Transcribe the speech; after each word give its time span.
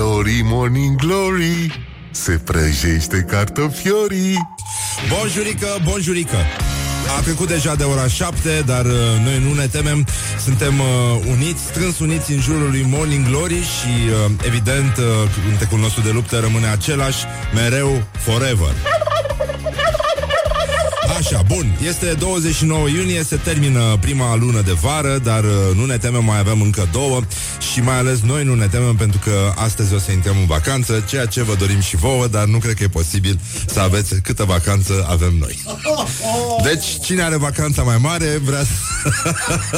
glory, 0.00 0.40
morning 0.44 0.96
glory 0.96 1.86
Se 2.10 2.32
prăjește 2.44 3.24
cartofiorii 3.28 4.36
Bonjurică, 5.08 5.66
bonjurică 5.84 6.36
a 7.18 7.20
trecut 7.20 7.48
deja 7.48 7.74
de 7.74 7.84
ora 7.84 8.06
7, 8.06 8.62
dar 8.66 8.84
uh, 8.84 8.92
noi 9.24 9.42
nu 9.48 9.54
ne 9.54 9.66
temem. 9.66 10.06
Suntem 10.44 10.78
uh, 10.78 10.86
uniți, 11.30 11.62
strâns 11.62 11.98
uniți 11.98 12.32
în 12.32 12.40
jurul 12.40 12.70
lui 12.70 12.86
Morning 12.88 13.26
Glory 13.26 13.54
și, 13.54 14.08
uh, 14.26 14.30
evident, 14.46 14.96
uh, 14.96 15.04
cântecul 15.48 15.78
nostru 15.78 16.02
de 16.02 16.10
luptă 16.10 16.38
rămâne 16.38 16.66
același, 16.66 17.24
mereu, 17.54 18.02
forever. 18.12 18.74
Așa, 21.20 21.42
bun, 21.46 21.78
este 21.86 22.14
29 22.18 22.88
iunie, 22.88 23.22
se 23.22 23.36
termină 23.36 23.96
prima 24.00 24.36
lună 24.36 24.60
de 24.60 24.72
vară, 24.72 25.18
dar 25.18 25.44
uh, 25.44 25.50
nu 25.74 25.84
ne 25.84 25.96
temem, 25.96 26.24
mai 26.24 26.38
avem 26.38 26.60
încă 26.60 26.88
două 26.92 27.20
și 27.72 27.80
mai 27.80 27.98
ales 27.98 28.20
noi 28.20 28.44
nu 28.44 28.54
ne 28.54 28.66
temem 28.66 28.96
pentru 28.96 29.20
că 29.24 29.52
astăzi 29.54 29.94
o 29.94 29.98
să 29.98 30.12
intrăm 30.12 30.36
în 30.38 30.46
vacanță, 30.46 31.04
ceea 31.08 31.26
ce 31.26 31.42
vă 31.42 31.54
dorim 31.54 31.80
și 31.80 31.96
vouă, 31.96 32.26
dar 32.26 32.44
nu 32.44 32.58
cred 32.58 32.74
că 32.74 32.82
e 32.82 32.88
posibil 32.88 33.40
să 33.66 33.80
aveți 33.80 34.20
câtă 34.20 34.44
vacanță 34.44 35.06
avem 35.08 35.34
noi. 35.38 35.62
Deci, 36.62 36.86
cine 37.04 37.22
are 37.22 37.36
vacanța 37.36 37.82
mai 37.82 37.98
mare, 37.98 38.40
vrea 38.44 38.62
să... 38.62 39.10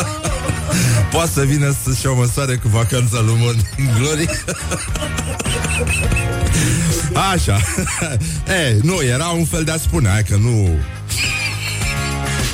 Poate 1.12 1.30
să 1.34 1.42
vină 1.42 1.74
să-și 1.84 2.06
o 2.06 2.14
măsoare 2.14 2.56
cu 2.56 2.69
vacanța 2.69 3.20
lui 3.20 3.36
Morning 3.38 3.66
Glory. 3.98 4.28
Așa. 7.33 7.61
e, 8.66 8.78
nu, 8.83 9.02
era 9.02 9.27
un 9.28 9.45
fel 9.45 9.64
de 9.64 9.70
a 9.70 9.77
spune, 9.77 10.09
hai 10.09 10.22
că 10.22 10.36
nu... 10.36 10.78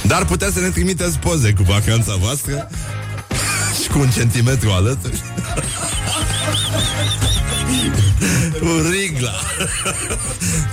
Dar 0.08 0.24
puteți 0.24 0.54
să 0.54 0.60
ne 0.60 0.68
trimiteți 0.68 1.18
poze 1.18 1.52
cu 1.52 1.62
vacanța 1.62 2.16
voastră 2.16 2.68
și 3.82 3.88
cu 3.88 3.98
un 3.98 4.10
centimetru 4.10 4.70
alături. 4.70 5.22
Un 8.62 8.90
rigla. 8.90 9.34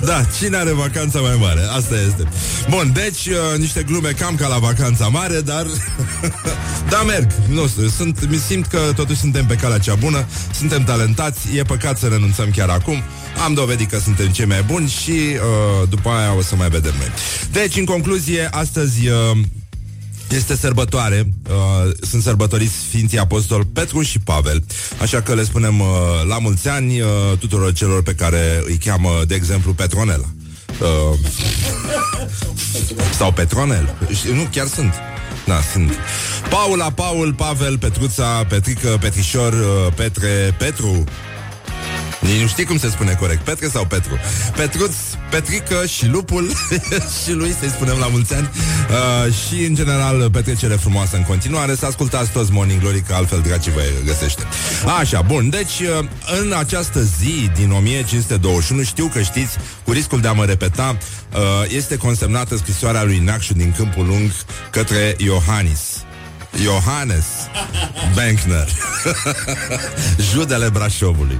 Da, 0.05 0.23
cine 0.39 0.57
are 0.57 0.71
vacanța 0.71 1.19
mai 1.19 1.37
mare? 1.39 1.61
Asta 1.75 1.95
este. 2.07 2.23
Bun, 2.69 2.91
deci 2.93 3.25
uh, 3.25 3.57
niște 3.57 3.83
glume 3.83 4.09
cam 4.09 4.35
ca 4.35 4.47
la 4.47 4.57
vacanța 4.57 5.07
mare 5.07 5.41
Dar 5.41 5.65
Da, 6.89 7.01
merg, 7.01 7.31
nu 7.49 7.67
sunt, 7.95 8.29
Mi 8.29 8.37
simt 8.47 8.65
că 8.65 8.79
totuși 8.95 9.19
suntem 9.19 9.45
pe 9.45 9.55
calea 9.55 9.77
cea 9.77 9.95
bună 9.95 10.25
Suntem 10.53 10.83
talentați, 10.83 11.39
e 11.55 11.63
păcat 11.63 11.97
să 11.97 12.07
renunțăm 12.07 12.51
chiar 12.51 12.69
acum. 12.69 13.03
Am 13.43 13.53
dovedit 13.53 13.89
că 13.89 13.99
suntem 13.99 14.27
cei 14.27 14.45
mai 14.45 14.63
buni 14.63 14.87
Și 14.87 15.11
uh, 15.11 15.89
după 15.89 16.09
aia 16.09 16.35
o 16.37 16.41
să 16.41 16.55
mai 16.55 16.69
vedem 16.69 16.93
noi. 16.97 17.11
Deci, 17.51 17.77
în 17.77 17.85
concluzie, 17.85 18.47
astăzi 18.51 19.07
uh, 19.07 19.37
este 20.29 20.55
sărbătoare, 20.55 21.29
uh, 21.49 21.91
sunt 22.09 22.21
sărbătoriți 22.21 22.73
Sfinții 22.73 23.17
Apostol 23.17 23.65
Petru 23.65 24.01
și 24.01 24.19
Pavel, 24.19 24.63
așa 25.01 25.21
că 25.21 25.33
le 25.33 25.43
spunem 25.43 25.79
uh, 25.79 25.87
la 26.27 26.39
mulți 26.39 26.67
ani 26.67 27.01
uh, 27.01 27.07
tuturor 27.39 27.73
celor 27.73 28.03
pe 28.03 28.13
care 28.13 28.63
îi 28.65 28.77
cheamă, 28.77 29.09
de 29.27 29.35
exemplu, 29.35 29.73
Petronela. 29.73 30.25
Uh, 30.79 31.19
sau 33.17 33.31
Petronel. 33.31 33.95
Nu, 34.33 34.47
chiar 34.51 34.67
sunt. 34.67 34.93
Da, 35.45 35.59
sunt. 35.71 35.91
Paula, 36.49 36.91
Paul, 36.91 37.33
Pavel, 37.33 37.77
Petruța, 37.77 38.45
Petrică, 38.49 38.97
Petrișor, 38.99 39.53
uh, 39.53 39.93
Petre, 39.95 40.55
Petru, 40.57 41.03
nici 42.25 42.41
nu 42.41 42.47
știi 42.47 42.65
cum 42.65 42.77
se 42.77 42.89
spune 42.89 43.13
corect, 43.13 43.41
Petre 43.41 43.67
sau 43.67 43.85
Petru. 43.85 44.19
Petruț, 44.55 44.95
Petrică 45.29 45.85
și 45.85 46.07
lupul 46.07 46.51
și 47.23 47.31
lui 47.31 47.55
să-i 47.59 47.69
spunem 47.69 47.97
la 47.97 48.07
mulți 48.07 48.33
ani. 48.33 48.49
Uh, 48.89 49.33
și, 49.33 49.63
în 49.63 49.75
general, 49.75 50.29
petrecere 50.31 50.73
frumoasă 50.73 51.15
în 51.15 51.23
continuare. 51.23 51.75
Să 51.75 51.85
ascultați 51.85 52.31
toți 52.31 52.51
Morning 52.51 52.79
Glory, 52.79 53.01
că 53.01 53.13
altfel 53.13 53.41
dracii 53.41 53.71
vă 53.71 53.81
găsește. 54.05 54.43
Așa, 54.99 55.21
bun. 55.21 55.49
Deci, 55.49 55.79
uh, 55.79 56.05
în 56.41 56.53
această 56.57 57.01
zi 57.01 57.49
din 57.55 57.71
1521, 57.71 58.83
știu 58.83 59.05
că 59.13 59.21
știți, 59.21 59.57
cu 59.83 59.91
riscul 59.91 60.21
de 60.21 60.27
a 60.27 60.31
mă 60.31 60.45
repeta, 60.45 60.97
uh, 61.33 61.39
este 61.67 61.97
consemnată 61.97 62.57
scrisoarea 62.57 63.03
lui 63.03 63.19
Nacșu 63.19 63.53
din 63.53 63.73
Câmpul 63.77 64.05
Lung 64.05 64.31
către 64.71 65.15
Iohannis. 65.17 66.04
Johannes 66.61 67.25
Bankner 68.15 68.67
Judele 70.31 70.69
Brașovului 70.69 71.39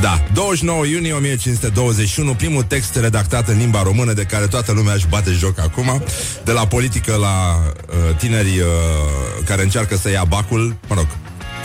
Da, 0.00 0.24
29 0.32 0.84
iunie 0.86 1.12
1521 1.12 2.34
Primul 2.34 2.62
text 2.62 2.96
redactat 2.96 3.48
în 3.48 3.58
limba 3.58 3.82
română 3.82 4.12
De 4.12 4.22
care 4.22 4.46
toată 4.46 4.72
lumea 4.72 4.94
își 4.94 5.06
bate 5.08 5.30
joc 5.30 5.58
acum 5.58 6.02
De 6.44 6.52
la 6.52 6.66
politică 6.66 7.16
la 7.16 7.62
uh, 7.88 8.16
tineri 8.16 8.58
uh, 8.58 8.66
Care 9.44 9.62
încearcă 9.62 9.96
să 9.96 10.10
ia 10.10 10.24
bacul 10.24 10.76
Mă 10.88 10.94
rog, 10.94 11.06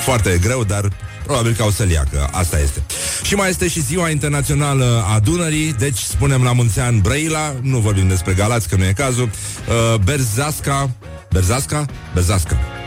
foarte 0.04 0.38
greu, 0.42 0.64
dar 0.64 0.90
Probabil 1.26 1.54
că 1.54 1.64
o 1.64 1.72
să-l 1.72 1.90
ia, 1.90 2.04
că 2.12 2.28
asta 2.32 2.60
este. 2.60 2.84
Și 3.24 3.36
mai 3.36 3.50
este 3.50 3.68
și 3.68 3.82
ziua 3.82 4.10
internațională 4.10 5.06
a 5.16 5.20
Dunării, 5.20 5.74
deci 5.74 5.98
spunem 5.98 6.44
la 6.44 6.54
mulți 6.54 6.80
ani 6.80 7.02
Brăila, 7.02 7.56
nu 7.62 7.78
vorbim 7.78 8.08
despre 8.08 8.34
Galați, 8.34 8.68
că 8.68 8.76
nu 8.76 8.86
e 8.86 8.94
cazul, 8.94 9.30
uh, 9.30 10.00
Berzasca, 10.00 10.90
Berzasca? 11.30 11.86
Berzasca. 12.14 12.81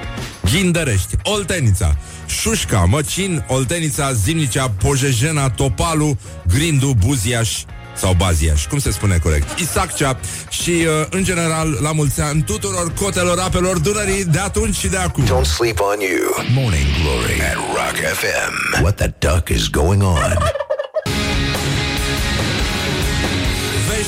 Ghindărești, 0.55 1.15
Oltenița, 1.23 1.97
Șușca, 2.27 2.79
Măcin, 2.79 3.45
Oltenița, 3.49 4.13
Zimnicea, 4.13 4.71
Pojejena, 4.71 5.51
Topalu, 5.51 6.19
Grindu, 6.49 6.97
Buziaș 7.07 7.51
sau 7.97 8.13
Baziaș, 8.13 8.67
cum 8.67 8.79
se 8.79 8.91
spune 8.91 9.19
corect, 9.19 9.59
Isaccea 9.59 10.19
și, 10.49 10.71
uh, 10.71 11.07
în 11.11 11.25
general, 11.25 11.79
la 11.81 11.93
mulți 11.93 12.21
ani 12.21 12.43
tuturor 12.43 12.93
cotelor 12.93 13.39
apelor 13.39 13.79
Dunării 13.79 14.25
de 14.25 14.39
atunci 14.39 14.77
și 14.77 14.89
de 14.89 14.97
acum. 14.97 15.25
Don't 15.25 15.51
sleep 15.57 15.81
on 15.81 16.01
you. 16.01 16.47
Morning 16.55 16.87
Glory 17.03 17.41
at 17.41 17.55
Rock 17.55 17.97
FM. 18.13 18.83
What 18.83 18.95
the 18.97 19.13
duck 19.19 19.49
is 19.49 19.69
going 19.69 20.03
on? 20.03 20.64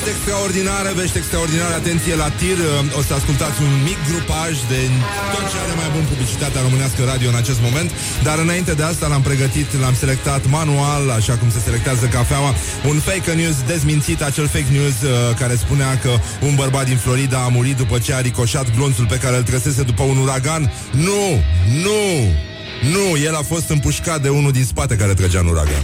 Vești 0.07 0.21
extraordinare, 0.25 0.91
vești 1.01 1.17
extraordinare, 1.17 1.73
atenție 1.73 2.15
la 2.23 2.29
tir 2.39 2.59
O 2.99 3.01
să 3.07 3.13
ascultați 3.13 3.57
un 3.67 3.73
mic 3.89 3.99
grupaj 4.11 4.53
de 4.71 4.79
tot 5.33 5.45
ce 5.51 5.57
are 5.63 5.73
mai 5.81 5.89
bun 5.95 6.05
publicitatea 6.11 6.61
românească 6.67 6.99
radio 7.11 7.27
în 7.29 7.39
acest 7.43 7.59
moment. 7.67 7.89
Dar 8.27 8.37
înainte 8.45 8.73
de 8.79 8.83
asta 8.83 9.07
l-am 9.07 9.23
pregătit, 9.29 9.69
l-am 9.83 9.95
selectat 10.03 10.41
manual, 10.57 11.03
așa 11.19 11.35
cum 11.39 11.49
se 11.55 11.59
selectează 11.67 12.05
cafeaua 12.05 12.51
Un 12.91 12.97
fake 13.07 13.31
news 13.41 13.57
dezmințit, 13.71 14.19
acel 14.21 14.47
fake 14.55 14.71
news 14.77 14.97
uh, 15.01 15.11
care 15.41 15.55
spunea 15.55 15.91
că 16.03 16.11
un 16.47 16.55
bărbat 16.55 16.85
din 16.91 16.99
Florida 17.05 17.39
a 17.43 17.53
murit 17.57 17.77
după 17.83 17.95
ce 18.05 18.13
a 18.13 18.19
ricoșat 18.29 18.67
glonțul 18.75 19.05
pe 19.13 19.17
care 19.23 19.35
îl 19.37 19.43
trăsese 19.43 19.81
după 19.91 20.03
un 20.03 20.17
uragan. 20.17 20.63
Nu, 20.91 21.25
nu, 21.85 22.03
nu, 22.95 23.05
el 23.27 23.35
a 23.35 23.43
fost 23.51 23.69
împușcat 23.69 24.19
de 24.21 24.29
unul 24.29 24.51
din 24.51 24.65
spate 24.65 24.95
care 24.95 25.13
trăgea 25.13 25.39
în 25.39 25.47
uragan 25.47 25.83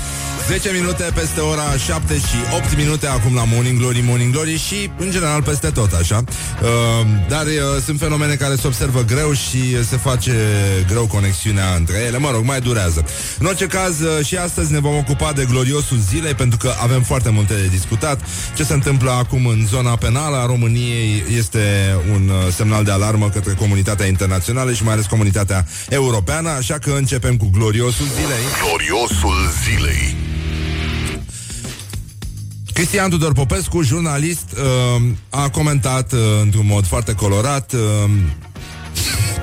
10 0.47 0.71
minute 0.71 1.11
peste 1.15 1.39
ora 1.39 1.77
7 1.77 2.13
și 2.13 2.35
8 2.55 2.77
minute 2.77 3.07
acum 3.07 3.35
la 3.35 3.43
Morning 3.43 3.79
Glory, 3.79 4.03
Morning 4.05 4.33
Glory 4.33 4.57
și 4.57 4.89
în 4.97 5.11
general 5.11 5.43
peste 5.43 5.69
tot 5.69 5.91
așa. 5.93 6.23
Uh, 6.61 6.67
dar 7.29 7.45
uh, 7.45 7.81
sunt 7.85 7.99
fenomene 7.99 8.35
care 8.35 8.55
se 8.55 8.67
observă 8.67 9.01
greu 9.01 9.33
și 9.33 9.83
se 9.83 9.97
face 9.97 10.33
greu 10.87 11.07
conexiunea 11.07 11.75
între 11.75 11.97
ele. 12.07 12.17
Mă 12.17 12.31
rog, 12.31 12.45
mai 12.45 12.61
durează. 12.61 13.05
În 13.39 13.45
orice 13.45 13.65
caz, 13.65 13.99
uh, 13.99 14.25
și 14.25 14.35
astăzi 14.35 14.71
ne 14.71 14.79
vom 14.79 14.97
ocupa 14.97 15.31
de 15.33 15.45
gloriosul 15.49 15.97
zilei 15.97 16.33
pentru 16.33 16.57
că 16.57 16.73
avem 16.81 17.01
foarte 17.01 17.29
multe 17.29 17.53
de 17.53 17.67
discutat. 17.67 18.19
Ce 18.55 18.63
se 18.63 18.73
întâmplă 18.73 19.11
acum 19.11 19.45
în 19.45 19.65
zona 19.67 19.95
penală 19.95 20.37
a 20.37 20.45
României 20.45 21.23
este 21.37 21.95
un 22.13 22.29
uh, 22.29 22.53
semnal 22.53 22.83
de 22.83 22.91
alarmă 22.91 23.29
către 23.29 23.53
comunitatea 23.53 24.05
internațională 24.05 24.73
și 24.73 24.83
mai 24.83 24.93
ales 24.93 25.05
comunitatea 25.05 25.65
europeană, 25.89 26.49
așa 26.49 26.77
că 26.77 26.91
începem 26.91 27.37
cu 27.37 27.49
gloriosul 27.57 28.05
zilei. 28.05 28.43
Gloriosul 28.63 29.49
zilei 29.63 30.15
Cristian 32.81 33.09
Tudor 33.09 33.33
Popescu, 33.33 33.81
jurnalist, 33.81 34.45
uh, 34.51 35.01
a 35.29 35.49
comentat 35.49 36.11
uh, 36.11 36.19
într-un 36.41 36.65
mod 36.65 36.85
foarte 36.85 37.13
colorat 37.13 37.73
uh, 37.73 38.09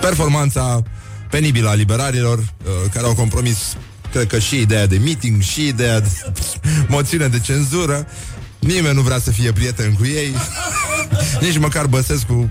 performanța 0.00 0.82
penibilă 1.30 1.68
a 1.68 1.74
liberarilor, 1.74 2.38
uh, 2.38 2.90
care 2.92 3.06
au 3.06 3.14
compromis, 3.14 3.76
cred 4.10 4.26
că 4.26 4.38
și 4.38 4.60
ideea 4.60 4.86
de 4.86 4.98
meeting, 4.98 5.42
și 5.42 5.66
ideea 5.66 6.00
de 6.00 6.08
moțiune 6.88 7.26
de 7.26 7.40
cenzură. 7.40 8.06
Nimeni 8.58 8.94
nu 8.94 9.00
vrea 9.00 9.18
să 9.18 9.30
fie 9.30 9.52
prieten 9.52 9.92
cu 9.94 10.04
ei. 10.04 10.34
Nici 11.40 11.58
măcar 11.58 11.86
Băsescu 11.86 12.50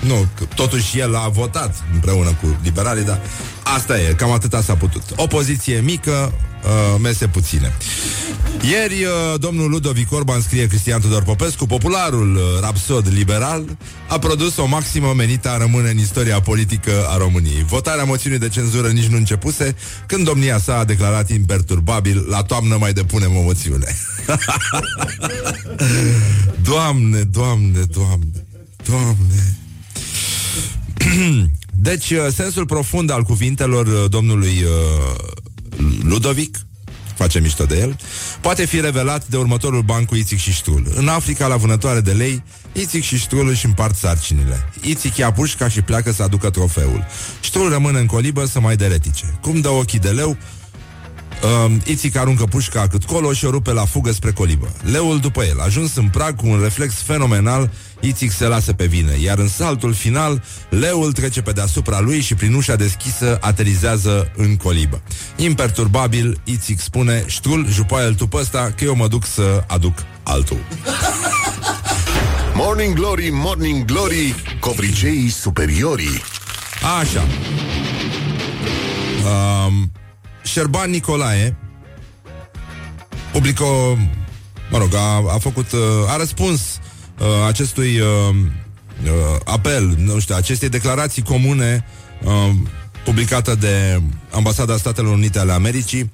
nu, 0.00 0.26
totuși 0.54 0.98
el 0.98 1.16
a 1.16 1.28
votat 1.28 1.74
împreună 1.92 2.28
cu 2.40 2.56
liberalii, 2.62 3.04
dar 3.04 3.20
asta 3.62 4.00
e, 4.00 4.12
cam 4.12 4.30
atâta 4.30 4.62
s-a 4.62 4.74
putut. 4.74 5.02
O 5.16 5.26
poziție 5.26 5.80
mică, 5.80 6.32
uh, 6.64 7.00
mese 7.00 7.26
puține. 7.26 7.76
Ieri, 8.70 9.04
uh, 9.04 9.40
domnul 9.40 9.70
Ludovic 9.70 10.12
Orban 10.12 10.40
scrie 10.40 10.66
Cristian 10.66 11.00
Tudor 11.00 11.22
Popescu, 11.22 11.66
popularul 11.66 12.34
uh, 12.34 12.42
rapsod 12.60 13.08
liberal, 13.12 13.64
a 14.08 14.18
produs 14.18 14.56
o 14.56 14.66
maximă 14.66 15.12
menită 15.16 15.48
a 15.48 15.56
rămâne 15.56 15.90
în 15.90 15.98
istoria 15.98 16.40
politică 16.40 17.06
a 17.08 17.16
României. 17.16 17.64
Votarea 17.64 18.04
moțiunii 18.04 18.38
de 18.38 18.48
cenzură 18.48 18.88
nici 18.88 19.06
nu 19.06 19.16
începuse, 19.16 19.76
când 20.06 20.24
domnia 20.24 20.58
sa 20.58 20.78
a 20.78 20.84
declarat 20.84 21.30
imperturbabil, 21.30 22.26
la 22.28 22.42
toamnă 22.42 22.76
mai 22.76 22.92
depunem 22.92 23.36
o 23.36 23.42
moțiune. 23.42 23.96
doamne, 26.70 27.20
doamne, 27.20 27.80
doamne, 27.92 28.46
doamne. 28.84 29.56
deci, 31.88 32.10
uh, 32.10 32.26
sensul 32.34 32.66
profund 32.66 33.10
al 33.10 33.22
cuvintelor 33.22 33.86
uh, 33.86 34.10
domnului 34.10 34.62
uh, 34.62 35.32
Ludovic 36.02 36.56
face 37.14 37.40
mișto 37.40 37.64
de 37.64 37.78
el, 37.78 37.96
poate 38.40 38.64
fi 38.64 38.80
revelat 38.80 39.26
de 39.26 39.36
următorul 39.36 39.82
ban 39.82 40.04
cu 40.04 40.14
Ițic 40.14 40.38
și 40.38 40.52
Ștrul. 40.52 40.92
În 40.94 41.08
Africa, 41.08 41.46
la 41.46 41.56
vânătoare 41.56 42.00
de 42.00 42.12
lei, 42.12 42.42
Ițic 42.72 43.02
și 43.02 43.18
Ștrul 43.18 43.48
își 43.48 43.66
împart 43.66 43.96
sarcinile. 43.96 44.68
Ițic 44.80 45.16
ia 45.16 45.32
pușca 45.32 45.68
și 45.68 45.82
pleacă 45.82 46.12
să 46.12 46.22
aducă 46.22 46.50
trofeul. 46.50 47.06
Ștrul 47.40 47.70
rămâne 47.70 47.98
în 47.98 48.06
colibă 48.06 48.44
să 48.44 48.60
mai 48.60 48.76
deretice. 48.76 49.38
Cum 49.40 49.60
dă 49.60 49.68
ochii 49.68 49.98
de 49.98 50.08
leu, 50.08 50.36
Uh, 51.42 51.72
Ițic 51.84 52.16
aruncă 52.16 52.44
pușca 52.44 52.86
cât 52.88 53.04
colo 53.04 53.32
și 53.32 53.44
o 53.44 53.50
rupe 53.50 53.72
la 53.72 53.84
fugă 53.84 54.12
spre 54.12 54.32
colibă. 54.32 54.72
Leul 54.82 55.18
după 55.18 55.44
el, 55.44 55.60
ajuns 55.60 55.96
în 55.96 56.08
prag 56.08 56.36
cu 56.36 56.46
un 56.46 56.60
reflex 56.62 56.94
fenomenal, 56.94 57.70
Ițic 58.00 58.32
se 58.32 58.46
lasă 58.46 58.72
pe 58.72 58.86
vină, 58.86 59.10
iar 59.18 59.38
în 59.38 59.48
saltul 59.48 59.92
final, 59.92 60.42
leul 60.68 61.12
trece 61.12 61.42
pe 61.42 61.52
deasupra 61.52 62.00
lui 62.00 62.20
și 62.20 62.34
prin 62.34 62.54
ușa 62.54 62.76
deschisă 62.76 63.38
aterizează 63.40 64.32
în 64.36 64.56
colibă. 64.56 65.02
Imperturbabil, 65.36 66.40
Ițic 66.44 66.80
spune, 66.80 67.24
ștrul, 67.26 67.66
jupoaie 67.70 68.10
tu 68.10 68.26
pe 68.26 68.36
ăsta, 68.36 68.72
că 68.76 68.84
eu 68.84 68.94
mă 68.94 69.08
duc 69.08 69.26
să 69.26 69.64
aduc 69.66 69.98
altul. 70.22 70.58
Morning 72.54 72.94
Glory, 72.94 73.28
Morning 73.32 73.84
Glory, 73.84 74.34
covriceii 74.60 75.28
superiorii. 75.28 76.22
Așa. 77.00 77.26
Um, 79.24 79.90
Șerban 80.42 80.90
Nicolae 80.90 81.56
publică, 83.32 83.64
mă 84.70 84.78
rog, 84.78 84.94
a, 84.94 85.16
a 85.34 85.38
făcut, 85.38 85.72
uh, 85.72 85.80
a 86.08 86.16
răspuns 86.16 86.60
uh, 87.18 87.26
acestui 87.46 88.00
uh, 88.00 88.08
uh, 89.04 89.40
apel, 89.44 89.94
nu 89.98 90.18
știu, 90.18 90.34
acestei 90.34 90.68
declarații 90.68 91.22
comune 91.22 91.84
uh, 92.24 92.50
publicată 93.04 93.54
de 93.54 94.02
Ambasada 94.30 94.76
Statelor 94.76 95.12
Unite 95.12 95.38
ale 95.38 95.52
Americii, 95.52 96.10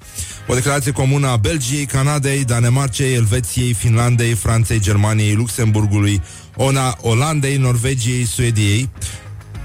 o 0.47 0.53
declarație 0.53 0.91
comună 0.91 1.27
a 1.27 1.37
Belgiei, 1.37 1.85
Canadei, 1.85 2.45
Danemarcei, 2.45 3.13
Elveției, 3.13 3.73
Finlandei, 3.73 4.33
Franței, 4.33 4.79
Germaniei, 4.79 5.33
Luxemburgului, 5.35 6.21
Ona, 6.55 6.97
Olandei, 7.01 7.57
Norvegiei, 7.57 8.25
Suediei, 8.25 8.89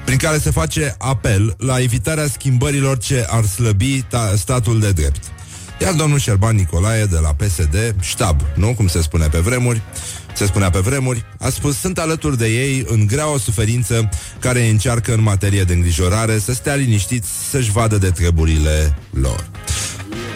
prin 0.05 0.19
care 0.19 0.39
se 0.39 0.51
face 0.51 0.95
apel 0.99 1.55
la 1.59 1.81
evitarea 1.81 2.27
schimbărilor 2.27 2.99
ce 2.99 3.27
ar 3.29 3.45
slăbi 3.45 4.03
ta- 4.03 4.35
statul 4.37 4.81
de 4.81 4.93
drept. 4.93 5.25
Iar 5.81 5.93
domnul 5.93 6.19
Șerban 6.19 6.56
Nicolae 6.56 7.05
de 7.05 7.19
la 7.19 7.35
PSD, 7.35 7.95
ștab, 8.01 8.41
nu 8.55 8.75
cum 8.75 8.87
se 8.87 9.03
spune 9.03 9.27
pe 9.27 9.39
vremuri, 9.39 9.83
se 10.35 10.47
spunea 10.47 10.71
pe 10.71 10.79
vremuri, 10.79 11.25
a 11.39 11.49
spus 11.49 11.79
sunt 11.79 11.99
alături 11.99 12.39
de 12.39 12.47
ei 12.47 12.85
în 12.89 13.06
grea 13.06 13.33
o 13.33 13.39
suferință 13.39 14.09
care 14.39 14.69
încearcă 14.69 15.15
în 15.15 15.23
materie 15.23 15.62
de 15.62 15.73
îngrijorare 15.73 16.39
să 16.39 16.53
stea 16.53 16.75
liniștiți 16.75 17.29
să-și 17.51 17.71
vadă 17.71 17.99
de 17.99 18.11
treburile 18.11 18.97
lor. 19.11 19.47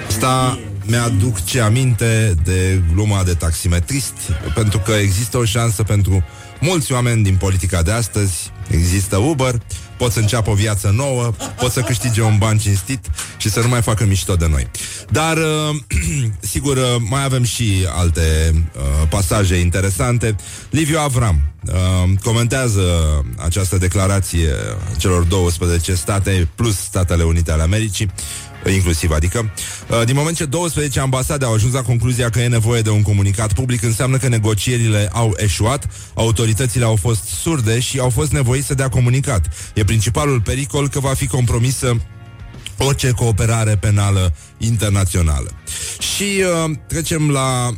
Asta 0.09 0.59
mi-aduc 0.85 1.45
ce 1.45 1.61
aminte 1.61 2.35
de 2.45 2.83
gluma 2.93 3.23
de 3.23 3.35
taximetrist, 3.35 4.15
pentru 4.55 4.79
că 4.79 4.93
există 4.93 5.39
o 5.39 5.45
șansă 5.45 5.83
pentru 5.83 6.25
mulți 6.61 6.93
oameni 6.93 7.23
din 7.23 7.37
politica 7.37 7.83
de 7.83 7.93
astăzi. 7.93 8.51
Există 8.71 9.17
Uber, 9.17 9.63
pot 9.97 10.13
să 10.13 10.19
înceapă 10.19 10.51
o 10.51 10.55
viață 10.55 10.91
nouă, 10.91 11.33
pot 11.59 11.73
să 11.73 11.81
câștige 11.81 12.23
un 12.23 12.39
ban 12.39 12.59
cinstit 12.59 13.07
și 13.37 13.51
să 13.51 13.61
nu 13.61 13.69
mai 13.69 13.83
facă 13.83 14.05
mișto 14.05 14.35
de 14.35 14.47
noi. 14.49 14.67
Dar, 15.11 15.37
uh, 15.37 15.77
sigur, 16.53 16.77
uh, 16.77 16.83
mai 17.09 17.25
avem 17.25 17.43
și 17.43 17.87
alte 17.89 18.53
uh, 18.53 19.09
pasaje 19.09 19.57
interesante. 19.57 20.37
Liviu 20.71 20.99
Avram 20.99 21.41
uh, 21.67 21.73
comentează 22.23 22.83
această 23.45 23.79
declarație 23.79 24.53
celor 24.97 25.23
12 25.23 25.95
state 25.95 26.49
plus 26.55 26.77
Statele 26.77 27.23
Unite 27.23 27.53
ale 27.53 27.63
Americii 27.63 28.11
inclusiv, 28.67 29.11
adică 29.11 29.51
uh, 29.89 30.05
din 30.05 30.15
moment 30.15 30.37
ce 30.37 30.45
12 30.45 31.01
ambasade 31.01 31.45
au 31.45 31.55
ajuns 31.55 31.73
la 31.73 31.83
concluzia 31.83 32.31
că 32.31 32.41
e 32.41 32.49
nevoie 32.49 32.81
de 32.81 32.91
un 32.91 33.03
comunicat 33.03 33.53
public, 33.53 33.83
înseamnă 33.83 34.17
că 34.17 34.29
negocierile 34.29 35.09
au 35.13 35.35
eșuat, 35.37 35.89
autoritățile 36.15 36.85
au 36.85 36.97
fost 36.97 37.25
surde 37.25 37.81
și 37.81 37.99
au 37.99 38.11
fost 38.11 38.33
nevoiți 38.33 38.67
să 38.67 38.75
dea 38.75 38.89
comunicat. 38.89 39.47
E 39.75 39.85
principalul 39.85 40.41
pericol 40.41 40.89
că 40.89 41.01
va 41.01 41.15
fi 41.15 41.27
compromisă 41.27 42.01
orice 42.79 43.11
cooperare 43.11 43.77
penală 43.77 44.35
internațională. 44.59 45.51
Și 45.99 46.43
uh, 46.65 46.71
trecem 46.87 47.31
la 47.31 47.71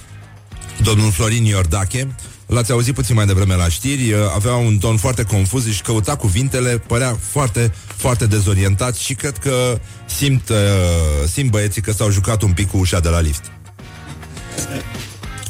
domnul 0.88 1.10
Florin 1.10 1.44
Iordache, 1.44 2.08
L-ați 2.50 2.72
auzit 2.72 2.94
puțin 2.94 3.14
mai 3.14 3.26
devreme 3.26 3.54
la 3.54 3.68
știri, 3.68 4.12
uh, 4.12 4.18
avea 4.34 4.54
un 4.54 4.78
ton 4.78 4.96
foarte 4.96 5.22
confuz 5.22 5.72
și 5.72 5.82
căuta 5.82 6.16
cuvintele, 6.16 6.78
părea 6.78 7.18
foarte, 7.20 7.72
foarte 7.96 8.26
dezorientat 8.26 8.96
și 8.96 9.14
cred 9.14 9.38
că 9.38 9.80
simt, 10.06 10.48
uh, 10.48 10.56
simt 11.32 11.50
băieții 11.50 11.82
că 11.82 11.92
s-au 11.92 12.10
jucat 12.10 12.42
un 12.42 12.52
pic 12.52 12.70
cu 12.70 12.76
ușa 12.76 13.00
de 13.00 13.08
la 13.08 13.20
lift. 13.20 13.52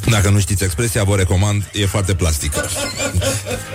Dacă 0.09 0.29
nu 0.29 0.39
știți 0.39 0.63
expresia, 0.63 1.03
vă 1.03 1.15
recomand, 1.15 1.69
e 1.73 1.85
foarte 1.85 2.13
plastică. 2.15 2.65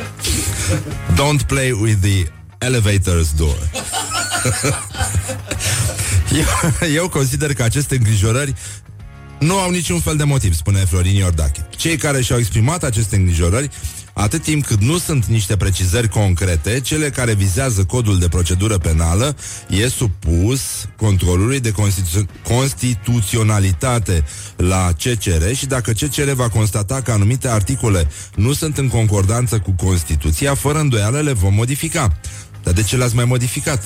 Don't 1.20 1.46
play 1.46 1.70
with 1.70 1.99
the 2.00 2.26
elevator's 2.58 3.37
door. 3.37 3.70
eu, 6.43 6.88
eu 6.94 7.08
consider 7.08 7.55
că 7.55 7.62
aceste 7.62 7.96
îngrijorări 7.96 8.55
nu 9.38 9.58
au 9.58 9.70
niciun 9.70 10.00
fel 10.00 10.16
de 10.16 10.24
motiv, 10.24 10.54
spune 10.54 10.78
Florin 10.78 11.14
Iordache. 11.14 11.66
Cei 11.76 11.96
care 11.96 12.22
și-au 12.22 12.38
exprimat 12.38 12.82
aceste 12.84 13.16
îngrijorări, 13.16 13.70
atât 14.12 14.42
timp 14.42 14.66
cât 14.66 14.82
nu 14.82 14.98
sunt 14.98 15.24
niște 15.24 15.56
precizări 15.56 16.08
concrete, 16.08 16.80
cele 16.80 17.10
care 17.10 17.34
vizează 17.34 17.84
codul 17.84 18.18
de 18.18 18.28
procedură 18.28 18.78
penală, 18.78 19.36
e 19.68 19.88
supus 19.88 20.60
controlului 20.96 21.60
de 21.60 21.70
constitu- 21.70 22.26
constituționalitate 22.42 24.24
la 24.56 24.92
CCR 24.92 25.52
și 25.54 25.66
dacă 25.66 25.92
CCR 25.92 26.30
va 26.30 26.48
constata 26.48 27.00
că 27.00 27.10
anumite 27.12 27.48
articole 27.48 28.08
nu 28.34 28.52
sunt 28.52 28.78
în 28.78 28.88
concordanță 28.88 29.58
cu 29.58 29.70
Constituția, 29.70 30.54
fără 30.54 30.78
îndoială 30.78 31.20
le 31.20 31.32
vom 31.32 31.54
modifica. 31.54 32.18
Dar 32.62 32.74
de 32.74 32.82
ce 32.82 32.96
le-ați 32.96 33.14
mai 33.14 33.24
modificat? 33.24 33.84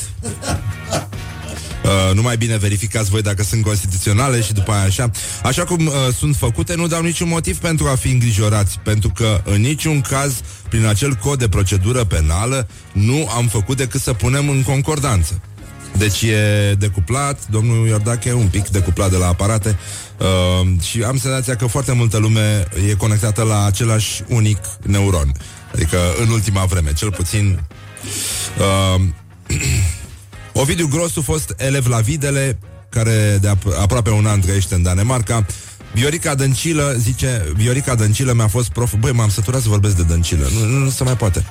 Uh, 1.91 2.15
nu 2.15 2.23
mai 2.23 2.37
bine 2.37 2.57
verificați 2.57 3.11
voi 3.11 3.23
dacă 3.23 3.43
sunt 3.43 3.65
constituționale 3.65 4.43
și 4.43 4.53
după 4.53 4.73
aia 4.73 4.85
așa. 4.85 5.11
Așa 5.43 5.65
cum 5.65 5.87
uh, 5.87 5.93
sunt 6.19 6.37
făcute, 6.37 6.75
nu 6.75 6.87
dau 6.87 7.03
niciun 7.03 7.29
motiv 7.29 7.59
pentru 7.59 7.87
a 7.87 7.95
fi 7.95 8.09
îngrijorați, 8.09 8.79
pentru 8.83 9.11
că 9.15 9.41
în 9.45 9.61
niciun 9.61 10.01
caz, 10.01 10.41
prin 10.69 10.87
acel 10.87 11.15
cod 11.15 11.39
de 11.39 11.49
procedură 11.49 12.05
penală, 12.05 12.69
nu 12.93 13.29
am 13.37 13.47
făcut 13.47 13.77
decât 13.77 14.01
să 14.01 14.13
punem 14.13 14.49
în 14.49 14.63
concordanță. 14.63 15.41
Deci 15.97 16.23
e 16.23 16.75
decuplat, 16.79 17.47
domnul 17.49 17.87
Iordache 17.87 18.33
un 18.33 18.47
pic 18.47 18.69
decuplat 18.69 19.11
de 19.11 19.17
la 19.17 19.27
aparate 19.27 19.79
uh, 20.19 20.81
și 20.83 21.03
am 21.03 21.19
senzația 21.19 21.57
că 21.57 21.67
foarte 21.67 21.93
multă 21.93 22.19
lume 22.19 22.69
e 22.89 22.95
conectată 22.95 23.43
la 23.43 23.65
același 23.65 24.23
unic 24.29 24.59
neuron. 24.83 25.33
Adică 25.75 25.99
în 26.23 26.29
ultima 26.29 26.65
vreme, 26.65 26.93
cel 26.93 27.13
puțin 27.13 27.61
uh, 28.59 29.01
Ovidiu 30.61 30.89
Grosu 30.89 31.23
fost 31.23 31.55
elev 31.57 31.87
la 31.87 32.01
Videle, 32.01 32.59
care 32.89 33.39
de 33.41 33.49
ap- 33.49 33.81
aproape 33.81 34.11
un 34.11 34.27
an 34.27 34.41
trăiește 34.41 34.75
în 34.75 34.83
Danemarca. 34.83 35.47
Viorica 35.93 36.35
Dăncilă, 36.35 36.95
zice, 36.99 37.53
Viorica 37.55 37.95
Dăncilă 37.95 38.33
mi-a 38.33 38.49
fost 38.49 38.69
prof... 38.69 38.95
Băi, 38.99 39.13
m-am 39.13 39.29
săturat 39.29 39.61
să 39.61 39.69
vorbesc 39.69 39.97
de 39.97 40.03
Dăncilă. 40.03 40.49
Nu, 40.53 40.65
nu, 40.65 40.79
nu 40.79 40.91
se 40.91 41.05
mai 41.05 41.17
poate. 41.17 41.45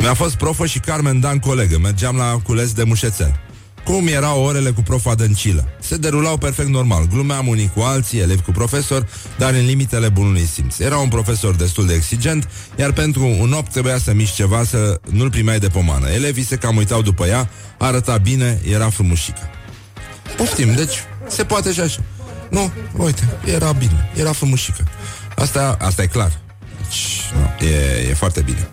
Mi-a 0.00 0.14
fost 0.14 0.34
profă 0.34 0.66
și 0.66 0.78
Carmen 0.78 1.20
Dan 1.20 1.38
colegă. 1.38 1.78
Mergeam 1.78 2.16
la 2.16 2.40
cules 2.42 2.72
de 2.72 2.82
mușețel. 2.82 3.40
Cum 3.86 4.06
erau 4.06 4.42
orele 4.42 4.70
cu 4.70 4.82
profa 4.82 5.14
Dăncilă? 5.14 5.68
Se 5.80 5.96
derulau 5.96 6.36
perfect 6.36 6.68
normal. 6.68 7.06
Glumeam 7.06 7.48
unii 7.48 7.70
cu 7.74 7.80
alții, 7.80 8.18
elevi 8.18 8.42
cu 8.42 8.50
profesor, 8.50 9.08
dar 9.38 9.54
în 9.54 9.64
limitele 9.64 10.08
bunului 10.08 10.46
simț. 10.46 10.78
Era 10.78 10.96
un 10.96 11.08
profesor 11.08 11.54
destul 11.54 11.86
de 11.86 11.94
exigent, 11.94 12.48
iar 12.78 12.92
pentru 12.92 13.26
un 13.40 13.52
opt 13.52 13.72
trebuia 13.72 13.98
să 13.98 14.12
miști 14.12 14.34
ceva 14.34 14.64
să 14.64 15.00
nu-l 15.10 15.30
primeai 15.30 15.58
de 15.58 15.68
pomană. 15.68 16.08
Elevii 16.08 16.44
se 16.44 16.56
cam 16.56 16.76
uitau 16.76 17.02
după 17.02 17.26
ea, 17.26 17.50
arăta 17.78 18.16
bine, 18.16 18.60
era 18.70 18.90
frumușică. 18.90 19.50
Poftim, 20.36 20.74
deci 20.74 20.94
se 21.28 21.44
poate 21.44 21.72
și 21.72 21.80
așa. 21.80 22.00
Nu, 22.50 22.72
uite, 22.96 23.38
era 23.44 23.72
bine, 23.72 24.10
era 24.14 24.32
frumușică. 24.32 24.88
Asta, 25.36 25.76
asta 25.80 26.02
e 26.02 26.06
clar. 26.06 26.40
Deci, 26.82 27.20
nu, 27.34 27.66
e, 27.66 28.08
e 28.10 28.14
foarte 28.14 28.40
bine. 28.40 28.68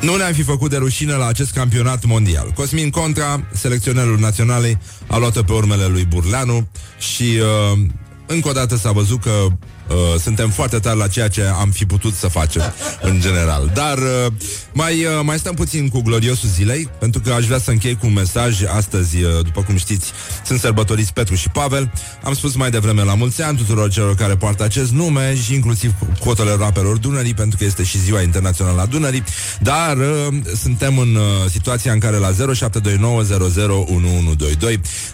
Nu 0.00 0.16
ne-am 0.16 0.32
fi 0.32 0.42
făcut 0.42 0.70
de 0.70 0.76
rușine 0.76 1.12
la 1.12 1.26
acest 1.26 1.52
campionat 1.52 2.04
mondial. 2.04 2.50
Cosmin 2.54 2.90
Contra, 2.90 3.46
selecționerul 3.52 4.18
naționalei, 4.18 4.78
a 5.06 5.16
luat-o 5.16 5.42
pe 5.42 5.52
urmele 5.52 5.86
lui 5.86 6.04
Burleanu 6.04 6.68
și 6.98 7.22
uh, 7.22 7.78
încă 8.26 8.48
o 8.48 8.52
dată 8.52 8.76
s-a 8.76 8.92
văzut 8.92 9.20
că 9.20 9.46
Uh, 9.88 10.20
suntem 10.20 10.50
foarte 10.50 10.78
tari 10.78 10.98
la 10.98 11.08
ceea 11.08 11.28
ce 11.28 11.42
am 11.42 11.70
fi 11.70 11.86
putut 11.86 12.14
să 12.14 12.28
facem 12.28 12.62
în 13.08 13.20
general. 13.20 13.70
Dar 13.74 13.98
uh, 13.98 14.32
mai, 14.72 15.04
uh, 15.04 15.10
mai 15.22 15.38
stăm 15.38 15.54
puțin 15.54 15.88
cu 15.88 16.00
gloriosul 16.00 16.48
zilei, 16.48 16.88
pentru 16.98 17.20
că 17.20 17.32
aș 17.32 17.46
vrea 17.46 17.58
să 17.58 17.70
închei 17.70 17.96
cu 17.96 18.06
un 18.06 18.12
mesaj. 18.12 18.62
Astăzi, 18.64 19.22
uh, 19.22 19.30
după 19.44 19.62
cum 19.62 19.76
știți, 19.76 20.12
sunt 20.44 20.60
sărbătoriți 20.60 21.12
Petru 21.12 21.34
și 21.34 21.48
Pavel. 21.48 21.92
Am 22.22 22.34
spus 22.34 22.54
mai 22.54 22.70
devreme 22.70 23.02
la 23.02 23.14
mulți 23.14 23.42
ani 23.42 23.56
tuturor 23.56 23.90
celor 23.90 24.14
care 24.14 24.36
poartă 24.36 24.64
acest 24.64 24.90
nume 24.90 25.36
și 25.36 25.54
inclusiv 25.54 25.92
cotele 26.24 26.56
rapelor 26.58 26.96
Dunării, 26.96 27.34
pentru 27.34 27.58
că 27.58 27.64
este 27.64 27.82
și 27.84 27.98
ziua 27.98 28.22
internațională 28.22 28.80
a 28.80 28.86
Dunării. 28.86 29.24
Dar 29.60 29.96
uh, 29.96 30.26
suntem 30.56 30.98
în 30.98 31.14
uh, 31.14 31.22
situația 31.50 31.92
în 31.92 31.98
care 31.98 32.16
la 32.16 32.30
0729001122 32.32 32.34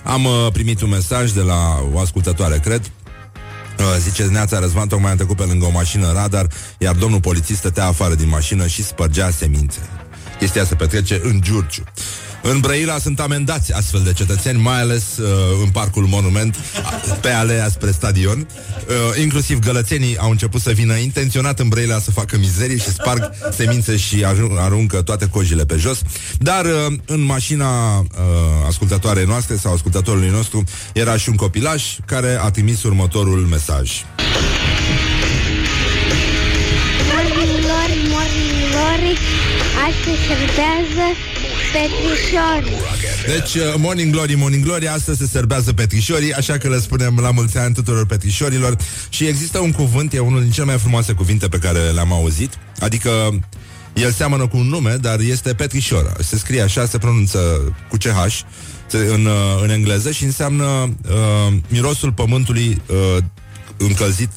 am 0.02 0.24
uh, 0.24 0.46
primit 0.52 0.80
un 0.80 0.88
mesaj 0.88 1.30
de 1.30 1.40
la 1.40 1.84
o 1.92 1.98
ascultătoare, 1.98 2.58
cred, 2.58 2.90
Uh, 3.01 3.01
zice 3.98 4.24
Neața 4.24 4.58
Răzvan 4.58 4.88
tocmai 4.88 5.10
am 5.10 5.16
trecut 5.16 5.36
pe 5.36 5.42
lângă 5.42 5.64
o 5.64 5.70
mașină 5.70 6.12
radar 6.12 6.46
Iar 6.78 6.94
domnul 6.94 7.20
polițist 7.20 7.58
stătea 7.58 7.86
afară 7.86 8.14
din 8.14 8.28
mașină 8.28 8.66
Și 8.66 8.84
spărgea 8.84 9.30
semințe 9.30 9.80
Chestia 10.38 10.64
se 10.64 10.74
petrece 10.74 11.20
în 11.22 11.40
Giurgiu 11.40 11.82
în 12.42 12.60
Brăila 12.60 12.98
sunt 12.98 13.20
amendați 13.20 13.72
astfel 13.72 14.00
de 14.00 14.12
cetățeni, 14.12 14.60
mai 14.60 14.80
ales 14.80 15.16
uh, 15.16 15.28
în 15.62 15.68
Parcul 15.68 16.06
Monument, 16.06 16.56
pe 17.20 17.30
alea 17.30 17.68
spre 17.68 17.90
stadion. 17.90 18.38
Uh, 18.38 19.20
inclusiv 19.20 19.58
gălățenii 19.58 20.16
au 20.16 20.30
început 20.30 20.60
să 20.60 20.70
vină 20.70 20.94
intenționat 20.94 21.58
în 21.58 21.68
Brăila 21.68 21.98
să 21.98 22.10
facă 22.10 22.38
mizerie 22.38 22.76
și 22.76 22.92
sparg 22.92 23.30
semințe 23.56 23.96
și 23.96 24.24
aruncă 24.56 25.02
toate 25.02 25.28
cojile 25.28 25.64
pe 25.64 25.76
jos. 25.76 26.02
Dar 26.38 26.64
uh, 26.64 26.92
în 27.06 27.20
mașina 27.20 27.98
uh, 27.98 28.06
ascultătoarei 28.66 29.24
noastre 29.24 29.56
sau 29.56 29.72
ascultătorului 29.72 30.28
nostru 30.28 30.64
era 30.92 31.16
și 31.16 31.28
un 31.28 31.36
copilaș 31.36 31.84
care 32.06 32.38
a 32.40 32.50
trimis 32.50 32.82
următorul 32.82 33.40
mesaj. 33.40 33.90
Morning 37.12 37.60
glory, 37.64 37.96
morning 38.12 38.56
glory, 38.70 39.18
astăzi 39.86 40.20
servează 40.28 41.06
petrișori. 41.72 42.82
Deci, 43.26 43.54
uh, 43.54 43.74
Morning 43.76 44.12
Glory, 44.12 44.34
Morning 44.34 44.64
Glory, 44.64 44.88
astăzi 44.88 45.18
se 45.18 45.26
serbează 45.26 45.72
petrișorii, 45.72 46.32
așa 46.32 46.58
că 46.58 46.68
le 46.68 46.78
spunem 46.78 47.18
la 47.20 47.30
mulți 47.30 47.58
ani 47.58 47.74
tuturor 47.74 48.06
petrișorilor. 48.06 48.76
Și 49.08 49.26
există 49.26 49.58
un 49.58 49.72
cuvânt, 49.72 50.12
e 50.12 50.18
unul 50.18 50.42
din 50.42 50.50
cele 50.50 50.66
mai 50.66 50.78
frumoase 50.78 51.12
cuvinte 51.12 51.48
pe 51.48 51.58
care 51.58 51.78
le-am 51.78 52.12
auzit, 52.12 52.58
adică 52.80 53.10
el 53.94 54.12
seamănă 54.12 54.46
cu 54.46 54.56
un 54.56 54.66
nume, 54.66 54.96
dar 55.00 55.20
este 55.20 55.54
petrișor. 55.54 56.12
Se 56.20 56.38
scrie 56.38 56.62
așa, 56.62 56.86
se 56.86 56.98
pronunță 56.98 57.38
cu 57.88 57.96
CH 57.96 58.40
în, 58.90 59.24
uh, 59.24 59.60
în 59.62 59.70
engleză 59.70 60.10
și 60.10 60.24
înseamnă 60.24 60.64
uh, 60.64 61.54
mirosul 61.68 62.12
pământului 62.12 62.82
uh, 62.86 63.22
încălzit 63.76 64.30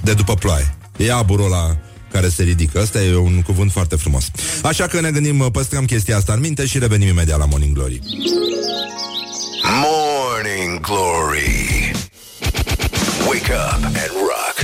de 0.00 0.12
după 0.12 0.34
ploaie. 0.34 0.74
E 0.96 1.12
aburul 1.12 1.50
la 1.50 1.76
care 2.12 2.28
se 2.28 2.42
ridică. 2.42 2.80
Asta 2.80 3.02
e 3.02 3.16
un 3.16 3.42
cuvânt 3.42 3.72
foarte 3.72 3.96
frumos. 3.96 4.30
Așa 4.62 4.86
că 4.86 5.00
ne 5.00 5.10
gândim, 5.10 5.48
păstrăm 5.52 5.84
chestia 5.84 6.16
asta 6.16 6.32
în 6.32 6.40
minte 6.40 6.66
și 6.66 6.78
revenim 6.78 7.08
imediat 7.08 7.38
la 7.38 7.44
Morning 7.44 7.74
Glory. 7.74 8.00
Morning 9.82 10.80
Glory. 10.80 11.92
Wake 13.28 13.52
up 13.52 13.84
and 13.84 14.12
rock. 14.30 14.56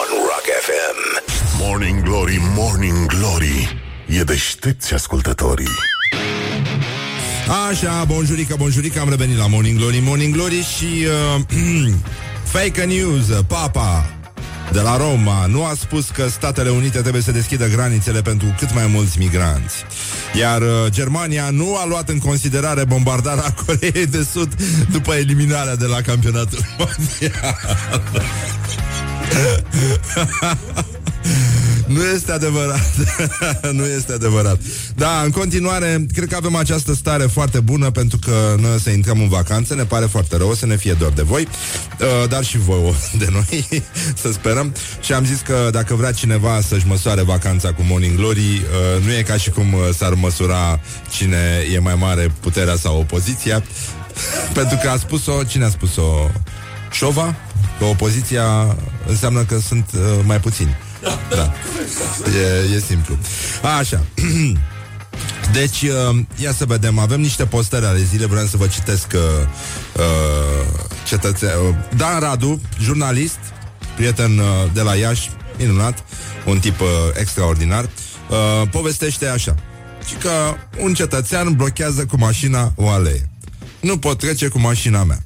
On 0.00 0.08
Rock 0.30 0.46
FM. 0.66 1.22
Morning 1.58 2.02
Glory, 2.02 2.38
Morning 2.56 3.06
Glory 3.06 3.82
E 4.06 4.22
deștepți 4.22 4.94
ascultătorii 4.94 5.68
Așa, 7.70 8.04
bonjurica, 8.04 8.54
bonjurica, 8.56 9.00
am 9.00 9.08
revenit 9.08 9.36
la 9.36 9.46
Morning 9.46 9.78
Glory, 9.78 10.00
Morning 10.04 10.34
Glory 10.34 10.66
și 10.76 11.06
uh, 11.36 11.40
fake 12.52 12.84
news, 12.84 13.26
papa 13.46 14.14
de 14.72 14.80
la 14.80 14.96
Roma 14.96 15.46
nu 15.46 15.64
a 15.64 15.74
spus 15.78 16.08
că 16.08 16.28
Statele 16.28 16.70
Unite 16.70 17.00
trebuie 17.00 17.22
să 17.22 17.32
deschidă 17.32 17.68
granițele 17.68 18.22
pentru 18.22 18.54
cât 18.58 18.74
mai 18.74 18.86
mulți 18.86 19.18
migranți. 19.18 19.84
Iar 20.38 20.62
uh, 20.62 20.68
Germania 20.88 21.50
nu 21.50 21.76
a 21.76 21.86
luat 21.86 22.08
în 22.08 22.18
considerare 22.18 22.84
bombardarea 22.84 23.54
Coreei 23.66 24.06
de 24.06 24.26
Sud 24.30 24.54
după 24.90 25.14
eliminarea 25.14 25.76
de 25.76 25.86
la 25.86 26.00
campionatul 26.00 26.64
mondial. 26.78 27.58
Nu 31.92 32.04
este 32.14 32.32
adevărat. 32.32 32.94
nu 33.78 33.84
este 33.84 34.12
adevărat. 34.12 34.60
Da, 34.94 35.20
în 35.24 35.30
continuare, 35.30 36.06
cred 36.12 36.28
că 36.28 36.36
avem 36.36 36.54
această 36.54 36.94
stare 36.94 37.24
foarte 37.24 37.60
bună 37.60 37.90
pentru 37.90 38.18
că 38.18 38.54
noi 38.60 38.80
să 38.80 38.90
intrăm 38.90 39.20
în 39.20 39.28
vacanță, 39.28 39.74
ne 39.74 39.84
pare 39.84 40.06
foarte 40.06 40.36
rău 40.36 40.54
să 40.54 40.66
ne 40.66 40.76
fie 40.76 40.92
doar 40.92 41.10
de 41.10 41.22
voi, 41.22 41.48
uh, 42.00 42.28
dar 42.28 42.44
și 42.44 42.58
voi 42.58 42.94
de 43.18 43.28
noi, 43.30 43.82
să 44.14 44.32
sperăm. 44.32 44.74
Și 45.00 45.12
am 45.12 45.24
zis 45.24 45.40
că 45.40 45.68
dacă 45.72 45.94
vrea 45.94 46.12
cineva 46.12 46.60
să-și 46.68 46.86
măsoare 46.86 47.22
vacanța 47.22 47.72
cu 47.72 47.82
Morning 47.82 48.16
Glory, 48.16 48.40
uh, 48.40 49.04
nu 49.04 49.12
e 49.12 49.22
ca 49.22 49.36
și 49.36 49.50
cum 49.50 49.72
uh, 49.72 49.80
s-ar 49.96 50.14
măsura 50.14 50.80
cine 51.10 51.66
e 51.72 51.78
mai 51.78 51.94
mare, 51.94 52.32
puterea 52.40 52.76
sau 52.76 52.98
opoziția. 52.98 53.62
pentru 54.58 54.78
că 54.82 54.88
a 54.88 54.96
spus-o, 54.96 55.42
cine 55.42 55.64
a 55.64 55.70
spus-o? 55.70 56.30
Șova? 56.90 57.34
Că 57.78 57.84
opoziția 57.84 58.76
înseamnă 59.06 59.44
că 59.44 59.58
sunt 59.58 59.88
uh, 59.94 60.00
mai 60.24 60.40
puțini. 60.40 60.76
Da. 61.28 61.52
E, 62.38 62.74
e 62.74 62.80
simplu. 62.86 63.18
Așa. 63.78 64.04
Deci, 65.52 65.82
uh, 65.82 66.18
ia 66.36 66.52
să 66.52 66.64
vedem, 66.64 66.98
avem 66.98 67.20
niște 67.20 67.44
postări 67.44 67.84
ale 67.84 68.02
zile, 68.02 68.26
vreau 68.26 68.46
să 68.46 68.56
vă 68.56 68.66
citesc 68.66 69.06
uh, 69.14 69.20
uh, 69.96 70.66
cetățe... 71.06 71.46
Uh, 71.46 71.74
Dan 71.96 72.20
Radu, 72.20 72.60
jurnalist, 72.80 73.38
prieten 73.96 74.38
uh, 74.38 74.46
de 74.72 74.80
la 74.80 74.94
Iași, 74.94 75.30
minunat, 75.58 76.04
un 76.46 76.58
tip 76.58 76.80
uh, 76.80 76.86
extraordinar, 77.14 77.84
uh, 77.84 78.68
povestește 78.70 79.26
așa. 79.26 79.54
Și 80.06 80.14
că 80.14 80.30
un 80.78 80.94
cetățean 80.94 81.52
blochează 81.52 82.04
cu 82.04 82.16
mașina 82.18 82.72
o 82.74 82.88
alee. 82.88 83.30
Nu 83.80 83.98
pot 83.98 84.18
trece 84.18 84.48
cu 84.48 84.58
mașina 84.58 85.04
mea. 85.04 85.22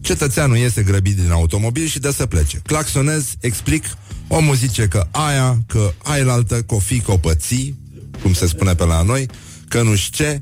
Cetățeanul 0.00 0.56
iese 0.56 0.82
grăbit 0.82 1.16
din 1.16 1.30
automobil 1.30 1.86
și 1.86 1.98
dă 1.98 2.10
să 2.10 2.26
plece. 2.26 2.60
Claxonez, 2.66 3.24
explic, 3.40 3.84
omul 4.28 4.54
zice 4.54 4.88
că 4.88 5.06
aia, 5.10 5.58
că 5.66 5.92
ailaltă, 6.02 6.62
cofi 6.62 7.00
copății, 7.00 7.78
cum 8.22 8.32
se 8.32 8.46
spune 8.46 8.74
pe 8.74 8.84
la 8.84 9.02
noi, 9.02 9.28
că 9.68 9.82
nu 9.82 9.94
știu 9.94 10.24
ce, 10.24 10.40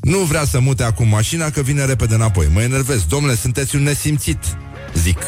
nu 0.00 0.18
vrea 0.18 0.44
să 0.44 0.60
mute 0.60 0.82
acum 0.82 1.08
mașina, 1.08 1.50
că 1.50 1.60
vine 1.60 1.84
repede 1.84 2.14
înapoi. 2.14 2.48
Mă 2.52 2.62
enervez. 2.62 3.04
Domnule, 3.04 3.34
sunteți 3.34 3.76
un 3.76 3.82
nesimțit, 3.82 4.38
zic. 4.94 5.18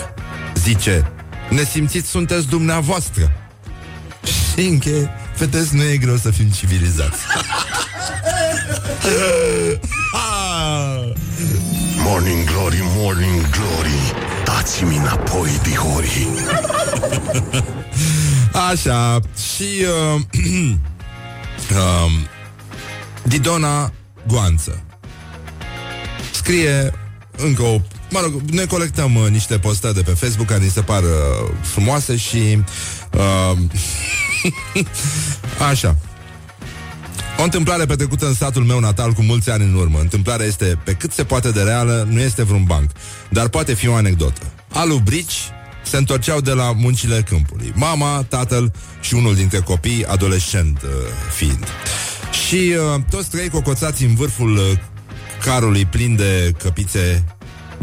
Zice, 0.54 1.12
nesimțit 1.50 2.04
sunteți 2.04 2.46
dumneavoastră. 2.46 3.32
Și 4.24 4.66
înche, 4.66 5.10
vedeți, 5.38 5.74
nu 5.74 5.82
e 5.82 5.96
greu 5.96 6.16
să 6.16 6.30
fim 6.30 6.48
civilizați. 6.48 7.18
Morning 12.06 12.44
Glory, 12.44 12.80
Morning 12.82 13.48
Glory. 13.50 14.12
Dați-mi 14.44 14.96
înapoi, 14.96 15.50
dihori. 15.62 16.26
Așa, 18.70 19.20
și 19.54 19.84
uh, 20.14 20.20
uh, 21.70 22.12
Didona 23.22 23.92
Goanță. 24.26 24.82
Scrie 26.32 26.92
încă 27.36 27.62
o 27.62 27.80
Mă 28.10 28.20
rog, 28.20 28.40
ne 28.50 28.64
colectăm 28.64 29.14
uh, 29.14 29.28
niște 29.30 29.58
postări 29.58 29.94
de 29.94 30.02
pe 30.02 30.10
Facebook 30.10 30.46
care 30.46 30.62
ni 30.62 30.70
se 30.70 30.80
par 30.80 31.02
uh, 31.02 31.50
frumoase 31.60 32.16
și 32.16 32.62
uh, 33.12 33.58
Așa 35.70 35.96
o 37.38 37.42
întâmplare 37.42 37.84
petrecută 37.84 38.26
în 38.26 38.34
satul 38.34 38.64
meu 38.64 38.78
natal 38.78 39.12
cu 39.12 39.22
mulți 39.22 39.50
ani 39.50 39.64
în 39.64 39.74
urmă. 39.74 39.98
Întâmplarea 40.00 40.46
este 40.46 40.78
pe 40.84 40.92
cât 40.92 41.12
se 41.12 41.24
poate 41.24 41.50
de 41.50 41.62
reală, 41.62 42.06
nu 42.10 42.20
este 42.20 42.42
vreun 42.42 42.64
banc, 42.64 42.90
dar 43.28 43.48
poate 43.48 43.74
fi 43.74 43.88
o 43.88 43.94
anecdotă. 43.94 44.40
Alu 44.72 44.96
Brici 45.04 45.52
se 45.84 45.96
întorceau 45.96 46.40
de 46.40 46.52
la 46.52 46.72
muncile 46.72 47.22
câmpului. 47.28 47.72
Mama, 47.74 48.24
tatăl 48.28 48.72
și 49.00 49.14
unul 49.14 49.34
dintre 49.34 49.58
copii, 49.58 50.04
adolescent 50.06 50.82
uh, 50.82 50.90
fiind. 51.34 51.64
Și 52.46 52.74
uh, 52.94 53.00
toți 53.10 53.30
trei 53.30 53.48
cocoțați 53.48 54.04
în 54.04 54.14
vârful 54.14 54.56
uh, 54.56 54.78
carului 55.44 55.84
plin 55.84 56.16
de 56.16 56.52
căpițe 56.58 57.24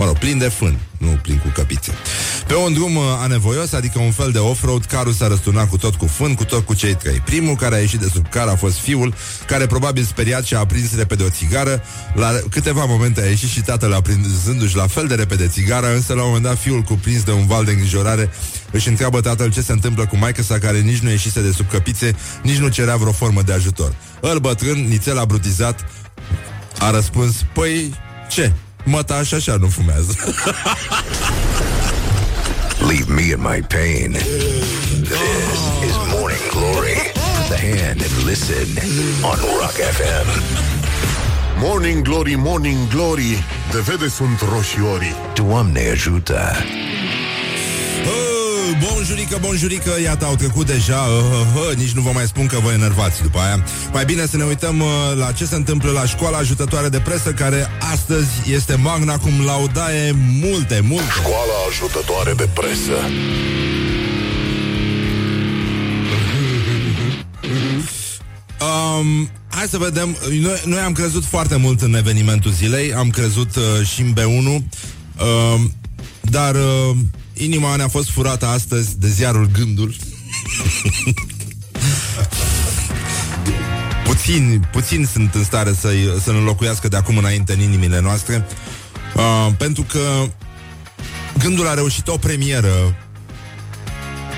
Mă 0.01 0.07
rog, 0.07 0.17
plin 0.17 0.37
de 0.37 0.47
fân, 0.47 0.79
nu 0.97 1.07
plin 1.07 1.37
cu 1.37 1.47
căpițe. 1.53 1.91
Pe 2.47 2.55
un 2.55 2.73
drum 2.73 2.95
uh, 2.95 3.03
anevoios, 3.19 3.73
adică 3.73 3.99
un 3.99 4.11
fel 4.11 4.31
de 4.31 4.37
off-road, 4.37 4.85
carul 4.85 5.13
s-a 5.13 5.27
răsturnat 5.27 5.69
cu 5.69 5.77
tot 5.77 5.95
cu 5.95 6.05
fân, 6.05 6.33
cu 6.33 6.43
tot 6.45 6.65
cu 6.65 6.73
cei 6.73 6.95
trei. 6.95 7.21
Primul 7.25 7.55
care 7.55 7.75
a 7.75 7.79
ieșit 7.79 7.99
de 7.99 8.09
sub 8.13 8.29
car 8.29 8.47
a 8.47 8.55
fost 8.55 8.77
fiul, 8.77 9.13
care 9.47 9.65
probabil 9.65 10.03
speriat 10.03 10.45
și 10.45 10.55
a 10.55 10.59
aprins 10.59 10.95
repede 10.95 11.23
o 11.23 11.29
țigară. 11.29 11.83
La 12.13 12.31
câteva 12.49 12.85
momente 12.85 13.21
a 13.21 13.25
ieșit 13.25 13.49
și 13.49 13.61
tatăl 13.61 13.93
aprinzându-și 13.93 14.75
la 14.75 14.87
fel 14.87 15.07
de 15.07 15.15
repede 15.15 15.47
țigara, 15.47 15.87
însă 15.87 16.13
la 16.13 16.21
un 16.21 16.27
moment 16.27 16.45
dat 16.45 16.57
fiul 16.57 16.81
cuprins 16.81 17.23
de 17.23 17.31
un 17.31 17.47
val 17.47 17.65
de 17.65 17.71
îngrijorare 17.71 18.29
își 18.71 18.87
întreabă 18.87 19.21
tatăl 19.21 19.51
ce 19.51 19.61
se 19.61 19.71
întâmplă 19.71 20.05
cu 20.05 20.17
maica 20.17 20.41
sa 20.43 20.57
care 20.57 20.79
nici 20.79 20.99
nu 20.99 21.09
ieșise 21.09 21.41
de 21.41 21.51
sub 21.51 21.69
căpițe, 21.69 22.15
nici 22.43 22.57
nu 22.57 22.67
cerea 22.67 22.95
vreo 22.95 23.11
formă 23.11 23.41
de 23.41 23.53
ajutor. 23.53 23.95
Îl 24.19 24.39
bătrân, 24.39 24.87
nițel 24.87 25.17
abrutizat, 25.17 25.85
a 26.79 26.91
răspuns, 26.91 27.35
păi, 27.53 27.93
ce? 28.29 28.53
Măta 28.83 29.23
și 29.23 29.33
așa 29.33 29.55
nu 29.59 29.67
fumează. 29.67 30.15
Leave 32.87 33.13
me 33.13 33.21
in 33.21 33.39
my 33.39 33.61
pain. 33.67 34.11
This 35.03 35.59
is 35.87 35.95
Morning 36.13 36.45
Glory. 36.51 37.11
Put 37.13 37.57
the 37.57 37.59
hand 37.77 38.01
and 38.01 38.25
listen 38.25 38.67
on 39.23 39.37
Rock 39.59 39.77
FM. 39.97 40.27
Morning 41.63 42.03
Glory, 42.03 42.35
Morning 42.37 42.87
Glory 42.89 43.43
De 43.71 43.79
vede 43.79 44.07
sunt 44.07 44.41
roșiorii 44.53 45.15
Doamne 45.33 45.89
ajută! 45.91 46.39
Oh, 48.05 48.30
Bonjurică, 48.79 49.37
bonjurică, 49.41 49.91
iată, 50.03 50.25
au 50.25 50.35
trecut 50.35 50.65
deja 50.65 50.97
uh, 50.97 51.23
uh, 51.55 51.69
uh, 51.69 51.77
Nici 51.77 51.91
nu 51.91 52.01
vă 52.01 52.11
mai 52.13 52.25
spun 52.25 52.45
că 52.45 52.59
vă 52.63 52.71
enervați 52.71 53.21
după 53.21 53.39
aia. 53.39 53.63
Mai 53.93 54.05
bine 54.05 54.25
să 54.25 54.37
ne 54.37 54.43
uităm 54.43 54.79
uh, 54.79 54.87
la 55.15 55.31
ce 55.31 55.45
se 55.45 55.55
întâmplă 55.55 55.91
la 55.91 56.05
școala 56.05 56.37
ajutătoare 56.37 56.89
de 56.89 56.99
presă 56.99 57.31
Care 57.31 57.67
astăzi 57.91 58.51
este 58.53 58.75
magna 58.75 59.17
cum 59.17 59.45
laudae 59.45 60.15
multe, 60.41 60.79
multe. 60.83 61.11
Școala 61.11 61.53
ajutătoare 61.69 62.33
de 62.33 62.49
presă. 62.53 62.97
Um, 68.61 69.29
hai 69.47 69.65
să 69.69 69.77
vedem. 69.77 70.17
Noi, 70.41 70.61
noi 70.65 70.79
am 70.79 70.91
crezut 70.91 71.25
foarte 71.25 71.55
mult 71.55 71.81
în 71.81 71.95
evenimentul 71.95 72.51
zilei, 72.51 72.93
am 72.93 73.09
crezut 73.09 73.55
uh, 73.55 73.87
și 73.87 74.01
în 74.01 74.13
B1, 74.13 74.47
uh, 74.55 75.61
dar 76.21 76.55
uh, 76.55 76.95
inima 77.43 77.75
ne-a 77.75 77.87
fost 77.87 78.09
furată 78.09 78.45
astăzi 78.45 78.97
de 78.99 79.07
ziarul 79.07 79.49
Gândul. 79.53 79.95
puțin, 84.09 84.67
puțin 84.71 85.07
sunt 85.11 85.33
în 85.33 85.43
stare 85.43 85.73
să-i, 85.79 86.13
să-l 86.23 86.35
înlocuiască 86.35 86.87
de 86.87 86.97
acum 86.97 87.17
înainte 87.17 87.53
în 87.53 87.59
inimile 87.59 87.99
noastre, 87.99 88.45
uh, 89.15 89.53
pentru 89.57 89.83
că 89.83 89.99
Gândul 91.37 91.67
a 91.67 91.73
reușit 91.73 92.07
o 92.07 92.17
premieră 92.17 92.95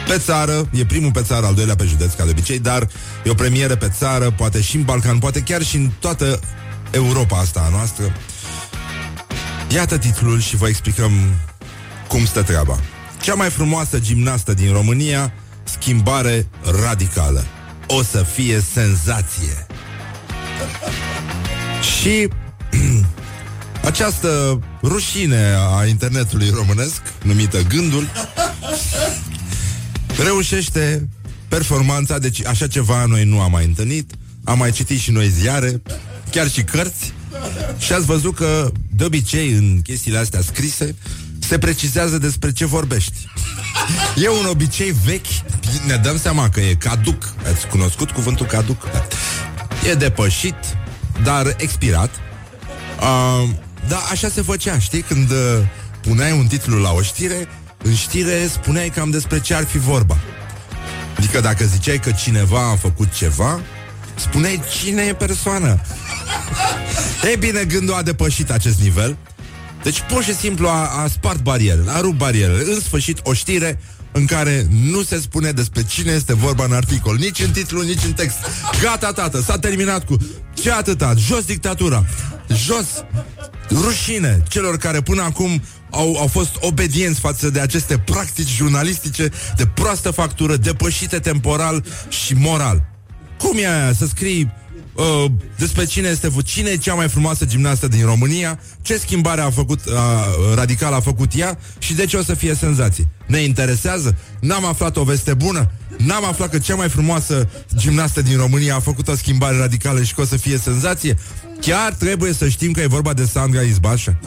pe 0.07 0.17
țară, 0.17 0.69
e 0.71 0.85
primul 0.85 1.11
pe 1.11 1.21
țară, 1.21 1.45
al 1.45 1.53
doilea 1.53 1.75
pe 1.75 1.85
județ, 1.85 2.13
ca 2.13 2.23
de 2.23 2.29
obicei, 2.29 2.59
dar 2.59 2.87
e 3.23 3.29
o 3.29 3.33
premieră 3.33 3.75
pe 3.75 3.91
țară, 3.97 4.31
poate 4.31 4.61
și 4.61 4.75
în 4.75 4.83
Balcan, 4.83 5.19
poate 5.19 5.41
chiar 5.41 5.61
și 5.63 5.75
în 5.75 5.91
toată 5.99 6.39
Europa 6.91 7.37
asta 7.37 7.63
a 7.65 7.69
noastră. 7.69 8.15
Iată 9.69 9.97
titlul 9.97 10.39
și 10.39 10.55
vă 10.55 10.67
explicăm 10.67 11.11
cum 12.07 12.25
stă 12.25 12.41
treaba. 12.41 12.79
Cea 13.23 13.33
mai 13.33 13.49
frumoasă 13.49 13.99
gimnastă 13.99 14.53
din 14.53 14.71
România, 14.71 15.33
schimbare 15.63 16.47
radicală. 16.81 17.45
O 17.87 18.03
să 18.03 18.25
fie 18.33 18.63
senzație. 18.73 19.65
Și 21.99 22.27
această 23.89 24.59
rușine 24.81 25.55
a 25.75 25.85
internetului 25.85 26.49
românesc, 26.49 27.01
numită 27.21 27.61
Gândul, 27.61 28.07
reușește 30.25 31.09
performanța, 31.47 32.19
deci 32.19 32.45
așa 32.45 32.67
ceva 32.67 33.05
noi 33.05 33.23
nu 33.23 33.41
am 33.41 33.51
mai 33.51 33.65
întâlnit, 33.65 34.11
am 34.43 34.57
mai 34.57 34.71
citit 34.71 34.99
și 34.99 35.11
noi 35.11 35.29
ziare, 35.29 35.81
chiar 36.31 36.49
și 36.49 36.63
cărți, 36.63 37.13
și 37.77 37.93
ați 37.93 38.05
văzut 38.05 38.35
că, 38.35 38.71
de 38.95 39.03
obicei, 39.03 39.51
în 39.51 39.81
chestiile 39.81 40.17
astea 40.17 40.41
scrise, 40.41 40.95
se 41.53 41.59
precizează 41.59 42.17
despre 42.17 42.51
ce 42.51 42.65
vorbești. 42.65 43.27
E 44.15 44.29
un 44.29 44.45
obicei 44.45 44.95
vechi, 45.05 45.25
ne 45.87 45.95
dăm 45.95 46.17
seama 46.17 46.49
că 46.49 46.59
e 46.59 46.73
caduc. 46.73 47.33
Ați 47.51 47.67
cunoscut 47.67 48.11
cuvântul 48.11 48.45
caduc? 48.45 48.91
Da. 48.91 49.07
E 49.89 49.93
depășit, 49.93 50.55
dar 51.23 51.55
expirat. 51.57 52.09
Uh, 52.99 53.49
da, 53.87 53.97
așa 54.11 54.29
se 54.29 54.41
făcea, 54.41 54.79
știi? 54.79 55.01
Când 55.01 55.31
uh, 55.31 55.37
puneai 56.01 56.31
un 56.31 56.47
titlu 56.47 56.79
la 56.79 56.91
o 56.91 57.01
știre, 57.01 57.47
în 57.83 57.95
știre 57.95 58.47
spuneai 58.51 58.89
cam 58.89 59.09
despre 59.09 59.39
ce 59.39 59.53
ar 59.53 59.63
fi 59.63 59.77
vorba. 59.77 60.17
Adică 61.17 61.39
dacă 61.39 61.65
ziceai 61.65 61.99
că 61.99 62.11
cineva 62.11 62.69
a 62.71 62.75
făcut 62.75 63.13
ceva, 63.13 63.59
spuneai 64.15 64.61
cine 64.79 65.01
e 65.01 65.13
persoana. 65.13 65.79
Ei 67.23 67.37
bine, 67.37 67.63
gândul 67.63 67.95
a 67.95 68.01
depășit 68.01 68.51
acest 68.51 68.79
nivel. 68.79 69.17
Deci 69.83 70.01
pur 70.01 70.23
și 70.23 70.35
simplu 70.35 70.67
a, 70.67 71.01
a 71.03 71.07
spart 71.07 71.41
barierele, 71.41 71.91
a 71.91 71.99
rupt 71.99 72.17
barierele. 72.17 72.73
În 72.73 72.79
sfârșit, 72.79 73.19
o 73.23 73.33
știre 73.33 73.79
în 74.11 74.25
care 74.25 74.67
nu 74.91 75.03
se 75.03 75.19
spune 75.19 75.51
despre 75.51 75.83
cine 75.83 76.11
este 76.11 76.33
vorba 76.33 76.63
în 76.63 76.71
articol, 76.71 77.15
nici 77.15 77.39
în 77.39 77.51
titlu, 77.51 77.81
nici 77.81 78.03
în 78.05 78.13
text. 78.13 78.37
Gata, 78.81 79.11
tată, 79.11 79.41
s-a 79.41 79.57
terminat 79.57 80.05
cu 80.05 80.17
ce 80.53 80.71
atâta, 80.71 81.13
jos 81.17 81.45
dictatura, 81.45 82.05
jos 82.47 83.03
rușine 83.69 84.43
celor 84.47 84.77
care 84.77 85.01
până 85.01 85.21
acum 85.21 85.61
au, 85.89 86.15
au 86.19 86.27
fost 86.27 86.55
obedienți 86.59 87.19
față 87.19 87.49
de 87.49 87.59
aceste 87.59 87.97
practici 87.97 88.49
jurnalistice 88.49 89.29
de 89.55 89.65
proastă 89.65 90.11
factură, 90.11 90.55
depășite 90.55 91.19
temporal 91.19 91.85
și 92.09 92.33
moral. 92.33 92.83
Cum 93.37 93.57
e 93.57 93.67
aia 93.67 93.93
să 93.93 94.05
scrii 94.05 94.51
uh, 94.93 95.25
despre 95.57 95.85
cine 95.85 96.07
este 96.07 96.31
cine 96.45 96.69
e 96.69 96.77
cea 96.77 96.93
mai 96.93 97.09
frumoasă 97.09 97.45
gimnastă 97.45 97.87
din 97.87 98.05
România, 98.05 98.59
ce 98.81 98.97
schimbare 98.97 99.41
a 99.41 99.49
făcut 99.49 99.85
uh, 99.85 99.93
radical 100.55 100.93
a 100.93 100.99
făcut 100.99 101.31
ea 101.35 101.57
și 101.77 101.93
de 101.93 102.05
ce 102.05 102.17
o 102.17 102.23
să 102.23 102.33
fie 102.33 102.55
senzație. 102.55 103.07
Ne 103.25 103.39
interesează? 103.39 104.15
N-am 104.39 104.65
aflat 104.65 104.97
o 104.97 105.03
veste 105.03 105.33
bună? 105.33 105.71
N-am 105.97 106.25
aflat 106.25 106.49
că 106.49 106.59
cea 106.59 106.75
mai 106.75 106.89
frumoasă 106.89 107.49
gimnastă 107.75 108.21
din 108.21 108.37
România 108.37 108.75
a 108.75 108.79
făcut 108.79 109.07
o 109.07 109.15
schimbare 109.15 109.57
radicală 109.57 110.03
și 110.03 110.13
că 110.13 110.21
o 110.21 110.25
să 110.25 110.37
fie 110.37 110.57
senzație? 110.57 111.17
Chiar 111.61 111.93
trebuie 111.93 112.33
să 112.33 112.47
știm 112.47 112.71
că 112.71 112.81
e 112.81 112.87
vorba 112.87 113.13
de 113.13 113.25
Sandra 113.25 113.61
Izbașa? 113.61 114.19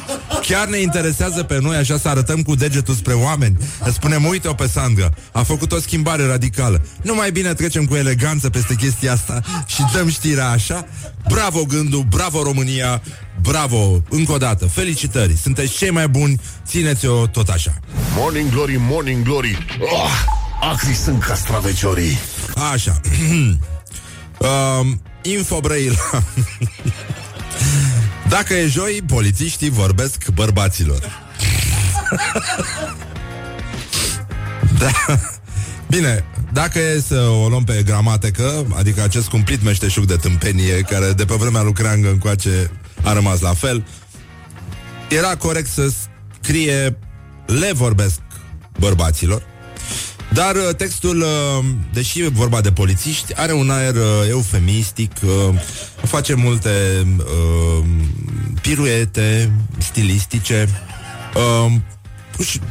Chiar 0.43 0.69
ne 0.69 0.79
interesează 0.79 1.43
pe 1.43 1.59
noi 1.61 1.77
așa 1.77 1.99
să 1.99 2.09
arătăm 2.09 2.43
cu 2.43 2.55
degetul 2.55 2.95
spre 2.95 3.13
oameni? 3.13 3.57
Să 3.85 3.91
spunem, 3.91 4.25
uite-o 4.25 4.55
pe 4.55 4.69
Sandra, 4.69 5.11
a 5.33 5.43
făcut 5.43 5.73
o 5.73 5.79
schimbare 5.79 6.27
radicală. 6.27 6.83
Nu 7.03 7.15
mai 7.15 7.31
bine 7.31 7.55
trecem 7.55 7.85
cu 7.85 7.95
eleganță 7.95 8.51
peste 8.51 8.75
chestia 8.75 9.13
asta 9.13 9.41
și 9.67 9.85
dăm 9.93 10.09
știrea 10.09 10.49
așa? 10.49 10.87
Bravo 11.29 11.65
gândul, 11.65 12.03
bravo 12.09 12.43
România, 12.43 13.03
bravo, 13.41 14.03
încă 14.09 14.33
o 14.33 14.37
dată, 14.37 14.67
felicitări, 14.67 15.37
sunteți 15.37 15.77
cei 15.77 15.91
mai 15.91 16.09
buni, 16.09 16.41
țineți-o 16.67 17.27
tot 17.27 17.49
așa. 17.49 17.75
Morning 18.17 18.51
Glory, 18.51 18.77
Morning 18.79 19.25
Glory 19.25 19.67
oh, 19.81 20.25
Acri 20.61 20.95
sunt 20.95 21.23
castraveciorii 21.23 22.19
Așa. 22.73 23.01
um, 24.81 25.01
Info 25.23 25.61
Brăila. 25.61 25.97
Dacă 28.29 28.55
e 28.55 28.67
joi, 28.67 29.03
polițiștii 29.07 29.71
vorbesc 29.71 30.29
bărbaților. 30.35 31.01
da. 34.79 34.91
Bine, 35.89 36.25
dacă 36.53 36.79
e 36.79 37.01
să 37.01 37.21
o 37.21 37.49
luăm 37.49 37.65
pe 37.65 37.83
gramatică, 37.87 38.67
adică 38.77 39.03
acest 39.03 39.29
cumplit 39.29 39.63
meșteșug 39.63 40.05
de 40.05 40.17
tâmpenie, 40.17 40.81
care 40.81 41.13
de 41.13 41.25
pe 41.25 41.35
vremea 41.35 41.63
lui 41.63 41.73
Creangă 41.73 42.09
încoace 42.09 42.71
a 43.03 43.13
rămas 43.13 43.41
la 43.41 43.55
fel, 43.55 43.87
era 45.09 45.37
corect 45.37 45.69
să 45.69 45.93
scrie 46.41 46.99
le 47.47 47.73
vorbesc 47.73 48.21
bărbaților, 48.79 49.43
dar 50.37 50.55
uh, 50.55 50.75
textul, 50.77 51.21
uh, 51.21 51.65
deși 51.93 52.21
e 52.21 52.29
vorba 52.29 52.61
de 52.61 52.73
polițiști, 52.73 53.35
are 53.35 53.53
un 53.53 53.71
aer 53.71 53.95
uh, 53.95 54.03
eufemistic, 54.29 55.13
face 56.03 56.35
multe 56.35 56.71
piruete 58.61 59.53
stilistice, 59.79 60.69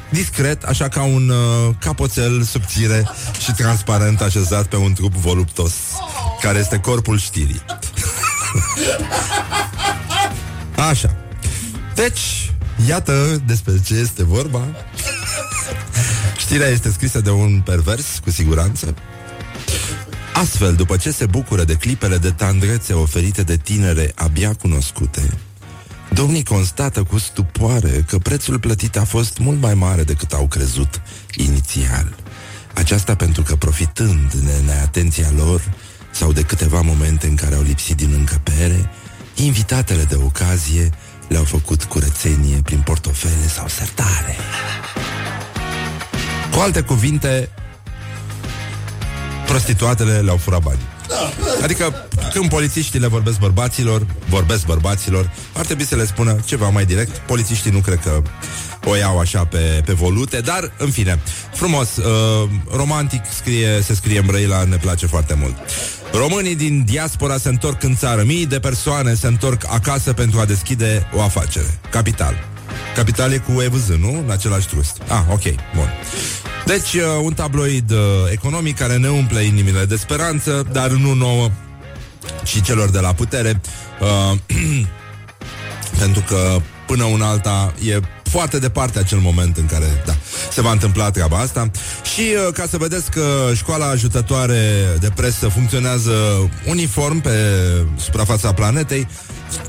discret, 0.10 0.64
așa 0.64 0.88
ca 0.88 1.04
un 1.04 1.32
capoțel 1.80 2.44
subțire 2.44 3.10
și 3.44 3.52
transparent 3.52 4.22
așezat 4.22 4.66
pe 4.66 4.76
un 4.76 4.94
trup 4.94 5.14
voluptos, 5.14 5.74
care 6.42 6.60
este 6.60 6.78
corpul 6.78 7.18
știrii. 7.18 7.62
Așa. 10.90 11.16
Deci, 11.96 12.52
iată 12.88 13.42
despre 13.46 13.82
ce 13.86 13.94
este 13.94 14.24
vorba. 14.24 14.68
Știrea 16.38 16.68
este 16.68 16.92
scrisă 16.92 17.22
de 17.22 17.30
un 17.30 17.62
pervers, 17.66 18.20
cu 18.24 18.30
siguranță. 18.30 18.94
Astfel, 20.34 20.76
după 20.76 20.98
ce 20.98 21.12
se 21.12 21.26
bucură 21.26 21.64
de 21.64 21.74
clipele 21.74 22.18
de 22.18 22.32
tandrețe 22.32 22.94
oferite 22.94 23.44
de 23.44 23.58
tinere 23.58 24.12
abia 24.16 24.54
cunoscute, 24.54 25.38
domnii 26.14 26.44
constată 26.44 27.04
cu 27.04 27.18
stupoare 27.18 28.06
că 28.08 28.18
prețul 28.18 28.60
plătit 28.60 28.98
a 28.98 29.04
fost 29.04 29.38
mult 29.38 29.62
mai 29.62 29.74
mare 29.74 30.04
decât 30.04 30.34
au 30.34 30.48
crezut 30.48 31.02
inițial. 31.36 32.16
Aceasta 32.74 33.16
pentru 33.16 33.42
că, 33.42 33.56
profitând 33.56 34.34
de 34.34 34.54
neatenția 34.66 35.32
lor 35.36 35.62
sau 36.12 36.32
de 36.32 36.42
câteva 36.42 36.82
momente 36.82 37.28
în 37.28 37.36
care 37.36 37.56
au 37.56 37.62
lipsit 37.62 37.96
din 37.96 38.14
încăpere, 38.14 38.90
invitatele 39.36 40.04
de 40.04 40.16
ocazie 40.16 40.90
le-au 41.28 41.44
făcut 41.44 41.84
curățenie 41.84 42.60
prin 42.64 42.80
portofele 42.80 43.48
sau 43.48 43.68
sertare. 43.68 44.36
Cu 46.52 46.60
alte 46.60 46.82
cuvinte, 46.82 47.50
prostituatele 49.46 50.20
le-au 50.20 50.38
furat 50.38 50.62
banii. 50.62 50.94
Adică 51.64 52.08
când 52.34 52.50
polițiștii 52.50 53.00
le 53.00 53.08
vorbesc 53.08 53.40
bărbaților, 53.40 54.06
vorbesc 54.30 54.66
bărbaților, 54.66 55.32
ar 55.54 55.66
trebui 55.66 55.86
să 55.86 55.96
le 55.96 56.06
spună 56.06 56.36
ceva 56.46 56.70
mai 56.70 56.86
direct. 56.86 57.18
Polițiștii 57.18 57.72
nu 57.72 57.80
cred 57.80 58.00
că 58.00 58.22
o 58.86 58.96
iau 58.96 59.20
așa 59.20 59.46
pe, 59.46 59.82
pe 59.86 59.94
volute, 59.94 60.40
dar 60.40 60.72
în 60.78 60.92
fine, 60.92 61.20
frumos, 61.54 61.96
uh, 61.96 62.50
romantic 62.72 63.22
scrie, 63.38 63.82
se 63.82 63.96
scrie 63.96 64.20
în 64.20 64.26
Brăila, 64.26 64.64
ne 64.64 64.76
place 64.76 65.06
foarte 65.06 65.34
mult. 65.34 65.56
Românii 66.14 66.56
din 66.56 66.84
diaspora 66.86 67.38
se 67.38 67.50
întorc 67.50 67.84
în 67.84 67.96
țară, 67.96 68.24
mii 68.24 68.46
de 68.46 68.60
persoane 68.60 69.14
se 69.14 69.28
întorc 69.28 69.62
acasă 69.70 70.14
pentru 70.14 70.40
a 70.40 70.46
deschide 70.46 71.10
o 71.14 71.22
afacere. 71.22 71.80
Capital. 71.90 72.55
Capital 72.96 73.32
e 73.32 73.38
cu 73.38 73.62
EVZ, 73.62 73.88
nu? 73.88 74.24
În 74.26 74.32
același 74.32 74.68
trust. 74.68 75.02
Ah, 75.08 75.24
ok, 75.30 75.42
bun. 75.76 75.90
Deci, 76.66 76.94
uh, 76.94 77.02
un 77.22 77.34
tabloid 77.34 77.92
uh, 77.92 77.98
economic 78.32 78.78
care 78.78 78.98
ne 78.98 79.10
umple 79.10 79.42
inimile 79.44 79.86
de 79.86 79.96
speranță, 79.96 80.66
dar 80.72 80.90
nu 80.90 81.14
nouă, 81.14 81.50
ci 82.44 82.62
celor 82.62 82.90
de 82.90 83.00
la 83.00 83.14
putere, 83.14 83.62
uh, 84.02 84.38
pentru 86.02 86.24
că 86.28 86.62
până 86.88 87.04
una 87.04 87.30
alta 87.30 87.74
e 87.88 88.00
foarte 88.24 88.60
departe 88.60 89.00
acel 89.00 89.18
moment 89.18 89.58
în 89.58 89.66
care 89.66 89.86
da, 90.06 90.16
se 90.52 90.62
va 90.62 90.72
întâmpla 90.72 91.12
treaba 91.12 91.38
asta. 91.38 91.72
Și 92.14 92.22
uh, 92.48 92.54
ca 92.54 92.66
să 92.70 92.78
vedeți 92.78 93.12
că 93.12 93.52
școala 93.56 93.86
ajutătoare 93.86 94.72
de 95.00 95.12
presă 95.16 95.48
funcționează 95.48 96.12
uniform 96.66 97.22
pe 97.22 97.32
suprafața 97.98 98.54
planetei, 98.54 99.08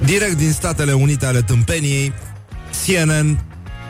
direct 0.04 0.36
din 0.36 0.52
Statele 0.52 0.92
Unite 0.92 1.26
ale 1.26 1.42
Tâmpeniei, 1.42 2.12
CNN 2.84 3.38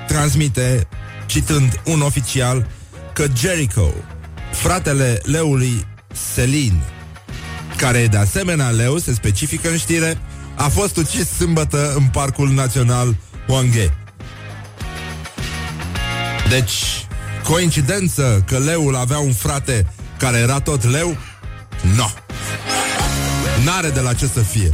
transmite, 0.07 0.89
citând 1.27 1.81
un 1.85 2.01
oficial, 2.01 2.71
că 3.13 3.27
Jericho, 3.37 3.91
fratele 4.53 5.21
leului 5.25 5.87
Selin, 6.33 6.81
care 7.77 7.99
e 7.99 8.07
de 8.07 8.17
asemenea 8.17 8.69
leu, 8.69 8.99
se 8.99 9.13
specifică 9.13 9.69
în 9.69 9.77
știre, 9.77 10.19
a 10.55 10.69
fost 10.69 10.97
ucis 10.97 11.29
sâmbătă 11.29 11.95
în 11.97 12.07
Parcul 12.07 12.49
Național 12.49 13.17
Wanghe. 13.47 13.95
Deci, 16.49 17.07
coincidență 17.43 18.45
că 18.47 18.59
leul 18.59 18.97
avea 18.97 19.19
un 19.19 19.33
frate 19.33 19.87
care 20.19 20.39
era 20.39 20.61
tot 20.61 20.85
leu? 20.85 21.17
No. 21.97 22.07
N-are 23.65 23.91
de 23.91 24.01
la 24.01 24.15
ce 24.15 24.27
să 24.27 24.41
fie. 24.41 24.73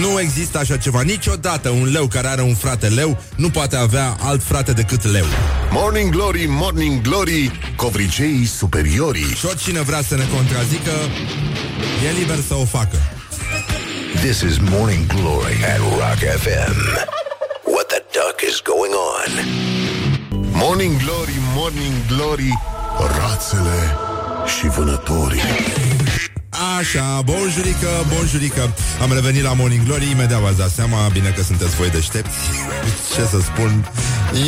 Nu 0.00 0.20
există 0.20 0.58
așa 0.58 0.76
ceva. 0.76 1.02
Niciodată 1.02 1.68
un 1.68 1.90
leu 1.90 2.06
care 2.06 2.26
are 2.26 2.42
un 2.42 2.54
frate 2.54 2.88
leu 2.88 3.22
nu 3.36 3.50
poate 3.50 3.76
avea 3.76 4.16
alt 4.20 4.42
frate 4.42 4.72
decât 4.72 5.04
leu. 5.04 5.24
Morning 5.70 6.10
Glory, 6.10 6.44
Morning 6.48 7.00
Glory, 7.00 7.50
covriceii 7.76 8.46
superiorii. 8.46 9.34
Și 9.34 9.46
oricine 9.46 9.80
vrea 9.80 10.02
să 10.02 10.16
ne 10.16 10.24
contrazică, 10.34 10.90
e 12.08 12.18
liber 12.18 12.38
să 12.48 12.54
o 12.54 12.64
facă. 12.64 12.96
This 14.14 14.40
is 14.40 14.58
Morning 14.58 15.06
Glory 15.06 15.64
at 15.64 15.78
Rock 15.78 16.20
FM. 16.42 16.76
What 17.64 17.86
the 17.86 18.02
duck 18.12 18.40
is 18.50 18.60
going 18.72 18.94
on? 19.12 19.30
Morning 20.52 20.96
Glory, 21.02 21.36
Morning 21.54 21.94
Glory, 22.08 22.58
rațele 23.18 23.96
și 24.58 24.68
vânătorii. 24.68 25.40
Așa, 26.78 27.20
bonjurică, 27.24 27.88
bonjurică. 28.14 28.74
Am 29.02 29.12
revenit 29.12 29.42
la 29.42 29.52
Morning 29.52 29.84
Glory, 29.84 30.10
imediat 30.10 30.40
v-ați 30.40 30.56
dat 30.56 30.70
seama 30.70 31.08
Bine 31.12 31.28
că 31.28 31.42
sunteți 31.42 31.76
voi 31.76 31.90
deștepți. 31.90 32.38
Ce 33.14 33.22
să 33.24 33.40
spun? 33.40 33.90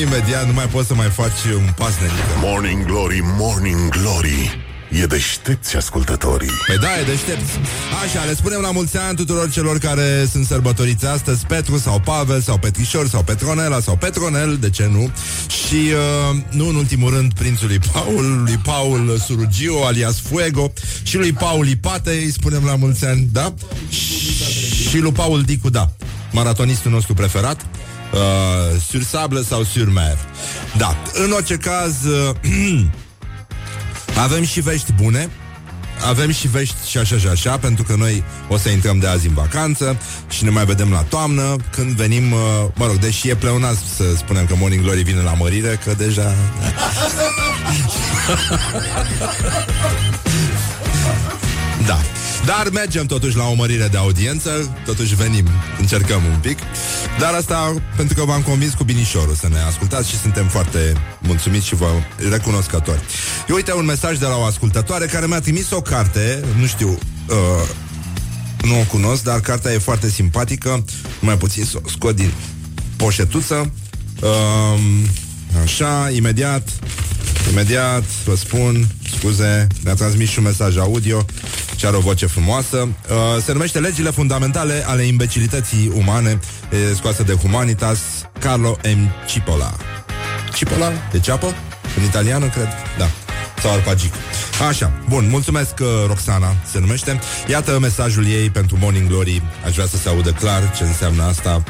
Imediat 0.00 0.46
nu 0.46 0.52
mai 0.52 0.66
poți 0.66 0.86
să 0.86 0.94
mai 0.94 1.08
faci 1.08 1.44
un 1.54 1.68
pas 1.76 1.94
nenică. 1.98 2.34
Morning 2.40 2.84
Glory, 2.84 3.20
Morning 3.22 3.88
Glory, 3.88 4.60
e 5.00 5.06
deștepți 5.06 5.76
ascultătorii. 5.76 6.50
Păi 6.66 6.78
da, 6.78 6.98
e 6.98 7.02
deștepți 7.02 7.52
Așa, 8.04 8.24
le 8.24 8.34
spunem 8.34 8.60
la 8.60 8.70
mulți 8.70 8.96
ani 8.96 9.16
tuturor 9.16 9.50
celor 9.50 9.78
care 9.78 10.28
sunt 10.30 10.46
sărbătoriți 10.46 11.06
astăzi 11.06 11.46
Petru 11.46 11.78
sau 11.78 12.00
Pavel 12.00 12.40
sau 12.40 12.58
Petrișor 12.58 13.08
sau 13.08 13.22
Petronela 13.22 13.80
sau 13.80 13.96
Petronel, 13.96 14.56
de 14.56 14.70
ce 14.70 14.88
nu? 14.92 15.10
Și 15.48 15.74
uh, 15.74 16.36
nu 16.50 16.68
în 16.68 16.74
ultimul 16.74 17.10
rând 17.10 17.32
prințului 17.32 17.78
Paul, 17.92 18.42
lui 18.44 18.60
Paul 18.62 19.18
Surugiu, 19.26 19.74
alias 19.84 20.20
Fuego 20.20 20.72
Și 21.02 21.16
lui 21.16 21.32
Paul 21.32 21.68
Ipate, 21.68 22.10
îi 22.10 22.32
spunem 22.32 22.64
la 22.64 22.76
mulți 22.76 23.04
ani, 23.04 23.28
da? 23.32 23.54
Și 24.88 24.98
lui 24.98 25.12
Paul 25.12 25.42
Dicu, 25.42 25.70
da 25.70 25.90
Maratonistul 26.32 26.90
nostru 26.90 27.14
preferat 27.14 27.66
uh, 28.12 28.80
Sur 28.88 29.02
sable 29.02 29.42
sau 29.42 29.62
sur 29.62 29.92
mer 29.92 30.18
Da, 30.76 30.96
în 31.24 31.30
orice 31.30 31.56
caz 31.56 31.94
uh, 32.04 32.84
Avem 34.18 34.44
și 34.44 34.60
vești 34.60 34.92
bune 34.92 35.30
avem 36.08 36.30
și 36.30 36.48
vești 36.48 36.88
și 36.88 36.98
așa 36.98 37.16
și 37.16 37.26
așa 37.26 37.58
Pentru 37.58 37.84
că 37.84 37.94
noi 37.96 38.24
o 38.48 38.56
să 38.56 38.68
intrăm 38.68 38.98
de 38.98 39.06
azi 39.06 39.26
în 39.26 39.34
vacanță 39.34 39.96
Și 40.28 40.44
ne 40.44 40.50
mai 40.50 40.64
vedem 40.64 40.90
la 40.90 41.02
toamnă 41.02 41.56
Când 41.70 41.90
venim, 41.90 42.32
uh, 42.32 42.38
mă 42.74 42.86
rog, 42.86 42.96
deși 42.96 43.28
e 43.28 43.34
pleonat 43.34 43.76
Să 43.96 44.04
spunem 44.16 44.46
că 44.46 44.54
Morning 44.58 44.82
Glory 44.82 45.02
vine 45.02 45.20
la 45.20 45.34
mărire 45.34 45.80
Că 45.84 45.94
deja 45.96 46.34
Da 51.86 52.00
dar 52.44 52.68
mergem 52.72 53.06
totuși 53.06 53.36
la 53.36 53.46
o 53.46 53.54
mărire 53.54 53.88
de 53.88 53.96
audiență 53.96 54.76
Totuși 54.84 55.14
venim, 55.14 55.48
încercăm 55.78 56.24
un 56.24 56.38
pic. 56.40 56.58
Dar 57.18 57.34
asta 57.34 57.74
pentru 57.96 58.14
că 58.14 58.24
v-am 58.24 58.42
convins 58.42 58.74
cu 58.74 58.84
binișorul 58.84 59.34
Să 59.34 59.48
ne 59.48 59.58
ascultați 59.58 60.08
și 60.08 60.18
suntem 60.18 60.46
foarte 60.46 60.92
mulțumiți 61.20 61.66
Și 61.66 61.74
vă 61.74 61.86
recunoscători. 62.30 63.00
Eu 63.48 63.54
uite 63.54 63.72
un 63.72 63.84
mesaj 63.84 64.18
de 64.18 64.26
la 64.26 64.36
o 64.36 64.42
ascultătoare 64.42 65.06
Care 65.06 65.26
mi-a 65.26 65.40
trimis 65.40 65.70
o 65.70 65.80
carte 65.80 66.44
Nu 66.58 66.66
știu 66.66 66.88
uh, 67.28 67.68
Nu 68.62 68.80
o 68.80 68.84
cunosc, 68.90 69.22
dar 69.22 69.40
cartea 69.40 69.72
e 69.72 69.78
foarte 69.78 70.10
simpatică 70.10 70.84
Mai 71.20 71.36
puțin 71.36 71.64
să 71.64 71.78
o 71.84 71.88
scot 71.88 72.16
din 72.16 72.32
poșetuță. 72.96 73.72
Uh, 74.20 74.80
Așa, 75.62 76.10
imediat 76.14 76.68
Imediat 77.50 78.04
vă 78.24 78.36
spun 78.36 78.86
Scuze, 79.16 79.66
mi-a 79.84 79.94
transmis 79.94 80.28
și 80.28 80.38
un 80.38 80.44
mesaj 80.44 80.76
audio 80.76 81.26
Și 81.84 81.90
are 81.90 81.98
o 81.98 82.06
voce 82.06 82.26
frumoasă 82.26 82.76
uh, 82.78 83.42
Se 83.42 83.52
numește 83.52 83.78
Legile 83.78 84.10
fundamentale 84.10 84.84
ale 84.86 85.02
imbecilității 85.02 85.92
umane 85.94 86.40
e 86.70 86.94
Scoasă 86.94 87.22
de 87.22 87.32
Humanitas 87.32 87.98
Carlo 88.38 88.76
M. 88.96 89.26
Cipolla 89.26 89.74
Cipolla? 90.54 90.92
De 91.12 91.20
ceapă? 91.20 91.54
În 91.96 92.04
italiană, 92.04 92.48
cred? 92.48 92.68
Da 92.98 93.06
sau 93.60 93.72
arpagic. 93.72 94.12
Așa, 94.68 94.92
bun, 95.08 95.28
mulțumesc 95.28 95.78
uh, 95.80 95.86
Roxana 96.06 96.54
se 96.70 96.80
numește. 96.80 97.18
Iată 97.48 97.78
mesajul 97.80 98.26
ei 98.26 98.50
pentru 98.50 98.76
Morning 98.80 99.08
Glory. 99.08 99.42
Aș 99.64 99.74
vrea 99.74 99.86
să 99.86 99.96
se 99.96 100.08
audă 100.08 100.30
clar 100.30 100.72
ce 100.76 100.82
înseamnă 100.82 101.22
asta. 101.22 101.62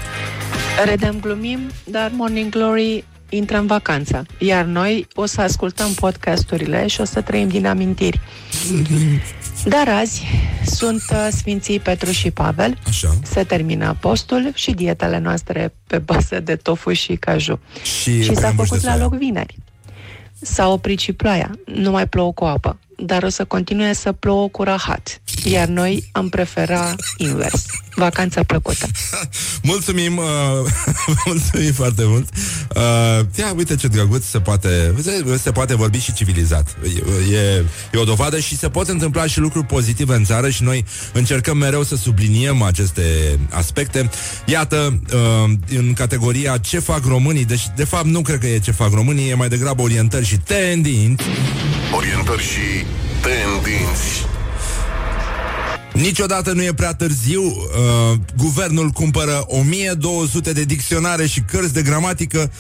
Redem 0.85 1.21
glumim, 1.21 1.61
dar 1.85 2.11
Morning 2.15 2.51
Glory 2.51 3.05
intră 3.29 3.57
în 3.57 3.67
vacanță. 3.67 4.27
Iar 4.39 4.65
noi 4.65 5.07
o 5.15 5.27
să 5.27 5.41
ascultăm 5.41 5.93
podcasturile 5.93 6.87
și 6.87 7.01
o 7.01 7.05
să 7.05 7.21
trăim 7.21 7.49
din 7.49 7.67
amintiri. 7.67 8.21
Dar 9.65 9.89
azi 9.89 10.23
sunt 10.65 11.03
uh, 11.11 11.29
Sfinții 11.31 11.81
Petru 11.81 12.11
și 12.11 12.31
Pavel. 12.31 12.79
Așa. 12.87 13.19
Se 13.23 13.45
termină 13.45 13.97
postul 14.01 14.51
și 14.55 14.71
dietele 14.71 15.19
noastre 15.19 15.75
pe 15.87 15.99
bază 15.99 16.41
de 16.41 16.57
tofu 16.57 16.93
și 16.93 17.17
caju. 17.17 17.61
Și 17.83 18.23
și 18.23 18.35
s-a 18.35 18.41
brânzuși 18.41 18.57
de 18.57 18.63
făcut 18.63 18.83
la 18.83 18.93
soia. 18.93 19.03
loc 19.03 19.15
vineri. 19.15 19.57
S-a 20.41 20.69
oprit 20.69 20.99
și 20.99 21.13
ploaia. 21.13 21.51
Nu 21.65 21.91
mai 21.91 22.09
plouă 22.09 22.33
cu 22.33 22.45
apă. 22.45 22.79
Dar 22.97 23.23
o 23.23 23.29
să 23.29 23.45
continue 23.45 23.93
să 23.93 24.13
plouă 24.13 24.49
cu 24.49 24.63
rahat. 24.63 25.21
Iar 25.43 25.69
noi 25.69 26.09
am 26.13 26.29
prefera 26.29 26.95
invers. 27.17 27.65
Vacanța 27.95 28.43
plăcută. 28.43 28.87
Mulțumim, 29.63 30.17
uh, 30.17 30.25
mulțumim 31.27 31.73
foarte 31.73 32.03
mult. 32.05 32.29
Uh, 32.77 33.27
ia, 33.39 33.53
uite 33.57 33.77
ce 33.77 33.87
drăguț 33.87 34.25
se 34.25 34.41
poate, 34.41 34.95
se, 35.03 35.39
se 35.43 35.51
poate 35.51 35.75
vorbi 35.75 35.99
și 35.99 36.13
civilizat. 36.13 36.77
E, 37.31 37.37
e, 37.37 37.65
e 37.93 37.99
o 37.99 38.05
dovadă 38.05 38.39
și 38.39 38.57
se 38.57 38.69
pot 38.69 38.89
întâmpla 38.89 39.27
și 39.27 39.39
lucruri 39.39 39.67
pozitive 39.67 40.15
în 40.15 40.25
țară 40.25 40.51
și 40.51 40.63
noi 40.63 40.85
încercăm 41.13 41.57
mereu 41.57 41.83
să 41.83 41.97
subliniem 41.97 42.63
aceste 42.63 43.39
aspecte. 43.51 44.11
Iată, 44.45 45.01
uh, 45.13 45.53
în 45.77 45.93
categoria 45.93 46.57
ce 46.57 46.79
fac 46.79 47.05
românii, 47.05 47.45
deci 47.45 47.67
de 47.77 47.85
fapt 47.85 48.07
nu 48.07 48.23
cred 48.23 48.39
că 48.39 48.47
e 48.47 48.59
ce 48.59 48.71
fac 48.71 48.93
românii, 48.93 49.31
e 49.31 49.35
mai 49.35 49.49
degrabă 49.49 49.83
orientări 49.83 50.27
și 50.27 50.39
tendinți. 50.39 51.25
Orientări 51.97 52.43
și 52.43 52.85
tendinți. 53.23 54.27
Niciodată 55.95 56.53
nu 56.53 56.63
e 56.63 56.73
prea 56.73 56.95
târziu. 56.95 57.43
Uh, 57.43 58.19
guvernul 58.37 58.89
cumpără 58.89 59.45
1200 59.47 60.53
de 60.53 60.65
dicționare 60.65 61.27
și 61.27 61.41
cărți 61.41 61.73
de 61.73 61.83
gramatică 61.83 62.51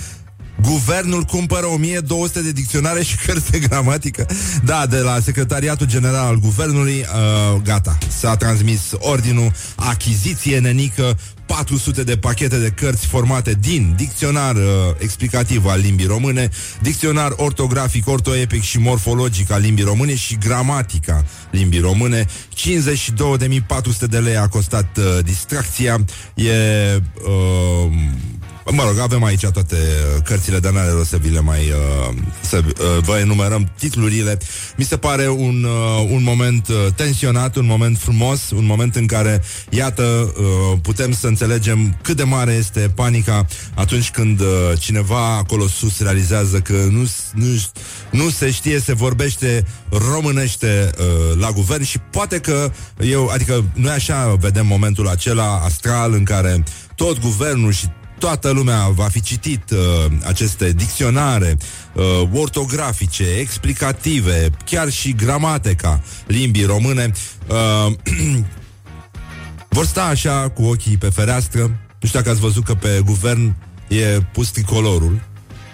Guvernul 0.62 1.22
cumpără 1.22 1.66
1200 1.66 2.42
de 2.42 2.52
dicționare 2.52 3.02
și 3.02 3.16
cărți 3.16 3.50
de 3.50 3.58
gramatică. 3.58 4.26
Da, 4.64 4.86
de 4.86 4.98
la 4.98 5.18
Secretariatul 5.20 5.86
General 5.86 6.26
al 6.26 6.38
Guvernului, 6.38 6.98
uh, 6.98 7.60
gata. 7.62 7.98
S-a 8.18 8.36
transmis 8.36 8.80
ordinul 8.98 9.52
achiziție 9.76 10.58
nenică 10.58 11.18
400 11.46 12.02
de 12.02 12.16
pachete 12.16 12.58
de 12.58 12.70
cărți 12.70 13.06
formate 13.06 13.56
din 13.60 13.94
dicționar 13.96 14.54
uh, 14.54 14.62
explicativ 14.98 15.66
al 15.66 15.80
limbii 15.80 16.06
române, 16.06 16.48
dicționar 16.80 17.32
ortografic, 17.36 18.08
ortoepic 18.08 18.62
și 18.62 18.78
morfologic 18.78 19.50
al 19.50 19.60
limbii 19.60 19.84
române 19.84 20.14
și 20.14 20.36
gramatica 20.36 21.24
limbii 21.50 21.80
române. 21.80 22.26
52.400 22.56 23.98
de 24.08 24.18
lei 24.18 24.36
a 24.36 24.48
costat 24.48 24.96
uh, 24.96 25.24
distracția. 25.24 26.04
E... 26.34 26.52
Uh, 27.26 27.92
Mă 28.70 28.82
rog, 28.82 28.98
avem 28.98 29.24
aici 29.24 29.46
toate 29.46 29.76
uh, 29.76 30.22
cărțile, 30.22 30.58
dar 30.58 30.72
n-are 30.72 30.90
rost 30.90 31.08
să 31.08 31.16
vi 31.16 31.28
le 31.28 31.40
mai... 31.40 31.60
Uh, 31.60 32.14
să 32.40 32.62
uh, 32.66 32.72
vă 33.02 33.18
enumerăm 33.18 33.72
titlurile. 33.78 34.38
Mi 34.76 34.84
se 34.84 34.96
pare 34.96 35.28
un, 35.28 35.64
uh, 35.64 36.08
un 36.10 36.22
moment 36.22 36.68
uh, 36.68 36.76
tensionat, 36.94 37.56
un 37.56 37.66
moment 37.66 37.98
frumos, 37.98 38.50
un 38.50 38.64
moment 38.64 38.96
în 38.96 39.06
care, 39.06 39.42
iată, 39.68 40.02
uh, 40.02 40.78
putem 40.82 41.12
să 41.12 41.26
înțelegem 41.26 41.98
cât 42.02 42.16
de 42.16 42.22
mare 42.22 42.52
este 42.52 42.92
panica 42.94 43.46
atunci 43.74 44.10
când 44.10 44.40
uh, 44.40 44.46
cineva 44.78 45.36
acolo 45.36 45.66
sus 45.66 46.00
realizează 46.00 46.58
că 46.58 46.72
nu, 46.90 47.10
nu, 47.32 47.46
nu 48.10 48.30
se 48.30 48.50
știe, 48.50 48.80
se 48.80 48.94
vorbește 48.94 49.64
românește 49.88 50.90
uh, 50.98 51.38
la 51.38 51.50
guvern 51.50 51.82
și 51.82 51.98
poate 51.98 52.38
că 52.38 52.72
eu, 53.00 53.26
adică 53.26 53.64
noi 53.74 53.92
așa 53.92 54.36
vedem 54.40 54.66
momentul 54.66 55.08
acela 55.08 55.60
astral 55.64 56.12
în 56.12 56.24
care 56.24 56.62
tot 56.94 57.20
guvernul 57.20 57.72
și 57.72 57.86
toată 58.24 58.50
lumea 58.50 58.88
va 58.88 59.08
fi 59.08 59.20
citit 59.20 59.70
uh, 59.70 59.78
aceste 60.26 60.72
dicționare 60.72 61.56
uh, 61.92 62.28
ortografice, 62.32 63.24
explicative, 63.38 64.50
chiar 64.64 64.90
și 64.90 65.14
gramatica 65.14 66.02
limbii 66.26 66.64
române, 66.64 67.10
uh, 67.48 67.92
vor 69.76 69.86
sta 69.86 70.04
așa 70.04 70.48
cu 70.48 70.62
ochii 70.62 70.96
pe 70.96 71.08
fereastră. 71.08 71.60
Nu 72.00 72.06
știu 72.08 72.18
dacă 72.18 72.30
ați 72.30 72.40
văzut 72.40 72.64
că 72.64 72.74
pe 72.74 73.00
guvern 73.04 73.54
e 73.88 74.20
pus 74.32 74.48
tricolorul 74.48 75.20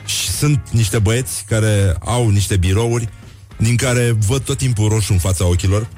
și 0.05 0.31
sunt 0.31 0.69
niște 0.71 0.99
băieți 0.99 1.45
care 1.49 1.97
au 2.05 2.29
niște 2.29 2.57
birouri 2.57 3.09
din 3.57 3.77
care 3.77 4.17
văd 4.27 4.43
tot 4.43 4.59
timpul 4.59 4.89
roșu 4.89 5.13
în 5.13 5.19
fața 5.19 5.47
ochilor, 5.47 5.89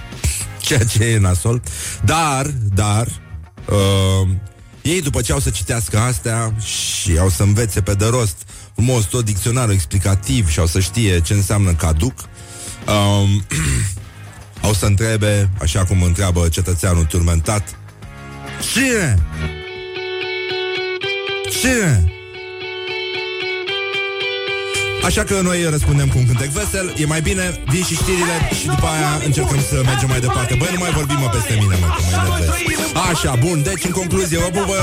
ceea 0.66 0.84
ce 0.84 1.04
e 1.04 1.18
nasol. 1.18 1.62
Dar, 2.04 2.46
dar, 2.74 3.06
uh, 3.68 4.28
ei, 4.82 5.02
după 5.02 5.20
ce 5.20 5.32
au 5.32 5.38
să 5.38 5.50
citească 5.50 5.98
astea 5.98 6.54
și 6.60 7.18
au 7.18 7.28
să 7.28 7.42
învețe 7.42 7.80
pe 7.80 7.94
de 7.94 8.06
rost 8.06 8.36
frumos 8.74 9.04
tot 9.04 9.24
dicționarul 9.24 9.72
explicativ 9.72 10.50
și 10.50 10.58
au 10.58 10.66
să 10.66 10.80
știe 10.80 11.20
ce 11.20 11.32
înseamnă 11.32 11.72
caduc, 11.72 12.28
um, 12.86 13.44
au 14.66 14.72
să 14.72 14.86
întrebe, 14.86 15.50
așa 15.60 15.84
cum 15.84 16.02
întreabă 16.02 16.48
cetățeanul 16.48 17.04
turmentat, 17.04 17.76
Cine? 18.72 19.18
Cine? 21.50 22.12
Așa 25.08 25.22
că 25.28 25.36
noi 25.48 25.58
răspundem 25.74 26.08
cu 26.12 26.18
un 26.18 26.26
cântec 26.26 26.50
vesel. 26.58 26.86
E 27.02 27.06
mai 27.14 27.20
bine, 27.28 27.44
vin 27.72 27.84
și 27.88 27.94
știrile 28.02 28.36
Și 28.58 28.66
după 28.74 28.86
aia 28.94 29.12
încercăm 29.28 29.60
să 29.70 29.76
mergem 29.90 30.08
mai 30.08 30.20
departe. 30.26 30.52
Băi, 30.60 30.70
nu 30.76 30.80
mai 30.84 30.92
vorbim 30.98 31.18
mă 31.24 31.28
peste 31.36 31.54
mine, 31.60 31.76
mă, 31.82 31.88
că 31.96 32.00
mă 32.06 32.12
enervez 32.14 32.50
Așa, 33.10 33.32
bun, 33.44 33.58
deci 33.68 33.84
în 33.88 33.94
concluzie 34.00 34.38
Vă 34.44 34.50
pupă 34.58 34.76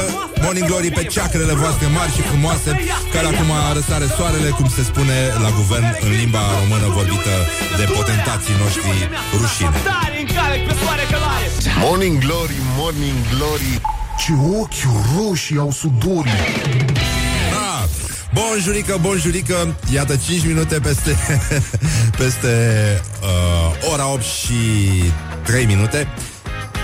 Morning 0.43 0.67
Glory 0.69 0.91
pe 0.97 1.03
ceacrele 1.13 1.53
voastre 1.63 1.88
mari 1.97 2.12
și 2.15 2.21
frumoase 2.29 2.69
Care 3.13 3.25
acum 3.32 3.51
răsare 3.77 4.08
soarele 4.17 4.49
Cum 4.60 4.67
se 4.75 4.84
spune 4.89 5.17
la 5.43 5.49
guvern 5.60 5.86
în 6.05 6.12
limba 6.19 6.43
română 6.60 6.88
Vorbită 6.99 7.34
de 7.79 7.86
potentații 7.97 8.55
noștri 8.63 8.91
rușine. 9.39 9.77
Morning 11.86 12.17
Glory, 12.25 12.58
Morning 12.77 13.19
Glory. 13.34 13.71
Ce 14.21 14.32
ochi 14.60 14.84
roșii 15.15 15.58
au 15.58 15.71
sudorii. 15.71 16.39
Ah, 17.65 17.84
Bonjurică, 18.33 18.97
bonjurică 19.01 19.75
Iată 19.93 20.15
5 20.15 20.45
minute 20.45 20.79
peste 20.79 21.17
Peste 22.19 22.47
uh, 23.21 23.91
ora 23.91 24.11
8 24.11 24.23
și 24.23 24.53
3 25.43 25.65
minute. 25.65 26.07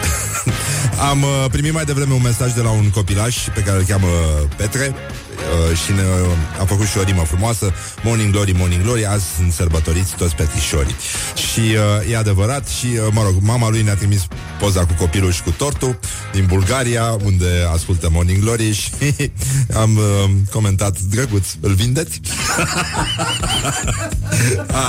Am 1.10 1.21
uh, 1.21 1.45
primit 1.51 1.73
mai 1.73 1.86
devreme 1.86 2.13
un 2.13 2.21
mesaj 2.21 2.53
de 2.53 2.62
la 2.62 2.69
un 2.69 2.89
copilaj 2.89 3.49
Pe 3.49 3.60
care 3.60 3.77
îl 3.77 3.84
cheamă 3.84 4.08
Petre 4.58 4.95
uh, 5.38 5.78
Și 5.78 5.91
ne, 5.91 6.02
uh, 6.02 6.62
a 6.62 6.65
făcut 6.65 6.88
și 6.88 6.98
o 6.98 7.04
rimă 7.04 7.24
frumoasă. 7.24 7.74
Morning 8.04 8.32
Glory, 8.32 8.52
Morning 8.52 8.82
Glory 8.84 9.06
Azi 9.06 9.26
sunt 9.36 9.52
sărbătoriți 9.52 10.15
toți 10.15 10.36
petrișorii 10.36 10.95
Și 11.52 11.60
uh, 11.60 12.12
e 12.12 12.17
adevărat 12.17 12.67
Și, 12.67 12.86
uh, 12.86 13.08
mă 13.12 13.21
rog, 13.24 13.36
mama 13.39 13.69
lui 13.69 13.82
ne-a 13.82 13.95
trimis 13.95 14.28
poza 14.60 14.86
cu 14.86 14.93
copilul 14.98 15.32
și 15.32 15.41
cu 15.43 15.52
tortul 15.52 16.00
Din 16.32 16.45
Bulgaria 16.45 17.17
Unde 17.24 17.67
ascultă 17.74 18.10
Morning 18.12 18.43
Glory 18.43 18.74
Și 18.74 18.91
am 19.82 19.98
uh, 19.98 20.30
comentat 20.52 21.00
Drăguț, 21.00 21.48
îl 21.60 21.74
vindeți? 21.74 22.21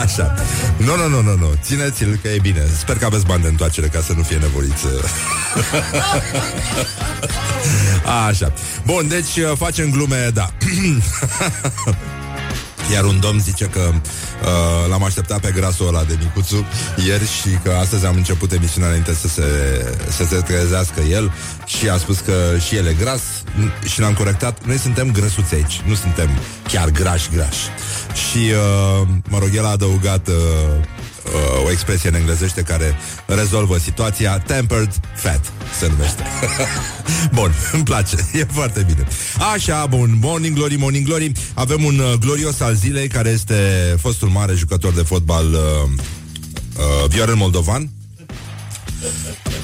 Așa. 0.02 0.34
Nu, 0.76 0.96
nu, 0.96 1.08
nu, 1.08 1.22
nu, 1.22 1.36
nu 1.36 1.54
Țineți-l 1.62 2.18
că 2.22 2.28
e 2.28 2.38
bine. 2.42 2.66
Sper 2.78 2.96
că 2.96 3.04
aveți 3.04 3.26
bani 3.26 3.42
de 3.42 3.48
întoarcere 3.48 3.86
Ca 3.86 4.00
să 4.00 4.12
nu 4.16 4.22
fie 4.22 4.36
nevoliți 4.36 4.84
Așa. 8.28 8.52
Bun, 8.84 9.08
deci 9.08 9.36
uh, 9.36 9.52
facem 9.56 9.90
glume, 9.90 10.30
da 10.36 10.50
Iar 12.92 13.04
un 13.04 13.20
domn 13.20 13.40
zice 13.40 13.64
că 13.64 13.90
uh, 13.92 14.88
l-am 14.88 15.04
așteptat 15.04 15.40
pe 15.40 15.52
grasul 15.54 15.86
ăla 15.86 16.04
de 16.04 16.16
micuțu 16.18 16.66
ieri 17.06 17.24
și 17.24 17.48
că 17.62 17.72
astăzi 17.80 18.06
am 18.06 18.16
început 18.16 18.52
emisiunea 18.52 18.88
înainte 18.88 19.14
să 19.14 19.28
se, 19.28 19.42
să 20.08 20.24
se 20.24 20.36
trezească 20.36 21.00
el 21.00 21.32
și 21.66 21.88
a 21.88 21.96
spus 21.96 22.18
că 22.18 22.56
și 22.66 22.76
el 22.76 22.86
e 22.86 22.92
gras 22.92 23.22
și 23.84 24.00
l-am 24.00 24.14
corectat. 24.14 24.64
Noi 24.64 24.78
suntem 24.78 25.12
grăsuți 25.12 25.54
aici, 25.54 25.82
nu 25.86 25.94
suntem 25.94 26.30
chiar 26.68 26.90
grași 26.90 27.30
grași. 27.30 27.68
Și, 28.28 28.38
uh, 28.38 29.08
mă 29.28 29.38
rog, 29.38 29.48
el 29.54 29.64
a 29.64 29.70
adăugat 29.70 30.28
uh, 30.28 30.34
uh, 31.26 31.66
o 31.66 31.70
expresie 31.70 32.08
în 32.08 32.14
englezește 32.14 32.62
care 32.62 32.94
rezolvă 33.26 33.78
situația 33.78 34.38
Tempered 34.38 35.00
Fat 35.14 35.52
se 35.78 35.88
numește 35.88 36.22
Bun, 37.38 37.54
îmi 37.72 37.84
place, 37.84 38.16
e 38.40 38.46
foarte 38.52 38.82
bine 38.86 39.06
Așa, 39.54 39.86
bun, 39.86 40.18
Morning 40.20 40.56
Glory, 40.56 40.76
Morning 40.76 41.06
Glory 41.06 41.32
Avem 41.54 41.84
un 41.84 41.98
uh, 41.98 42.12
glorios 42.12 42.60
al 42.60 42.74
zilei 42.74 43.08
Care 43.08 43.28
este 43.28 43.54
fostul 44.00 44.28
mare 44.28 44.54
jucător 44.54 44.92
de 44.92 45.02
fotbal 45.02 45.46
uh, 45.52 45.58
uh, 46.76 47.08
Viorel 47.08 47.34
Moldovan 47.34 47.90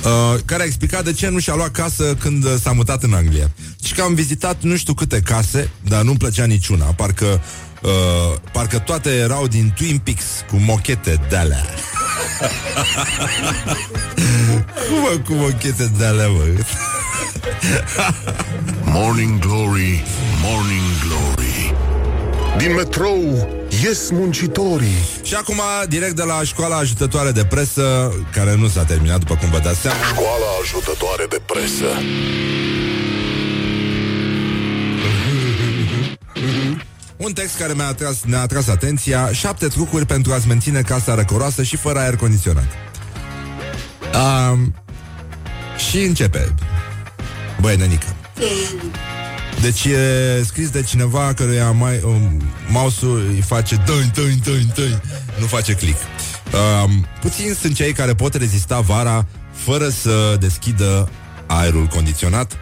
Uh, 0.05 0.40
care 0.44 0.62
a 0.62 0.64
explicat 0.64 1.05
de 1.05 1.12
ce 1.12 1.29
nu 1.29 1.38
și-a 1.38 1.55
luat 1.55 1.70
casă 1.70 2.14
când 2.14 2.44
uh, 2.44 2.55
s-a 2.61 2.72
mutat 2.72 3.03
în 3.03 3.12
Anglia. 3.12 3.51
Și 3.85 3.94
că 3.94 4.03
am 4.03 4.14
vizitat 4.14 4.62
nu 4.62 4.77
știu 4.77 4.94
câte 4.94 5.20
case, 5.20 5.70
dar 5.85 6.03
nu-mi 6.03 6.16
plăcea 6.16 6.44
niciuna. 6.44 6.85
Parcă, 6.85 7.40
uh, 7.83 7.90
parcă 8.53 8.79
toate 8.79 9.11
erau 9.11 9.47
din 9.47 9.73
Twin 9.77 9.99
Peaks 9.99 10.25
cu 10.51 10.57
mochete 10.57 11.21
de-alea. 11.29 11.64
cum, 14.88 15.01
mă, 15.01 15.21
cu 15.25 15.33
mochete 15.33 15.90
de-alea, 15.99 16.29
mă? 16.29 16.45
Morning 18.95 19.38
Glory, 19.38 20.05
Morning 20.42 20.90
Glory 21.07 21.75
Din 22.59 22.75
metrou 22.75 23.49
ies 23.83 24.11
muncitorii 24.11 25.09
Și 25.23 25.35
acum, 25.35 25.61
direct 25.88 26.16
de 26.16 26.23
la 26.23 26.42
școala 26.45 26.77
ajutătoare 26.77 27.31
de 27.31 27.45
presă, 27.45 28.12
care 28.33 28.55
nu 28.55 28.68
s-a 28.68 28.85
terminat, 28.85 29.18
după 29.18 29.35
cum 29.35 29.51
vă 29.51 29.59
dați 29.59 29.81
seama. 29.81 29.99
Școala 30.14 30.47
ajutătoare 30.62 31.27
de 31.29 31.40
presă 31.47 31.87
Un 37.23 37.33
text 37.33 37.57
care 37.59 37.73
mi-a 37.73 37.87
atras, 37.87 38.23
ne-a 38.25 38.41
atras 38.41 38.69
atenția 38.69 39.33
Șapte 39.33 39.67
trucuri 39.67 40.07
pentru 40.07 40.33
a-ți 40.33 40.47
menține 40.49 40.83
casa 40.83 41.15
răcoroasă 41.15 41.63
și 41.63 41.77
fără 41.77 41.99
aer 41.99 42.17
condiționat. 42.17 42.67
Um, 44.53 44.75
Și 45.91 45.99
începe. 45.99 46.55
Băi, 47.61 47.77
nenică. 47.77 48.07
Deci 49.61 49.85
e 49.85 50.43
scris 50.45 50.71
de 50.71 50.83
cineva 50.83 51.33
căruia 51.35 51.71
mai, 51.71 52.01
um, 52.05 52.43
mouse-ul 52.69 53.27
îi 53.35 53.41
face 53.41 53.77
tăi, 53.77 54.11
tăi, 54.15 54.41
tăi, 54.45 54.71
tăi. 54.75 55.01
Nu 55.41 55.47
face 55.47 55.73
click. 55.73 55.99
Um, 56.85 57.07
Puțini 57.21 57.55
sunt 57.55 57.75
cei 57.75 57.93
care 57.93 58.15
pot 58.15 58.35
rezista 58.35 58.81
vara 58.81 59.27
Fără 59.53 59.89
să 59.89 60.37
deschidă 60.41 61.09
aerul 61.47 61.87
condiționat 61.87 62.57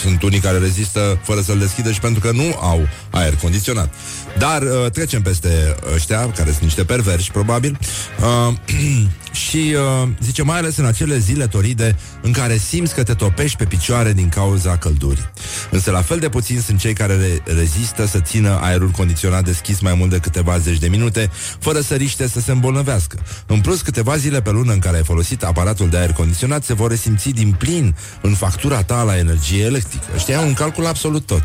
sunt 0.00 0.22
unii 0.22 0.38
care 0.38 0.58
rezistă 0.58 1.18
fără 1.22 1.40
să-l 1.40 1.58
deschidă 1.58 1.92
și 1.92 2.00
pentru 2.00 2.20
că 2.20 2.32
nu 2.32 2.56
au 2.60 2.88
aer 3.10 3.34
condiționat. 3.34 3.94
Dar 4.38 4.62
uh, 4.62 4.90
trecem 4.90 5.22
peste 5.22 5.76
ăștia, 5.94 6.30
care 6.30 6.50
sunt 6.50 6.62
niște 6.62 6.84
perverși, 6.84 7.30
probabil. 7.30 7.78
Uh, 8.20 8.54
Și 9.32 9.74
uh, 10.02 10.08
zice, 10.20 10.42
mai 10.42 10.58
ales 10.58 10.76
în 10.76 10.84
acele 10.84 11.18
zile 11.18 11.46
toride 11.46 11.96
în 12.20 12.32
care 12.32 12.56
simți 12.56 12.94
că 12.94 13.02
te 13.02 13.14
topești 13.14 13.56
pe 13.56 13.64
picioare 13.64 14.12
din 14.12 14.28
cauza 14.28 14.76
căldurii. 14.76 15.30
Însă 15.70 15.90
la 15.90 16.02
fel 16.02 16.18
de 16.18 16.28
puțin 16.28 16.60
sunt 16.60 16.78
cei 16.78 16.92
care 16.92 17.16
re- 17.16 17.54
rezistă 17.54 18.06
să 18.06 18.18
țină 18.20 18.58
aerul 18.62 18.88
condiționat 18.88 19.44
deschis 19.44 19.80
mai 19.80 19.94
mult 19.94 20.10
de 20.10 20.18
câteva 20.18 20.58
zeci 20.58 20.78
de 20.78 20.88
minute, 20.88 21.30
fără 21.58 21.80
să 21.80 21.94
riște 21.94 22.28
să 22.28 22.40
se 22.40 22.52
îmbolnăvească. 22.52 23.18
În 23.46 23.60
plus, 23.60 23.80
câteva 23.80 24.16
zile 24.16 24.42
pe 24.42 24.50
lună 24.50 24.72
în 24.72 24.78
care 24.78 24.96
ai 24.96 25.04
folosit 25.04 25.42
aparatul 25.42 25.88
de 25.88 25.96
aer 25.96 26.12
condiționat 26.12 26.64
se 26.64 26.74
vor 26.74 26.90
resimți 26.90 27.28
din 27.28 27.54
plin 27.58 27.96
în 28.20 28.34
factura 28.34 28.82
ta 28.82 29.02
la 29.02 29.18
energie 29.18 29.64
electrică. 29.64 30.04
Știa 30.18 30.40
un 30.40 30.54
calcul 30.54 30.86
absolut 30.86 31.26
tot. 31.26 31.42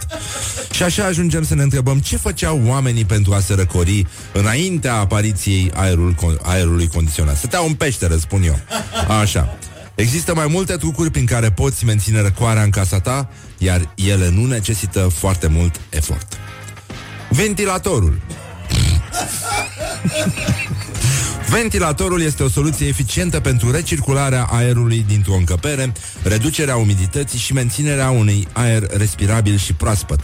Și 0.72 0.84
așa 0.84 1.04
ajungem 1.06 1.44
să 1.44 1.56
ne 1.56 1.64
întrebăm 1.64 2.00
ce 2.00 2.18
făceau 2.18 2.62
oamenii 2.66 3.06
pentru 3.06 3.34
a 3.34 3.40
se 3.40 3.54
răcori 3.54 4.06
înaintea 4.34 4.96
apariției 4.96 5.72
aerul, 5.74 6.16
aerului 6.42 6.88
condiționat. 6.88 7.38
Stăteau 7.38 7.68
în 7.68 7.74
peșteră, 7.78 8.18
spun 8.18 8.44
eu. 8.44 8.60
Așa. 9.22 9.58
Există 9.96 10.34
mai 10.36 10.48
multe 10.50 10.74
trucuri 10.74 11.12
prin 11.12 11.26
care 11.26 11.52
poți 11.52 11.86
menține 11.86 12.22
răcoarea 12.22 12.64
în 12.64 12.70
casa 12.70 13.00
ta, 13.00 13.30
iar 13.58 13.94
ele 13.96 14.30
nu 14.30 14.46
necesită 14.46 15.00
foarte 15.00 15.48
mult 15.48 15.80
efort. 15.90 16.38
Ventilatorul. 17.30 18.22
Ventilatorul 21.50 22.22
este 22.22 22.44
o 22.44 22.50
soluție 22.50 22.88
eficientă 22.88 23.40
pentru 23.40 23.72
recircularea 23.72 24.48
aerului 24.52 25.06
dintr-o 25.08 25.34
încăpere, 25.34 25.92
reducerea 26.24 26.76
umidității 26.76 27.40
și 27.40 27.54
menținerea 27.54 28.10
unui 28.10 28.48
aer 28.54 28.84
respirabil 28.98 29.58
și 29.58 29.74
proaspăt. 29.74 30.20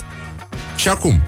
Și 0.75 0.87
acum, 0.87 1.21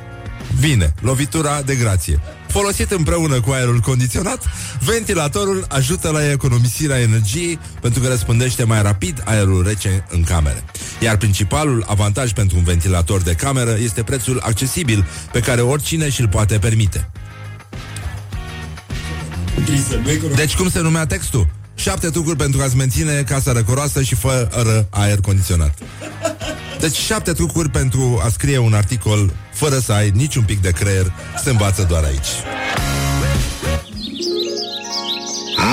vine 0.59 0.93
lovitura 1.01 1.61
de 1.61 1.75
grație. 1.75 2.19
Folosit 2.55 2.91
împreună 2.91 3.41
cu 3.41 3.51
aerul 3.51 3.79
condiționat, 3.79 4.43
ventilatorul 4.79 5.65
ajută 5.69 6.09
la 6.09 6.31
economisirea 6.31 7.01
energiei 7.01 7.59
pentru 7.81 8.01
că 8.01 8.07
răspândește 8.07 8.63
mai 8.63 8.81
rapid 8.81 9.21
aerul 9.25 9.63
rece 9.67 10.05
în 10.09 10.23
camere. 10.23 10.63
Iar 10.99 11.17
principalul 11.17 11.85
avantaj 11.87 12.31
pentru 12.31 12.57
un 12.57 12.63
ventilator 12.63 13.21
de 13.21 13.33
cameră 13.33 13.75
este 13.79 14.03
prețul 14.03 14.39
accesibil 14.43 15.07
pe 15.31 15.39
care 15.39 15.61
oricine 15.61 16.09
și-l 16.09 16.27
poate 16.27 16.57
permite. 16.57 17.09
Deci 20.35 20.55
cum 20.55 20.69
se 20.69 20.79
numea 20.79 21.05
textul? 21.05 21.47
Șapte 21.75 22.09
trucuri 22.09 22.37
pentru 22.37 22.61
a-ți 22.61 22.75
menține 22.75 23.23
casa 23.27 23.51
răcoroasă 23.51 24.01
și 24.01 24.15
fără 24.15 24.87
aer 24.89 25.19
condiționat. 25.19 25.77
Deci 26.79 26.95
șapte 26.95 27.31
trucuri 27.31 27.69
pentru 27.69 28.21
a 28.23 28.29
scrie 28.29 28.57
un 28.57 28.73
articol 28.73 29.33
fără 29.55 29.79
să 29.79 29.91
ai 29.93 30.11
niciun 30.13 30.43
pic 30.43 30.61
de 30.61 30.71
creier, 30.71 31.11
se 31.43 31.49
învață 31.49 31.85
doar 31.89 32.03
aici. 32.03 32.27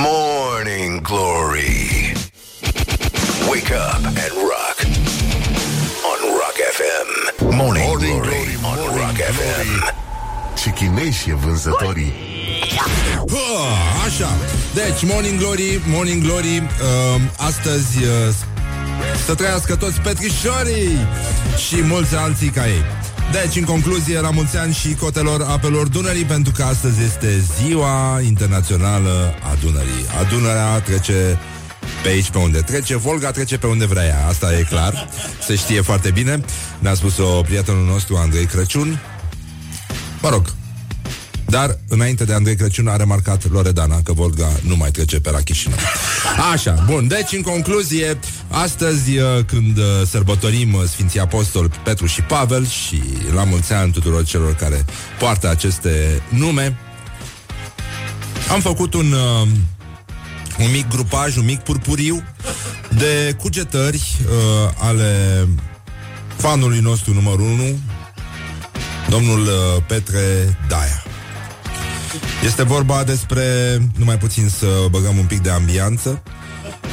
Morning 0.03 1.01
Glory. 1.01 2.13
Wake 3.49 3.75
up 3.75 4.05
and 4.05 4.33
rock. 4.53 4.77
On 6.11 6.21
Rock 6.41 6.57
FM. 6.77 7.09
Morning, 7.57 7.87
Morning 7.87 8.21
Glory, 8.21 8.29
Glory, 8.29 8.55
on 8.55 8.61
Morning 8.63 8.99
Rock 9.01 9.15
Glory. 9.15 9.33
FM. 9.33 9.95
Ce 10.63 10.71
chineși 10.71 11.31
e 11.31 11.35
vânzătorii 11.35 12.13
Ha, 13.31 13.67
așa. 14.07 14.31
Deci, 14.75 15.11
Morning 15.13 15.39
Glory, 15.39 15.81
Morning 15.87 16.23
Glory, 16.23 16.57
uh, 16.57 17.21
astăzi 17.37 17.99
uh, 17.99 18.35
să 19.27 19.35
trăiască 19.35 19.77
toți 19.77 20.01
petrișorii 20.01 20.99
și 21.69 21.83
mulți 21.83 22.15
alții 22.17 22.49
ca 22.49 22.69
ei. 22.69 22.85
Deci, 23.31 23.57
în 23.57 23.65
concluzie, 23.65 24.21
la 24.21 24.31
mulți 24.31 24.57
ani 24.57 24.75
și 24.75 24.95
cotelor 24.95 25.43
apelor 25.43 25.89
Dunării, 25.89 26.25
pentru 26.25 26.53
că 26.57 26.63
astăzi 26.63 27.03
este 27.03 27.43
ziua 27.59 28.21
internațională 28.21 29.35
a 29.53 29.57
Dunării. 29.61 30.07
A 30.21 30.25
Dunărea 30.31 30.81
trece 30.81 31.39
pe 32.03 32.09
aici 32.09 32.31
pe 32.31 32.39
unde 32.39 32.59
trece, 32.61 32.97
Volga 32.97 33.31
trece 33.31 33.59
pe 33.59 33.67
unde 33.67 33.87
vrea 33.87 34.05
ea, 34.05 34.27
asta 34.27 34.59
e 34.59 34.63
clar, 34.63 35.09
se 35.47 35.57
știe 35.57 35.81
foarte 35.81 36.11
bine. 36.11 36.41
Ne-a 36.79 36.95
spus-o 36.95 37.25
prietenul 37.25 37.85
nostru, 37.85 38.17
Andrei 38.17 38.47
Crăciun. 38.47 39.01
Mă 40.23 40.29
rog, 40.29 40.55
dar, 41.53 41.79
înainte 41.89 42.25
de 42.25 42.33
Andrei 42.33 42.57
Crăciun, 42.57 42.89
a 42.89 42.97
remarcat 42.97 43.51
Loredana 43.51 44.03
că 44.03 44.13
Volga 44.13 44.49
nu 44.67 44.77
mai 44.77 44.91
trece 44.91 45.21
pe 45.21 45.31
la 45.31 45.39
Chișinău. 45.39 45.79
Așa, 46.53 46.85
bun. 46.87 47.07
Deci, 47.09 47.33
în 47.33 47.43
concluzie, 47.43 48.19
astăzi, 48.49 49.19
uh, 49.19 49.45
când 49.47 49.79
uh, 49.79 49.85
sărbătorim 50.09 50.75
uh, 50.75 50.83
Sfinții 50.85 51.21
Apostoli 51.21 51.71
Petru 51.85 52.07
și 52.07 52.23
Pavel 52.23 52.67
și 52.67 53.03
la 53.35 53.45
mulți 53.45 53.73
ani 53.73 53.93
tuturor 53.93 54.25
celor 54.25 54.55
care 54.55 54.85
poartă 55.19 55.51
aceste 55.51 56.23
nume, 56.29 56.79
am 58.53 58.61
făcut 58.61 58.95
un, 58.95 59.13
uh, 59.13 59.49
un 60.59 60.71
mic 60.73 60.89
grupaj, 60.89 61.37
un 61.37 61.45
mic 61.45 61.61
purpuriu 61.61 62.23
de 62.97 63.37
cugetări 63.39 64.03
uh, 64.25 64.71
ale 64.79 65.49
fanului 66.37 66.79
nostru 66.79 67.13
numărul 67.13 67.47
1, 67.47 67.79
domnul 69.09 69.41
uh, 69.41 69.83
Petre 69.87 70.59
Daia. 70.69 71.02
Este 72.43 72.63
vorba 72.63 73.05
despre, 73.05 73.79
numai 73.97 74.19
puțin 74.19 74.49
să 74.49 74.87
băgăm 74.91 75.19
un 75.19 75.25
pic 75.25 75.41
de 75.41 75.51
ambianță, 75.51 76.23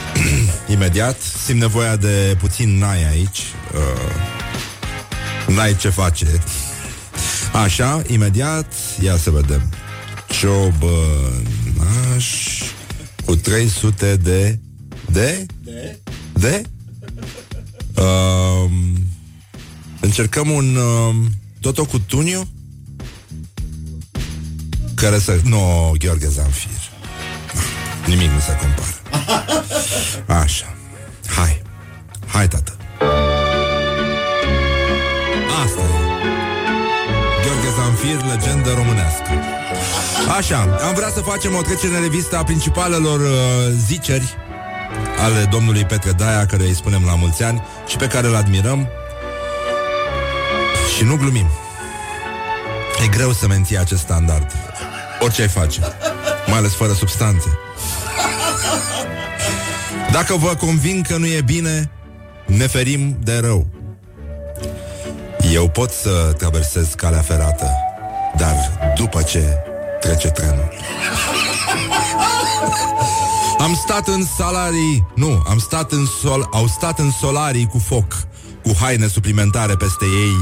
imediat, 0.73 1.21
simt 1.21 1.59
nevoia 1.59 1.95
de 1.95 2.35
puțin 2.39 2.77
nai 2.77 3.09
aici, 3.09 3.39
uh, 3.73 4.15
n-ai 5.55 5.75
ce 5.75 5.89
face. 5.89 6.25
Așa, 7.63 8.01
imediat, 8.07 8.73
ia 9.01 9.17
să 9.17 9.29
vedem. 9.29 9.61
Ciobănaș 10.29 10.67
cu 13.25 13.35
300 13.35 14.15
de... 14.15 14.59
De? 15.11 15.45
De? 15.63 15.99
De? 16.33 16.61
Uh, 17.95 18.71
încercăm 19.99 20.49
un... 20.49 20.75
Uh, 20.75 21.15
Toto 21.59 21.85
cu 21.85 21.99
Tunio? 21.99 22.47
Care 25.01 25.19
să... 25.19 25.39
Nu, 25.43 25.49
no, 25.49 25.91
Gheorghe 25.97 26.27
Zanfir. 26.27 26.69
Nimic 28.05 28.29
nu 28.29 28.39
se 28.39 28.57
compară. 28.61 28.97
Așa. 30.41 30.73
Hai. 31.35 31.61
Hai, 32.27 32.47
tată. 32.47 32.75
Asta 35.63 35.81
e. 35.81 35.99
Gheorghe 37.43 37.69
Zanfir, 37.77 38.25
legendă 38.35 38.73
românească. 38.73 39.29
Așa, 40.37 40.77
am 40.87 40.93
vrea 40.93 41.09
să 41.09 41.19
facem 41.19 41.55
o 41.55 41.61
trecere 41.61 41.95
în 41.95 42.01
revistă 42.01 42.37
a 42.37 42.43
principalelor 42.43 43.19
uh, 43.19 43.29
ziceri 43.87 44.37
ale 45.19 45.47
domnului 45.51 45.85
Petre 45.85 46.11
Daia, 46.11 46.45
care 46.45 46.63
îi 46.63 46.75
spunem 46.75 47.03
la 47.05 47.15
mulți 47.15 47.43
ani 47.43 47.63
și 47.87 47.97
pe 47.97 48.07
care 48.07 48.27
îl 48.27 48.35
admirăm. 48.35 48.87
Și 50.97 51.03
nu 51.03 51.15
glumim. 51.15 51.47
E 53.03 53.07
greu 53.07 53.31
să 53.31 53.47
menții 53.47 53.77
acest 53.77 54.01
standard. 54.01 54.51
Orice 55.19 55.41
ai 55.41 55.47
face. 55.47 55.79
Mai 56.47 56.57
ales 56.57 56.73
fără 56.73 56.93
substanțe. 56.93 57.57
Dacă 60.11 60.35
vă 60.35 60.55
convin 60.55 61.01
că 61.07 61.17
nu 61.17 61.25
e 61.25 61.41
bine, 61.41 61.91
ne 62.45 62.67
ferim 62.67 63.17
de 63.23 63.37
rău. 63.37 63.67
Eu 65.53 65.69
pot 65.69 65.91
să 65.91 66.33
traversez 66.37 66.87
calea 66.95 67.21
ferată, 67.21 67.69
dar 68.37 68.55
după 68.95 69.21
ce 69.21 69.57
trece 69.99 70.27
trenul. 70.27 70.73
Am 73.59 73.75
stat 73.75 74.07
în 74.07 74.25
salarii, 74.37 75.07
nu, 75.15 75.43
am 75.47 75.59
stat 75.59 75.91
în 75.91 76.05
sol, 76.21 76.49
au 76.51 76.67
stat 76.67 76.99
în 76.99 77.11
solarii 77.11 77.67
cu 77.67 77.77
foc, 77.77 78.13
cu 78.63 78.71
haine 78.79 79.07
suplimentare 79.07 79.75
peste 79.75 80.05
ei, 80.05 80.35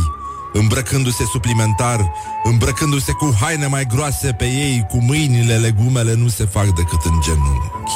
îmbrăcându-se 0.53 1.23
suplimentar, 1.23 2.11
îmbrăcându-se 2.43 3.11
cu 3.11 3.35
haine 3.41 3.65
mai 3.65 3.85
groase 3.85 4.33
pe 4.33 4.45
ei, 4.45 4.85
cu 4.89 4.97
mâinile, 5.01 5.57
legumele 5.57 6.13
nu 6.13 6.27
se 6.27 6.45
fac 6.45 6.65
decât 6.65 7.03
în 7.03 7.21
genunchi. 7.21 7.93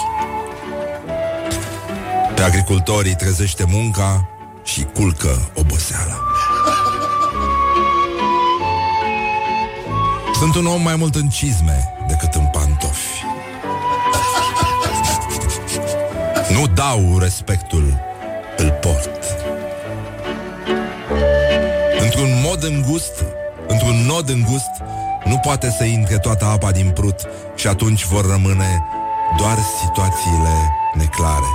Pe 2.36 2.42
agricultorii 2.42 3.16
trezește 3.16 3.66
munca 3.68 4.30
și 4.64 4.84
culcă 4.84 5.52
oboseala. 5.56 6.20
Sunt 10.34 10.56
un 10.56 10.66
om 10.66 10.82
mai 10.82 10.96
mult 10.96 11.16
în 11.16 11.30
cizme 11.30 11.94
decât 12.08 12.34
în 12.34 12.46
pantofi. 12.46 13.24
Nu 16.52 16.68
dau 16.68 17.18
respectul, 17.20 18.00
îl 18.58 18.70
port. 18.82 19.21
Într-un 22.62 22.80
mod 22.80 22.86
îngust, 22.86 23.26
într-un 23.68 23.96
nod 24.06 24.30
îngust, 24.30 24.70
nu 25.26 25.38
poate 25.38 25.76
să 25.78 25.84
intre 25.84 26.18
toată 26.18 26.46
apa 26.46 26.72
din 26.72 26.90
prut 26.90 27.16
și 27.56 27.68
atunci 27.68 28.06
vor 28.06 28.30
rămâne 28.30 28.84
doar 29.38 29.58
situațiile 29.84 30.72
neclare. 30.94 31.46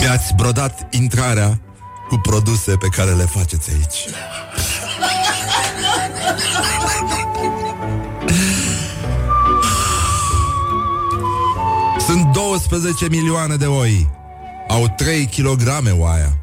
Mi-ați 0.00 0.34
brodat 0.34 0.86
intrarea 0.90 1.60
cu 2.08 2.16
produse 2.16 2.76
pe 2.76 2.88
care 2.96 3.10
le 3.10 3.24
faceți 3.24 3.70
aici. 3.70 4.08
Sunt 12.10 12.32
12 12.32 13.08
milioane 13.08 13.56
de 13.56 13.66
oi. 13.66 14.10
Au 14.68 14.88
3 14.96 15.26
kg 15.26 15.62
oaia. 15.98 16.36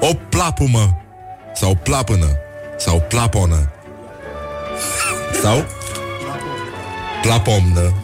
O 0.00 0.14
plapumă 0.28 0.96
sau 1.54 1.74
plapână 1.74 2.26
sau 2.78 3.00
plaponă 3.08 3.72
sau 5.42 5.64
plapomnă. 7.22 7.94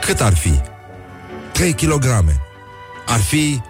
Cât 0.00 0.20
ar 0.20 0.34
fi? 0.34 0.60
3 1.52 1.72
kg. 1.72 2.24
Ar 3.06 3.20
fi 3.20 3.60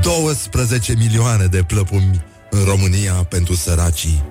12 0.00 0.94
milioane 0.98 1.44
de 1.44 1.62
plăpumi 1.62 2.24
în 2.50 2.64
România 2.64 3.12
pentru 3.12 3.54
săracii 3.54 4.24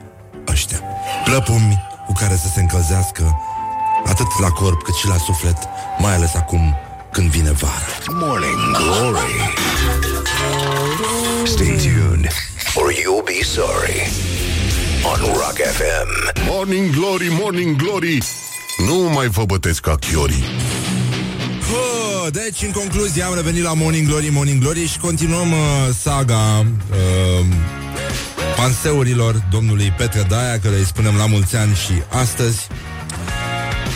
ăștia. 0.47 0.79
Plăpumi 1.25 1.83
cu 2.05 2.13
care 2.13 2.35
să 2.35 2.47
se 2.53 2.59
încălzească 2.59 3.35
atât 4.05 4.39
la 4.39 4.49
corp 4.49 4.83
cât 4.83 4.95
și 4.95 5.07
la 5.07 5.17
suflet, 5.17 5.57
mai 5.99 6.15
ales 6.15 6.35
acum 6.35 6.75
când 7.11 7.29
vine 7.29 7.51
vara. 7.51 7.97
Morning 8.11 8.71
Glory. 8.71 9.53
Stay 11.45 11.75
tuned, 11.75 12.27
or 12.75 12.91
you'll 12.91 13.25
be 13.25 13.43
sorry. 13.43 14.07
On 15.03 15.19
Rock 15.33 15.57
FM. 15.77 16.09
Morning 16.49 16.89
Glory, 16.95 17.27
Morning 17.41 17.75
Glory 17.75 18.17
Nu 18.77 18.95
mai 18.95 19.27
vă 19.27 19.45
bătesc 19.45 19.81
ca 19.81 19.95
chiorii 19.95 20.43
Hă, 21.69 22.29
deci, 22.29 22.61
în 22.61 22.71
concluzie, 22.71 23.23
am 23.23 23.35
revenit 23.35 23.63
la 23.63 23.73
Morning 23.73 24.07
Glory, 24.07 24.29
Morning 24.29 24.61
Glory 24.61 24.87
și 24.87 24.97
continuăm 24.97 25.51
uh, 25.51 25.57
saga 26.01 26.65
uh, 26.91 27.45
panseurilor 28.55 29.43
domnului 29.51 29.93
Petre 29.97 30.25
Daia, 30.29 30.59
care 30.59 30.75
îi 30.75 30.85
spunem 30.85 31.15
la 31.15 31.25
mulți 31.25 31.55
ani 31.55 31.75
și 31.75 31.91
astăzi. 32.09 32.67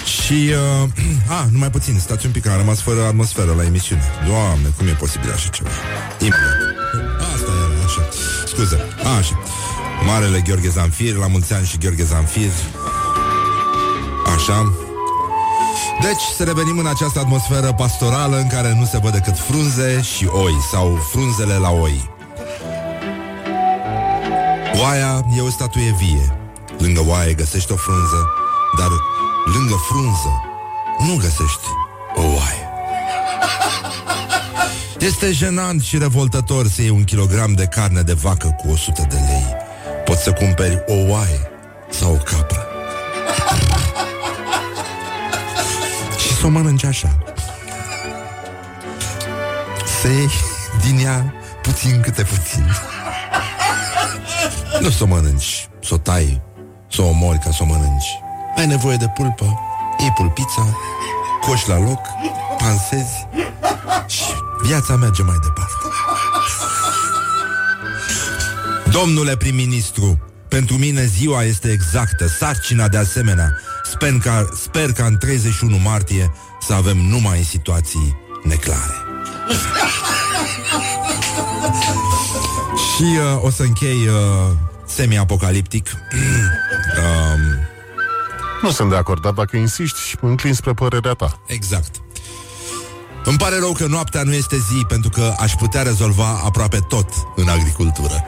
Și, 0.03 0.53
uh, 0.83 0.89
a, 1.37 1.47
numai 1.51 1.69
puțin, 1.69 1.99
stați 1.99 2.25
un 2.25 2.31
pic, 2.31 2.47
am 2.47 2.57
rămas 2.57 2.81
fără 2.81 3.05
atmosferă 3.05 3.53
la 3.57 3.63
emisiune. 3.63 4.03
Doamne, 4.27 4.67
cum 4.77 4.87
e 4.87 4.91
posibil 4.91 5.31
așa 5.31 5.49
ceva? 5.49 5.69
Imediat. 6.19 6.57
Asta 7.33 7.51
era, 7.51 7.83
așa. 7.85 8.09
Scuze, 8.45 8.77
a, 9.03 9.17
așa. 9.17 9.39
Marele 10.05 10.39
Gheorghe 10.39 10.69
Zanfir, 10.69 11.15
la 11.15 11.27
mulți 11.27 11.53
ani 11.53 11.65
și 11.65 11.77
Gheorghe 11.77 12.03
Zanfir. 12.03 12.51
Așa. 14.35 14.73
Deci, 16.01 16.21
să 16.37 16.43
revenim 16.43 16.77
în 16.77 16.87
această 16.87 17.19
atmosferă 17.19 17.73
pastorală 17.73 18.37
în 18.37 18.47
care 18.47 18.73
nu 18.73 18.85
se 18.85 18.97
văd 18.97 19.11
decât 19.11 19.37
frunze 19.37 20.01
și 20.01 20.27
oi, 20.31 20.53
sau 20.71 21.07
frunzele 21.11 21.53
la 21.53 21.69
oi. 21.69 22.09
Oaia 24.81 25.25
e 25.37 25.41
o 25.41 25.49
statuie 25.49 25.95
vie. 25.97 26.37
Lângă 26.77 27.03
oaie 27.05 27.33
găsești 27.33 27.71
o 27.71 27.75
frunză, 27.75 28.29
dar 28.77 28.87
lângă 29.53 29.75
frunză 29.89 30.41
nu 30.99 31.15
găsești 31.15 31.67
o 32.15 32.21
oaie. 32.21 32.69
Este 34.99 35.31
jenant 35.31 35.81
și 35.81 35.97
revoltător 35.97 36.67
să 36.67 36.81
iei 36.81 36.89
un 36.89 37.03
kilogram 37.03 37.53
de 37.53 37.65
carne 37.65 38.01
de 38.01 38.13
vacă 38.13 38.55
cu 38.57 38.71
100 38.71 39.05
de 39.09 39.15
lei. 39.15 39.55
Poți 40.05 40.23
să 40.23 40.31
cumperi 40.31 40.83
o 40.87 40.93
oaie 40.93 41.51
sau 41.89 42.13
o 42.13 42.17
capră. 42.17 42.67
și 46.17 46.33
să 46.35 46.45
o 46.45 46.49
mănânci 46.49 46.83
așa. 46.83 47.17
Să 50.01 50.07
iei 50.07 50.29
din 50.85 51.05
ea 51.05 51.33
puțin 51.61 52.01
câte 52.01 52.23
puțin. 52.23 52.65
Nu 54.81 54.89
să 54.89 55.03
o 55.03 55.07
mănânci, 55.07 55.69
să 55.83 55.93
o 55.93 55.97
tai, 55.97 56.41
să 56.87 57.01
o 57.01 57.07
omori 57.07 57.39
ca 57.39 57.51
să 57.51 57.63
o 57.63 57.65
mănânci. 57.65 58.28
Ai 58.59 58.67
nevoie 58.67 58.97
de 58.97 59.07
pulpă, 59.07 59.59
iei 59.99 60.11
pulpița, 60.15 60.77
coși 61.41 61.67
la 61.69 61.77
loc, 61.77 61.99
pansezi 62.57 63.27
și 64.07 64.33
viața 64.61 64.95
merge 64.95 65.21
mai 65.21 65.35
departe. 65.43 65.73
Domnule 68.91 69.37
prim-ministru, 69.37 70.19
pentru 70.47 70.75
mine 70.75 71.05
ziua 71.05 71.43
este 71.43 71.71
exactă, 71.71 72.27
sarcina 72.27 72.87
de 72.87 72.97
asemenea. 72.97 73.57
Sper 73.83 74.17
ca, 74.23 74.49
sper 74.61 74.91
ca 74.91 75.05
în 75.05 75.17
31 75.17 75.77
martie 75.77 76.31
să 76.61 76.73
avem 76.73 76.97
numai 76.97 77.43
situații 77.43 78.17
neclare. 78.43 78.93
Și 82.95 83.03
uh, 83.03 83.43
o 83.43 83.49
să 83.49 83.63
închei 83.63 84.07
uh, 84.07 84.55
semi-apocaliptic. 84.85 85.89
um, 87.01 87.68
Nu 88.61 88.71
sunt 88.71 88.89
de 88.89 88.95
acord, 88.95 89.21
dar 89.21 89.31
dacă 89.31 89.57
insiști, 89.57 89.99
înclin 90.21 90.53
spre 90.53 90.73
părerea 90.73 91.13
ta 91.13 91.41
Exact. 91.45 92.01
Îmi 93.23 93.37
pare 93.37 93.59
rău 93.59 93.71
că 93.71 93.85
noaptea 93.85 94.23
nu 94.23 94.33
este 94.33 94.57
zi 94.57 94.85
pentru 94.87 95.09
că 95.09 95.33
aș 95.39 95.53
putea 95.53 95.81
rezolva 95.81 96.41
aproape 96.43 96.79
tot 96.87 97.09
în 97.35 97.47
agricultură. 97.47 98.25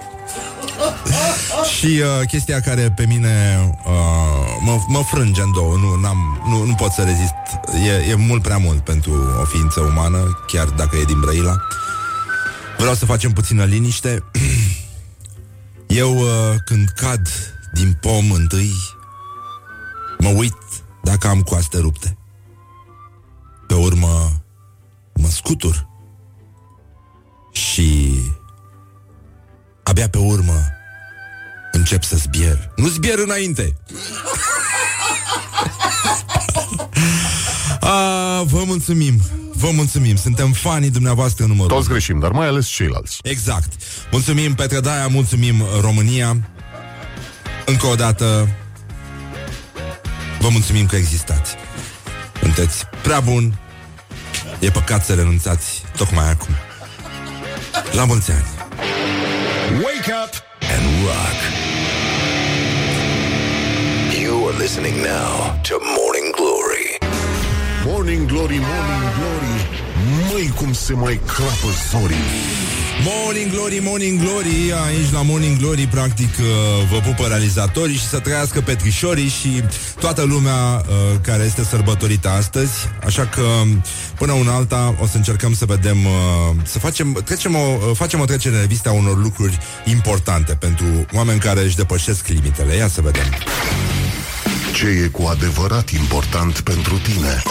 Și 1.78 1.86
uh, 1.86 2.28
chestia 2.28 2.60
care 2.60 2.94
pe 2.96 3.06
mine 3.06 3.60
uh, 3.86 3.92
mă, 4.64 4.78
mă 4.88 5.04
frânge 5.12 5.42
în 5.42 5.52
două, 5.52 5.76
nu, 5.76 5.96
n-am, 5.96 6.42
nu, 6.48 6.64
nu 6.64 6.74
pot 6.74 6.92
să 6.92 7.02
rezist. 7.02 7.34
E, 7.86 8.10
e 8.10 8.16
mult 8.16 8.42
prea 8.42 8.58
mult 8.58 8.80
pentru 8.80 9.12
o 9.42 9.46
ființă 9.46 9.80
umană, 9.80 10.44
chiar 10.48 10.68
dacă 10.68 10.96
e 10.96 11.04
din 11.04 11.20
Brăila. 11.20 11.56
Vreau 12.78 12.94
să 12.94 13.06
facem 13.06 13.32
puțină 13.32 13.64
liniște. 13.64 14.24
Eu, 15.88 16.18
uh, 16.18 16.28
când 16.66 16.90
cad 16.90 17.28
din 17.74 17.98
pom 18.02 18.32
întâi, 18.32 18.74
mă 20.22 20.30
uit 20.30 20.58
dacă 21.04 21.28
am 21.28 21.42
coaste 21.42 21.78
rupte. 21.78 22.18
Pe 23.68 23.74
urmă, 23.74 24.44
mă 25.14 25.28
scutur 25.28 25.88
și 27.52 28.20
abia 29.84 30.10
pe 30.10 30.18
urmă 30.18 30.54
încep 31.72 32.04
să 32.04 32.16
zbier. 32.16 32.72
Nu 32.76 32.88
zbier 32.88 33.18
înainte! 33.18 33.76
A, 37.80 38.44
vă 38.44 38.64
mulțumim! 38.66 39.22
Vă 39.56 39.70
mulțumim! 39.74 40.16
Suntem 40.16 40.52
fanii 40.52 40.90
dumneavoastră 40.90 41.46
numărul 41.46 41.78
Toți 41.78 41.90
greșim, 41.90 42.20
dar 42.20 42.32
mai 42.32 42.48
ales 42.48 42.68
ceilalți 42.68 43.20
Exact. 43.24 43.74
Mulțumim 44.12 44.54
Petre 44.54 44.80
Daia, 44.80 45.08
mulțumim 45.08 45.64
România. 45.82 46.38
Încă 47.66 47.86
o 47.86 47.96
dată 47.96 48.48
vă 50.42 50.50
mulțumim 50.50 50.86
că 50.86 50.96
existați. 50.96 51.56
Sunteți 52.42 52.86
prea 53.02 53.20
bun. 53.20 53.60
E 54.60 54.70
păcat 54.70 55.06
să 55.06 55.14
renunțați 55.14 55.84
tocmai 55.98 56.30
acum. 56.30 56.56
La 57.92 58.06
mulți 58.06 58.32
ani. 58.32 58.46
Wake 59.72 60.12
up 60.24 60.34
and 60.74 60.86
rock. 61.06 61.40
You 64.22 64.48
are 64.48 64.58
listening 64.58 64.96
now 64.96 65.60
to 65.68 65.76
Morning 65.98 66.36
Glory. 66.36 66.98
Morning 67.86 68.28
Glory, 68.28 68.60
Morning 68.60 69.14
Glory 69.18 69.91
Măi, 70.32 70.54
cum 70.56 70.74
se 70.74 70.94
mai 70.94 71.20
crapă 71.26 71.68
zorii. 71.92 72.16
Morning 73.04 73.52
Glory, 73.52 73.80
Morning 73.84 74.20
Glory 74.20 74.74
Aici 74.86 75.12
la 75.12 75.22
Morning 75.22 75.58
Glory 75.58 75.88
Practic 75.88 76.38
uh, 76.40 76.46
vă 76.92 76.98
pupă 76.98 77.28
realizatorii 77.28 77.96
Și 77.96 78.08
să 78.08 78.20
trăiască 78.20 78.62
petrișorii 78.62 79.28
Și 79.28 79.64
toată 80.00 80.24
lumea 80.24 80.54
uh, 80.54 81.20
care 81.22 81.44
este 81.44 81.64
sărbătorită 81.64 82.30
astăzi. 82.30 82.72
Așa 83.06 83.26
că 83.26 83.42
Până 84.18 84.32
una 84.32 84.56
alta 84.56 84.96
o 85.02 85.06
să 85.06 85.18
încercăm 85.18 85.54
să 85.54 85.66
vedem 85.66 86.06
uh, 86.06 86.56
Să 86.64 86.80
facem, 86.80 87.22
trecem 87.26 87.56
o, 87.56 87.94
facem 87.94 88.20
o 88.20 88.26
trecere 88.26 88.56
în 88.56 88.62
revistă 88.62 88.90
a 88.90 88.94
unor 88.94 89.18
lucruri 89.18 89.58
importante 89.86 90.54
Pentru 90.54 90.86
oameni 91.14 91.40
care 91.40 91.62
își 91.64 91.76
depășesc 91.76 92.28
limitele. 92.28 92.76
Ia 92.76 92.88
să 92.88 93.02
vedem. 93.02 93.26
Ce 94.74 94.86
e 94.86 95.08
cu 95.08 95.24
adevărat 95.24 95.90
important 95.90 96.60
pentru 96.60 96.98
tine? 96.98 97.42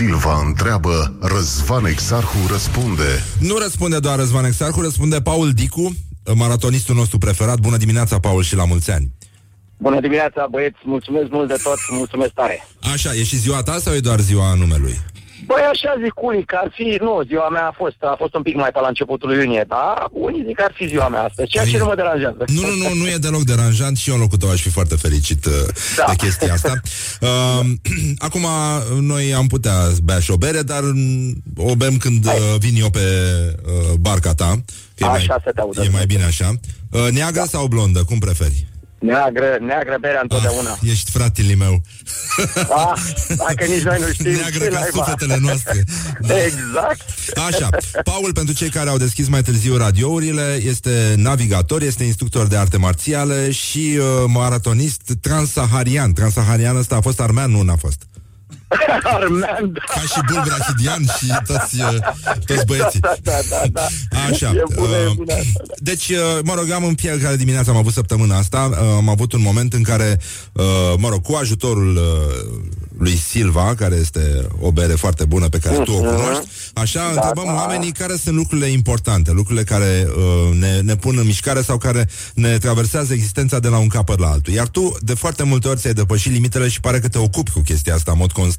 Silva 0.00 0.42
întreabă, 0.46 1.16
Răzvan 1.20 1.84
Exarhu 1.84 2.46
răspunde 2.48 3.22
Nu 3.40 3.58
răspunde 3.58 3.98
doar 3.98 4.18
Răzvan 4.18 4.44
Exarhu 4.44 4.80
Răspunde 4.80 5.20
Paul 5.20 5.52
Dicu 5.52 5.94
Maratonistul 6.34 6.94
nostru 6.94 7.18
preferat 7.18 7.58
Bună 7.58 7.76
dimineața, 7.76 8.18
Paul, 8.18 8.42
și 8.42 8.54
la 8.54 8.64
mulți 8.64 8.90
ani 8.90 9.10
Bună 9.78 10.00
dimineața, 10.00 10.46
băieți, 10.50 10.76
mulțumesc 10.84 11.30
mult 11.30 11.48
de 11.48 11.56
tot, 11.62 11.78
mulțumesc 11.90 12.32
tare. 12.32 12.66
Așa, 12.92 13.14
e 13.14 13.24
și 13.24 13.36
ziua 13.36 13.62
ta 13.62 13.78
sau 13.78 13.94
e 13.94 14.00
doar 14.00 14.20
ziua 14.20 14.54
numelui? 14.54 15.00
Băi, 15.46 15.62
așa 15.72 15.94
zic 16.02 16.14
unii 16.22 16.44
că 16.44 16.56
ar 16.62 16.70
fi, 16.74 16.98
nu, 17.00 17.22
ziua 17.26 17.48
mea 17.48 17.66
a 17.66 17.74
fost, 17.76 17.96
a 18.00 18.14
fost 18.18 18.34
un 18.34 18.42
pic 18.42 18.54
mai 18.56 18.70
pe 18.70 18.80
la 18.80 18.88
începutul 18.88 19.32
iunie, 19.32 19.64
dar 19.68 20.08
unii 20.10 20.44
zic 20.46 20.56
că 20.56 20.62
ar 20.62 20.72
fi 20.74 20.86
ziua 20.86 21.08
mea 21.08 21.22
astăzi, 21.22 21.48
ceea 21.48 21.64
ce 21.64 21.70
Bine. 21.70 21.82
nu 21.82 21.88
mă 21.88 21.94
deranjează. 21.94 22.44
Nu, 22.46 22.60
nu, 22.60 22.74
nu, 22.74 22.94
nu 22.94 23.06
e 23.08 23.16
deloc 23.16 23.42
deranjant 23.42 23.96
și 23.96 24.08
eu 24.08 24.14
în 24.14 24.20
locul 24.20 24.38
tău 24.38 24.50
aș 24.50 24.60
fi 24.62 24.70
foarte 24.70 24.96
fericit 24.96 25.44
uh, 25.44 25.52
Da. 25.96 26.04
de 26.08 26.14
chestia 26.16 26.52
asta. 26.52 26.80
Uh, 27.20 27.60
acum, 28.26 28.46
noi 29.00 29.34
am 29.34 29.46
putea 29.46 29.76
bea 30.02 30.18
și 30.18 30.30
o 30.30 30.36
bere, 30.36 30.62
dar 30.62 30.82
mm, 30.82 31.42
o 31.56 31.74
bem 31.74 31.96
când 31.96 32.24
uh, 32.26 32.32
vin 32.58 32.74
eu 32.82 32.90
pe 32.90 33.00
uh, 33.66 33.94
barca 34.00 34.34
ta. 34.34 34.50
Că 34.94 35.04
e 35.04 35.06
Așa 35.06 35.24
mai, 35.28 35.40
se 35.44 35.50
te 35.50 35.60
audă. 35.60 35.82
E 35.82 35.88
mai 35.92 36.06
bine 36.06 36.24
așa. 36.24 36.52
Uh, 36.90 37.08
neagră 37.10 37.44
sau 37.46 37.66
blondă? 37.66 38.04
Cum 38.04 38.18
preferi? 38.18 38.66
Neagră, 39.00 39.58
neagră 39.60 39.96
berea 40.00 40.20
întotdeauna. 40.22 40.70
Ah, 40.70 40.88
ești 40.90 41.10
fratele 41.10 41.54
meu. 41.54 41.82
Ah, 42.56 43.00
dacă 43.36 43.64
nici 43.68 43.82
noi 43.82 43.96
nu 44.00 44.12
știm 44.12 44.30
Neagră 44.40 44.64
ce 44.64 44.70
ca 44.70 44.78
naiba. 44.78 44.96
sufletele 44.96 45.38
noastre. 45.40 45.84
Da. 46.20 46.34
Exact. 46.44 47.02
Așa, 47.48 47.68
Paul, 48.04 48.32
pentru 48.32 48.54
cei 48.54 48.68
care 48.68 48.88
au 48.88 48.96
deschis 48.96 49.28
mai 49.28 49.42
târziu 49.42 49.76
radiourile, 49.76 50.60
este 50.64 51.14
navigator, 51.16 51.82
este 51.82 52.04
instructor 52.04 52.46
de 52.46 52.56
arte 52.56 52.76
marțiale 52.76 53.50
și 53.50 53.98
uh, 53.98 54.04
maratonist 54.26 55.02
transsaharian. 55.20 56.12
Transsaharian 56.12 56.76
ăsta 56.76 56.96
a 56.96 57.00
fost 57.00 57.20
armean, 57.20 57.50
nu 57.50 57.62
n-a 57.62 57.76
fost. 57.76 58.02
Armean, 59.14 59.72
da. 59.72 59.80
Ca 59.94 60.00
și 60.00 60.20
Bulbrachidian 60.32 61.02
și 61.18 61.26
toți, 61.46 61.80
uh, 61.80 61.96
toți 62.46 62.64
băieții. 62.66 63.00
Da, 63.22 63.38
da, 63.50 63.62
da, 63.72 63.86
da. 64.10 64.18
Așa. 64.30 64.48
E 64.48 64.62
bună, 64.74 64.96
e 64.96 65.06
uh, 65.06 65.12
bună 65.14 65.32
asta, 65.32 65.62
da. 65.66 65.74
Deci, 65.78 66.08
uh, 66.08 66.38
mă 66.42 66.54
rog, 66.54 66.70
am 66.70 66.84
în 66.84 66.94
fiecare 66.94 67.36
dimineață 67.36 67.70
am 67.70 67.76
avut 67.76 67.92
săptămâna 67.92 68.36
asta, 68.36 68.68
uh, 68.70 68.78
am 68.96 69.08
avut 69.08 69.32
un 69.32 69.40
moment 69.42 69.72
în 69.72 69.82
care, 69.82 70.18
uh, 70.52 70.64
mă 70.96 71.08
rog, 71.08 71.22
cu 71.22 71.34
ajutorul 71.34 71.96
uh, 71.96 72.70
lui 72.98 73.16
Silva, 73.16 73.74
care 73.74 73.94
este 73.94 74.46
o 74.60 74.70
bere 74.70 74.94
foarte 74.94 75.24
bună 75.24 75.48
pe 75.48 75.58
care 75.58 75.76
tu 75.76 75.92
o 75.92 75.98
cunoști, 75.98 76.48
așa, 76.74 77.02
întrebăm 77.14 77.44
da. 77.44 77.54
oamenii 77.54 77.92
care 77.92 78.16
sunt 78.16 78.34
lucrurile 78.34 78.66
importante, 78.66 79.32
lucrurile 79.32 79.64
care 79.64 80.08
uh, 80.08 80.56
ne, 80.58 80.80
ne 80.80 80.96
pun 80.96 81.18
în 81.18 81.26
mișcare 81.26 81.62
sau 81.62 81.78
care 81.78 82.08
ne 82.34 82.58
traversează 82.58 83.12
existența 83.12 83.58
de 83.58 83.68
la 83.68 83.78
un 83.78 83.88
capăt 83.88 84.18
la 84.18 84.30
altul. 84.30 84.52
Iar 84.52 84.68
tu, 84.68 84.96
de 85.00 85.14
foarte 85.14 85.42
multe 85.42 85.68
ori, 85.68 85.78
ți-ai 85.78 85.92
depășit 85.92 86.32
limitele 86.32 86.68
și 86.68 86.80
pare 86.80 86.98
că 86.98 87.08
te 87.08 87.18
ocupi 87.18 87.50
cu 87.50 87.60
chestia 87.60 87.94
asta 87.94 88.12
în 88.12 88.18
mod 88.18 88.32
constant. 88.32 88.58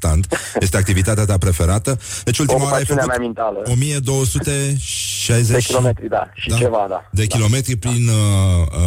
Este 0.60 0.76
activitatea 0.76 1.24
ta 1.24 1.38
preferată. 1.38 1.98
Deci, 2.24 2.38
ultima 2.38 2.62
oară 2.62 2.74
ai 2.74 2.82
Ocupațiunea 2.82 3.02
făcut 3.02 3.18
mea 3.18 3.26
mentală. 3.26 3.62
1260 3.70 5.50
De 5.50 5.60
kilometri, 5.60 6.08
da. 6.08 6.30
Și 6.34 6.54
ceva, 6.54 6.86
da. 6.88 7.08
de 7.10 7.24
Da. 7.24 7.36
kilometri 7.36 7.76
prin, 7.76 8.08
uh, 8.08 8.14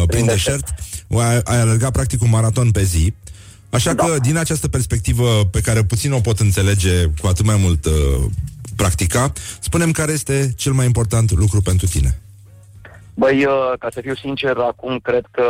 uh, 0.00 0.02
prin 0.06 0.26
deșert. 0.26 0.68
Ai, 1.10 1.40
ai 1.44 1.60
alergat 1.60 1.92
practic 1.92 2.22
un 2.22 2.30
maraton 2.30 2.70
pe 2.70 2.82
zi. 2.82 3.14
Așa 3.70 3.92
Da. 3.92 4.04
că, 4.04 4.18
din 4.18 4.36
această 4.36 4.68
perspectivă 4.68 5.44
pe 5.50 5.60
care 5.60 5.84
puțin 5.84 6.12
o 6.12 6.20
pot 6.20 6.38
înțelege, 6.38 7.04
cu 7.20 7.26
atât 7.26 7.44
mai 7.44 7.56
mult 7.56 7.84
uh, 7.84 7.92
practica, 8.76 9.32
spunem 9.60 9.90
care 9.90 10.12
este 10.12 10.52
cel 10.56 10.72
mai 10.72 10.86
important 10.86 11.30
lucru 11.30 11.60
pentru 11.60 11.86
tine. 11.86 12.18
Băi, 13.14 13.44
uh, 13.44 13.52
ca 13.78 13.88
să 13.92 14.00
fiu 14.00 14.14
sincer, 14.14 14.56
acum 14.56 14.98
cred 14.98 15.24
că 15.30 15.46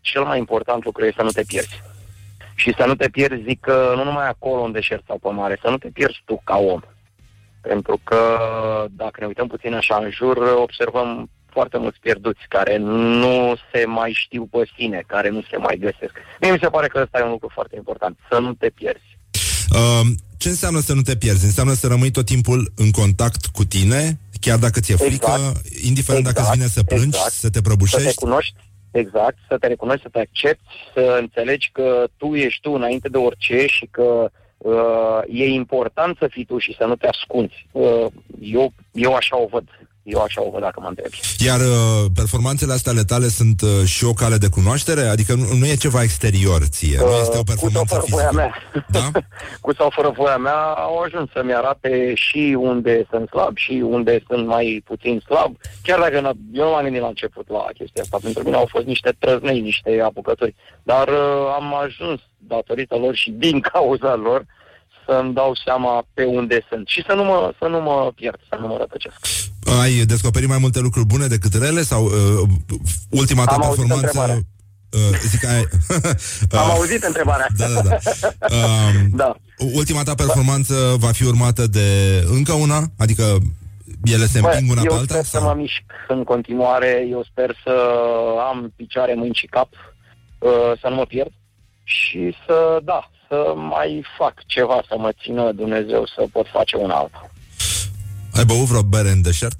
cel 0.00 0.22
mai 0.22 0.38
important 0.38 0.84
lucru 0.84 1.04
este 1.04 1.16
să 1.18 1.24
nu 1.24 1.30
te 1.30 1.42
pierzi. 1.46 1.82
Și 2.54 2.74
să 2.78 2.84
nu 2.86 2.94
te 2.94 3.08
pierzi, 3.08 3.42
zic 3.48 3.60
că 3.60 3.92
nu 3.96 4.04
numai 4.04 4.28
acolo 4.28 4.62
în 4.62 4.72
deșert 4.72 5.02
sau 5.06 5.18
pe 5.18 5.28
mare, 5.28 5.58
să 5.62 5.70
nu 5.70 5.78
te 5.78 5.88
pierzi 5.88 6.22
tu 6.24 6.40
ca 6.44 6.56
om. 6.56 6.80
Pentru 7.60 8.00
că 8.04 8.20
dacă 8.90 9.16
ne 9.20 9.26
uităm 9.26 9.46
puțin 9.46 9.74
așa 9.74 9.96
în 10.02 10.10
jur, 10.10 10.36
observăm 10.36 11.30
foarte 11.50 11.78
mulți 11.78 11.98
pierduți 12.00 12.40
care 12.48 12.76
nu 12.76 13.54
se 13.72 13.84
mai 13.86 14.12
știu 14.24 14.44
pe 14.50 14.62
sine, 14.76 15.02
care 15.06 15.28
nu 15.28 15.42
se 15.50 15.56
mai 15.56 15.76
găsesc. 15.80 16.12
Mie 16.40 16.50
mi 16.52 16.58
se 16.62 16.68
pare 16.68 16.86
că 16.86 17.00
ăsta 17.02 17.18
e 17.18 17.22
un 17.22 17.30
lucru 17.30 17.50
foarte 17.52 17.76
important, 17.76 18.18
să 18.30 18.38
nu 18.38 18.52
te 18.54 18.68
pierzi. 18.70 19.10
Uh, 19.70 20.06
ce 20.36 20.48
înseamnă 20.48 20.80
să 20.80 20.94
nu 20.94 21.02
te 21.02 21.16
pierzi? 21.16 21.44
Înseamnă 21.44 21.72
să 21.72 21.86
rămâi 21.86 22.10
tot 22.10 22.24
timpul 22.26 22.72
în 22.76 22.90
contact 22.90 23.46
cu 23.46 23.64
tine, 23.64 24.18
chiar 24.40 24.58
dacă 24.58 24.80
ți-e 24.80 24.96
frică, 24.96 25.30
Exact. 25.34 25.66
indiferent 25.84 26.24
dacă 26.24 26.40
îți 26.40 26.48
Exact, 26.50 26.56
vine 26.58 26.68
să 26.68 26.82
plângi, 26.82 27.16
exact. 27.16 27.30
să 27.32 27.36
te 27.36 27.46
Să 27.46 27.50
te 27.50 27.60
prăbușești. 27.60 28.14
cunoști, 28.14 28.54
exact, 28.92 29.38
să 29.48 29.58
te 29.58 29.66
recunoști, 29.66 30.02
să 30.02 30.08
te 30.08 30.18
accepti, 30.18 30.64
să 30.94 31.16
înțelegi 31.20 31.70
că 31.72 32.06
tu 32.16 32.34
ești 32.34 32.60
tu 32.60 32.72
înainte 32.72 33.08
de 33.08 33.16
orice 33.16 33.66
și 33.66 33.88
că 33.90 34.30
uh, 34.58 35.20
e 35.28 35.46
important 35.46 36.16
să 36.18 36.26
fii 36.26 36.44
tu 36.44 36.58
și 36.58 36.74
să 36.78 36.84
nu 36.84 36.96
te 36.96 37.06
ascunzi. 37.06 37.66
Uh, 37.72 38.06
eu, 38.40 38.72
eu 38.92 39.14
așa 39.14 39.38
o 39.38 39.46
văd. 39.46 39.64
Eu 40.02 40.20
așa 40.22 40.42
o 40.46 40.50
văd 40.50 40.60
dacă 40.60 40.80
mă 40.80 40.88
întrebi. 40.88 41.20
Iar 41.46 41.60
uh, 41.60 42.04
performanțele 42.14 42.72
astea 42.72 42.92
ale 42.92 43.02
tale 43.02 43.28
sunt 43.28 43.60
uh, 43.60 43.84
și 43.84 44.04
o 44.04 44.12
cale 44.12 44.36
de 44.36 44.48
cunoaștere? 44.48 45.00
Adică 45.00 45.34
nu, 45.34 45.46
nu 45.58 45.66
e 45.66 45.74
ceva 45.74 46.02
exterior 46.02 46.62
ție, 46.62 46.98
nu 46.98 47.16
este 47.20 47.36
o 47.36 47.40
Uh, 47.40 47.54
cu 47.60 47.70
sau 47.70 47.82
performanță 47.84 47.94
fără 47.94 48.04
voia 48.08 48.28
fizică. 48.28 48.34
mea. 48.34 48.84
Da? 48.88 49.20
cu 49.64 49.74
sau 49.74 49.90
fără 49.94 50.12
voia 50.16 50.36
mea 50.36 50.60
au 50.62 50.98
ajuns 50.98 51.30
să-mi 51.32 51.54
arate 51.54 52.12
și 52.14 52.56
unde 52.60 53.06
sunt 53.10 53.28
slab 53.28 53.56
și 53.56 53.72
unde 53.84 54.22
sunt 54.28 54.46
mai 54.46 54.82
puțin 54.84 55.22
slab. 55.26 55.56
Chiar 55.82 55.98
dacă 55.98 56.18
n- 56.20 56.36
eu 56.52 56.64
nu 56.64 56.70
m-am 56.70 56.82
gândit 56.82 57.00
la 57.00 57.06
început 57.06 57.48
la 57.50 57.64
chestia 57.78 58.02
asta. 58.02 58.18
Pentru 58.22 58.42
mine 58.44 58.56
au 58.56 58.66
fost 58.70 58.86
niște 58.86 59.16
trăznei, 59.18 59.60
niște 59.60 60.00
apucături. 60.04 60.54
Dar 60.82 61.08
uh, 61.08 61.52
am 61.54 61.74
ajuns 61.74 62.20
datorită 62.38 62.96
lor 62.96 63.14
și 63.14 63.30
din 63.30 63.60
cauza 63.60 64.14
lor 64.14 64.44
să-mi 65.06 65.34
dau 65.34 65.52
seama 65.64 66.06
pe 66.14 66.24
unde 66.24 66.66
sunt 66.68 66.86
și 66.88 67.04
să 67.06 67.12
nu 67.14 67.24
mă, 67.24 67.52
să 67.58 67.66
nu 67.68 67.80
mă 67.80 68.12
pierd, 68.14 68.40
să 68.48 68.56
nu 68.60 68.66
mă 68.66 68.76
rătăcesc. 68.78 69.16
Ai 69.80 69.92
descoperit 69.92 70.48
mai 70.48 70.58
multe 70.58 70.80
lucruri 70.80 71.06
bune 71.06 71.26
decât 71.26 71.54
rele 71.54 71.82
sau 71.82 72.04
uh, 72.04 72.48
ultima 73.10 73.44
ta 73.44 73.52
Am 73.54 73.62
auzit 73.62 73.86
performanță? 73.86 74.06
întrebarea. 74.06 74.40
Uh, 74.90 75.18
zic 75.28 75.44
ai... 75.46 75.58
Am 76.60 76.68
Uh, 76.68 76.74
auzit 76.76 77.02
întrebarea. 77.02 77.46
Da, 77.56 77.66
da, 77.68 77.80
da. 77.82 77.96
Um, 78.56 79.08
da. 79.22 79.34
Ultima 79.72 80.02
ta 80.02 80.14
performanță 80.14 80.94
va 80.98 81.12
fi 81.12 81.24
urmată 81.24 81.66
de 81.66 81.86
încă 82.30 82.52
una? 82.52 82.82
Adică 82.98 83.38
ele 84.04 84.26
se 84.26 84.40
Bă, 84.40 84.48
împing 84.48 84.70
una 84.70 84.80
eu 84.84 84.90
pe 84.92 84.98
alta? 84.98 85.14
sper 85.14 85.24
să 85.24 85.40
mă 85.40 85.54
mișc 85.56 85.82
în 86.08 86.24
continuare, 86.24 87.06
eu 87.10 87.24
sper 87.30 87.56
să 87.64 87.72
am 88.48 88.72
picioare, 88.76 89.14
mâini 89.14 89.34
și 89.34 89.46
cap, 89.46 89.68
uh, 90.38 90.50
să 90.80 90.88
nu 90.88 90.94
mă 90.94 91.04
pierd 91.06 91.30
și 91.84 92.34
să, 92.46 92.78
da, 92.84 93.10
să 93.32 93.54
mai 93.56 94.04
fac 94.18 94.34
ceva, 94.46 94.82
să 94.88 94.94
mă 94.98 95.10
țină 95.22 95.52
Dumnezeu 95.52 96.06
să 96.14 96.22
pot 96.32 96.46
face 96.52 96.76
un 96.76 96.90
alta. 96.90 97.30
Ai 98.32 98.44
băut 98.44 98.66
vreo 98.66 98.82
bere 98.82 99.10
în 99.10 99.22
deșert? 99.22 99.58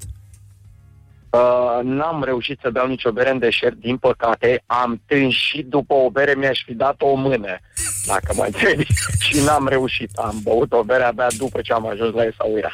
Uh, 1.30 1.78
n-am 1.82 2.22
reușit 2.24 2.58
să 2.62 2.70
beau 2.72 2.86
nicio 2.86 3.12
bere 3.12 3.30
în 3.30 3.38
deșert, 3.38 3.74
din 3.74 3.96
păcate, 3.96 4.62
am 4.66 5.02
tânșit 5.06 5.66
după 5.66 5.94
o 5.94 6.10
bere, 6.10 6.34
mi-aș 6.34 6.62
fi 6.66 6.74
dat 6.74 6.94
o 6.98 7.14
mână, 7.14 7.58
dacă 8.06 8.32
mă 8.34 8.44
întrebi, 8.44 8.86
și 9.26 9.36
n-am 9.44 9.68
reușit. 9.68 10.10
Am 10.14 10.40
băut 10.42 10.72
o 10.72 10.82
bere 10.82 11.02
abia 11.02 11.26
după 11.36 11.60
ce 11.60 11.72
am 11.72 11.86
ajuns 11.86 12.14
la 12.14 12.22
Esauira. 12.22 12.72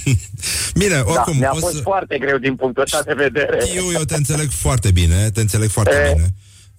Bine, 0.80 0.94
Da, 0.94 1.10
oricum, 1.12 1.36
mi-a 1.38 1.50
o 1.54 1.58
fost 1.58 1.74
să... 1.74 1.82
foarte 1.82 2.18
greu 2.18 2.38
din 2.38 2.56
punctul 2.56 2.82
ăsta 2.82 3.02
de 3.02 3.14
vedere. 3.14 3.58
Eu, 3.74 3.92
eu 3.92 4.02
te 4.02 4.16
înțeleg 4.16 4.50
foarte 4.50 4.90
bine, 4.90 5.30
te 5.30 5.40
înțeleg 5.40 5.68
foarte 5.68 5.94
E, 5.94 6.12
bine. 6.12 6.28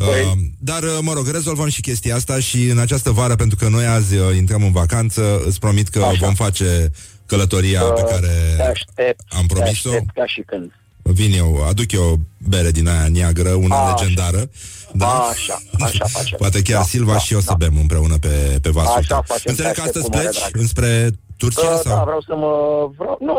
Uh, 0.01 0.07
păi. 0.07 0.51
dar, 0.59 0.83
uh, 0.83 0.97
mă 1.01 1.13
rog, 1.13 1.27
rezolvăm 1.27 1.67
și 1.69 1.81
chestia 1.81 2.15
asta 2.15 2.39
și 2.39 2.63
în 2.69 2.77
această 2.77 3.11
vară, 3.11 3.35
pentru 3.35 3.57
că 3.57 3.67
noi 3.67 3.85
azi 3.85 4.15
uh, 4.15 4.35
intrăm 4.35 4.63
în 4.63 4.71
vacanță, 4.71 5.41
îți 5.45 5.59
promit 5.59 5.87
că 5.89 5.99
Așa. 6.03 6.25
vom 6.25 6.33
face 6.33 6.91
călătoria 7.25 7.81
pe 7.81 8.01
Uh, 8.01 8.09
care 8.09 8.53
Te 8.57 8.63
aștept, 8.63 9.21
am 9.29 9.45
promis-o. 9.45 9.89
te 9.89 9.95
aștept 9.95 10.13
ca 10.15 10.25
și 10.25 10.41
când. 10.45 10.71
Vin 11.03 11.33
eu, 11.33 11.65
aduc 11.67 11.91
eu 11.91 12.19
bere 12.37 12.71
din 12.71 12.87
aia 12.87 13.07
neagră, 13.07 13.49
una 13.49 13.75
Așa. 13.75 13.95
legendară. 14.01 14.49
Da? 14.93 15.07
Așa, 15.07 15.61
așa 15.79 16.05
facem. 16.07 16.37
Poate 16.37 16.61
chiar 16.61 16.77
Da, 16.79 16.83
Silva 16.85 17.11
da, 17.11 17.19
și 17.19 17.33
eu 17.33 17.39
să 17.39 17.45
da. 17.49 17.53
bem 17.65 17.77
împreună 17.81 18.17
pe, 18.17 18.57
pe 18.61 18.69
vasul 18.69 18.89
Așa 18.97 19.07
tău. 19.07 19.23
facem, 19.27 19.43
Înțeleg 19.45 19.71
te 19.71 19.77
că 19.77 19.81
aștept 19.81 19.95
astăzi 19.95 20.05
cu 20.09 20.15
mare 20.15 20.27
pleci 20.27 20.39
drag. 20.49 20.61
înspre 20.61 21.11
Turcia 21.41 21.61
Uh, 21.73 21.79
sau? 21.83 21.95
da, 21.95 22.03
vreau 22.09 22.21
să 22.29 22.33
mă... 22.43 22.51
Vreau, 22.97 23.17
nu, 23.27 23.35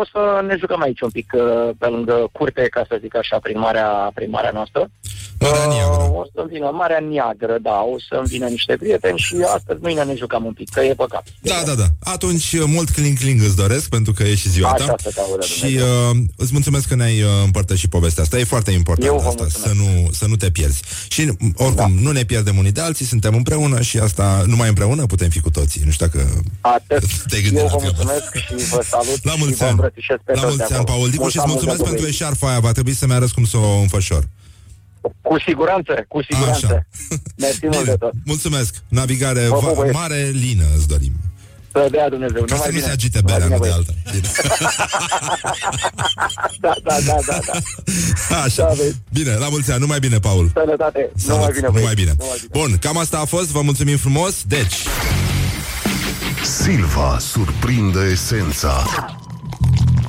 o 0.00 0.04
să 0.12 0.20
ne 0.48 0.54
jucăm 0.62 0.80
aici 0.82 1.00
un 1.00 1.10
pic 1.18 1.28
uh, 1.34 1.70
pe 1.78 1.86
lângă 1.94 2.16
curte, 2.36 2.62
ca 2.76 2.82
să 2.88 2.98
zic 3.04 3.16
așa, 3.16 3.36
prin 3.44 3.58
marea, 3.58 3.88
prin 4.14 4.30
marea 4.30 4.50
noastră. 4.58 4.82
Marea 5.40 5.66
Neagră. 5.66 6.02
Uh, 6.02 6.18
o 6.20 6.24
să 6.34 6.40
vină 6.52 6.70
Marea 6.80 7.00
Neagră, 7.10 7.56
da, 7.68 7.78
o 7.94 7.96
să 8.08 8.22
vină 8.32 8.46
niște 8.56 8.76
prieteni 8.82 9.18
și 9.18 9.34
astăzi, 9.56 9.78
mâine 9.82 10.02
ne 10.04 10.14
jucăm 10.14 10.44
un 10.44 10.52
pic, 10.52 10.68
că 10.70 10.80
e 10.80 10.94
păcat. 11.04 11.24
Da, 11.40 11.58
da, 11.66 11.74
da. 11.74 11.86
Atunci, 12.14 12.52
uh, 12.52 12.62
mult 12.66 12.88
cling-cling 12.90 13.40
îți 13.46 13.56
doresc, 13.56 13.88
pentru 13.88 14.12
că 14.12 14.22
e 14.22 14.34
și 14.34 14.48
ziua 14.48 14.70
Așa 14.70 14.84
ta. 14.86 14.94
să 15.02 15.10
te 15.14 15.20
audă, 15.20 15.44
Și 15.44 15.60
Dumnezeu. 15.60 16.10
uh, 16.10 16.16
îți 16.36 16.52
mulțumesc 16.52 16.88
că 16.88 16.94
ne-ai 16.94 17.22
uh, 17.22 17.28
împărtășit 17.44 17.90
povestea 17.90 18.22
asta. 18.22 18.38
E 18.38 18.44
foarte 18.44 18.70
important 18.70 19.06
Eu 19.08 19.18
vă 19.18 19.28
asta, 19.28 19.42
mulțumesc. 19.42 19.68
să 19.68 19.72
nu, 19.82 20.10
să 20.12 20.26
nu 20.26 20.36
te 20.36 20.50
pierzi. 20.50 20.82
Și, 21.08 21.22
m, 21.24 21.52
oricum, 21.56 21.74
da. 21.96 22.00
nu 22.02 22.10
ne 22.10 22.22
pierdem 22.24 22.56
unii 22.56 22.72
de 22.72 22.80
alții, 22.80 23.04
suntem 23.04 23.34
împreună 23.34 23.80
și 23.80 23.98
asta, 23.98 24.42
numai 24.46 24.68
împreună 24.68 25.06
putem 25.06 25.28
fi 25.28 25.40
cu 25.40 25.50
toții. 25.50 25.82
Nu 25.84 25.90
știu 25.90 26.06
dacă... 26.06 26.28
Atât. 26.60 27.02
Te-ai 27.28 27.42
gândit 27.44 27.60
Eu 27.62 27.66
la 27.66 27.72
vă 27.72 27.78
treaba 27.78 27.96
mulțumesc 27.96 28.30
și 28.44 28.54
vă 28.74 28.80
salut 28.94 29.20
La 29.30 29.34
și 29.34 29.38
mulți 29.42 29.56
vă 29.60 29.64
ani! 29.64 29.74
îmbrățișez 29.76 30.18
pe 30.26 30.32
La 30.32 30.40
toți 30.42 30.56
de 30.56 30.56
mulți 30.56 30.72
ani, 30.72 30.82
acolo. 30.82 30.90
Paul 30.92 31.08
Dicu, 31.14 31.28
și 31.28 31.36
îți 31.38 31.46
Multă 31.46 31.52
mulțumesc 31.52 31.78
multă 31.80 31.90
pentru 31.90 32.04
bucurie. 32.06 32.24
eșarfa 32.24 32.46
aia. 32.50 32.60
Va 32.66 32.72
trebui 32.76 32.94
să-mi 33.00 33.14
arăți 33.18 33.34
cum 33.36 33.44
să 33.52 33.56
o 33.56 33.70
înfășor. 33.86 34.22
Cu 35.28 35.34
siguranță, 35.46 35.92
cu 36.12 36.18
siguranță. 36.28 36.66
Așa. 36.66 36.78
Mersi 37.44 37.58
mult 37.62 37.72
Bine, 37.82 37.90
de 37.94 37.96
tot. 38.04 38.12
mulțumesc. 38.32 38.72
Navigare 38.98 39.42
Vă 39.54 39.58
va- 39.62 39.66
pup, 39.68 39.76
băieți. 39.80 39.96
mare 40.00 40.20
lină 40.44 40.66
îți 40.78 40.88
dorim. 40.94 41.12
Să 41.76 41.88
dea 41.90 42.08
Dumnezeu. 42.08 42.42
Ca 42.44 42.54
Numai 42.54 42.58
să 42.66 42.70
nu 42.72 42.78
bine. 42.78 42.86
se 42.86 42.90
agite 42.98 43.18
Numai 43.22 43.38
berea 43.38 43.56
bine, 43.56 43.58
unul 43.58 43.66
de 43.66 43.74
băieți. 43.74 43.90
alta. 43.90 43.92
Bine. 44.14 44.28
Da, 46.60 46.74
da, 46.84 46.96
da, 47.06 47.16
da, 47.26 47.38
da. 47.46 48.36
Așa. 48.42 48.62
Da, 48.62 48.72
băieți. 48.76 48.96
Bine, 49.12 49.34
la 49.34 49.48
mulți 49.48 49.70
ani. 49.70 49.80
Numai 49.80 49.98
bine, 49.98 50.18
Paul. 50.18 50.50
Sănătate. 50.54 51.10
Salut. 51.16 51.36
Numai 51.38 51.52
bine, 51.52 51.66
numai 51.66 51.82
băieți. 51.82 52.00
bine. 52.00 52.14
Numai 52.18 52.36
bine. 52.50 52.60
Bun, 52.66 52.78
cam 52.78 52.96
asta 52.98 53.18
a 53.18 53.24
fost. 53.24 53.48
Vă 53.50 53.60
mulțumim 53.60 53.96
frumos. 53.96 54.34
Deci, 54.46 54.74
Silva 56.64 57.18
surprinde 57.18 58.08
esența. 58.12 58.86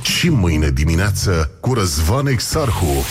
Și 0.02 0.28
mâine 0.28 0.70
dimineață 0.70 1.50
cu 1.60 1.74
Răzvan 1.74 2.26
Exarhu. 2.26 3.04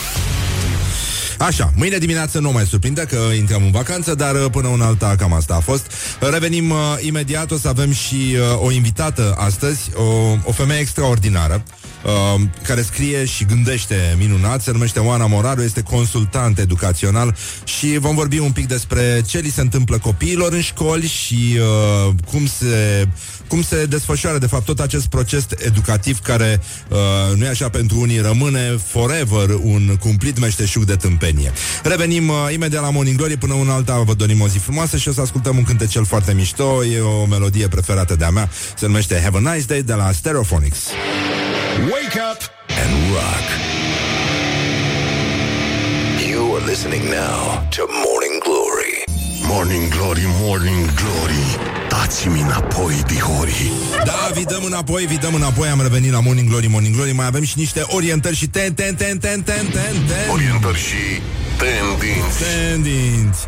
Așa, 1.38 1.72
mâine 1.76 1.98
dimineață 1.98 2.40
nu 2.40 2.52
mai 2.52 2.66
surprinde 2.66 3.02
că 3.02 3.18
intrăm 3.38 3.64
în 3.64 3.72
vacanță, 3.72 4.16
dar 4.16 4.36
uh, 4.36 4.46
până 4.52 4.68
una 4.68 4.86
alta 4.86 5.16
cam 5.18 5.34
asta 5.34 5.56
a 5.56 5.60
fost. 5.60 5.92
Revenim 6.32 6.70
uh, 6.70 6.78
imediat, 7.00 7.52
o 7.52 7.58
să 7.58 7.68
avem 7.68 7.92
și 7.92 8.16
uh, 8.16 8.64
o 8.66 8.72
invitată 8.72 9.36
astăzi, 9.38 9.92
o, 9.96 10.04
o 10.44 10.52
femeie 10.52 10.80
extraordinară, 10.80 11.64
uh, 12.06 12.42
care 12.64 12.82
scrie 12.82 13.26
și 13.26 13.46
gândește 13.46 14.16
minunat, 14.18 14.62
se 14.62 14.72
numește 14.72 15.00
Oana 15.00 15.28
Moraru, 15.28 15.62
este 15.62 15.82
consultant 15.82 16.60
educațional 16.60 17.36
și 17.64 17.98
vom 17.98 18.16
vorbi 18.16 18.40
un 18.40 18.52
pic 18.52 18.68
despre 18.68 19.22
ce 19.28 19.40
li 19.40 19.50
se 19.50 19.62
întâmplă 19.62 19.98
copiilor 19.98 20.54
în 20.54 20.62
școli 20.62 21.08
și 21.08 21.60
uh, 21.60 22.14
cum 22.32 22.48
se 22.48 23.08
cum 23.48 23.64
se 23.64 23.86
desfășoară 23.86 24.38
de 24.38 24.48
fapt 24.48 24.66
tot 24.66 24.80
acest 24.80 25.08
proces 25.08 25.46
educativ 25.58 26.20
care 26.20 26.62
uh, 26.90 26.98
nu 27.36 27.46
e 27.46 27.48
așa 27.48 27.70
pentru 27.70 28.00
unii 28.00 28.20
rămâne 28.20 28.78
forever 28.88 29.50
un 29.62 29.96
cumplit 30.00 30.40
meșteșug 30.40 30.84
de 30.84 30.96
tâmpenie. 30.96 31.52
Revenim 31.84 32.30
uh, 32.30 32.36
imediat 32.54 32.82
la 32.82 32.90
Morning 32.90 33.18
Glory 33.18 33.38
până 33.38 33.54
un 33.54 33.70
alta 33.70 33.98
vă 33.98 34.14
dorim 34.14 34.42
o 34.42 34.48
zi 34.48 34.58
frumoasă 34.58 34.98
și 34.98 35.08
o 35.08 35.12
să 35.12 35.22
ascultăm 35.22 35.58
un 35.58 35.64
cântecel 35.64 36.06
foarte 36.06 36.34
mișto, 36.34 36.86
e 36.86 37.00
o 37.00 37.26
melodie 37.26 37.68
preferată 37.68 38.16
de-a 38.16 38.30
mea, 38.30 38.50
se 38.76 38.86
numește 38.86 39.22
Have 39.24 39.38
a 39.38 39.54
Nice 39.54 39.66
Day 39.66 39.82
de 39.82 39.94
la 39.94 40.12
Stereophonics. 40.12 40.80
Wake 41.92 42.20
up! 42.32 42.56
and 42.70 43.14
rock. 43.14 43.46
You 46.28 46.56
are 46.56 46.66
listening 46.66 47.06
now 47.06 47.68
to 47.72 47.88
Morning 47.88 48.40
Glory. 48.44 49.04
Morning 49.48 49.90
Glory, 49.90 50.26
Morning 50.40 50.88
Glory 50.96 51.75
Dați-mi 52.06 52.42
înapoi, 52.42 53.04
dihori 53.08 53.72
Da, 54.06 54.32
vi 54.34 54.44
dăm 54.44 54.64
înapoi, 54.64 55.06
vi 55.06 55.18
dăm 55.18 55.34
înapoi 55.34 55.68
Am 55.68 55.82
revenit 55.82 56.12
la 56.12 56.20
Morning 56.20 56.50
Glory, 56.50 56.68
Morning 56.68 56.96
Glory 56.96 57.12
Mai 57.12 57.26
avem 57.26 57.44
și 57.44 57.58
niște 57.58 57.84
orientări 57.88 58.36
și 58.36 58.48
ten, 58.48 58.74
ten, 58.74 58.96
ten, 58.96 59.18
ten, 59.18 59.42
ten, 59.42 59.66
ten, 59.72 60.06
ten. 60.08 60.30
Orientări 60.32 60.78
și 60.78 61.22
tendinți 61.58 62.38
Tendinți. 62.40 63.46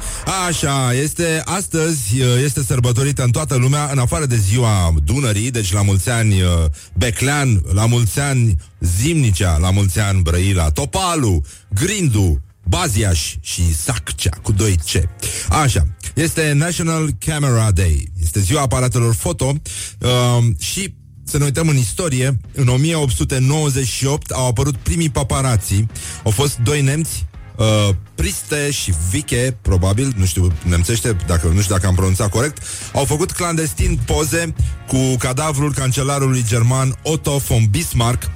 Așa, 0.48 0.94
este 0.94 1.42
astăzi 1.46 2.22
este 2.44 2.64
sărbătorită 2.64 3.24
în 3.24 3.32
toată 3.32 3.56
lumea, 3.56 3.90
în 3.92 3.98
afară 3.98 4.26
de 4.26 4.36
ziua 4.36 4.94
Dunării, 5.04 5.52
deci 5.52 5.74
la 5.74 5.82
mulți 5.82 6.10
ani 6.10 6.42
uh, 6.42 6.50
Beclean, 6.94 7.62
la 7.74 7.86
mulți 7.86 8.20
ani 8.20 8.56
Zimnicea, 8.80 9.58
la 9.58 9.72
mulți 9.72 10.00
ani 10.00 10.22
Brăila, 10.22 10.70
Topalu, 10.70 11.44
Grindu, 11.70 12.42
Baziaș 12.68 13.36
și 13.42 13.76
Saccea 13.76 14.38
cu 14.42 14.52
2 14.52 14.76
C. 14.76 15.10
Așa, 15.50 15.88
este 16.22 16.52
National 16.52 17.10
Camera 17.20 17.72
Day. 17.72 18.08
Este 18.22 18.40
ziua 18.40 18.62
aparatelor 18.62 19.14
foto 19.14 19.54
uh, 20.00 20.46
și 20.60 20.94
să 21.24 21.38
ne 21.38 21.44
uităm 21.44 21.68
în 21.68 21.78
istorie, 21.78 22.38
în 22.54 22.68
1898 22.68 24.32
au 24.32 24.48
apărut 24.48 24.76
primii 24.76 25.10
paparații. 25.10 25.88
Au 26.24 26.32
fost 26.32 26.58
doi 26.58 26.82
nemți, 26.82 27.26
uh, 27.56 27.90
Priste 28.16 28.72
și 28.72 28.94
Viche, 29.10 29.58
probabil, 29.62 30.14
nu 30.16 30.26
știu 30.26 30.54
nemțește, 30.64 31.16
dacă 31.28 31.48
nu 31.48 31.62
știu 31.62 31.76
dacă 31.76 31.88
am 31.88 31.96
pronunțat 31.96 32.30
corect, 32.30 32.64
au 32.94 33.06
făcut 33.06 33.32
clandestin 33.32 34.00
poze 34.06 34.54
cu 34.88 35.16
cadavrul 35.20 35.74
cancelarului 35.74 36.44
german 36.48 36.96
Otto 37.02 37.38
von 37.38 37.66
Bismarck 37.70 38.30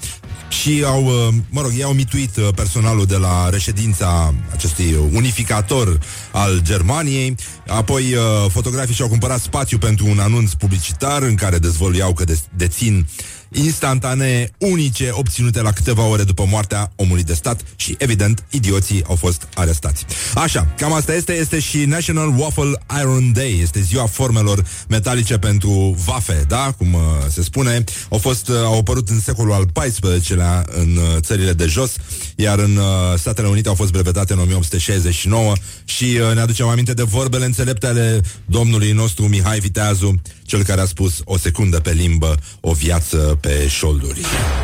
și 0.52 0.84
au, 0.86 1.06
uh, 1.06 1.34
mă 1.50 1.62
rog, 1.62 1.72
ei 1.76 1.84
au 1.84 1.94
mituit 1.94 2.36
uh, 2.36 2.48
personalul 2.56 3.06
de 3.06 3.16
la 3.18 3.50
reședința 3.50 4.34
acestui 4.52 4.96
unificator 5.14 6.00
al 6.32 6.60
Germaniei. 6.64 7.36
Apoi 7.68 8.14
uh, 8.14 8.22
fotografii 8.50 8.94
și-au 8.96 9.08
cumpărat 9.08 9.40
spațiu 9.42 9.78
pentru 9.78 10.06
un 10.08 10.20
anunț 10.20 10.54
publicitar 10.54 11.22
în 11.22 11.36
care 11.36 11.58
dezvăluiau 11.58 12.14
că 12.14 12.24
de- 12.24 12.40
dețin 12.56 13.08
instantanee 13.52 14.52
unice 14.58 15.10
obținute 15.12 15.62
la 15.62 15.72
câteva 15.72 16.04
ore 16.04 16.24
după 16.24 16.46
moartea 16.50 16.92
omului 16.96 17.24
de 17.24 17.34
stat 17.34 17.62
și, 17.76 17.96
evident, 17.98 18.44
idioții 18.50 19.04
au 19.08 19.16
fost 19.16 19.48
arestați. 19.54 20.06
Așa, 20.34 20.74
cam 20.78 20.94
asta 20.94 21.14
este, 21.14 21.34
este 21.34 21.60
și 21.60 21.86
National 21.86 22.34
Waffle 22.38 22.72
Iron 23.00 23.32
Day, 23.34 23.60
este 23.62 23.82
ziua 23.82 24.06
formelor 24.06 24.66
metalice 24.88 25.38
pentru 25.38 25.96
vafe, 26.06 26.46
da, 26.48 26.74
cum 26.78 26.94
uh, 26.94 27.02
se 27.30 27.44
spune. 27.44 27.84
Au 28.10 28.18
fost, 28.18 28.48
uh, 28.48 28.56
au 28.56 28.78
apărut 28.78 29.10
în 29.10 29.20
secolul 29.20 29.54
al 29.54 29.66
XIV-lea 29.74 30.66
în 30.76 30.98
uh, 30.98 31.20
țările 31.20 31.54
de 31.54 31.66
jos, 31.66 31.96
iar 32.36 32.60
în 32.60 32.76
uh, 32.76 32.84
Statele 33.18 33.48
Unite 33.48 33.68
au 33.68 33.76
fost 33.76 33.92
brevetate 33.92 34.34
în 34.34 34.40
1869 34.40 35.54
și 35.86 36.04
uh, 36.04 36.34
ne 36.34 36.42
aducem 36.42 36.68
aminte 36.68 36.94
de 36.94 37.04
vorbele 37.04 37.46
înțelepte 37.46 37.88
ale 37.88 38.22
domnului 38.46 38.92
nostru 38.92 39.28
Mihai 39.28 39.60
Viteazu, 39.60 40.16
cel 40.46 40.64
care 40.64 40.82
a 40.82 40.86
spus 40.86 41.22
o 41.24 41.38
secundă 41.38 41.80
pe 41.80 41.92
limbă, 41.92 42.38
o 42.60 42.72
viață 42.72 43.38
pe 43.42 43.68
șolduri. 43.68 44.22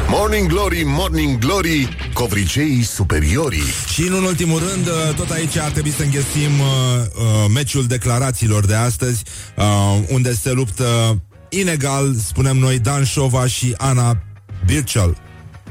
Morning 0.07 0.47
Glory, 0.47 0.83
Morning 0.85 1.37
Glory 1.39 1.89
Covriceii 2.13 2.83
superiorii 2.83 3.63
Și 3.93 4.01
în 4.01 4.23
ultimul 4.23 4.59
rând, 4.59 4.87
uh, 4.87 5.15
tot 5.15 5.29
aici 5.29 5.57
ar 5.57 5.71
trebui 5.71 5.91
să 5.91 6.03
înghesim 6.03 6.59
uh, 6.59 6.67
uh, 6.67 7.45
meciul 7.53 7.85
declarațiilor 7.85 8.65
de 8.65 8.75
astăzi, 8.75 9.23
uh, 9.55 9.99
unde 10.07 10.33
se 10.33 10.51
luptă 10.51 11.21
inegal, 11.49 12.15
spunem 12.27 12.57
noi, 12.57 12.79
Dan 12.79 13.03
Șova 13.03 13.47
și 13.47 13.73
Ana 13.77 14.17
Birchel. 14.65 15.17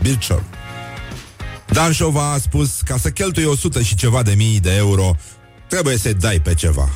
Birchel. 0.03 0.43
Dan 1.73 1.93
Șova 1.93 2.33
a 2.33 2.39
spus, 2.39 2.81
ca 2.85 2.97
să 2.99 3.11
cheltui 3.11 3.45
100 3.45 3.83
și 3.83 3.95
ceva 3.95 4.23
de 4.23 4.35
mii 4.35 4.61
de 4.61 4.75
euro, 4.77 5.17
trebuie 5.69 5.97
să-i 5.97 6.14
dai 6.14 6.41
pe 6.41 6.55
ceva. 6.55 6.89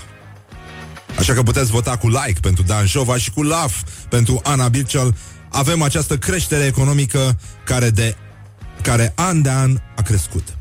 Așa 1.18 1.32
că 1.32 1.42
puteți 1.42 1.70
vota 1.70 1.96
cu 1.96 2.08
like 2.08 2.40
pentru 2.40 2.62
Dan 2.62 2.86
Șova 2.86 3.16
și 3.16 3.30
cu 3.30 3.42
love 3.42 3.74
pentru 4.08 4.40
Ana 4.44 4.68
Birchel. 4.68 5.16
Avem 5.48 5.82
această 5.82 6.18
creștere 6.18 6.64
economică 6.64 7.38
care 7.64 7.90
de 7.90 8.16
care 8.82 9.12
an 9.16 9.42
de 9.42 9.50
an 9.50 9.80
a 9.96 10.02
crescut. 10.02 10.56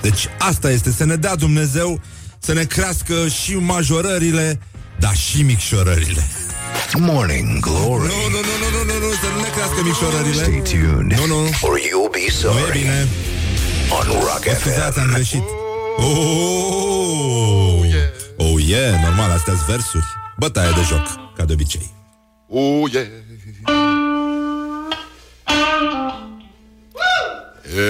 Deci 0.00 0.26
asta 0.38 0.70
este, 0.70 0.90
să 0.90 1.04
ne 1.04 1.16
dea 1.16 1.36
Dumnezeu 1.36 2.00
să 2.38 2.52
ne 2.52 2.64
crească 2.64 3.28
și 3.28 3.54
majorările, 3.54 4.60
dar 4.98 5.16
și 5.16 5.42
micșorările. 5.42 6.26
Morning 6.98 7.60
Glory. 7.60 8.06
Nu, 8.06 8.28
nu, 8.30 8.40
nu, 8.48 8.54
nu, 8.62 8.68
nu, 8.76 8.92
nu, 8.92 9.06
nu, 9.06 9.12
să 9.12 9.26
nu 9.34 9.40
ne 9.40 9.48
crească 9.54 9.80
micșorările. 9.84 10.42
Stay 10.42 10.62
tuned. 10.70 11.18
Nu, 11.18 11.26
nu, 11.26 11.40
Or 11.60 11.78
you'll 11.78 12.10
be 12.12 12.18
nu 12.18 12.24
e 12.26 12.30
sorry. 12.30 12.78
bine. 12.78 13.08
On 13.90 14.06
Rock 14.12 14.44
Mă 14.46 14.52
scuzați, 14.60 14.98
am 14.98 15.06
FM. 15.06 15.12
greșit. 15.14 15.42
Oh, 15.96 16.04
oh 18.36 18.62
yeah, 18.66 19.00
normal, 19.02 19.30
astea 19.30 19.54
sunt 19.54 19.66
versuri. 19.66 20.04
Bătaie 20.38 20.70
de 20.74 20.80
joc, 20.88 21.06
ca 21.36 21.44
de 21.44 21.52
obicei. 21.52 21.90
Oh 22.48 22.90
yeah. 22.92 23.06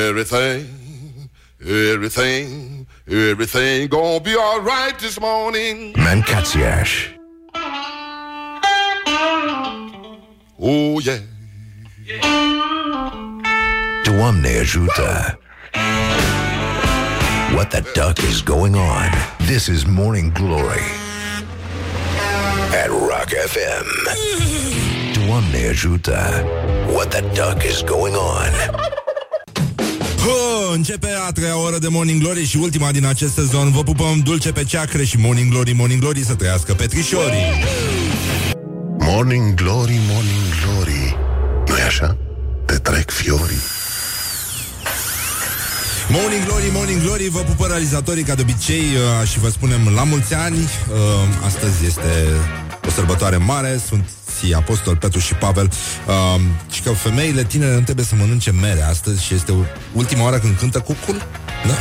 Everything, 0.08 0.66
everything, 1.60 2.86
everything 3.06 3.88
gonna 3.88 4.18
be 4.20 4.34
all 4.38 4.60
right 4.62 4.96
this 4.98 5.18
morning. 5.18 5.96
Mancațiaș. 5.96 6.90
Oh 10.58 11.00
yeah. 11.04 11.18
Doamne 14.04 14.48
ajută. 14.60 15.38
What 17.54 17.68
the 17.68 17.82
duck 17.94 18.18
is 18.30 18.42
going 18.42 18.74
on? 18.74 19.10
This 19.46 19.66
is 19.66 19.84
Morning 19.84 20.32
Glory 20.32 20.82
at 22.82 22.88
Rock 22.88 23.28
FM. 23.46 23.86
Doamne 25.26 25.68
ajută. 25.70 26.44
What 26.92 27.08
the 27.08 27.20
duck 27.20 27.62
is 27.70 27.82
going 27.82 28.14
on? 28.14 28.80
Ho, 30.24 30.72
începe 30.72 31.08
a 31.28 31.32
treia 31.32 31.58
oră 31.58 31.78
de 31.78 31.88
Morning 31.88 32.20
Glory 32.22 32.44
și 32.44 32.56
ultima 32.56 32.92
din 32.92 33.06
acest 33.06 33.32
sezon. 33.34 33.70
Vă 33.70 33.82
pupăm 33.82 34.20
dulce 34.24 34.52
pe 34.52 34.64
ceacre 34.64 35.04
și 35.04 35.16
Morning 35.18 35.50
Glory, 35.50 35.72
Morning 35.72 36.00
Glory 36.00 36.24
să 36.24 36.34
trăiască 36.34 36.74
petrișorii. 36.74 37.42
Morning 39.14 39.54
Glory, 39.54 40.00
Morning 40.10 40.44
Glory 40.64 41.16
nu 41.66 41.76
e 41.76 41.82
așa? 41.82 42.16
Te 42.66 42.74
trec 42.74 43.10
fiorii 43.10 43.62
Morning 46.08 46.44
Glory, 46.44 46.70
Morning 46.72 47.02
Glory, 47.02 47.28
vă 47.28 47.40
pupă 47.40 47.66
realizatorii 47.66 48.22
ca 48.22 48.34
de 48.34 48.42
obicei 48.42 48.80
uh, 48.80 49.28
și 49.28 49.38
vă 49.38 49.48
spunem 49.48 49.88
la 49.94 50.04
mulți 50.04 50.34
ani. 50.34 50.56
Uh, 50.56 51.44
astăzi 51.44 51.86
este 51.86 52.26
o 52.86 52.90
sărbătoare 52.90 53.36
mare, 53.36 53.80
Sfinții 53.86 54.54
Apostol 54.54 54.96
Petru 54.96 55.18
și 55.18 55.34
Pavel 55.34 55.70
uh, 56.06 56.40
și 56.70 56.82
că 56.82 56.90
femeile 56.90 57.44
tinere 57.44 57.74
nu 57.74 57.80
trebuie 57.80 58.04
să 58.04 58.14
mănânce 58.14 58.50
mere 58.50 58.82
astăzi 58.82 59.24
și 59.24 59.34
este 59.34 59.52
ultima 59.92 60.22
oară 60.22 60.38
când 60.38 60.56
cântă 60.56 60.80
cucul. 60.80 61.26
Da? 61.66 61.74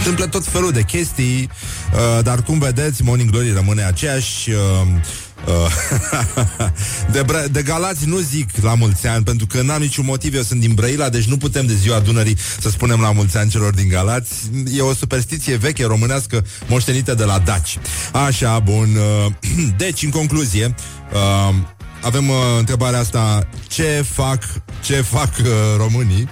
întâmplă 0.00 0.26
tot 0.26 0.44
felul 0.44 0.72
de 0.72 0.82
chestii, 0.82 1.50
uh, 1.92 2.24
dar 2.24 2.42
cum 2.42 2.58
vedeți, 2.58 3.02
Morning 3.02 3.30
Glory 3.30 3.52
rămâne 3.52 3.82
aceeași. 3.82 4.50
Uh, 4.50 4.56
uh, 4.56 5.00
de, 7.12 7.24
Bra- 7.24 7.50
de 7.50 7.62
Galați 7.62 8.06
nu 8.06 8.18
zic 8.18 8.48
la 8.62 8.74
mulți 8.74 9.06
ani, 9.06 9.24
pentru 9.24 9.46
că 9.46 9.62
n-am 9.62 9.80
niciun 9.80 10.04
motiv, 10.04 10.34
eu 10.34 10.42
sunt 10.42 10.60
din 10.60 10.74
Brăila, 10.74 11.08
deci 11.08 11.24
nu 11.24 11.36
putem 11.36 11.66
de 11.66 11.74
ziua 11.74 11.98
Dunării 11.98 12.36
să 12.60 12.70
spunem 12.70 13.00
la 13.00 13.12
mulți 13.12 13.36
ani 13.36 13.50
celor 13.50 13.74
din 13.74 13.88
Galați. 13.88 14.32
E 14.72 14.80
o 14.80 14.94
superstiție 14.94 15.56
veche 15.56 15.86
românească 15.86 16.44
moștenită 16.66 17.14
de 17.14 17.24
la 17.24 17.38
Daci. 17.38 17.78
Așa, 18.12 18.58
bun. 18.58 18.96
Uh, 18.96 19.32
deci, 19.82 20.02
în 20.02 20.10
concluzie, 20.10 20.74
uh, 21.12 21.54
avem 22.02 22.28
uh, 22.28 22.36
întrebarea 22.58 22.98
asta, 22.98 23.48
ce 23.68 24.04
fac, 24.12 24.42
ce 24.82 25.00
fac 25.00 25.30
uh, 25.40 25.46
românii? 25.76 26.28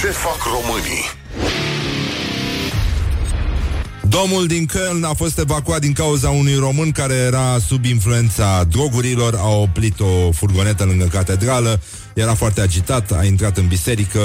Ce 0.00 0.06
fac 0.06 0.38
românii? 0.42 1.23
Domul 4.22 4.46
din 4.46 4.66
Köln 4.66 5.02
a 5.02 5.12
fost 5.14 5.38
evacuat 5.38 5.80
din 5.80 5.92
cauza 5.92 6.28
unui 6.28 6.54
român 6.54 6.90
care 6.90 7.14
era 7.14 7.58
sub 7.58 7.84
influența 7.84 8.64
drogurilor, 8.64 9.34
a 9.34 9.48
oprit 9.48 10.00
o 10.00 10.30
furgonetă 10.32 10.84
lângă 10.84 11.04
catedrală, 11.04 11.80
era 12.14 12.34
foarte 12.34 12.60
agitat, 12.60 13.12
a 13.12 13.24
intrat 13.24 13.56
în 13.56 13.66
biserică, 13.66 14.20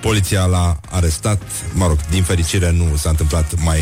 poliția 0.00 0.44
l-a 0.44 0.80
arestat, 0.90 1.42
mă 1.74 1.86
rog, 1.86 1.98
din 2.10 2.22
fericire 2.22 2.70
nu 2.70 2.96
s-a 2.96 3.10
întâmplat 3.10 3.62
mai, 3.62 3.80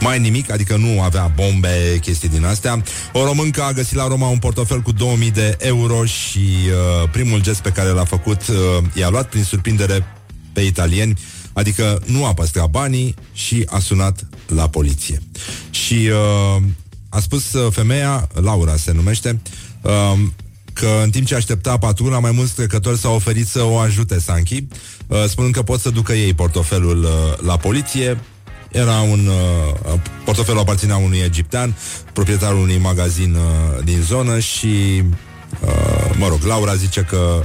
mai 0.00 0.18
nimic, 0.18 0.50
adică 0.50 0.76
nu 0.76 1.00
avea 1.02 1.32
bombe, 1.34 1.98
chestii 2.00 2.28
din 2.28 2.44
astea. 2.44 2.82
O 3.12 3.24
româncă 3.24 3.62
a 3.62 3.72
găsit 3.72 3.96
la 3.96 4.06
Roma 4.06 4.28
un 4.28 4.38
portofel 4.38 4.80
cu 4.80 4.92
2000 4.92 5.30
de 5.30 5.56
euro 5.60 6.04
și 6.04 6.38
uh, 6.38 7.08
primul 7.10 7.42
gest 7.42 7.60
pe 7.60 7.70
care 7.70 7.88
l-a 7.88 8.04
făcut 8.04 8.40
uh, 8.48 8.56
i-a 8.94 9.08
luat 9.08 9.28
prin 9.28 9.44
surprindere 9.44 10.06
pe 10.52 10.60
italieni, 10.60 11.18
adică 11.58 12.02
nu 12.06 12.24
a 12.24 12.34
păstrat 12.34 12.70
banii 12.70 13.14
și 13.32 13.66
a 13.66 13.78
sunat 13.78 14.26
la 14.46 14.68
poliție. 14.68 15.22
Și 15.70 16.10
uh, 16.56 16.62
a 17.08 17.20
spus 17.20 17.52
uh, 17.52 17.72
femeia, 17.72 18.28
Laura 18.32 18.76
se 18.76 18.92
numește, 18.92 19.40
uh, 19.82 20.18
că 20.72 21.00
în 21.02 21.10
timp 21.10 21.26
ce 21.26 21.34
aștepta 21.34 21.78
patrula, 21.78 22.18
mai 22.18 22.30
mulți 22.30 22.54
trecători 22.54 22.98
s-au 22.98 23.14
oferit 23.14 23.46
să 23.46 23.62
o 23.62 23.78
ajute 23.78 24.20
Sanchi, 24.20 24.64
uh, 25.06 25.24
spunând 25.28 25.54
că 25.54 25.62
pot 25.62 25.80
să 25.80 25.90
ducă 25.90 26.12
ei 26.12 26.34
portofelul 26.34 27.02
uh, 27.02 27.46
la 27.46 27.56
poliție. 27.56 28.20
Era 28.72 29.00
un... 29.00 29.26
Uh, 29.26 30.00
portofelul 30.24 30.60
aparținea 30.60 30.96
unui 30.96 31.18
egiptean, 31.18 31.76
proprietarul 32.12 32.60
unui 32.60 32.78
magazin 32.78 33.34
uh, 33.34 33.84
din 33.84 34.00
zonă 34.02 34.38
și... 34.38 35.02
Uh, 35.64 36.16
mă 36.18 36.28
rog, 36.28 36.42
Laura 36.42 36.74
zice 36.74 37.00
că 37.00 37.44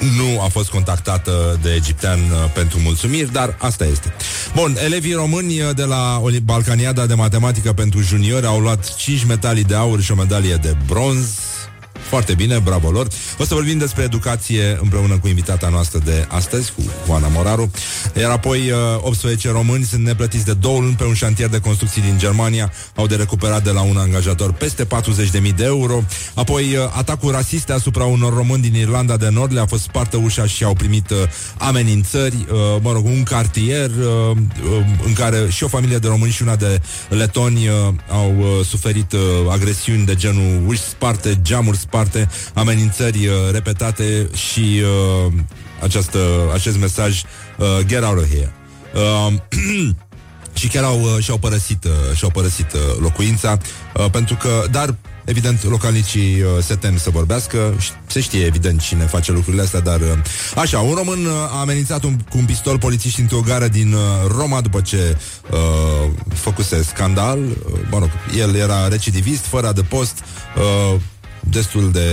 nu 0.00 0.40
a 0.40 0.48
fost 0.48 0.70
contactată 0.70 1.58
de 1.62 1.74
egiptean 1.74 2.18
uh, 2.18 2.50
pentru 2.54 2.78
mulțumiri, 2.78 3.32
dar 3.32 3.54
asta 3.58 3.84
este. 3.84 4.12
Bun, 4.54 4.76
elevii 4.84 5.12
români 5.12 5.60
uh, 5.60 5.74
de 5.74 5.84
la 5.84 6.22
Balcaniada 6.42 7.06
de 7.06 7.14
Matematică 7.14 7.72
pentru 7.72 8.00
juniori 8.00 8.46
au 8.46 8.60
luat 8.60 8.94
5 8.96 9.24
medalii 9.24 9.64
de 9.64 9.74
aur 9.74 10.00
și 10.00 10.12
o 10.12 10.14
medalie 10.14 10.54
de 10.54 10.76
bronz. 10.86 11.38
Foarte 12.10 12.34
bine, 12.34 12.58
bravo 12.58 12.90
lor. 12.90 13.06
O 13.38 13.44
să 13.44 13.54
vorbim 13.54 13.78
despre 13.78 14.02
educație 14.02 14.78
împreună 14.82 15.18
cu 15.18 15.28
invitata 15.28 15.68
noastră 15.68 16.00
de 16.04 16.26
astăzi, 16.28 16.72
cu 16.72 16.82
Oana 17.06 17.28
Moraru. 17.28 17.70
Iar 18.16 18.30
apoi 18.30 18.72
18 19.00 19.48
uh, 19.48 19.54
români 19.54 19.84
sunt 19.84 20.04
neplătiți 20.04 20.44
de 20.44 20.52
două 20.52 20.80
luni 20.80 20.94
pe 20.94 21.04
un 21.04 21.14
șantier 21.14 21.48
de 21.48 21.58
construcții 21.60 22.02
din 22.02 22.18
Germania. 22.18 22.72
Au 22.94 23.06
de 23.06 23.14
recuperat 23.14 23.64
de 23.64 23.70
la 23.70 23.80
un 23.80 23.96
angajator 23.96 24.52
peste 24.52 24.86
40.000 24.86 25.54
de 25.56 25.64
euro. 25.64 26.02
Apoi 26.34 26.76
uh, 26.76 26.82
atacuri 26.96 27.34
rasiste 27.34 27.72
asupra 27.72 28.04
unor 28.04 28.34
români 28.34 28.62
din 28.62 28.74
Irlanda 28.74 29.16
de 29.16 29.28
Nord 29.28 29.52
le-a 29.52 29.66
fost 29.66 29.82
spartă 29.82 30.16
ușa 30.16 30.46
și 30.46 30.64
au 30.64 30.74
primit 30.74 31.10
uh, 31.10 31.16
amenințări. 31.58 32.46
Mă 32.80 32.92
rog, 32.92 33.04
un 33.04 33.22
cartier 33.22 33.90
în 35.06 35.12
care 35.12 35.46
și 35.48 35.64
o 35.64 35.68
familie 35.68 35.98
de 35.98 36.08
români 36.08 36.32
și 36.32 36.42
una 36.42 36.56
de 36.56 36.80
letoni 37.08 37.68
au 38.08 38.62
suferit 38.64 39.14
agresiuni 39.50 40.04
de 40.04 40.14
genul 40.14 40.62
uși 40.66 40.80
sparte, 40.80 41.38
geamuri 41.42 41.78
sparte 41.78 41.99
departe, 42.02 42.34
amenințări 42.54 43.26
uh, 43.26 43.34
repetate 43.52 44.28
și 44.34 44.82
uh, 45.26 45.32
această, 45.82 46.18
acest 46.52 46.78
mesaj 46.78 47.22
uh, 47.58 47.66
Get 47.86 48.02
out 48.04 48.18
of 48.18 48.28
here. 48.28 48.52
Uh, 48.94 49.32
și 50.60 50.68
chiar 50.68 50.84
au, 50.84 51.00
uh, 51.00 51.22
și-au 51.22 51.38
părăsit, 51.38 51.84
uh, 51.84 52.16
și-au 52.16 52.30
părăsit 52.30 52.72
uh, 52.72 52.80
locuința, 53.00 53.58
uh, 53.94 54.10
pentru 54.10 54.34
că, 54.34 54.64
dar 54.70 54.94
Evident, 55.24 55.64
localnicii 55.64 56.42
uh, 56.42 56.48
se 56.62 56.74
tem 56.74 56.96
să 56.96 57.10
vorbească 57.10 57.74
Se 58.06 58.20
știe, 58.20 58.44
evident, 58.44 58.80
cine 58.80 59.04
face 59.04 59.32
lucrurile 59.32 59.62
astea 59.62 59.80
Dar, 59.80 60.00
uh, 60.00 60.06
așa, 60.56 60.78
un 60.78 60.94
român 60.94 61.24
uh, 61.24 61.32
a 61.32 61.60
amenințat 61.60 62.02
un, 62.02 62.18
cu 62.30 62.38
un 62.38 62.44
pistol 62.44 62.78
polițiști 62.78 63.20
într-o 63.20 63.40
gară 63.40 63.68
din 63.68 63.92
uh, 63.92 64.00
Roma 64.36 64.60
După 64.60 64.80
ce 64.80 65.16
uh, 65.50 66.10
făcuse 66.34 66.82
scandal 66.82 67.38
uh, 67.38 67.54
Mă 67.90 67.98
rog, 67.98 68.10
el 68.36 68.54
era 68.54 68.88
recidivist, 68.88 69.44
fără 69.44 69.66
adăpost 69.66 70.18
uh, 70.56 71.00
destul 71.40 71.90
de 71.90 72.08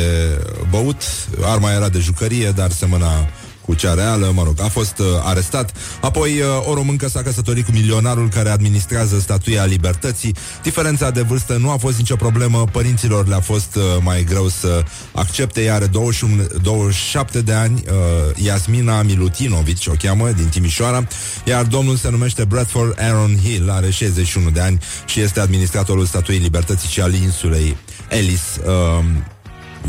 băut, 0.69 1.01
arma 1.41 1.71
era 1.71 1.89
de 1.89 1.99
jucărie, 1.99 2.51
dar 2.51 2.71
semăna 2.71 3.27
cu 3.67 3.73
cea 3.73 3.93
reală, 3.93 4.31
mă 4.35 4.43
rog, 4.43 4.61
a 4.61 4.67
fost 4.67 4.97
uh, 4.97 5.05
arestat. 5.23 5.71
Apoi 6.01 6.39
uh, 6.39 6.67
o 6.69 6.73
româncă 6.73 7.07
s-a 7.07 7.21
căsătorit 7.21 7.65
cu 7.65 7.71
milionarul 7.71 8.29
care 8.29 8.49
administrează 8.49 9.19
statuia 9.19 9.65
libertății. 9.65 10.35
Diferența 10.63 11.09
de 11.09 11.21
vârstă 11.21 11.57
nu 11.57 11.69
a 11.69 11.77
fost 11.77 11.97
nicio 11.97 12.15
problemă, 12.15 12.65
părinților 12.71 13.27
le-a 13.27 13.39
fost 13.39 13.75
uh, 13.75 13.83
mai 14.01 14.23
greu 14.23 14.47
să 14.47 14.83
accepte. 15.11 15.63
Ea 15.63 15.73
are 15.73 15.85
21, 15.85 16.47
27 16.61 17.41
de 17.41 17.53
ani, 17.53 17.83
uh, 17.87 18.43
Iasmina 18.45 19.01
Milutinovici 19.01 19.87
o 19.87 19.93
cheamă, 19.97 20.31
din 20.31 20.47
Timișoara, 20.47 21.07
iar 21.45 21.63
domnul 21.63 21.95
se 21.95 22.09
numește 22.09 22.43
Bradford 22.43 22.99
Aaron 22.99 23.37
Hill, 23.43 23.69
are 23.69 23.89
61 23.89 24.49
de 24.49 24.59
ani 24.59 24.79
și 25.05 25.19
este 25.19 25.39
administratorul 25.39 26.05
statuii 26.05 26.39
libertății 26.39 26.89
și 26.89 27.01
al 27.01 27.13
insulei 27.13 27.77
Ellis. 28.09 28.59
Uh, 28.65 29.05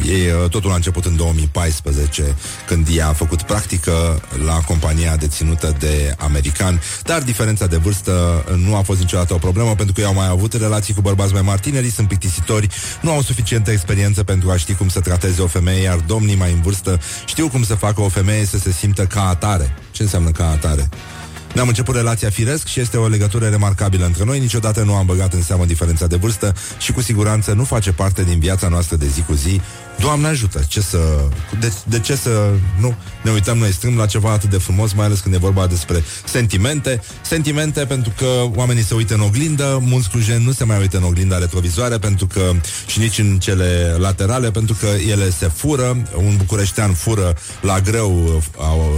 ei, 0.06 0.30
uh, 0.30 0.50
totul 0.50 0.70
a 0.70 0.74
început 0.74 1.04
în 1.04 1.16
2014, 1.16 2.36
când 2.66 2.86
ea 2.96 3.08
a 3.08 3.12
făcut 3.12 3.42
practică 3.42 4.22
la 4.44 4.54
compania 4.54 5.16
deținută 5.16 5.76
de 5.78 6.14
american, 6.18 6.80
dar 7.02 7.22
diferența 7.22 7.66
de 7.66 7.76
vârstă 7.76 8.44
nu 8.56 8.76
a 8.76 8.82
fost 8.82 9.00
niciodată 9.00 9.34
o 9.34 9.38
problemă, 9.38 9.74
pentru 9.74 9.94
că 9.94 10.00
ei 10.00 10.06
au 10.06 10.14
mai 10.14 10.28
avut 10.28 10.52
relații 10.52 10.94
cu 10.94 11.00
bărbați 11.00 11.32
mai 11.32 11.42
mari, 11.42 11.60
tinerii 11.60 11.90
sunt 11.90 12.08
plictisitori, 12.08 12.68
nu 13.00 13.10
au 13.10 13.22
suficientă 13.22 13.70
experiență 13.70 14.24
pentru 14.24 14.50
a 14.50 14.56
ști 14.56 14.74
cum 14.74 14.88
să 14.88 15.00
trateze 15.00 15.42
o 15.42 15.46
femeie, 15.46 15.82
iar 15.82 15.96
domnii 15.96 16.36
mai 16.36 16.52
în 16.52 16.60
vârstă 16.60 17.00
știu 17.26 17.48
cum 17.48 17.62
să 17.62 17.74
facă 17.74 18.00
o 18.00 18.08
femeie 18.08 18.44
să 18.44 18.58
se 18.58 18.72
simtă 18.72 19.06
ca 19.06 19.28
atare. 19.28 19.74
Ce 19.90 20.02
înseamnă 20.02 20.30
ca 20.30 20.50
atare? 20.50 20.88
Ne-am 21.54 21.68
început 21.68 21.94
relația 21.94 22.30
firesc 22.30 22.66
și 22.66 22.80
este 22.80 22.96
o 22.96 23.08
legătură 23.08 23.48
remarcabilă 23.48 24.04
între 24.04 24.24
noi. 24.24 24.38
Niciodată 24.38 24.82
nu 24.82 24.94
am 24.94 25.06
băgat 25.06 25.32
în 25.32 25.42
seamă 25.42 25.64
diferența 25.64 26.06
de 26.06 26.16
vârstă 26.16 26.54
și 26.78 26.92
cu 26.92 27.00
siguranță 27.00 27.52
nu 27.52 27.64
face 27.64 27.92
parte 27.92 28.24
din 28.24 28.38
viața 28.38 28.68
noastră 28.68 28.96
de 28.96 29.06
zi 29.06 29.22
cu 29.22 29.32
zi. 29.32 29.60
Doamne 30.00 30.26
ajută! 30.26 30.64
Ce 30.68 30.80
să... 30.80 30.98
De, 31.60 31.72
de 31.84 32.00
ce 32.00 32.16
să 32.16 32.50
nu 32.80 32.96
ne 33.22 33.30
uităm 33.30 33.58
noi 33.58 33.72
strâmb 33.72 33.98
la 33.98 34.06
ceva 34.06 34.30
atât 34.30 34.50
de 34.50 34.58
frumos, 34.58 34.92
mai 34.92 35.06
ales 35.06 35.20
când 35.20 35.34
e 35.34 35.38
vorba 35.38 35.66
despre 35.66 36.04
sentimente. 36.24 37.02
Sentimente 37.22 37.84
pentru 37.84 38.12
că 38.16 38.26
oamenii 38.54 38.82
se 38.82 38.94
uită 38.94 39.14
în 39.14 39.20
oglindă, 39.20 39.78
mulți 39.82 40.08
clujeni 40.10 40.44
nu 40.44 40.52
se 40.52 40.64
mai 40.64 40.78
uită 40.78 40.96
în 40.96 41.02
oglinda 41.02 41.38
retrovizoare 41.38 41.98
pentru 41.98 42.26
că 42.26 42.50
și 42.86 42.98
nici 42.98 43.18
în 43.18 43.38
cele 43.38 43.96
laterale, 43.98 44.50
pentru 44.50 44.76
că 44.80 44.86
ele 44.86 45.30
se 45.30 45.48
fură. 45.48 46.02
Un 46.16 46.36
bucureștean 46.36 46.92
fură 46.92 47.36
la 47.60 47.80
greu 47.80 48.42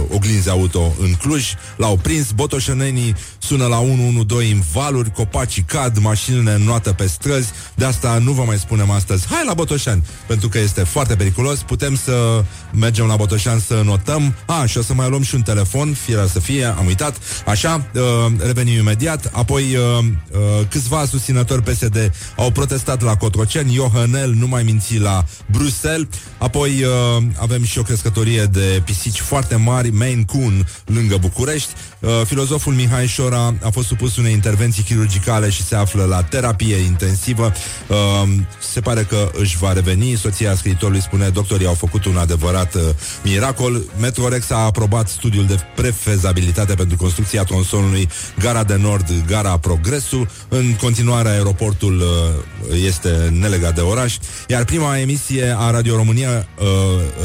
oglinzi 0.09 0.49
auto 0.49 0.95
în 0.99 1.13
Cluj, 1.13 1.53
l-au 1.77 1.97
prins, 1.97 2.31
botoșenenii 2.31 3.15
sună 3.37 3.65
la 3.65 3.79
112 3.79 4.53
în 4.53 4.61
valuri, 4.73 5.11
copacii 5.11 5.63
cad, 5.63 5.97
mașinile 5.97 6.53
înnoată 6.53 6.93
pe 6.93 7.07
străzi, 7.07 7.49
de 7.75 7.85
asta 7.85 8.17
nu 8.23 8.31
vă 8.31 8.43
mai 8.43 8.57
spunem 8.57 8.89
astăzi, 8.89 9.27
hai 9.27 9.43
la 9.45 9.53
Botoșani, 9.53 10.03
pentru 10.27 10.49
că 10.49 10.59
este 10.59 10.83
foarte 10.91 11.15
periculos, 11.15 11.59
putem 11.59 11.95
să 11.95 12.43
mergem 12.73 13.05
la 13.05 13.15
Botoșan 13.15 13.59
să 13.59 13.81
notăm, 13.85 14.35
a, 14.45 14.65
și 14.65 14.77
o 14.77 14.81
să 14.81 14.93
mai 14.93 15.09
luăm 15.09 15.21
și 15.21 15.35
un 15.35 15.41
telefon, 15.41 15.93
fie 15.93 16.15
să 16.31 16.39
fie, 16.39 16.65
am 16.65 16.85
uitat, 16.85 17.17
așa, 17.45 17.85
uh, 17.93 18.01
revenim 18.37 18.77
imediat, 18.77 19.29
apoi 19.33 19.63
uh, 19.75 20.05
uh, 20.31 20.39
câțiva 20.69 21.05
susținători 21.05 21.63
PSD 21.63 22.11
au 22.35 22.51
protestat 22.51 23.01
la 23.01 23.15
Cotroceni, 23.15 23.73
Iohanel 23.73 24.33
nu 24.33 24.47
mai 24.47 24.63
minți 24.63 24.97
la 24.97 25.25
Bruxelles, 25.45 26.07
apoi 26.37 26.83
uh, 26.83 27.23
avem 27.37 27.63
și 27.63 27.79
o 27.79 27.83
crescătorie 27.83 28.43
de 28.43 28.81
pisici 28.85 29.19
foarte 29.19 29.55
mari, 29.55 29.89
Maine 29.89 30.23
Coon, 30.23 30.67
lângă 30.85 31.17
București, 31.17 31.69
uh, 31.73 31.90
filozoful 32.25 32.73
Mihai 32.73 33.07
Șora 33.07 33.53
a 33.61 33.69
fost 33.69 33.87
supus 33.87 34.17
unei 34.17 34.33
intervenții 34.33 34.83
chirurgicale 34.83 35.49
și 35.49 35.63
se 35.63 35.75
află 35.75 36.03
la 36.03 36.23
terapie 36.23 36.75
intensivă, 36.75 37.51
uh, 37.87 38.29
se 38.59 38.79
pare 38.79 39.03
că 39.03 39.31
își 39.33 39.57
va 39.57 39.73
reveni, 39.73 40.15
soția 40.15 40.55
scriitorului 40.55 41.01
spune, 41.01 41.29
doctorii 41.29 41.67
au 41.67 41.73
făcut 41.73 42.05
un 42.05 42.17
adevărat 42.17 42.75
uh, 42.75 42.81
miracol, 43.23 43.83
Metrorex 43.99 44.49
a 44.49 44.57
aprobat 44.57 45.07
studiul 45.07 45.45
de 45.45 45.59
prefezabilitate 45.75 46.73
pentru 46.73 46.97
construcția 46.97 47.43
tronsonului 47.43 48.09
Gara 48.39 48.63
de 48.63 48.75
Nord, 48.75 49.07
Gara 49.27 49.57
Progresul. 49.57 50.29
În 50.47 50.75
continuare, 50.75 51.29
aeroportul 51.29 51.99
uh, 51.99 52.77
este 52.85 53.33
nelegat 53.39 53.75
de 53.75 53.81
oraș, 53.81 54.17
iar 54.47 54.63
prima 54.63 54.97
emisie 54.97 55.55
a 55.57 55.71
Radio 55.71 55.95
România, 55.95 56.47
uh, 56.59 56.67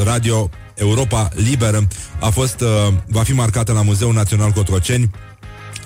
Radio 0.03 0.49
Europa 0.77 1.29
Liberă, 1.35 1.87
a 2.19 2.29
fost, 2.29 2.61
uh, 2.61 2.93
va 3.07 3.23
fi 3.23 3.33
marcată 3.33 3.71
la 3.71 3.81
Muzeul 3.81 4.13
Național 4.13 4.51
Cotroceni 4.51 5.09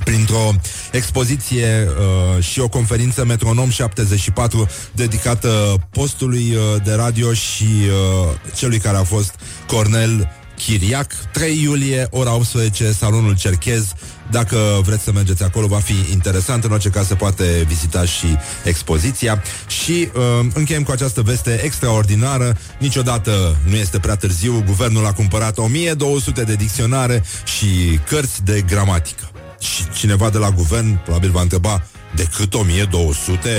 printr-o 0.04 0.52
expoziție 0.92 1.88
uh, 1.88 2.44
și 2.44 2.60
o 2.60 2.68
conferință 2.68 3.26
Metronom 3.26 3.70
74 3.70 4.70
dedicată 4.92 5.76
postului 5.92 6.56
uh, 6.56 6.84
de 6.84 6.94
radio 6.94 7.34
și 7.34 7.64
uh, 7.64 8.56
celui 8.56 8.78
care 8.78 8.98
a 8.98 9.04
fost 9.04 9.36
Cornel 9.68 10.30
Chiriac. 10.56 11.14
3 11.32 11.62
iulie, 11.62 12.08
ora 12.12 12.34
18, 12.34 12.92
salonul 12.92 13.38
Cerchez, 13.38 13.94
Dacă 14.32 14.82
vreți 14.84 15.03
să 15.03 15.11
mergeți 15.11 15.43
acolo, 15.43 15.67
va 15.67 15.79
fi 15.79 15.93
interesant. 16.11 16.63
În 16.63 16.71
orice 16.71 16.89
caz 16.89 17.07
se 17.07 17.15
poate 17.15 17.65
vizita 17.67 18.05
și 18.05 18.38
expoziția. 18.63 19.43
Și 19.67 20.09
uh, 20.13 20.45
încheiem 20.53 20.84
cu 20.84 20.91
această 20.91 21.21
veste 21.21 21.61
extraordinară. 21.63 22.57
Niciodată 22.79 23.55
nu 23.67 23.75
este 23.75 23.99
prea 23.99 24.15
târziu. 24.15 24.63
Guvernul 24.65 25.05
a 25.05 25.13
cumpărat 25.13 25.57
1200 25.57 26.43
de 26.43 26.55
dicționare 26.55 27.23
și 27.57 27.99
cărți 28.07 28.43
de 28.43 28.63
gramatică. 28.67 29.29
Și 29.59 29.89
cineva 29.97 30.29
de 30.29 30.38
la 30.38 30.49
guvern 30.49 31.03
probabil 31.03 31.29
va 31.29 31.41
întreba 31.41 31.84
de 32.15 32.27
cât 32.36 32.53
1200? 32.53 33.49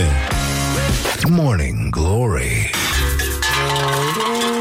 Morning 1.29 1.91
Glory. 1.91 2.71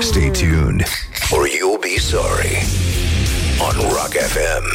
Stay 0.01 0.31
tuned, 0.31 0.83
or 1.29 1.47
you'll 1.47 1.79
be 1.81 1.99
sorry. 1.99 2.65
On 3.67 3.75
Rock 3.93 4.13
FM. 4.33 4.65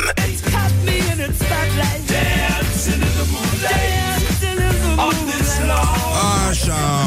Așa 6.49 7.05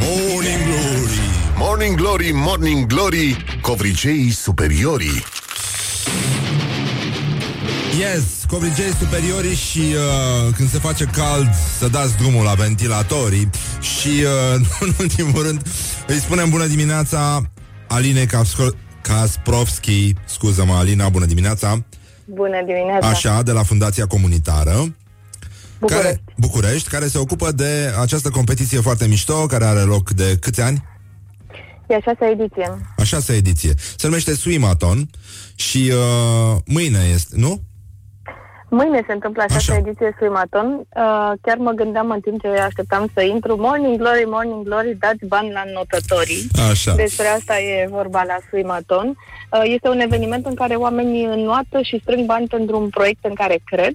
Morning 0.00 0.62
Glory 0.64 1.18
Morning 1.56 1.96
Glory, 1.96 2.30
Morning 2.34 2.86
Glory, 2.86 3.44
covriceii 3.60 4.30
superiorii. 4.30 5.24
Yes, 7.98 8.22
covrigei 8.48 8.92
superiorii 8.98 9.54
și 9.54 9.78
uh, 9.78 10.54
când 10.56 10.70
se 10.70 10.78
face 10.78 11.04
cald 11.04 11.48
să 11.78 11.88
dați 11.88 12.16
drumul 12.16 12.44
la 12.44 12.52
ventilatorii 12.52 13.50
și 13.80 14.08
uh, 14.08 14.60
în 14.80 14.92
ultimul 15.00 15.42
rând 15.42 15.62
îi 16.06 16.18
spunem 16.18 16.50
bună 16.50 16.66
dimineața 16.66 17.42
Aline 17.88 18.24
Kapsko- 18.26 18.89
Kasprovski, 19.02 20.14
scuză-mă 20.24 20.74
Alina, 20.74 21.08
bună 21.08 21.24
dimineața 21.24 21.84
Bună 22.24 22.62
dimineața! 22.66 23.06
Așa, 23.08 23.42
de 23.42 23.52
la 23.52 23.62
Fundația 23.62 24.06
Comunitară 24.06 24.94
București. 25.78 26.06
care, 26.06 26.22
București, 26.36 26.88
care 26.88 27.06
se 27.06 27.18
ocupă 27.18 27.52
de 27.52 27.92
această 28.00 28.30
competiție 28.30 28.80
foarte 28.80 29.06
mișto, 29.06 29.46
care 29.46 29.64
are 29.64 29.80
loc 29.80 30.10
de 30.10 30.36
câți 30.40 30.60
ani? 30.60 30.84
E 31.88 31.94
a 31.94 32.00
șasea 32.00 32.30
ediție. 32.30 32.78
A 32.96 33.02
șasea 33.02 33.34
ediție. 33.34 33.74
Se 33.96 34.06
numește 34.06 34.34
Swimathon 34.34 35.10
și 35.54 35.92
uh, 35.92 36.58
mâine 36.66 37.10
este, 37.14 37.36
nu? 37.38 37.62
Mâine 38.70 39.02
se 39.06 39.12
întâmplă 39.12 39.42
a 39.42 39.46
șasea 39.52 39.74
Așa. 39.74 39.82
ediție 39.86 40.14
Swimaton. 40.18 40.66
Uh, 40.76 41.32
chiar 41.42 41.56
mă 41.56 41.70
gândeam 41.70 42.10
în 42.10 42.20
timp 42.20 42.40
ce 42.40 42.48
așteptam 42.48 43.10
să 43.14 43.20
intru. 43.22 43.56
Morning 43.56 43.96
Glory, 43.98 44.24
Morning 44.26 44.62
Glory, 44.64 44.96
dați 44.98 45.24
bani 45.26 45.52
la 45.52 45.62
notătorii. 45.74 46.46
Așa. 46.70 46.94
Despre 46.94 47.26
asta 47.26 47.58
e 47.60 47.86
vorba 47.90 48.22
la 48.22 48.36
Swimaton. 48.48 49.06
Uh, 49.08 49.62
este 49.64 49.88
un 49.88 50.00
eveniment 50.00 50.46
în 50.46 50.54
care 50.54 50.74
oamenii 50.74 51.24
înnoată 51.24 51.80
și 51.82 52.00
strâng 52.02 52.26
bani 52.26 52.46
pentru 52.46 52.78
un 52.80 52.88
proiect 52.88 53.24
în 53.24 53.34
care 53.34 53.60
cred. 53.64 53.94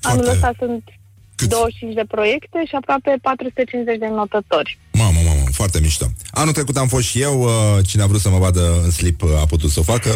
Foarte- 0.00 0.18
Anul 0.18 0.32
ăsta 0.32 0.50
sunt 0.58 0.82
Cât? 1.36 1.48
25 1.48 1.94
de 1.94 2.04
proiecte 2.08 2.62
și 2.66 2.74
aproape 2.74 3.14
450 3.22 3.98
de 3.98 4.06
notători. 4.08 4.78
Mamă, 4.92 5.18
mamă, 5.26 5.43
foarte 5.54 5.80
mișto. 5.80 6.06
Anul 6.30 6.52
trecut 6.52 6.76
am 6.76 6.88
fost 6.88 7.06
și 7.06 7.20
eu, 7.20 7.40
uh, 7.42 7.50
cine 7.86 8.02
a 8.02 8.06
vrut 8.06 8.20
să 8.20 8.28
mă 8.28 8.38
vadă 8.38 8.80
în 8.84 8.90
slip 8.90 9.22
uh, 9.22 9.30
a 9.40 9.46
putut 9.46 9.70
să 9.70 9.80
o 9.80 9.82
facă. 9.82 10.10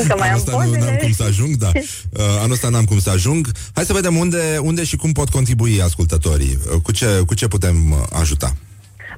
Încă 0.00 0.14
mai 0.18 0.28
anul 0.28 0.32
am 0.32 0.34
ăsta 0.34 0.50
nu 0.50 0.56
pozele. 0.56 0.90
am 0.90 0.96
cum 0.96 1.12
să 1.12 1.22
ajung, 1.22 1.54
da. 1.56 1.70
Uh, 2.18 2.24
anul 2.38 2.52
ăsta 2.52 2.68
n-am 2.68 2.84
cum 2.84 2.98
să 2.98 3.10
ajung. 3.10 3.46
Hai 3.74 3.84
să 3.84 3.92
vedem 3.92 4.16
unde, 4.16 4.58
unde 4.62 4.84
și 4.84 4.96
cum 4.96 5.12
pot 5.12 5.28
contribui 5.28 5.82
ascultătorii. 5.82 6.58
Uh, 6.74 6.80
Cu 6.82 6.92
ce, 6.92 7.22
cu 7.26 7.34
ce 7.34 7.48
putem 7.48 7.90
uh, 7.90 7.98
ajuta? 8.12 8.52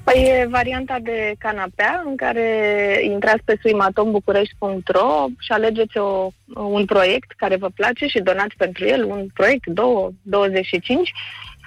Păi 0.05 0.23
e 0.23 0.47
varianta 0.51 0.99
de 1.03 1.35
canapea 1.39 2.03
în 2.07 2.17
care 2.17 2.47
intrați 3.13 3.43
pe 3.45 3.59
suimatombucurești.ro 3.63 5.27
și 5.39 5.53
alegeți 5.53 5.99
o, 5.99 6.31
un 6.55 6.85
proiect 6.85 7.33
care 7.37 7.57
vă 7.57 7.69
place 7.75 8.07
și 8.07 8.19
donați 8.21 8.55
pentru 8.57 8.85
el 8.87 9.05
un 9.05 9.27
proiect, 9.35 9.67
2, 9.67 9.87
25 10.23 11.13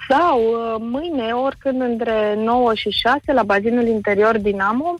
sau 0.08 0.38
uh, 0.40 0.76
mâine, 0.78 1.32
oricând 1.32 1.80
între 1.80 2.34
9 2.36 2.74
și 2.74 2.90
6 2.90 3.20
la 3.32 3.42
bazinul 3.42 3.86
interior 3.86 4.38
Dinamo, 4.38 4.94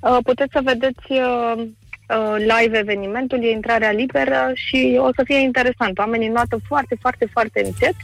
uh, 0.00 0.18
puteți 0.24 0.52
să 0.52 0.60
vedeți 0.64 1.06
uh, 1.08 1.54
uh, 1.56 2.36
live 2.38 2.78
evenimentul, 2.78 3.42
e 3.42 3.50
intrarea 3.50 3.90
liberă 3.90 4.50
și 4.54 4.98
o 5.00 5.08
să 5.16 5.22
fie 5.24 5.38
interesant. 5.38 5.98
Oamenii 5.98 6.28
noată 6.28 6.60
foarte, 6.68 6.96
foarte, 7.00 7.28
foarte 7.32 7.62
încet 7.64 7.94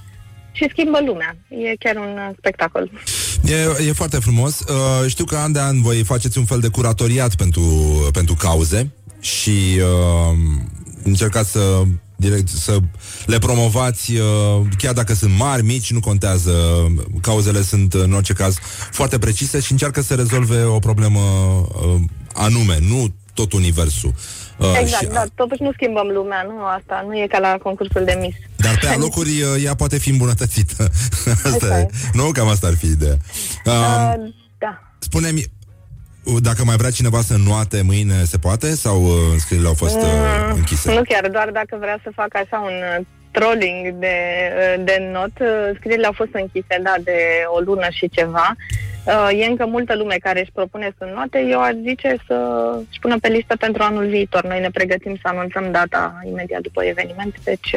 și 0.52 0.68
schimbă 0.70 0.98
lumea. 1.06 1.36
E 1.48 1.76
chiar 1.78 1.96
un 1.96 2.18
uh, 2.28 2.30
spectacol. 2.38 2.90
E, 3.44 3.88
e 3.88 3.92
foarte 3.92 4.18
frumos. 4.18 4.60
Uh, 4.60 5.08
știu 5.08 5.24
că 5.24 5.36
an 5.36 5.52
de 5.52 5.60
an 5.60 5.82
voi 5.82 6.04
faceți 6.04 6.38
un 6.38 6.44
fel 6.44 6.60
de 6.60 6.68
curatoriat 6.68 7.34
pentru, 7.34 7.62
pentru 8.12 8.34
cauze 8.34 8.90
și 9.20 9.80
uh, 9.80 10.36
încercați 11.04 11.50
să 11.50 11.82
direct 12.28 12.48
să 12.48 12.78
le 13.26 13.38
promovați 13.38 14.12
uh, 14.12 14.60
chiar 14.78 14.92
dacă 14.92 15.14
sunt 15.14 15.32
mari, 15.38 15.64
mici, 15.64 15.92
nu 15.92 16.00
contează. 16.00 16.52
Cauzele 17.20 17.62
sunt 17.62 17.94
în 17.94 18.12
orice 18.12 18.32
caz 18.32 18.58
foarte 18.90 19.18
precise 19.18 19.60
și 19.60 19.72
încearcă 19.72 20.00
să 20.00 20.14
rezolve 20.14 20.62
o 20.62 20.78
problemă 20.78 21.20
uh, 21.20 22.00
anume, 22.32 22.78
nu 22.88 23.14
tot 23.34 23.52
universul. 23.52 24.14
Uh, 24.58 24.78
Exact, 24.80 25.02
și, 25.02 25.08
dar 25.08 25.28
totuși 25.34 25.62
nu 25.62 25.72
schimbăm 25.72 26.06
lumea, 26.06 26.42
nu 26.42 26.64
asta, 26.64 27.04
nu 27.06 27.14
e 27.18 27.26
ca 27.26 27.38
la 27.38 27.56
concursul 27.62 28.04
de 28.04 28.18
Miss. 28.20 28.36
Dar 28.56 28.78
pe 28.78 28.86
alocuri 28.86 29.42
uh, 29.42 29.64
ea 29.64 29.74
poate 29.74 29.98
fi 29.98 30.10
îmbunătățită. 30.10 30.90
asta 31.50 31.66
Așa 31.66 31.78
e. 31.78 31.80
e. 31.80 31.90
Nu, 32.12 32.30
cam 32.30 32.48
asta 32.48 32.66
ar 32.66 32.76
fi 32.76 32.86
ideea. 32.86 33.16
Um, 33.64 33.72
Uh, 33.74 34.34
da. 34.58 34.82
Spune-mi, 34.98 35.38
uh, 35.38 35.46
dacă 36.42 36.64
mai 36.64 36.76
vrea 36.76 36.90
cineva 36.90 37.20
să 37.20 37.34
nuate 37.46 37.82
mâine, 37.82 38.24
se 38.24 38.38
poate? 38.38 38.74
Sau 38.74 39.02
uh, 39.02 39.10
înscrierile 39.32 39.68
au 39.68 39.74
fost 39.74 39.96
uh, 39.96 40.02
închise? 40.54 40.94
Nu 40.94 41.02
chiar, 41.02 41.28
doar 41.28 41.50
dacă 41.50 41.76
vrea 41.80 41.98
să 42.02 42.10
facă 42.14 42.38
așa 42.42 42.58
un 42.58 42.78
uh, 42.98 43.06
trolling 43.30 43.94
de, 43.98 44.16
uh, 44.76 44.84
de 44.84 45.08
not, 45.12 45.32
uh, 45.40 45.76
scrierile 45.76 46.06
au 46.06 46.12
fost 46.12 46.30
închise, 46.32 46.76
da, 46.82 46.94
de 47.04 47.18
o 47.56 47.58
lună 47.60 47.86
și 47.90 48.08
ceva. 48.08 48.56
Uh, 49.04 49.28
E 49.38 49.44
încă 49.44 49.66
multă 49.66 49.96
lume 49.96 50.16
care 50.20 50.40
își 50.40 50.52
propune 50.52 50.94
să 50.98 51.04
note. 51.14 51.46
Eu 51.50 51.60
aș 51.60 51.74
zice 51.86 52.16
să 52.26 52.36
își 52.90 52.98
pună 53.00 53.18
pe 53.18 53.28
listă 53.28 53.56
pentru 53.56 53.82
anul 53.82 54.06
viitor. 54.06 54.44
Noi 54.46 54.60
ne 54.60 54.70
pregătim 54.70 55.14
să 55.22 55.28
anunțăm 55.28 55.70
data 55.72 56.20
imediat 56.30 56.60
după 56.60 56.84
eveniment, 56.84 57.34
deci... 57.44 57.74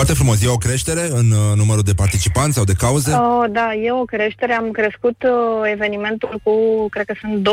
uh, 0.00 0.06
Foarte 0.06 0.22
frumos. 0.22 0.42
E 0.42 0.48
o 0.48 0.56
creștere 0.66 1.00
în 1.00 1.30
uh, 1.30 1.56
numărul 1.56 1.82
de 1.82 1.94
participanți 1.94 2.54
sau 2.56 2.64
de 2.64 2.72
cauze? 2.72 3.12
Oh, 3.12 3.44
da, 3.50 3.74
e 3.74 3.92
o 3.92 4.04
creștere. 4.04 4.52
Am 4.52 4.70
crescut 4.70 5.22
uh, 5.22 5.70
evenimentul 5.72 6.40
cu, 6.42 6.52
cred 6.88 7.04
că 7.06 7.14
sunt 7.20 7.48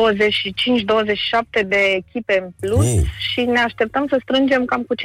25-27 1.64 1.68
de 1.68 1.82
echipe 2.02 2.44
în 2.44 2.50
plus 2.60 2.86
Oh. 2.86 3.00
și 3.32 3.42
ne 3.42 3.60
așteptăm 3.60 4.06
să 4.10 4.18
strângem 4.22 4.66
cam 4.66 4.82
cu 4.82 4.96
50% 4.96 5.00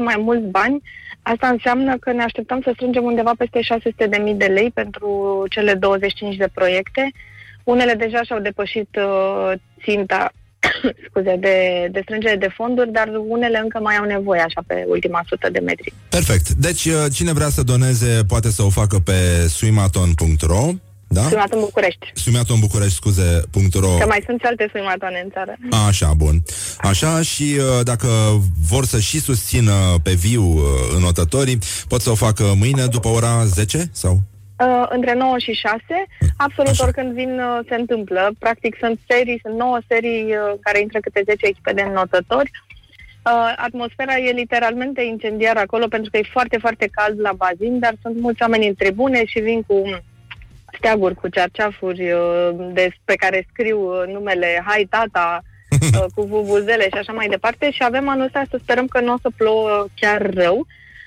mai 0.00 0.16
mulți 0.18 0.46
bani. 0.46 0.82
Asta 1.22 1.48
înseamnă 1.48 1.96
că 1.98 2.12
ne 2.12 2.22
așteptăm 2.22 2.60
să 2.62 2.70
strângem 2.74 3.04
undeva 3.04 3.32
peste 3.38 3.60
600.000 3.60 4.36
de 4.36 4.46
lei 4.46 4.70
pentru 4.70 5.08
cele 5.50 5.74
25 5.74 6.36
de 6.36 6.48
proiecte. 6.54 7.12
Unele 7.64 7.94
deja 7.94 8.22
și-au 8.22 8.40
depășit 8.40 8.88
uh, 8.96 9.52
ținta 9.82 10.32
scuze, 11.08 11.36
de, 11.40 11.88
de 11.92 12.00
strângere 12.02 12.36
de 12.36 12.54
fonduri, 12.54 12.92
dar 12.92 13.10
unele 13.28 13.58
încă 13.62 13.78
mai 13.82 13.96
au 13.96 14.04
nevoie 14.04 14.40
așa 14.40 14.62
pe 14.66 14.84
ultima 14.86 15.24
sută 15.28 15.48
de 15.50 15.58
metri. 15.58 15.92
Perfect. 16.08 16.48
Deci, 16.48 16.84
uh, 16.84 17.04
cine 17.12 17.32
vrea 17.32 17.48
să 17.48 17.62
doneze, 17.62 18.20
poate 18.28 18.50
să 18.50 18.62
o 18.62 18.68
facă 18.68 18.98
pe 18.98 19.46
swimaton.ro 19.48 20.70
da? 21.14 21.20
Sunt 21.20 21.52
în 21.52 21.60
București. 21.60 22.12
Swimaton 22.14 22.60
București, 22.60 22.94
scuze, 22.94 23.42
.ro 23.72 23.96
Că 23.98 24.06
mai 24.06 24.22
sunt 24.26 24.40
și 24.40 24.46
alte 24.46 24.66
swimatoane 24.70 25.20
în 25.24 25.30
țară. 25.30 25.56
Așa, 25.86 26.12
bun. 26.16 26.42
Așa 26.78 27.22
și 27.22 27.56
uh, 27.58 27.84
dacă 27.84 28.08
vor 28.68 28.84
să 28.84 28.98
și 28.98 29.20
susțină 29.20 29.72
pe 30.02 30.12
viu 30.12 30.42
uh, 30.42 30.62
înotătorii, 30.96 31.58
pot 31.88 32.00
să 32.00 32.10
o 32.10 32.14
facă 32.14 32.54
mâine 32.58 32.86
după 32.86 33.08
ora 33.08 33.44
10 33.44 33.88
sau? 33.92 34.22
Uh, 34.58 34.86
între 34.88 35.14
9 35.14 35.38
și 35.38 35.52
6, 35.52 35.78
absolut 36.36 36.70
Așa. 36.70 36.84
oricând 36.84 37.12
vin 37.12 37.38
uh, 37.38 37.58
se 37.68 37.74
întâmplă. 37.74 38.34
Practic 38.38 38.76
sunt 38.80 38.98
serii, 39.08 39.40
sunt 39.42 39.54
9 39.54 39.78
serii 39.88 40.24
uh, 40.24 40.54
care 40.60 40.80
intră 40.80 41.00
câte 41.00 41.22
10 41.24 41.46
echipe 41.46 41.72
de 41.72 41.90
notători. 41.94 42.50
Uh, 43.24 43.52
atmosfera 43.56 44.16
e 44.16 44.32
literalmente 44.32 45.02
incendiară 45.02 45.58
acolo 45.58 45.86
pentru 45.88 46.10
că 46.10 46.16
e 46.16 46.32
foarte, 46.32 46.58
foarte 46.58 46.88
cald 46.92 47.20
la 47.20 47.32
bazin, 47.32 47.78
dar 47.78 47.94
sunt 48.02 48.20
mulți 48.20 48.42
oameni 48.42 48.66
în 48.66 48.74
tribune 48.74 49.24
și 49.24 49.40
vin 49.40 49.62
cu 49.62 50.02
steaguri, 50.76 51.14
cu 51.14 51.28
cearceafuri 51.28 52.12
uh, 52.12 52.50
de, 52.72 52.90
pe 53.04 53.14
care 53.14 53.46
scriu 53.52 53.78
uh, 53.78 54.12
numele 54.12 54.62
Hai 54.66 54.86
Tata, 54.90 55.42
uh, 55.72 56.04
cu 56.14 56.22
vuvuzele 56.22 56.82
și 56.82 56.98
așa 56.98 57.12
mai 57.12 57.28
departe 57.28 57.70
și 57.70 57.82
avem 57.84 58.08
anul 58.08 58.24
ăsta 58.24 58.42
să 58.50 58.58
sperăm 58.62 58.86
că 58.86 59.00
nu 59.00 59.12
o 59.12 59.18
să 59.22 59.28
plouă 59.36 59.86
chiar 59.94 60.34
rău. 60.34 60.66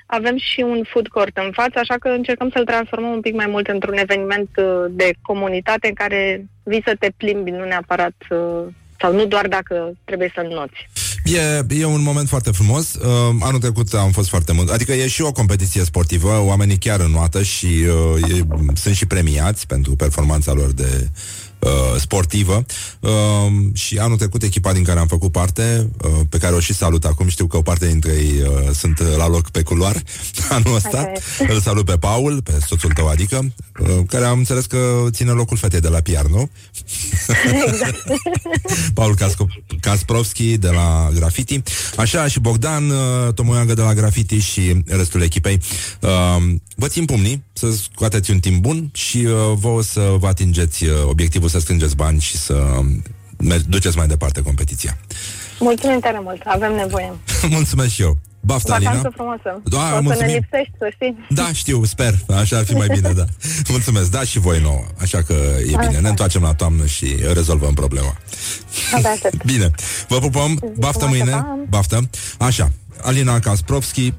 Avem 0.10 0.38
și 0.38 0.62
un 0.62 0.84
food 0.92 1.08
court 1.08 1.38
în 1.38 1.52
față, 1.52 1.80
așa 1.80 1.96
că 2.00 2.08
încercăm 2.08 2.50
să-l 2.54 2.66
transformăm 2.66 3.12
un 3.12 3.22
pic 3.22 3.36
mai 3.36 3.48
mult 3.48 3.68
într-un 3.68 3.98
eveniment 3.98 4.50
uh, 4.56 4.86
de 4.90 5.14
comunitate 5.22 5.88
în 5.88 5.94
care 5.94 6.46
vii 6.64 6.84
să 6.86 6.96
te 7.00 7.10
plimbi, 7.18 7.52
nu 7.52 7.64
neapărat, 7.64 8.16
uh, 8.30 8.64
sau 9.00 9.14
nu 9.14 9.26
doar 9.26 9.48
dacă 9.48 9.92
trebuie 10.04 10.32
să 10.36 10.48
noți. 10.50 10.90
E, 11.24 11.80
e 11.80 11.86
un 11.86 12.02
moment 12.02 12.28
foarte 12.28 12.52
frumos. 12.52 12.94
Uh, 12.94 13.36
anul 13.40 13.60
trecut 13.60 13.94
am 13.94 14.12
fost 14.12 14.30
foarte 14.30 14.54
mult. 14.54 14.70
Adică 14.70 14.94
e 14.94 15.08
și 15.08 15.22
o 15.22 15.32
competiție 15.32 15.84
sportivă, 15.84 16.42
oamenii 16.46 16.78
chiar 16.78 17.00
înoată 17.00 17.44
și 17.44 17.66
uh, 17.66 18.32
e, 18.32 18.46
sunt 18.74 18.96
și 18.96 19.06
premiați 19.06 19.68
pentru 19.68 19.96
performanța 19.96 20.54
lor 20.54 20.72
de, 20.72 21.10
uh, 21.60 22.00
sportivă 22.00 22.66
uh, 23.00 23.12
și 23.74 23.98
anul 23.98 24.18
trecut 24.18 24.44
echipa 24.44 24.74
din 24.74 24.84
care 24.84 25.00
am 25.00 25.08
făcut 25.08 25.32
parte, 25.32 25.90
uh, 26.04 26.12
pe 26.30 26.38
care 26.38 26.56
o 26.56 26.60
și 26.60 26.74
salut 26.74 27.06
acum, 27.06 27.28
știu 27.28 27.48
că 27.48 27.58
o 27.58 27.62
parte 27.62 27.88
dintre 27.88 28.12
ei 28.12 28.42
uh, 28.42 28.72
sunt 28.74 29.00
la 29.18 29.28
loc 29.28 29.50
pe 29.50 29.62
culoar 29.62 30.04
anul 30.50 30.76
ăsta. 30.76 31.12
Ok. 31.40 31.50
Îl 31.50 31.62
salut 31.62 31.86
pe 31.86 31.98
Paul, 31.98 32.42
pe 32.42 32.60
soțul 32.68 32.92
tău, 32.92 33.08
adică, 33.08 33.54
uh, 33.80 33.88
care 34.08 34.26
am 34.26 34.38
înțeles 34.38 34.66
că 34.66 35.06
ține 35.10 35.32
locul 35.32 35.58
fetei 35.58 35.80
de 35.80 35.88
la 35.88 36.00
PR, 36.00 36.26
nu? 36.30 36.50
Exact. 37.68 38.04
Paul 38.94 39.16
Casco- 39.16 39.80
Kasprovski 39.80 40.58
de 40.58 40.70
la 40.70 41.10
Graffiti 41.14 41.62
Așa 41.98 42.28
și 42.28 42.40
Bogdan 42.40 42.90
uh, 42.90 43.34
Tomoiagă 43.34 43.74
de 43.74 43.82
la 43.82 43.94
Graffiti 43.94 44.40
și 44.40 44.84
restul 44.86 45.22
echipei 45.22 45.62
uh, 46.02 46.10
Vă 46.76 46.88
țin 46.88 47.06
pumnii 47.06 47.44
Să 47.54 47.68
scoateți 47.72 48.32
un 48.32 48.40
timp 48.40 48.62
bun 48.62 48.90
Și 48.94 49.18
uh, 49.18 49.34
vă 49.56 49.82
să 49.84 50.16
vă 50.20 50.28
atingeți 50.28 50.84
uh, 50.84 50.92
obiectivul 51.06 51.47
Să 51.48 51.60
strângeți 51.60 51.96
bani 51.96 52.20
și 52.20 52.38
să 52.38 52.80
mer- 53.38 53.62
duceți 53.68 53.98
mai 53.98 54.08
departe 54.08 54.42
competiția 54.42 54.98
Mulțumim 55.60 56.00
tare 56.00 56.20
mult, 56.24 56.42
avem 56.46 56.76
nevoie. 56.76 57.14
Mulțumesc 57.50 57.90
și 57.90 58.02
eu 58.02 58.18
Baftă, 58.40 58.72
Vacanță 58.72 58.90
Alina 58.90 59.10
frumoasă. 59.16 59.62
Da, 59.64 59.78
o 59.78 59.96
să 59.96 60.02
mulțumim. 60.02 60.28
ne 60.32 60.34
lipsești, 60.34 60.72
să 60.78 60.90
știi. 60.94 61.26
Da, 61.30 61.54
știu, 61.54 61.84
sper, 61.84 62.14
așa 62.40 62.58
ar 62.58 62.66
fi 62.66 62.74
mai 62.74 62.88
bine, 62.94 63.12
da 63.12 63.26
Mulțumesc, 63.76 64.12
da 64.12 64.24
și 64.24 64.40
voi 64.40 64.60
nouă 64.62 64.84
Așa 65.02 65.22
că 65.24 65.34
e 65.60 65.64
bine, 65.66 65.78
Așa. 65.88 66.00
ne 66.00 66.10
întoarcem 66.10 66.42
la 66.42 66.54
toamnă 66.54 66.86
Și 66.86 67.16
rezolvăm 67.34 67.74
problema 67.74 68.18
Abia 68.96 69.10
aștept. 69.10 69.46
Bine, 69.52 69.72
vă 70.08 70.20
pupăm, 70.20 70.60
baftă 70.78 70.98
frumoasă, 71.06 71.06
mâine, 71.24 71.32
pa. 71.32 71.58
baftă. 71.70 72.10
Așa, 72.40 72.72
Alina 73.02 73.40
Kasprovski, 73.40 74.14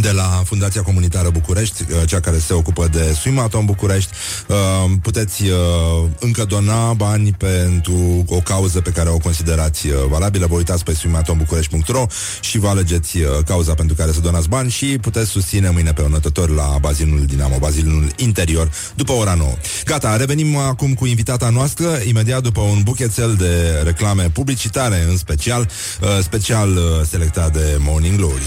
de 0.00 0.10
la 0.10 0.42
Fundația 0.44 0.82
Comunitară 0.82 1.30
București, 1.30 1.82
uh, 1.82 2.02
cea 2.06 2.20
care 2.20 2.38
se 2.38 2.52
ocupă 2.52 2.88
de 2.92 3.16
Swimaton 3.20 3.64
București. 3.64 4.10
Uh, 4.48 4.56
Puteți 5.02 5.42
uh, 5.42 6.08
încă 6.18 6.44
dona 6.44 6.92
bani 6.92 7.32
pentru 7.32 8.24
o 8.28 8.36
cauză 8.36 8.80
pe 8.80 8.90
care 8.90 9.08
o 9.08 9.18
considerați 9.18 9.86
uh, 9.86 9.94
valabilă. 10.08 10.46
Vă 10.46 10.54
uitați 10.54 10.84
pe 10.84 10.94
swimatonbucurești.ro 10.94 12.06
și 12.40 12.58
vă 12.58 12.68
alegeți 12.68 13.18
uh, 13.18 13.26
cauza 13.46 13.74
pentru 13.74 13.96
care 13.96 14.12
să 14.12 14.20
donați 14.20 14.48
bani 14.48 14.70
și 14.70 14.86
puteți 14.86 15.30
susține 15.30 15.70
mâine 15.70 15.92
pe 15.92 16.02
Onătători 16.02 16.54
la 16.54 16.76
bazinul 16.80 17.24
Dinamo, 17.24 17.58
bazinul 17.58 18.06
interior, 18.16 18.70
după 18.94 19.12
ora 19.12 19.34
9. 19.34 19.50
Gata, 19.84 20.16
revenim 20.16 20.56
acum 20.56 20.94
cu 20.94 21.06
invitata 21.06 21.48
noastră, 21.48 21.98
imediat 22.06 22.42
după 22.42 22.60
un 22.60 22.82
buchețel 22.82 23.34
de 23.34 23.80
reclame 23.84 24.30
publicitare, 24.32 25.06
în 25.08 25.16
special, 25.16 25.68
uh, 26.00 26.08
special 26.22 26.70
uh, 26.70 26.82
selectat 27.08 27.52
de 27.52 27.76
Morning 27.78 28.16
Glory. 28.16 28.42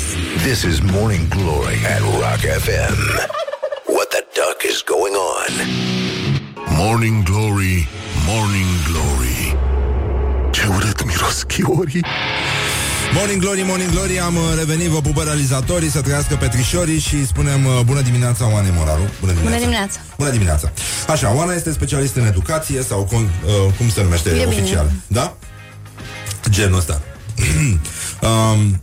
This 0.45 0.61
is 0.61 0.79
Morning 0.91 1.32
Glory 1.37 1.77
at 1.85 2.01
Rock 2.01 2.41
FM. 2.63 2.97
What 3.95 4.07
the 4.11 4.23
duck 4.39 4.59
is 4.71 4.83
going 4.83 5.15
on? 5.15 5.51
Morning 6.77 7.23
Glory, 7.23 7.87
Morning 8.27 8.67
Glory 8.89 9.55
Ce 10.51 10.67
urât 10.75 11.05
miros 11.05 11.43
chiorii 11.43 12.05
Morning 13.13 13.41
Glory, 13.41 13.61
Morning 13.61 13.91
Glory, 13.91 14.19
am 14.19 14.35
uh, 14.35 14.41
revenit, 14.57 14.87
vă 14.87 15.01
pupă 15.01 15.23
realizatorii, 15.23 15.89
să 15.89 16.01
trăiască 16.01 16.35
petrișorii 16.35 16.99
și 16.99 17.25
spunem 17.27 17.65
uh, 17.65 17.79
bună 17.85 18.01
dimineața, 18.01 18.51
Oane 18.53 18.69
Moraru. 18.75 19.01
Bună 19.19 19.31
dimineața. 19.31 19.49
Bună 19.49 19.59
dimineața. 19.59 19.99
Bună 20.17 20.29
dimineața. 20.29 20.71
Așa, 21.07 21.33
Oana 21.35 21.53
este 21.53 21.71
specialist 21.71 22.15
în 22.15 22.25
educație 22.25 22.81
sau 22.81 23.03
cum, 23.03 23.21
uh, 23.21 23.73
cum 23.77 23.89
se 23.89 24.01
numește 24.03 24.29
E 24.29 24.33
bine. 24.33 24.45
oficial? 24.45 24.91
Da? 25.07 25.35
Genul 26.49 26.77
ăsta. 26.77 27.01
um, 28.21 28.81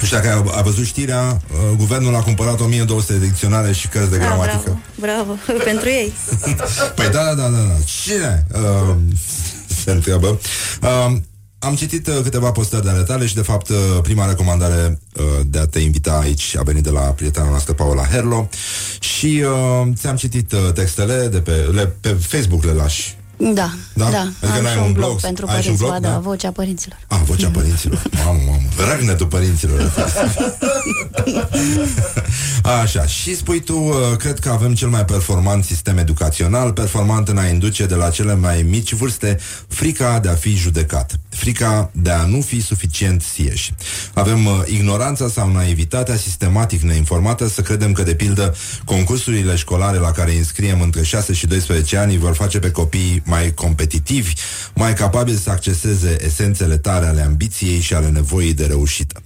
nu 0.00 0.06
știu 0.06 0.16
dacă 0.18 0.28
a, 0.52 0.58
a 0.58 0.62
văzut 0.62 0.84
știrea, 0.86 1.40
uh, 1.52 1.76
guvernul 1.76 2.14
a 2.14 2.20
cumpărat 2.22 2.60
1200 2.60 3.12
de 3.12 3.26
dicționare 3.26 3.72
și 3.72 3.88
cărți 3.88 4.10
de 4.10 4.16
Ah, 4.16 4.22
gramatică. 4.22 4.78
bravo, 5.00 5.22
bravo. 5.46 5.62
Pentru 5.70 5.88
ei. 5.88 6.12
Păi 6.96 7.08
da, 7.12 7.22
da, 7.24 7.34
da, 7.34 7.48
da, 7.48 7.58
da. 7.58 7.74
Cine? 7.84 8.46
Uh, 8.54 8.94
se 9.84 9.90
întreabă. 9.90 10.40
Uh, 10.82 11.16
am 11.58 11.74
citit 11.74 12.06
uh, 12.06 12.18
câteva 12.22 12.50
postări 12.52 12.82
de 12.84 12.90
ale 12.90 13.02
tale 13.02 13.26
și, 13.26 13.34
de 13.34 13.42
fapt, 13.42 13.68
uh, 13.68 13.76
prima 14.02 14.26
recomandare 14.26 14.98
uh, 15.16 15.24
de 15.46 15.58
a 15.58 15.66
te 15.66 15.78
invita 15.78 16.18
aici 16.22 16.56
a 16.58 16.62
venit 16.62 16.82
de 16.82 16.90
la 16.90 17.00
prietena 17.00 17.48
noastră, 17.48 17.72
Paola 17.72 18.04
Herlo, 18.04 18.48
și 19.00 19.42
uh, 19.44 19.88
ți-am 19.94 20.16
citit 20.16 20.52
uh, 20.52 20.72
textele 20.74 21.26
de 21.26 21.38
pe, 21.40 21.50
le, 21.50 21.86
pe 22.00 22.08
Facebook 22.08 22.64
le 22.64 22.72
lași. 22.72 23.18
Da, 23.42 23.70
Da? 23.94 24.10
da. 24.10 24.20
Adică 24.20 24.56
am 24.56 24.62
n-ai 24.62 24.72
și 24.72 24.78
un 24.78 24.84
un 24.84 24.92
blog? 24.92 25.06
blog 25.06 25.20
pentru 25.20 25.46
Ai 25.48 25.62
și 25.62 25.68
un 25.68 25.76
părinți, 25.76 25.82
blog, 25.82 25.92
ba, 25.92 25.98
da, 26.08 26.08
da? 26.08 26.18
vocea 26.18 26.50
părinților. 26.50 26.98
Ah, 27.06 27.20
vocea 27.24 27.48
părinților. 27.48 28.02
Mamă, 28.24 28.40
mamă. 28.46 28.92
Răgnetul 28.94 29.26
părinților. 29.26 29.92
Așa. 32.82 33.06
Și 33.06 33.36
spui 33.36 33.60
tu, 33.60 33.76
uh, 33.78 33.94
cred 34.18 34.38
că 34.38 34.50
avem 34.50 34.74
cel 34.74 34.88
mai 34.88 35.04
performant 35.04 35.64
sistem 35.64 35.98
educațional, 35.98 36.72
performant 36.72 37.28
în 37.28 37.38
a 37.38 37.46
induce 37.46 37.86
de 37.86 37.94
la 37.94 38.10
cele 38.10 38.34
mai 38.34 38.62
mici 38.62 38.92
vârste 38.92 39.38
frica 39.68 40.18
de 40.18 40.28
a 40.28 40.34
fi 40.34 40.54
judecat, 40.56 41.12
frica 41.40 41.90
de 41.92 42.10
a 42.10 42.24
nu 42.24 42.40
fi 42.40 42.60
suficient 42.62 43.22
sieși. 43.22 43.74
Avem 44.14 44.46
uh, 44.46 44.62
ignoranța 44.66 45.28
sau 45.28 45.52
naivitatea 45.52 46.16
sistematic 46.16 46.80
neinformată 46.80 47.48
să 47.48 47.60
credem 47.60 47.92
că, 47.92 48.02
de 48.02 48.14
pildă, 48.14 48.54
concursurile 48.84 49.56
școlare 49.56 49.98
la 49.98 50.10
care 50.10 50.36
înscriem 50.36 50.80
între 50.80 51.02
6 51.02 51.32
și 51.32 51.46
12 51.46 51.96
ani 51.96 52.12
îi 52.12 52.18
vor 52.18 52.34
face 52.34 52.58
pe 52.58 52.70
copii 52.70 53.22
mai 53.24 53.54
competitivi, 53.54 54.32
mai 54.74 54.94
capabili 54.94 55.38
să 55.38 55.50
acceseze 55.50 56.16
esențele 56.24 56.76
tare 56.76 57.06
ale 57.06 57.22
ambiției 57.22 57.80
și 57.80 57.94
ale 57.94 58.08
nevoii 58.08 58.54
de 58.54 58.66
reușită. 58.66 59.22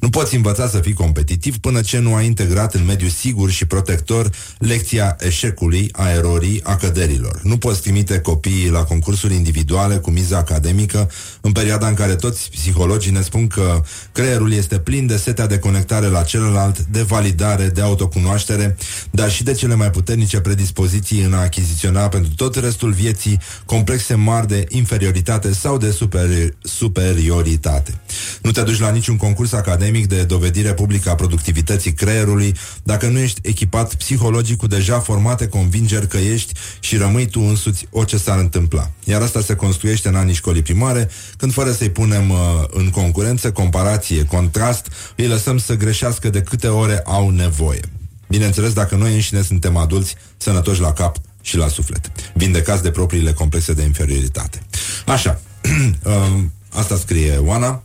Nu 0.00 0.10
poți 0.10 0.34
învăța 0.34 0.68
să 0.68 0.78
fii 0.78 0.92
competitiv 0.92 1.58
până 1.58 1.80
ce 1.80 1.98
nu 1.98 2.14
ai 2.14 2.26
integrat 2.26 2.74
în 2.74 2.84
mediul 2.84 3.10
sigur 3.10 3.50
și 3.50 3.64
protector 3.64 4.30
lecția 4.58 5.16
eșecului, 5.20 5.88
a 5.92 6.10
erorii, 6.10 6.60
a 6.64 6.76
căderilor. 6.76 7.40
Nu 7.42 7.56
poți 7.56 7.80
trimite 7.80 8.18
copiii 8.18 8.70
la 8.70 8.84
concursuri 8.84 9.34
individuale 9.34 9.96
cu 9.96 10.10
miză 10.10 10.36
academică 10.36 11.10
în 11.40 11.52
perioada 11.52 11.88
în 11.88 11.94
care 11.94 12.14
toți 12.14 12.50
psihologii 12.50 13.12
ne 13.12 13.20
spun 13.20 13.46
că 13.46 13.82
creierul 14.12 14.52
este 14.52 14.78
plin 14.78 15.06
de 15.06 15.16
setea 15.16 15.46
de 15.46 15.58
conectare 15.58 16.06
la 16.06 16.22
celălalt, 16.22 16.78
de 16.78 17.02
validare, 17.02 17.68
de 17.68 17.80
autocunoaștere, 17.80 18.76
dar 19.10 19.30
și 19.30 19.42
de 19.42 19.52
cele 19.52 19.74
mai 19.74 19.90
puternice 19.90 20.40
predispoziții 20.40 21.22
în 21.22 21.32
a 21.32 21.40
achiziționa 21.40 22.08
pentru 22.08 22.32
tot 22.36 22.54
restul 22.54 22.92
vieții 22.92 23.38
complexe 23.64 24.14
mari 24.14 24.48
de 24.48 24.66
inferioritate 24.68 25.52
sau 25.52 25.78
de 25.78 25.90
superi- 25.90 26.54
superioritate. 26.62 28.00
Nu 28.42 28.50
te 28.50 28.62
duci 28.62 28.78
la 28.80 28.90
niciun 28.90 29.16
concurs 29.16 29.52
academic 29.56 30.06
de 30.06 30.22
dovedire 30.22 30.74
publică 30.74 31.10
a 31.10 31.14
productivității 31.14 31.92
creierului 31.92 32.54
dacă 32.82 33.06
nu 33.06 33.18
ești 33.18 33.40
echipat 33.42 33.94
psihologic 33.94 34.56
cu 34.56 34.66
deja 34.66 35.00
formate 35.00 35.48
convingeri 35.48 36.08
că 36.08 36.16
ești 36.16 36.52
și 36.80 36.96
rămâi 36.96 37.26
tu 37.26 37.40
însuți 37.40 37.86
orice 37.90 38.16
s-ar 38.16 38.38
întâmpla. 38.38 38.90
Iar 39.04 39.22
asta 39.22 39.40
se 39.40 39.54
construiește 39.54 40.08
în 40.08 40.14
anii 40.14 40.34
școlii 40.34 40.62
primare, 40.62 41.10
când 41.36 41.52
fără 41.52 41.72
să-i 41.72 41.90
punem 41.90 42.30
uh, 42.30 42.38
în 42.70 42.90
concurență, 42.90 43.52
comparație, 43.52 44.24
contrast, 44.24 44.86
îi 45.16 45.26
lăsăm 45.26 45.58
să 45.58 45.74
greșească 45.74 46.28
de 46.28 46.40
câte 46.40 46.68
ore 46.68 47.02
au 47.04 47.30
nevoie. 47.30 47.80
Bineînțeles, 48.28 48.72
dacă 48.72 48.96
noi 48.96 49.14
înșine 49.14 49.42
suntem 49.42 49.76
adulți, 49.76 50.14
sănătoși 50.36 50.80
la 50.80 50.92
cap 50.92 51.16
și 51.40 51.56
la 51.56 51.68
suflet, 51.68 52.10
vindecați 52.34 52.82
de 52.82 52.90
propriile 52.90 53.32
complexe 53.32 53.72
de 53.72 53.82
inferioritate. 53.82 54.62
Așa, 55.06 55.40
uh, 56.04 56.38
asta 56.70 56.96
scrie 56.96 57.36
Oana. 57.36 57.82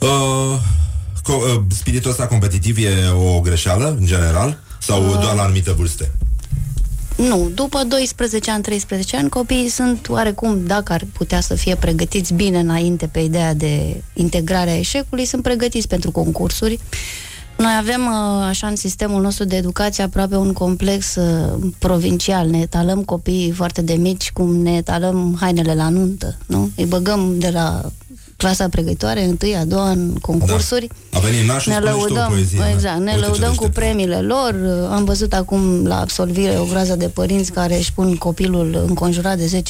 Uh, 0.00 0.58
co- 1.22 1.32
uh, 1.56 1.60
spiritul 1.68 2.10
ăsta 2.10 2.26
competitiv 2.26 2.76
e 2.78 2.90
o 3.36 3.40
greșeală, 3.40 3.96
în 3.98 4.06
general? 4.06 4.58
Sau 4.80 5.02
Uh. 5.04 5.18
doar 5.20 5.34
la 5.34 5.42
anumite 5.42 5.72
vârste? 5.72 6.10
Nu, 7.16 7.50
după 7.54 7.84
12 7.88 8.50
ani, 8.50 8.62
13 8.62 9.16
ani, 9.16 9.28
copiii 9.28 9.68
sunt 9.68 10.08
oarecum, 10.08 10.66
dacă 10.66 10.92
ar 10.92 11.04
putea 11.12 11.40
să 11.40 11.54
fie 11.54 11.74
pregătiți 11.74 12.34
bine 12.34 12.58
înainte 12.58 13.06
pe 13.06 13.20
ideea 13.20 13.54
de 13.54 14.02
integrarea 14.14 14.78
eșecului, 14.78 15.24
sunt 15.24 15.42
pregătiți 15.42 15.88
pentru 15.88 16.10
concursuri. 16.10 16.78
Noi 17.56 17.72
avem, 17.78 18.00
uh, 18.06 18.44
așa, 18.48 18.66
în 18.66 18.76
sistemul 18.76 19.22
nostru 19.22 19.44
de 19.44 19.56
educație 19.56 20.02
aproape 20.04 20.36
un 20.36 20.52
complex 20.52 21.14
uh, 21.14 21.58
provincial. 21.78 22.48
Ne 22.48 22.58
etalăm 22.58 23.02
copiii 23.04 23.50
foarte 23.50 23.82
de 23.82 23.94
mici, 23.94 24.30
cum 24.32 24.54
ne 24.56 24.76
etalăm 24.76 25.36
hainele 25.40 25.74
la 25.74 25.88
nuntă, 25.88 26.36
nu? 26.46 26.70
Îi 26.76 26.86
băgăm 26.86 27.38
de 27.38 27.50
la 27.50 27.80
clasa 28.38 28.68
pregătitoare, 28.68 29.24
întâi, 29.24 29.56
a 29.56 29.64
doua, 29.64 29.90
în 29.90 30.14
concursuri. 30.20 30.88
A 31.12 31.18
venit 31.18 31.46
nașul, 31.46 31.72
ne 31.72 31.78
spune 31.78 31.90
și 31.92 31.96
tu 31.96 32.02
o 32.02 32.06
lăudăm, 32.06 32.28
poezie, 32.28 32.58
da? 32.58 32.70
exact, 32.70 32.98
ne 32.98 33.12
Uite 33.12 33.20
ce 33.20 33.26
lăudăm 33.26 33.48
cu 33.48 33.54
deștept. 33.54 33.74
premiile 33.74 34.20
lor. 34.20 34.54
Am 34.90 35.04
văzut 35.04 35.32
acum 35.32 35.86
la 35.86 36.00
absolvire 36.00 36.56
o 36.58 36.64
groază 36.64 36.96
de 36.96 37.08
părinți 37.08 37.52
care 37.52 37.76
își 37.76 37.92
pun 37.92 38.16
copilul 38.16 38.84
înconjurat 38.86 39.38
de 39.38 39.62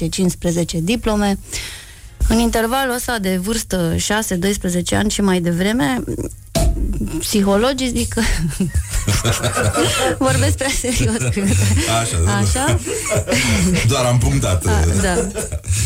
10-15 0.79 0.83
diplome. 0.83 1.39
În 2.29 2.39
intervalul 2.39 2.95
ăsta 2.95 3.19
de 3.19 3.37
vârstă 3.43 3.95
6-12 3.97 3.99
ani 4.93 5.11
și 5.11 5.21
mai 5.21 5.41
devreme, 5.41 6.01
psihologii 7.19 7.89
zic 7.97 8.09
că 8.13 8.21
vorbesc 10.29 10.57
prea 10.57 10.71
serios. 10.81 11.17
cred. 11.17 11.49
Așa, 12.03 12.17
da, 12.25 12.31
da. 12.31 12.37
Așa? 12.37 12.79
Doar 13.89 14.05
am 14.05 14.19
punctat. 14.19 14.67
A, 14.67 14.71
da. 15.03 15.27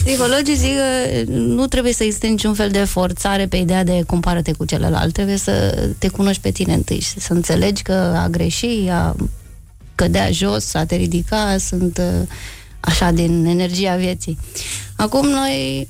Psihologii 0.04 0.56
zic 0.56 0.74
că 0.74 1.22
nu 1.30 1.66
trebuie 1.66 1.92
să 1.92 2.04
existe 2.04 2.26
niciun 2.26 2.54
fel 2.54 2.70
de 2.70 2.84
forțare 2.84 3.46
pe 3.46 3.56
ideea 3.56 3.84
de 3.84 4.02
compară-te 4.06 4.52
cu 4.52 4.64
celălalt. 4.64 5.12
Trebuie 5.12 5.36
să 5.36 5.86
te 5.98 6.08
cunoști 6.08 6.42
pe 6.42 6.50
tine 6.50 6.74
întâi 6.74 7.00
și 7.00 7.20
să 7.20 7.32
înțelegi 7.32 7.82
că 7.82 7.92
a 7.92 8.28
greși, 8.28 8.88
a 8.90 9.16
cădea 9.94 10.30
jos, 10.30 10.74
a 10.74 10.84
te 10.84 10.96
ridica, 10.96 11.56
sunt 11.58 11.98
uh, 11.98 12.28
așa, 12.80 13.10
din 13.10 13.44
energia 13.44 13.96
vieții. 13.96 14.38
Acum 14.96 15.28
noi 15.28 15.86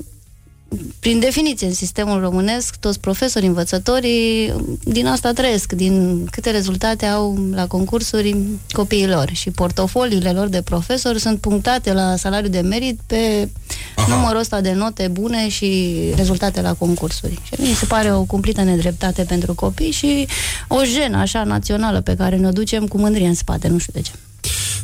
prin 1.01 1.21
definiție, 1.21 1.67
în 1.67 1.73
sistemul 1.73 2.21
românesc, 2.21 2.77
toți 2.77 3.01
profesorii, 3.01 3.49
învățătorii, 3.49 4.53
din 4.85 5.07
asta 5.07 5.33
trăiesc, 5.33 5.73
din 5.73 6.27
câte 6.31 6.51
rezultate 6.51 7.07
au 7.07 7.49
la 7.55 7.67
concursuri 7.67 8.37
copiilor. 8.71 9.31
Și 9.33 9.51
portofoliile 9.51 10.33
lor 10.33 10.49
de 10.49 10.63
profesori 10.63 11.21
sunt 11.21 11.41
punctate 11.41 11.93
la 11.93 12.17
salariu 12.17 12.49
de 12.49 12.61
merit 12.61 13.01
pe 13.07 13.49
Aha. 13.97 14.15
numărul 14.15 14.41
ăsta 14.41 14.61
de 14.61 14.73
note 14.73 15.09
bune 15.09 15.49
și 15.49 15.97
rezultate 16.17 16.61
la 16.61 16.75
concursuri. 16.75 17.39
Și 17.45 17.55
mi 17.61 17.75
se 17.75 17.85
pare 17.87 18.13
o 18.13 18.23
cumplită 18.23 18.63
nedreptate 18.63 19.23
pentru 19.23 19.55
copii 19.55 19.91
și 19.91 20.27
o 20.69 20.85
jenă 20.85 21.17
așa 21.17 21.45
națională 21.45 22.01
pe 22.01 22.15
care 22.17 22.37
ne 22.37 22.51
ducem 22.51 22.87
cu 22.87 22.99
mândrie 22.99 23.27
în 23.27 23.35
spate, 23.35 23.69
nu 23.69 23.79
știu 23.79 23.93
de 23.93 24.01
ce. 24.01 24.13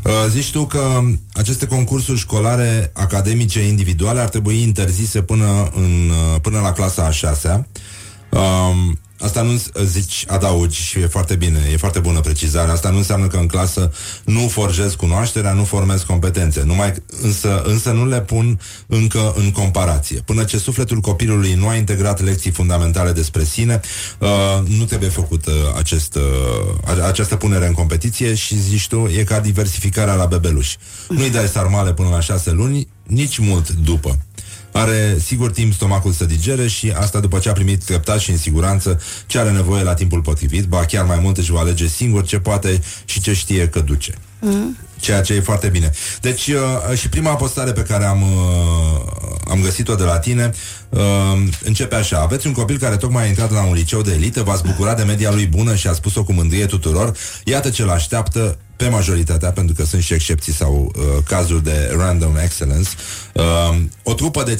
Uh, 0.04 0.12
zici 0.28 0.50
tu 0.50 0.66
că 0.66 1.00
aceste 1.32 1.66
concursuri 1.66 2.18
școlare 2.18 2.90
academice 2.94 3.60
individuale 3.66 4.20
ar 4.20 4.28
trebui 4.28 4.62
interzise 4.62 5.22
până, 5.22 5.70
în, 5.74 6.10
uh, 6.10 6.40
până 6.40 6.60
la 6.60 6.72
clasa 6.72 7.04
a 7.04 7.10
șasea. 7.10 7.66
Um, 8.30 8.98
Asta 9.20 9.42
nu 9.42 9.62
zici, 9.84 10.24
adaugi 10.28 10.82
și 10.82 10.98
e 10.98 11.06
foarte 11.06 11.34
bine, 11.34 11.68
e 11.72 11.76
foarte 11.76 11.98
bună 11.98 12.20
precizarea. 12.20 12.72
Asta 12.72 12.90
nu 12.90 12.96
înseamnă 12.96 13.26
că 13.26 13.36
în 13.36 13.46
clasă 13.46 13.92
nu 14.24 14.48
forjez 14.48 14.94
cunoașterea, 14.94 15.52
nu 15.52 15.64
formez 15.64 16.02
competențe. 16.02 16.62
Numai, 16.62 16.94
însă, 17.22 17.62
însă 17.62 17.90
nu 17.90 18.06
le 18.06 18.20
pun 18.20 18.60
încă 18.86 19.34
în 19.36 19.50
comparație. 19.50 20.20
Până 20.24 20.44
ce 20.44 20.58
sufletul 20.58 21.00
copilului 21.00 21.54
nu 21.54 21.68
a 21.68 21.74
integrat 21.74 22.22
lecții 22.22 22.50
fundamentale 22.50 23.12
despre 23.12 23.44
sine, 23.44 23.80
uh, 24.18 24.28
nu 24.78 24.84
trebuie 24.84 25.08
făcut 25.08 25.46
uh, 25.46 25.52
acest, 25.76 26.14
uh, 26.14 27.02
această 27.06 27.36
punere 27.36 27.66
în 27.66 27.72
competiție 27.72 28.34
și 28.34 28.60
zici 28.60 28.88
tu, 28.88 29.08
e 29.18 29.24
ca 29.24 29.40
diversificarea 29.40 30.14
la 30.14 30.26
bebeluș. 30.26 30.74
Nu-i 31.08 31.30
dai 31.30 31.46
sarmale 31.46 31.92
până 31.92 32.08
la 32.08 32.20
șase 32.20 32.50
luni, 32.50 32.88
nici 33.06 33.38
mult 33.38 33.70
după. 33.70 34.18
Are 34.78 35.16
sigur 35.24 35.50
timp 35.50 35.72
stomacul 35.72 36.12
să 36.12 36.24
digere 36.24 36.66
și 36.66 36.92
asta 36.96 37.20
după 37.20 37.38
ce 37.38 37.48
a 37.48 37.52
primit 37.52 37.84
treptat 37.84 38.18
și 38.18 38.30
în 38.30 38.36
siguranță 38.36 39.00
ce 39.26 39.38
are 39.38 39.50
nevoie 39.50 39.82
la 39.82 39.94
timpul 39.94 40.20
potrivit, 40.20 40.64
ba 40.64 40.84
chiar 40.84 41.04
mai 41.04 41.18
mult 41.22 41.38
își 41.38 41.52
va 41.52 41.60
alege 41.60 41.86
singur 41.86 42.24
ce 42.24 42.38
poate 42.38 42.80
și 43.04 43.20
ce 43.20 43.32
știe 43.32 43.68
că 43.68 43.80
duce. 43.80 44.14
Mm. 44.40 44.76
Ceea 45.00 45.20
ce 45.20 45.34
e 45.34 45.40
foarte 45.40 45.68
bine. 45.68 45.90
Deci, 46.20 46.46
uh, 46.46 46.98
și 46.98 47.08
prima 47.08 47.34
postare 47.34 47.72
pe 47.72 47.82
care 47.82 48.04
am, 48.04 48.22
uh, 48.22 48.28
am 49.48 49.60
găsit-o 49.62 49.94
de 49.94 50.02
la 50.02 50.18
tine 50.18 50.52
uh, 50.88 51.00
începe 51.64 51.94
așa. 51.94 52.18
Aveți 52.20 52.46
un 52.46 52.52
copil 52.52 52.78
care 52.78 52.96
tocmai 52.96 53.24
a 53.24 53.26
intrat 53.26 53.52
la 53.52 53.62
un 53.62 53.74
liceu 53.74 54.02
de 54.02 54.12
elită, 54.12 54.42
v-ați 54.42 54.62
bucurat 54.62 54.96
de 54.96 55.02
media 55.02 55.32
lui 55.32 55.46
bună 55.46 55.74
și 55.74 55.86
a 55.86 55.92
spus-o 55.92 56.24
cu 56.24 56.32
mândrie 56.32 56.66
tuturor. 56.66 57.16
Iată 57.44 57.70
ce 57.70 57.84
l-așteaptă 57.84 58.58
pe 58.78 58.88
majoritatea, 58.88 59.50
pentru 59.50 59.74
că 59.74 59.84
sunt 59.84 60.02
și 60.02 60.12
excepții 60.12 60.52
sau 60.52 60.92
uh, 60.96 61.02
cazuri 61.24 61.64
de 61.64 61.94
random 61.96 62.36
excellence, 62.36 62.88
uh, 63.32 63.76
o 64.02 64.14
trupă 64.14 64.42
de 64.42 64.58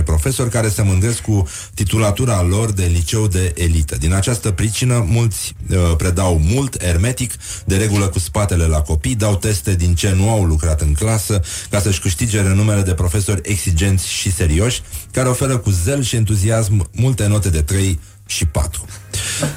15-17 0.00 0.04
profesori 0.04 0.50
care 0.50 0.68
se 0.68 0.82
mândresc 0.82 1.20
cu 1.20 1.48
titulatura 1.74 2.42
lor 2.42 2.72
de 2.72 2.84
liceu 2.84 3.26
de 3.26 3.52
elită. 3.56 3.96
Din 3.96 4.12
această 4.12 4.50
pricină, 4.50 5.06
mulți 5.08 5.54
uh, 5.70 5.76
predau 5.96 6.40
mult, 6.44 6.82
hermetic, 6.82 7.32
de 7.64 7.76
regulă 7.76 8.08
cu 8.08 8.18
spatele 8.18 8.64
la 8.64 8.80
copii, 8.80 9.14
dau 9.14 9.36
teste 9.36 9.74
din 9.74 9.94
ce 9.94 10.12
nu 10.12 10.30
au 10.30 10.44
lucrat 10.44 10.80
în 10.80 10.92
clasă, 10.92 11.42
ca 11.70 11.80
să-și 11.80 12.00
câștige 12.00 12.42
renumele 12.42 12.82
de 12.82 12.94
profesori 12.94 13.40
exigenți 13.44 14.08
și 14.08 14.32
serioși, 14.32 14.82
care 15.12 15.28
oferă 15.28 15.58
cu 15.58 15.70
zel 15.70 16.02
și 16.02 16.16
entuziasm 16.16 16.88
multe 16.92 17.26
note 17.26 17.50
de 17.50 17.62
3 17.62 17.98
și 18.30 18.46
4. 18.46 18.84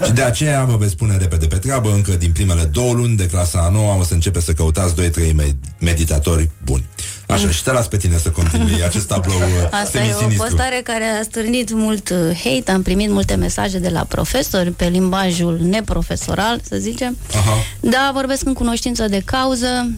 Și 0.06 0.12
de 0.12 0.22
aceea 0.22 0.64
vă 0.64 0.76
veți 0.78 0.92
spune 0.92 1.18
repede 1.18 1.48
pe 1.48 1.56
treabă, 1.56 1.92
încă 1.92 2.12
din 2.12 2.32
primele 2.32 2.64
două 2.64 2.94
luni 2.94 3.16
de 3.16 3.26
clasa 3.26 3.60
a 3.60 3.70
noua 3.70 3.98
o 3.98 4.04
să 4.04 4.14
începe 4.14 4.42
să 4.42 4.54
căutați 4.54 4.94
2-3 4.94 5.36
meditatori 5.80 6.50
buni. 6.64 6.86
Așa, 7.28 7.50
și 7.50 7.64
te 7.64 7.72
las 7.72 7.88
pe 7.88 7.98
tine 7.98 8.18
să 8.18 8.30
continui 8.30 8.84
acest 8.84 9.08
tablou 9.08 9.38
uh, 9.38 9.82
Asta 9.82 10.04
e 10.04 10.14
o 10.14 10.28
postare 10.38 10.82
care 10.84 11.04
a 11.04 11.24
stârnit 11.24 11.72
mult 11.72 12.10
uh, 12.10 12.42
hate, 12.44 12.72
am 12.72 12.82
primit 12.82 13.10
multe 13.10 13.36
mesaje 13.36 13.80
de 13.80 13.90
la 13.90 14.04
profesori 14.04 14.72
pe 14.72 14.86
limbajul 14.86 15.60
neprofesoral, 15.62 16.62
să 16.70 16.76
zicem. 16.80 17.18
Aha. 17.36 17.56
Da, 17.80 18.12
vorbesc 18.14 18.46
în 18.46 18.54
cunoștință 18.54 19.08
de 19.08 19.22
cauză. 19.26 19.92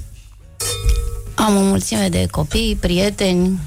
Am 1.35 1.55
o 1.55 1.61
mulțime 1.61 2.07
de 2.09 2.27
copii, 2.31 2.77
prieteni 2.79 3.59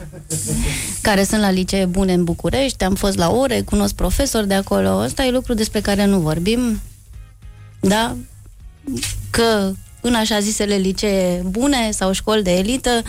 care 1.08 1.24
sunt 1.24 1.40
la 1.40 1.50
licee 1.50 1.84
bune 1.84 2.12
în 2.12 2.24
București, 2.24 2.84
am 2.84 2.94
fost 2.94 3.16
la 3.16 3.30
ore, 3.30 3.60
cunosc 3.60 3.94
profesori 3.94 4.48
de 4.48 4.54
acolo. 4.54 4.96
Ăsta 4.96 5.24
e 5.24 5.30
lucru 5.30 5.54
despre 5.54 5.80
care 5.80 6.04
nu 6.04 6.18
vorbim. 6.18 6.80
Da? 7.80 8.16
Că 9.30 9.72
în 10.00 10.14
așa 10.14 10.40
zisele 10.40 10.74
licee 10.74 11.42
bune 11.44 11.90
sau 11.90 12.12
școli 12.12 12.42
de 12.42 12.56
elită, 12.56 13.02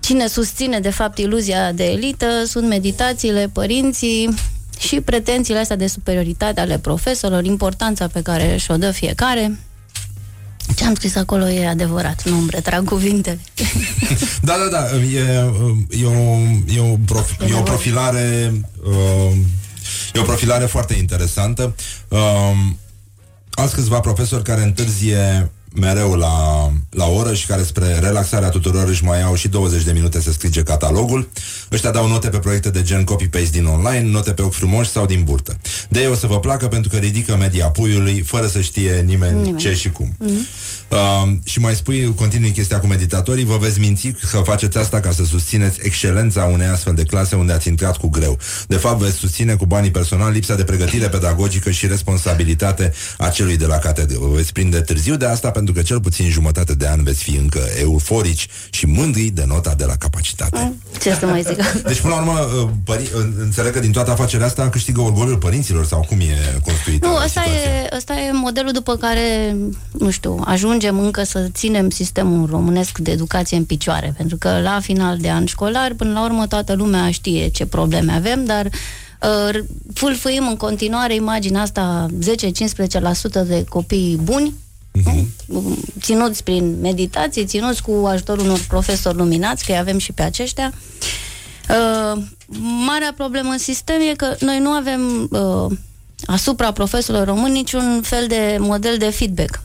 cine 0.00 0.26
susține 0.26 0.80
de 0.80 0.90
fapt 0.90 1.18
iluzia 1.18 1.72
de 1.72 1.84
elită 1.84 2.44
sunt 2.44 2.68
meditațiile, 2.68 3.50
părinții 3.52 4.34
și 4.78 5.00
pretențiile 5.00 5.60
astea 5.60 5.76
de 5.76 5.86
superioritate 5.86 6.60
ale 6.60 6.78
profesorilor, 6.78 7.44
importanța 7.44 8.06
pe 8.06 8.22
care 8.22 8.56
și-o 8.56 8.76
dă 8.76 8.90
fiecare. 8.90 9.58
Ce 10.76 10.84
am 10.84 10.94
scris 10.94 11.16
acolo 11.16 11.48
e 11.48 11.68
adevărat, 11.68 12.22
nu 12.28 12.38
îmi 12.38 12.48
retrag 12.50 12.84
cuvintele. 12.84 13.40
da, 14.42 14.54
da, 14.58 14.68
da, 14.70 14.96
e, 14.96 15.18
e, 16.00 16.06
o, 16.06 16.38
e, 16.74 16.80
o, 16.80 16.96
prof, 17.06 17.30
e 17.48 17.54
o 17.54 17.62
profilare 17.62 18.52
uh, 18.84 19.36
e 20.14 20.20
o 20.20 20.22
profilare 20.22 20.64
foarte 20.64 20.94
interesantă. 20.94 21.74
Uh, 22.08 22.18
alți 23.50 23.74
câțiva 23.74 24.00
profesori 24.00 24.42
care 24.42 24.62
întârzie 24.62 25.50
mereu 25.80 26.14
la, 26.14 26.70
la 26.90 27.06
oră 27.06 27.34
și 27.34 27.46
care 27.46 27.62
spre 27.62 27.98
relaxarea 27.98 28.48
tuturor 28.48 28.88
își 28.88 29.04
mai 29.04 29.22
au 29.22 29.34
și 29.34 29.48
20 29.48 29.82
de 29.82 29.92
minute 29.92 30.20
să 30.20 30.32
scrie 30.32 30.62
catalogul. 30.62 31.28
Ăștia 31.72 31.90
dau 31.90 32.08
note 32.08 32.28
pe 32.28 32.38
proiecte 32.38 32.70
de 32.70 32.82
gen 32.82 33.04
copy-paste 33.04 33.50
din 33.50 33.64
online, 33.64 34.10
note 34.10 34.32
pe 34.32 34.42
ochi 34.42 34.52
frumoși 34.52 34.90
sau 34.90 35.06
din 35.06 35.24
burtă. 35.24 35.56
De 35.88 36.00
ei 36.00 36.06
o 36.06 36.14
să 36.14 36.26
vă 36.26 36.40
placă 36.40 36.66
pentru 36.66 36.90
că 36.90 36.96
ridică 36.96 37.36
media 37.36 37.66
puiului 37.66 38.20
fără 38.20 38.46
să 38.46 38.60
știe 38.60 39.00
nimeni, 39.00 39.40
nimeni. 39.40 39.58
ce 39.58 39.74
și 39.74 39.90
cum. 39.90 40.16
Mm-hmm. 40.24 40.65
Uh, 40.88 41.32
și 41.44 41.60
mai 41.60 41.74
spui, 41.74 42.14
continui 42.14 42.50
chestia 42.50 42.80
cu 42.80 42.86
meditatorii, 42.86 43.44
vă 43.44 43.56
veți 43.56 43.80
minți 43.80 44.14
că 44.30 44.38
faceți 44.44 44.78
asta 44.78 45.00
ca 45.00 45.10
să 45.10 45.24
susțineți 45.24 45.78
excelența 45.82 46.44
unei 46.44 46.66
astfel 46.66 46.94
de 46.94 47.02
clase 47.02 47.36
unde 47.36 47.52
ați 47.52 47.68
intrat 47.68 47.96
cu 47.96 48.08
greu. 48.08 48.38
De 48.66 48.76
fapt, 48.76 49.00
veți 49.00 49.16
susține 49.16 49.54
cu 49.54 49.66
banii 49.66 49.90
personali 49.90 50.34
lipsa 50.34 50.54
de 50.54 50.64
pregătire 50.64 51.08
pedagogică 51.08 51.70
și 51.70 51.86
responsabilitate 51.86 52.92
a 53.18 53.28
celui 53.28 53.56
de 53.56 53.66
la 53.66 53.76
catedră. 53.76 54.18
Vă 54.18 54.26
veți 54.34 54.52
prinde 54.52 54.80
târziu 54.80 55.16
de 55.16 55.26
asta 55.26 55.50
pentru 55.50 55.74
că 55.74 55.82
cel 55.82 56.00
puțin 56.00 56.28
jumătate 56.30 56.74
de 56.74 56.88
an 56.88 57.02
veți 57.02 57.22
fi 57.22 57.36
încă 57.36 57.60
euforici 57.80 58.46
și 58.70 58.86
mândri 58.86 59.24
de 59.24 59.44
nota 59.46 59.74
de 59.74 59.84
la 59.84 59.96
capacitate. 59.96 60.58
Mm, 60.62 60.80
ce 61.00 61.16
să 61.20 61.26
mai 61.26 61.42
zic? 61.42 61.72
Deci, 61.88 62.00
până 62.00 62.14
la 62.14 62.20
urmă, 62.20 62.38
uh, 62.38 62.68
pări- 62.84 63.14
uh, 63.14 63.26
înțeleg 63.40 63.72
că 63.72 63.80
din 63.80 63.92
toată 63.92 64.10
afacerea 64.10 64.46
asta 64.46 64.68
câștigă 64.68 65.00
orgoliul 65.00 65.36
părinților 65.36 65.86
sau 65.86 66.04
cum 66.08 66.20
e 66.20 66.60
construită 66.64 67.06
Nu, 67.06 67.16
asta 67.16 67.40
e, 67.40 67.94
asta 67.96 68.12
e 68.14 68.32
modelul 68.32 68.72
după 68.72 68.96
care, 68.96 69.56
nu 69.98 70.10
știu, 70.10 70.42
ajung 70.44 70.75
ajungem 70.76 71.04
încă 71.04 71.22
să 71.22 71.48
ținem 71.52 71.90
sistemul 71.90 72.46
românesc 72.46 72.98
de 72.98 73.10
educație 73.10 73.56
în 73.56 73.64
picioare, 73.64 74.14
pentru 74.16 74.36
că 74.36 74.60
la 74.62 74.80
final 74.80 75.16
de 75.18 75.30
an 75.30 75.46
școlar, 75.46 75.94
până 75.94 76.12
la 76.12 76.24
urmă, 76.24 76.46
toată 76.46 76.74
lumea 76.74 77.10
știe 77.10 77.48
ce 77.48 77.66
probleme 77.66 78.12
avem, 78.12 78.44
dar 78.44 78.66
uh, 78.66 79.58
fulfâim 79.94 80.46
în 80.48 80.56
continuare 80.56 81.14
imaginea 81.14 81.60
asta 81.60 82.06
10-15% 83.42 83.46
de 83.46 83.64
copii 83.68 84.18
buni, 84.22 84.54
uh-huh. 84.98 85.24
ținuți 86.00 86.42
prin 86.42 86.80
meditații, 86.80 87.44
ținuți 87.44 87.82
cu 87.82 88.06
ajutorul 88.06 88.44
unor 88.44 88.64
profesori 88.68 89.16
luminați, 89.16 89.64
că 89.64 89.72
avem 89.72 89.98
și 89.98 90.12
pe 90.12 90.22
aceștia. 90.22 90.72
Uh, 91.68 92.22
marea 92.86 93.12
problemă 93.16 93.50
în 93.50 93.58
sistem 93.58 94.00
e 94.10 94.14
că 94.14 94.34
noi 94.40 94.58
nu 94.58 94.70
avem 94.70 95.28
uh, 95.30 95.76
asupra 96.26 96.72
profesorilor 96.72 97.26
români 97.26 97.52
niciun 97.52 98.00
fel 98.02 98.26
de 98.26 98.56
model 98.60 98.96
de 98.98 99.10
feedback. 99.10 99.64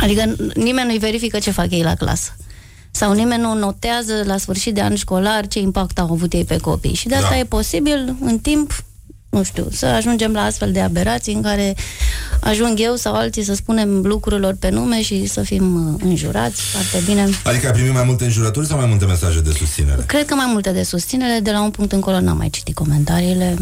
Adică 0.00 0.34
nimeni 0.54 0.88
nu-i 0.88 0.98
verifică 0.98 1.38
ce 1.38 1.50
fac 1.50 1.70
ei 1.70 1.82
la 1.82 1.94
clasă. 1.94 2.36
Sau 2.90 3.12
nimeni 3.12 3.42
nu 3.42 3.54
notează 3.54 4.22
la 4.24 4.36
sfârșit 4.36 4.74
de 4.74 4.80
an 4.80 4.94
școlar 4.94 5.46
ce 5.46 5.58
impact 5.58 5.98
au 5.98 6.12
avut 6.12 6.32
ei 6.32 6.44
pe 6.44 6.56
copii. 6.56 6.94
Și 6.94 7.08
de 7.08 7.14
asta 7.14 7.30
da. 7.30 7.38
e 7.38 7.44
posibil, 7.44 8.16
în 8.20 8.38
timp, 8.38 8.84
nu 9.36 9.42
știu, 9.42 9.68
să 9.72 9.86
ajungem 9.86 10.32
la 10.32 10.40
astfel 10.40 10.72
de 10.72 10.80
aberații 10.80 11.34
în 11.34 11.42
care 11.42 11.74
ajung 12.40 12.78
eu 12.80 12.94
sau 12.94 13.14
alții 13.14 13.44
să 13.44 13.54
spunem 13.54 14.00
lucrurilor 14.04 14.56
pe 14.58 14.68
nume 14.70 15.02
și 15.02 15.26
să 15.26 15.42
fim 15.42 15.94
uh, 15.94 16.00
înjurați 16.04 16.60
foarte 16.60 17.06
bine. 17.06 17.28
Adică 17.44 17.66
ai 17.66 17.72
primit 17.72 17.92
mai 17.92 18.04
multe 18.06 18.24
înjurături 18.24 18.66
sau 18.66 18.78
mai 18.78 18.86
multe 18.86 19.04
mesaje 19.04 19.40
de 19.40 19.50
susținere? 19.50 20.02
Cred 20.06 20.26
că 20.26 20.34
mai 20.34 20.46
multe 20.52 20.70
de 20.70 20.82
susținere. 20.82 21.40
De 21.42 21.50
la 21.50 21.62
un 21.62 21.70
punct 21.70 21.92
încolo 21.92 22.20
n-am 22.20 22.36
mai 22.36 22.50
citit 22.50 22.74
comentariile. 22.74 23.56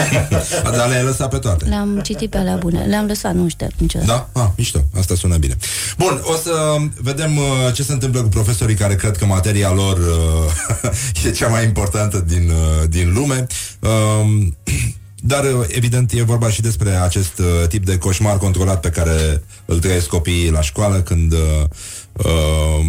Dar 0.76 0.88
le-ai 0.88 1.02
lăsat 1.02 1.28
pe 1.28 1.38
toate? 1.38 1.64
Le-am 1.64 2.00
citit 2.04 2.30
pe 2.30 2.36
alea 2.36 2.56
bune. 2.56 2.84
Le-am 2.84 3.06
lăsat, 3.06 3.34
nu 3.34 3.48
știu 3.48 3.66
niciodată. 3.76 4.28
Da? 4.32 4.42
Ah, 4.42 4.48
mișto. 4.56 4.84
Asta 4.98 5.14
sună 5.14 5.36
bine. 5.36 5.56
Bun, 5.98 6.20
o 6.22 6.34
să 6.34 6.76
vedem 7.00 7.36
uh, 7.36 7.44
ce 7.74 7.82
se 7.82 7.92
întâmplă 7.92 8.22
cu 8.22 8.28
profesorii 8.28 8.74
care 8.74 8.94
cred 8.94 9.16
că 9.16 9.26
materia 9.26 9.72
lor 9.72 9.98
uh, 9.98 11.24
e 11.26 11.30
cea 11.30 11.48
mai 11.48 11.64
importantă 11.64 12.24
din, 12.26 12.48
uh, 12.48 12.88
din 12.88 13.12
lume. 13.12 13.46
Uh, 13.80 14.46
dar, 15.26 15.44
uh, 15.44 15.64
evident, 15.68 16.12
e 16.12 16.22
vorba 16.22 16.50
și 16.50 16.60
despre 16.60 16.90
acest 16.90 17.38
uh, 17.38 17.68
tip 17.68 17.84
de 17.84 17.98
coșmar 17.98 18.38
controlat 18.38 18.80
pe 18.80 18.88
care 18.90 19.42
îl 19.64 19.78
trăiesc 19.78 20.06
copiii 20.06 20.50
la 20.50 20.60
școală 20.60 21.00
când 21.02 21.32
uh, 21.32 21.38
uh, 22.12 22.84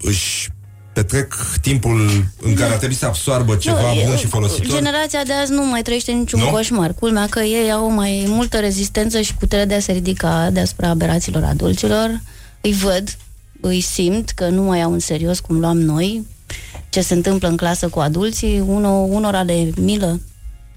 își 0.00 0.48
petrec 0.92 1.34
timpul 1.60 2.24
în 2.42 2.54
care 2.54 2.70
ar 2.72 2.76
trebui 2.78 2.94
să 2.96 3.06
absoarbă 3.06 3.56
ceva 3.56 3.80
Nu, 3.94 4.00
bun 4.02 4.10
eu- 4.10 4.16
și 4.16 4.26
folositor? 4.26 4.66
Generația 4.76 5.22
de 5.22 5.32
azi 5.32 5.52
nu 5.52 5.66
mai 5.66 5.82
trăiește 5.82 6.12
niciun 6.12 6.40
Nu? 6.40 6.46
coșmar. 6.50 6.94
Culmea 6.94 7.26
că 7.26 7.40
ei 7.40 7.72
au 7.72 7.90
mai 7.90 8.24
multă 8.28 8.58
rezistență 8.58 9.20
și 9.20 9.34
putere 9.34 9.64
de 9.64 9.74
a 9.74 9.80
se 9.80 9.92
ridica 9.92 10.50
deasupra 10.52 10.88
aberațiilor 10.88 11.44
adulților. 11.44 12.20
îi 12.60 12.72
văd, 12.72 13.16
îi 13.60 13.80
simt 13.80 14.30
că 14.30 14.48
nu 14.48 14.62
mai 14.62 14.82
au 14.82 14.92
în 14.92 14.98
serios 14.98 15.40
cum 15.40 15.58
luam 15.60 15.78
noi 15.78 16.26
ce 16.88 17.00
se 17.00 17.14
întâmplă 17.14 17.48
în 17.48 17.56
clasă 17.56 17.88
cu 17.88 17.98
adulții, 17.98 18.62
uno, 18.66 18.88
unora 18.88 19.44
de 19.44 19.72
milă 19.80 20.20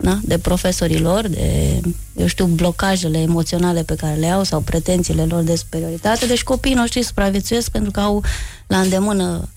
na, 0.02 0.20
de 0.24 0.38
profesorii 0.38 1.00
lor, 1.00 1.28
de, 1.28 1.80
eu 2.16 2.28
știu, 2.28 2.46
blocajele 2.46 3.18
emoționale 3.18 3.84
pe 3.84 3.96
care 3.96 4.16
le 4.16 4.28
au 4.28 4.44
sau 4.44 4.60
pretențiile 4.60 5.26
lor 5.26 5.44
de 5.44 5.56
superioritate. 5.56 6.26
Deci 6.26 6.44
copiii 6.44 6.76
noștri 6.76 7.04
supraviețuiesc 7.04 7.72
pentru 7.72 7.92
că 7.92 8.00
au 8.00 8.24
la 8.68 8.80
îndemână 8.80 9.50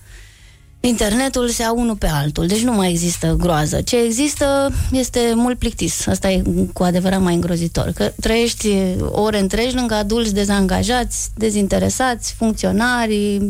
internetul, 0.79 1.49
se 1.49 1.63
au 1.63 1.79
unul 1.79 1.95
pe 1.95 2.07
altul. 2.07 2.47
Deci 2.47 2.61
nu 2.61 2.73
mai 2.73 2.89
există 2.89 3.35
groază. 3.39 3.81
Ce 3.81 4.03
există 4.03 4.71
este 4.91 5.19
mult 5.35 5.57
plictis. 5.57 6.07
Asta 6.07 6.31
e 6.31 6.41
cu 6.73 6.83
adevărat 6.83 7.21
mai 7.21 7.33
îngrozitor. 7.33 7.91
Că 7.91 8.11
trăiești 8.19 8.69
ore 8.99 9.39
întregi 9.39 9.75
lângă 9.75 9.93
adulți 9.93 10.33
dezangajați, 10.33 11.29
dezinteresați, 11.35 12.33
funcționari, 12.33 13.41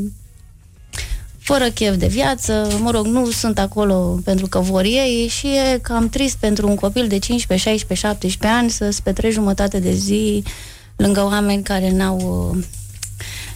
fără 1.44 1.70
chef 1.70 1.95
de 1.95 2.07
viață, 2.07 2.68
mă 2.82 2.91
rog, 2.91 3.06
nu 3.06 3.32
sunt 3.32 3.60
acolo 3.60 4.20
pentru 4.24 4.48
că 4.48 4.60
vor 4.60 4.84
ei 4.84 5.28
și 5.30 5.48
e 5.48 5.78
cam 5.82 6.10
trist 6.10 6.38
pentru 6.38 6.68
un 6.68 6.76
copil 6.76 7.07
de 7.07 7.18
15, 7.18 7.70
16, 7.70 8.07
17 8.07 8.60
ani 8.60 8.70
să-ți 8.70 9.03
petreci 9.03 9.34
jumătate 9.34 9.80
de 9.80 9.94
zi 9.94 10.44
lângă 10.95 11.24
oameni 11.24 11.64
care 11.64 11.91
n-au 11.91 12.52
uh, 12.56 12.64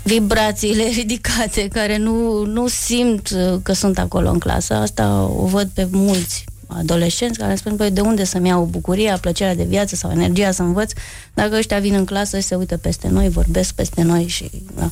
vibrațiile 0.03 0.83
ridicate, 0.99 1.67
care 1.67 1.97
nu, 1.97 2.43
nu 2.45 2.67
simt 2.67 3.29
uh, 3.29 3.59
că 3.63 3.73
sunt 3.73 3.99
acolo 3.99 4.29
în 4.29 4.39
clasă. 4.39 4.73
Asta 4.73 5.31
o 5.37 5.45
văd 5.45 5.69
pe 5.73 5.87
mulți 5.91 6.45
adolescenți 6.67 7.39
care 7.39 7.55
spun, 7.55 7.75
băi, 7.75 7.91
de 7.91 8.01
unde 8.01 8.23
să-mi 8.23 8.47
iau 8.47 8.63
bucuria, 8.63 9.17
plăcerea 9.17 9.55
de 9.55 9.63
viață 9.63 9.95
sau 9.95 10.11
energia 10.11 10.51
să 10.51 10.61
învăț, 10.61 10.91
dacă 11.33 11.55
ăștia 11.55 11.79
vin 11.79 11.93
în 11.93 12.05
clasă 12.05 12.39
și 12.39 12.45
se 12.45 12.55
uită 12.55 12.77
peste 12.77 13.07
noi, 13.07 13.29
vorbesc 13.29 13.73
peste 13.73 14.01
noi 14.01 14.27
și... 14.27 14.49
Da. 14.75 14.91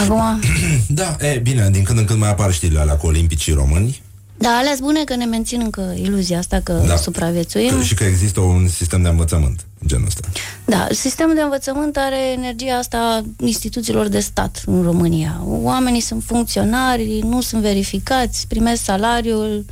Acum... 0.00 0.40
Da, 0.86 1.16
e, 1.20 1.38
bine, 1.38 1.68
din 1.70 1.82
când 1.82 1.98
în 1.98 2.04
când 2.04 2.18
mai 2.18 2.30
apar 2.30 2.52
știrile 2.52 2.80
alea 2.80 2.96
cu 2.96 3.06
olimpicii 3.06 3.52
români. 3.52 4.02
Da, 4.38 4.48
alea 4.48 4.74
bune 4.80 5.04
că 5.04 5.14
ne 5.14 5.24
mențin 5.24 5.60
încă 5.60 5.94
iluzia 6.02 6.38
asta 6.38 6.60
că 6.64 6.82
Da. 6.86 6.96
supraviețuim. 6.96 7.76
Că, 7.76 7.82
și 7.82 7.94
că 7.94 8.04
există 8.04 8.40
un 8.40 8.68
sistem 8.68 9.02
de 9.02 9.08
învățământ 9.08 9.66
genul 9.86 10.06
ăsta. 10.06 10.28
Da, 10.64 10.86
sistemul 10.90 11.34
de 11.34 11.40
învățământ 11.40 11.96
are 11.96 12.32
energia 12.32 12.74
asta 12.74 12.98
a 12.98 13.44
instituțiilor 13.44 14.08
de 14.08 14.20
stat 14.20 14.62
în 14.66 14.82
România. 14.82 15.40
Oamenii 15.46 16.00
sunt 16.00 16.22
funcționari, 16.26 17.18
nu 17.24 17.40
sunt 17.40 17.62
verificați, 17.62 18.46
primesc 18.46 18.82
salariul, 18.84 19.64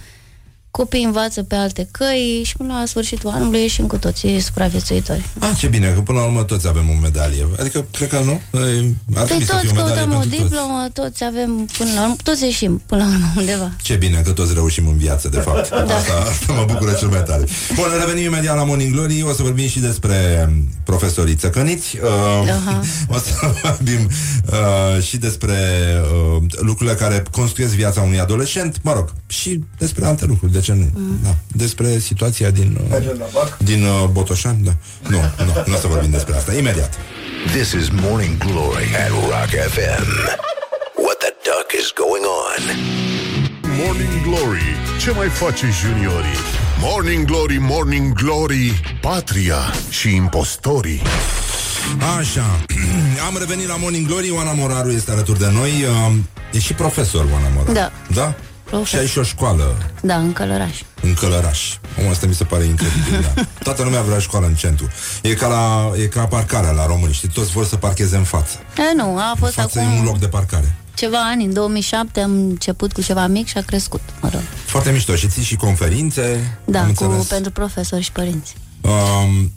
copiii 0.71 1.05
învață 1.05 1.43
pe 1.43 1.55
alte 1.55 1.89
căi 1.91 2.43
și 2.45 2.57
până 2.57 2.73
la 2.79 2.87
sfârșitul 2.87 3.31
anului 3.31 3.61
ieșim 3.61 3.87
cu 3.87 3.97
toții 3.97 4.41
supraviețuitori. 4.41 5.25
Ah, 5.39 5.51
ce 5.59 5.67
bine, 5.67 5.89
că 5.89 6.01
până 6.01 6.19
la 6.19 6.25
urmă 6.25 6.43
toți 6.43 6.69
avem 6.69 6.91
o 6.91 7.01
medalie. 7.03 7.47
Adică, 7.59 7.85
cred 7.93 8.09
că 8.09 8.21
nu? 8.25 8.31
E, 8.61 8.95
Ar 9.15 9.25
Păi 9.25 9.25
trebui 9.25 9.45
să 9.45 9.57
fie 9.61 9.69
toți 9.69 9.81
o 9.81 9.85
medalie 9.85 9.95
căutăm 9.95 10.11
o 10.11 10.19
pentru 10.19 10.29
toți. 10.29 10.43
diplomă, 10.43 10.89
toți 10.93 11.25
avem 11.25 11.69
până 11.79 11.91
la 11.95 12.03
urmă, 12.03 12.17
toți 12.23 12.45
ieșim 12.45 12.83
până 12.87 13.03
la 13.03 13.09
urmă 13.09 13.33
undeva. 13.37 13.71
Ce 13.83 13.95
bine 13.95 14.21
că 14.25 14.33
toți 14.33 14.55
reușim 14.55 14.87
în 14.87 14.97
viață, 14.97 15.29
de 15.29 15.39
fapt. 15.39 15.69
Da. 15.91 15.95
Asta, 15.97 16.13
asta 16.31 16.53
mă 16.53 16.65
bucură 16.67 16.93
cel 16.93 17.09
mai 17.09 17.23
tare. 17.23 17.45
Bun, 17.75 17.85
revenim 18.01 18.25
imediat 18.25 18.57
la 18.57 18.65
Morning 18.65 18.93
Glory. 18.95 19.23
O 19.23 19.33
să 19.33 19.43
vorbim 19.43 19.69
și 19.69 19.79
despre 19.79 20.47
um, 20.49 20.69
profesorii 20.85 21.35
țăcăniți. 21.35 21.97
Uh, 22.03 22.49
Aha. 22.51 22.81
o 23.15 23.19
să 23.19 23.33
vorbim 23.63 24.09
uh, 24.53 25.03
și 25.03 25.17
despre 25.17 25.55
uh, 26.37 26.43
lucrurile 26.59 26.95
care 26.97 27.23
construiesc 27.31 27.75
viața 27.75 28.01
unui 28.01 28.21
adolescent. 28.21 28.77
Mă 28.83 28.93
rog, 28.93 29.13
și 29.27 29.65
despre 29.79 30.05
alte 30.07 30.25
lucruri, 30.27 30.53
de 30.61 30.67
ce 30.67 30.73
nu? 30.73 30.89
Mm. 30.95 31.19
Da. 31.23 31.35
Despre 31.47 31.99
situația 31.99 32.51
din, 32.51 32.79
uh, 32.91 33.47
din 33.59 33.85
uh, 33.85 34.09
Botoșani. 34.13 34.65
Da. 34.65 34.73
Nu, 35.09 35.21
nu, 35.45 35.53
nu 35.67 35.75
o 35.75 35.77
să 35.77 35.87
vorbim 35.87 36.11
despre 36.11 36.37
asta. 36.37 36.55
Imediat. 36.55 36.95
This 37.57 37.73
is 37.73 37.89
Morning 37.89 38.37
Glory 38.39 38.87
at 39.05 39.09
Rock 39.09 39.53
FM. 39.75 40.07
What 41.07 41.19
the 41.25 41.33
duck 41.49 41.69
is 41.81 41.89
going 42.05 42.25
on? 42.47 42.63
Morning 43.83 44.15
Glory 44.23 44.63
Ce 45.01 45.11
mai 45.11 45.29
face 45.29 45.67
juniorii? 45.81 46.39
Morning 46.81 47.25
Glory, 47.25 47.59
Morning 47.61 48.13
Glory 48.13 48.81
Patria 49.01 49.59
și 49.91 50.15
impostorii 50.15 51.03
Așa, 52.19 52.65
am 53.29 53.37
revenit 53.39 53.67
la 53.67 53.77
Morning 53.77 54.07
Glory 54.07 54.31
Oana 54.31 54.53
Moraru 54.53 54.91
este 54.91 55.11
alături 55.11 55.39
de 55.39 55.51
noi 55.53 55.71
uh, 55.71 56.13
E 56.53 56.59
și 56.59 56.73
profesor 56.75 57.25
Oana 57.33 57.49
Moraru 57.55 57.73
Da. 57.73 57.93
Da? 58.15 58.35
Profesor. 58.71 58.87
Și 58.87 58.97
ai 58.97 59.07
și 59.07 59.19
o 59.19 59.23
școală 59.23 59.77
Da, 60.03 60.17
în 60.17 60.33
Călăraș. 60.33 60.83
în 61.03 61.15
Călăraș 61.15 61.61
Omul 61.99 62.11
ăsta 62.11 62.27
mi 62.27 62.35
se 62.35 62.45
pare 62.45 62.65
incredibil 62.65 63.21
da. 63.35 63.43
Toată 63.67 63.83
lumea 63.83 64.01
vrea 64.03 64.19
școală 64.19 64.47
în 64.47 64.55
centru 64.55 64.89
E 65.23 65.35
ca, 65.35 65.47
la, 65.47 65.91
e 65.97 66.07
ca 66.07 66.27
parcarea 66.27 66.71
la 66.71 66.87
români 66.87 67.13
Știi, 67.13 67.29
toți 67.29 67.51
vor 67.51 67.67
să 67.67 67.77
parcheze 67.77 68.17
în 68.17 68.25
față 68.25 68.57
E, 68.77 68.95
nu, 68.97 69.17
a 69.19 69.31
În 69.31 69.37
fost 69.39 69.53
față 69.53 69.79
acum 69.81 69.93
e 69.93 69.99
un 69.99 70.05
loc 70.05 70.19
de 70.19 70.29
parcare 70.29 70.75
ceva 70.95 71.19
ani, 71.31 71.45
în 71.45 71.53
2007 71.53 72.21
am 72.21 72.31
început 72.31 72.93
cu 72.93 73.03
ceva 73.03 73.27
mic 73.27 73.47
și 73.47 73.59
a 73.59 73.61
crescut, 73.63 74.01
mă 74.21 74.29
rog. 74.33 74.41
Foarte 74.67 74.91
mișto 74.91 75.15
Și 75.15 75.29
ții 75.29 75.43
și 75.43 75.57
conferințe 75.57 76.59
Da, 76.65 76.81
am 76.81 76.93
cu, 76.93 77.05
înțeles. 77.05 77.27
pentru 77.27 77.51
profesori 77.51 78.03
și 78.03 78.13
părinți. 78.13 78.55
Um, 78.81 79.53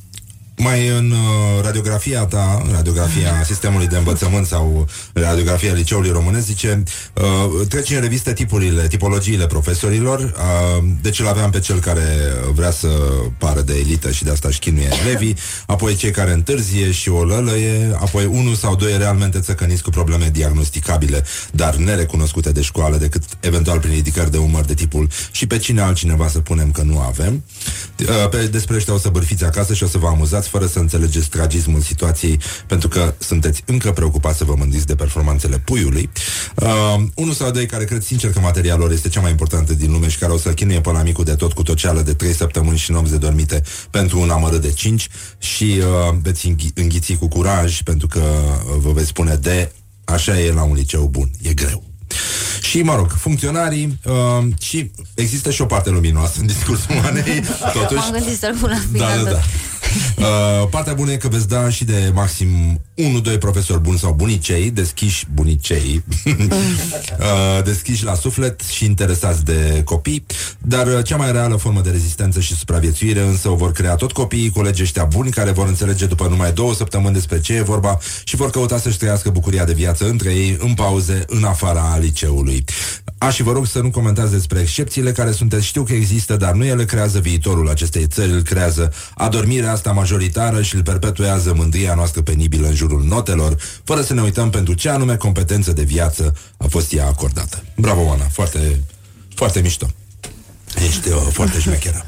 mai 0.57 0.87
în 0.87 1.11
uh, 1.11 1.63
radiografia 1.63 2.25
ta, 2.25 2.61
în 2.65 2.71
radiografia 2.71 3.43
sistemului 3.45 3.87
de 3.87 3.97
învățământ 3.97 4.45
sau 4.45 4.87
radiografia 5.13 5.73
liceului 5.73 6.09
românesc, 6.09 6.45
zice, 6.45 6.83
uh, 7.13 7.67
treci 7.67 7.89
în 7.89 8.01
revistă 8.01 8.33
tipurile, 8.33 8.87
tipologiile 8.87 9.47
profesorilor, 9.47 10.19
uh, 10.19 10.83
deci 11.01 11.19
îl 11.19 11.27
aveam 11.27 11.49
pe 11.49 11.59
cel 11.59 11.79
care 11.79 12.03
vrea 12.53 12.71
să 12.71 12.87
pară 13.37 13.61
de 13.61 13.73
elită 13.73 14.11
și 14.11 14.23
de 14.23 14.29
asta 14.29 14.47
își 14.47 14.59
chinuie 14.59 14.89
elevii, 15.05 15.37
apoi 15.65 15.95
cei 15.95 16.11
care 16.11 16.31
întârzie 16.31 16.91
și 16.91 17.09
o 17.09 17.23
lălăie, 17.23 17.97
apoi 17.99 18.25
unul 18.25 18.55
sau 18.55 18.75
doi 18.75 18.97
realmente 18.97 19.39
țăcăniți 19.39 19.83
cu 19.83 19.89
probleme 19.89 20.29
diagnosticabile, 20.31 21.23
dar 21.51 21.75
nerecunoscute 21.75 22.51
de 22.51 22.61
școală, 22.61 22.97
decât 22.97 23.23
eventual 23.39 23.79
prin 23.79 23.93
ridicări 23.93 24.31
de 24.31 24.37
umăr 24.37 24.65
de 24.65 24.73
tipul 24.73 25.09
și 25.31 25.47
pe 25.47 25.57
cine 25.57 25.81
altcineva 25.81 26.27
să 26.27 26.39
punem 26.39 26.71
că 26.71 26.81
nu 26.81 26.99
avem. 26.99 27.43
Uh, 27.99 28.29
Pe, 28.29 28.47
despre 28.47 28.75
ăștia 28.75 28.93
o 28.93 28.97
să 28.97 29.09
bărfiți 29.09 29.43
acasă 29.43 29.73
și 29.73 29.83
o 29.83 29.87
să 29.87 29.97
vă 29.97 30.07
amuzați 30.07 30.42
fără 30.49 30.65
să 30.65 30.79
înțelegeți 30.79 31.29
tragismul 31.29 31.81
situației, 31.81 32.39
pentru 32.67 32.87
că 32.87 33.13
sunteți 33.17 33.61
încă 33.65 33.91
preocupați 33.91 34.37
să 34.37 34.43
vă 34.43 34.53
mândiți 34.57 34.85
de 34.85 34.95
performanțele 34.95 35.57
puiului. 35.57 36.09
Uh, 36.55 36.95
unul 37.15 37.33
sau 37.33 37.51
doi 37.51 37.65
care 37.65 37.85
cred 37.85 38.03
sincer 38.03 38.31
că 38.31 38.39
materialul 38.39 38.81
lor 38.83 38.91
este 38.91 39.09
cea 39.09 39.21
mai 39.21 39.31
importantă 39.31 39.73
din 39.73 39.91
lume 39.91 40.09
și 40.09 40.17
care 40.17 40.31
o 40.31 40.37
să-l 40.37 40.53
chinuie 40.53 40.81
pe 40.81 40.91
la 40.91 41.03
micul 41.03 41.23
de 41.23 41.35
tot 41.35 41.53
cu 41.53 41.63
toceală 41.63 42.01
de 42.01 42.13
3 42.13 42.33
săptămâni 42.33 42.77
și 42.77 42.91
nopți 42.91 43.11
de 43.11 43.17
dormite 43.17 43.61
pentru 43.89 44.19
un 44.19 44.29
amărât 44.29 44.61
de 44.61 44.71
5 44.71 45.07
și 45.37 45.63
uh, 45.79 46.15
veți 46.21 46.47
înghi- 46.49 46.73
înghiți 46.73 47.13
cu 47.13 47.27
curaj 47.27 47.81
pentru 47.81 48.07
că 48.07 48.19
uh, 48.19 48.75
vă 48.77 48.91
veți 48.91 49.07
spune 49.07 49.35
de 49.35 49.71
așa 50.05 50.39
e 50.39 50.51
la 50.51 50.63
un 50.63 50.73
liceu 50.75 51.07
bun, 51.07 51.29
e 51.41 51.53
greu. 51.53 51.83
Și, 52.61 52.81
mă 52.81 52.95
rog, 52.95 53.11
funcționarii 53.19 53.99
uh, 54.05 54.43
și 54.61 54.91
există 55.13 55.51
și 55.51 55.61
o 55.61 55.65
parte 55.65 55.89
luminoasă 55.89 56.37
în 56.39 56.45
discursul 56.45 56.95
Manei, 57.03 57.43
totuși. 57.73 57.99
M-am 57.99 58.11
gândit 58.11 58.39
să 58.39 58.51
rămân 58.53 58.69
la 58.69 58.99
Da, 58.99 59.05
final. 59.07 59.23
da, 59.23 59.31
da. 59.31 59.39
Uh, 60.17 60.67
partea 60.69 60.93
bună 60.93 61.11
e 61.11 61.17
că 61.17 61.27
veți 61.27 61.47
da 61.47 61.69
și 61.69 61.83
de 61.85 62.11
maxim 62.13 62.81
1-2 63.35 63.39
profesori 63.39 63.79
buni 63.81 63.97
sau 63.97 64.13
bunicei, 64.13 64.71
deschiși 64.71 65.27
bunicei, 65.33 66.03
uh, 66.25 67.63
deschiși 67.63 68.03
la 68.03 68.13
suflet 68.13 68.61
și 68.61 68.85
interesați 68.85 69.45
de 69.45 69.81
copii, 69.85 70.25
dar 70.57 70.87
uh, 70.87 71.03
cea 71.03 71.17
mai 71.17 71.31
reală 71.31 71.55
formă 71.55 71.81
de 71.81 71.89
rezistență 71.89 72.39
și 72.39 72.55
supraviețuire 72.55 73.21
însă 73.21 73.49
o 73.49 73.55
vor 73.55 73.71
crea 73.71 73.95
tot 73.95 74.11
copiii, 74.11 74.49
colegii 74.49 74.83
ăștia 74.83 75.03
buni 75.03 75.29
care 75.29 75.51
vor 75.51 75.67
înțelege 75.67 76.05
după 76.05 76.27
numai 76.27 76.51
două 76.51 76.73
săptămâni 76.73 77.13
despre 77.13 77.39
ce 77.39 77.53
e 77.53 77.61
vorba 77.61 77.97
și 78.23 78.35
vor 78.35 78.49
căuta 78.49 78.77
să-și 78.77 78.97
trăiască 78.97 79.29
bucuria 79.29 79.65
de 79.65 79.73
viață 79.73 80.09
între 80.09 80.33
ei, 80.33 80.57
în 80.59 80.73
pauze, 80.73 81.23
în 81.27 81.43
afara 81.43 81.97
liceului. 81.97 82.63
A, 83.17 83.29
și 83.29 83.43
vă 83.43 83.51
rog 83.51 83.67
să 83.67 83.79
nu 83.79 83.89
comentați 83.89 84.31
despre 84.31 84.59
excepțiile 84.59 85.11
care 85.11 85.31
sunteți, 85.31 85.65
știu 85.65 85.83
că 85.83 85.93
există, 85.93 86.35
dar 86.35 86.53
nu 86.53 86.65
ele 86.65 86.85
creează 86.85 87.19
viitorul 87.19 87.69
acestei 87.69 88.07
țări, 88.07 88.31
îl 88.31 88.41
creează 88.41 88.93
adormirea 89.15 89.72
asta 89.73 89.91
majoritară 89.91 90.61
și 90.61 90.75
îl 90.75 90.83
perpetuează 90.83 91.53
mândria 91.53 91.93
noastră 91.93 92.21
penibilă 92.21 92.67
în 92.67 92.75
jurul 92.75 93.03
notelor, 93.03 93.55
fără 93.83 94.01
să 94.01 94.13
ne 94.13 94.21
uităm 94.21 94.49
pentru 94.49 94.73
ce 94.73 94.89
anume 94.89 95.15
competență 95.15 95.71
de 95.71 95.83
viață 95.83 96.35
a 96.57 96.65
fost 96.69 96.93
ea 96.93 97.07
acordată. 97.07 97.63
Bravo, 97.75 98.01
Oana, 98.01 98.25
foarte, 98.31 98.79
foarte 99.35 99.59
mișto. 99.59 99.87
Ești 100.87 101.09
uh, 101.09 101.15
foarte 101.31 101.59
șmecheră. 101.59 102.03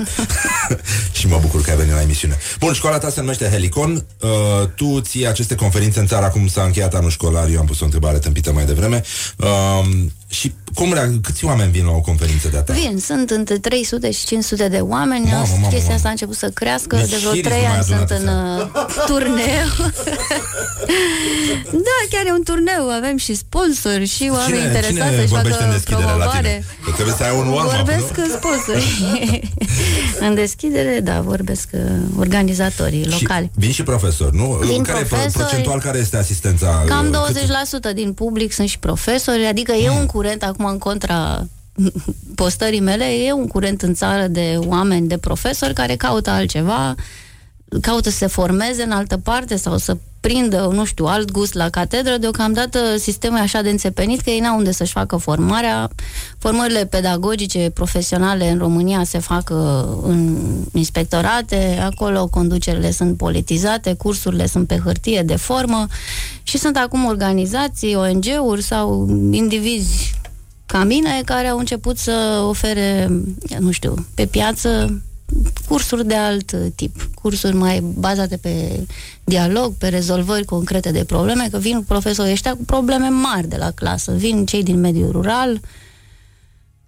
Și 1.18 1.28
mă 1.28 1.38
bucur 1.42 1.62
că 1.62 1.70
ai 1.70 1.76
venit 1.76 1.94
la 1.94 2.02
emisiune. 2.02 2.38
Bun, 2.60 2.74
școala 2.74 2.98
ta 2.98 3.10
se 3.10 3.20
numește 3.20 3.50
Helicon. 3.50 4.06
Uh, 4.22 4.30
Tu 4.76 5.00
ții 5.00 5.28
aceste 5.28 5.56
conferințe 5.56 6.00
în 6.00 6.08
țară. 6.08 6.26
Acum 6.26 6.48
s-a 6.48 6.64
încheiat 6.64 6.94
anul 6.94 7.10
școlar. 7.10 7.48
Eu 7.48 7.60
am 7.60 7.66
pus 7.66 7.80
o 7.80 7.84
întrebare 7.84 8.18
tâmpită 8.18 8.54
mai 8.54 8.66
devreme. 8.66 9.04
Uh, 9.38 9.88
Și 10.28 10.54
cum 10.76 10.94
rea- 10.94 11.12
câți 11.22 11.46
oameni 11.46 11.72
vin 11.72 11.86
la 11.86 11.92
o 11.92 12.00
conferință 12.02 12.48
de-a 12.48 12.62
ta? 12.62 12.74
Vin, 12.74 12.98
sunt 13.00 13.30
între 13.30 13.58
300 13.58 14.12
și 14.12 14.26
500 14.26 14.68
de 14.68 14.78
oameni. 14.78 15.26
Mamă, 15.26 15.46
mamă, 15.52 15.68
Chestia 15.68 15.80
mamă. 15.82 15.94
asta 15.96 16.08
a 16.08 16.12
început 16.12 16.36
să 16.36 16.50
crească. 16.54 16.96
Nici 16.96 17.10
de 17.10 17.16
vreo 17.18 17.30
Hiris 17.32 17.48
3 17.48 17.62
nu 17.62 17.68
mai 17.68 17.76
ani 17.78 17.84
adunat 17.84 18.08
sunt 18.08 18.20
în 18.22 18.28
așa. 18.28 18.72
uh, 18.76 19.04
turneu. 19.06 19.68
da, 21.88 21.98
chiar 22.12 22.26
e 22.26 22.32
un 22.32 22.44
turneu. 22.44 22.90
Avem 22.90 23.18
și 23.18 23.36
sponsori 23.36 24.06
și 24.06 24.30
oameni 24.34 24.64
interesați 24.64 24.94
cine 24.94 25.16
să-și 25.20 25.28
vorbește 25.28 25.64
în 25.64 25.70
facă 25.70 25.78
deschidere 25.78 26.06
la 26.06 26.12
tine? 26.12 26.24
promovare. 26.26 26.64
Că 26.86 26.92
trebuie 26.92 27.16
să 27.18 27.24
ai 27.24 27.36
un 27.40 27.48
warm-up, 27.48 27.74
Vorbesc 27.76 28.18
nu? 28.18 28.26
sponsori. 28.40 28.86
în 30.28 30.36
deschidere, 30.36 31.00
da, 31.04 31.22
vorbesc 31.22 31.68
uh, 31.72 31.82
organizatorii 32.20 33.06
locali. 33.10 33.46
Și 33.46 33.52
vin 33.60 33.72
și 33.72 33.84
profesori, 33.84 34.36
nu? 34.36 34.46
Vin 34.64 34.84
care 34.84 35.00
e 35.00 35.04
pro- 35.04 35.16
profesori. 35.16 35.44
procentual 35.46 35.80
care 35.80 35.98
este 35.98 36.18
asistența? 36.18 36.84
Cam 36.88 37.08
uh, 37.10 37.28
cât- 37.34 37.92
20% 37.92 37.94
din 37.94 38.14
public 38.14 38.52
sunt 38.54 38.68
și 38.68 38.80
profesori, 38.80 39.46
adică 39.46 39.72
e 39.72 39.90
un 39.90 40.06
curent 40.06 40.44
acum 40.44 40.65
în 40.70 40.78
contra 40.78 41.48
postării 42.36 42.80
mele, 42.80 43.06
e 43.06 43.32
un 43.32 43.48
curent 43.48 43.82
în 43.82 43.94
țară 43.94 44.28
de 44.28 44.60
oameni, 44.68 45.08
de 45.08 45.18
profesori 45.18 45.74
care 45.74 45.96
caută 45.96 46.30
altceva, 46.30 46.96
caută 47.82 48.10
să 48.10 48.18
se 48.18 48.28
formeze 48.28 48.84
în 48.84 48.92
altă 48.92 49.18
parte 49.18 49.56
sau 49.56 49.78
să 49.78 49.98
prindă, 50.20 50.70
nu 50.74 50.86
știu, 50.86 51.06
alt 51.06 51.32
gust 51.32 51.54
la 51.54 51.70
catedră. 51.70 52.18
Deocamdată 52.18 52.80
sistemul 52.98 53.38
e 53.38 53.42
așa 53.42 53.62
de 53.62 53.70
înțepenit 53.70 54.22
că 54.22 54.30
ei 54.30 54.40
n-au 54.40 54.58
unde 54.58 54.72
să-și 54.72 54.92
facă 54.92 55.18
formarea. 55.18 55.90
Formările 56.38 56.86
pedagogice, 56.86 57.72
profesionale 57.74 58.50
în 58.50 58.58
România 58.58 59.04
se 59.04 59.20
fac 59.20 59.50
uh, 59.50 59.58
în 60.04 60.38
inspectorate, 60.74 61.80
acolo 61.84 62.28
conducerile 62.28 62.92
sunt 62.92 63.18
politizate, 63.18 63.94
cursurile 63.94 64.48
sunt 64.48 64.68
pe 64.68 64.82
hârtie 64.84 65.22
de 65.22 65.36
formă 65.36 65.88
și 66.44 66.58
sunt 66.58 66.78
acum 66.78 67.06
organizații, 67.06 67.96
ONG-uri 67.96 68.62
sau 68.62 69.08
indivizi 69.32 70.14
ca 70.66 70.84
mine 70.84 71.22
care 71.26 71.48
au 71.48 71.58
început 71.58 71.98
să 71.98 72.44
ofere, 72.48 73.10
nu 73.60 73.72
știu, 73.72 74.06
pe 74.14 74.26
piață 74.26 75.02
cursuri 75.68 76.08
de 76.08 76.16
alt 76.16 76.56
tip, 76.76 77.10
cursuri 77.14 77.56
mai 77.56 77.80
bazate 77.80 78.38
pe 78.38 78.86
dialog, 79.24 79.74
pe 79.74 79.88
rezolvări 79.88 80.46
concrete 80.46 80.92
de 80.92 81.04
probleme, 81.04 81.48
că 81.52 81.58
vin 81.58 81.82
profesorii 81.82 82.32
ăștia 82.32 82.56
cu 82.56 82.64
probleme 82.64 83.08
mari 83.08 83.48
de 83.48 83.56
la 83.56 83.72
clasă, 83.72 84.12
vin 84.12 84.46
cei 84.46 84.64
din 84.64 84.80
mediul 84.80 85.12
rural, 85.12 85.60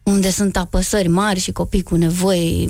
unde 0.03 0.29
sunt 0.29 0.57
apăsări 0.57 1.07
mari 1.07 1.39
și 1.39 1.51
copii 1.51 1.83
cu 1.83 1.95
nevoi 1.95 2.69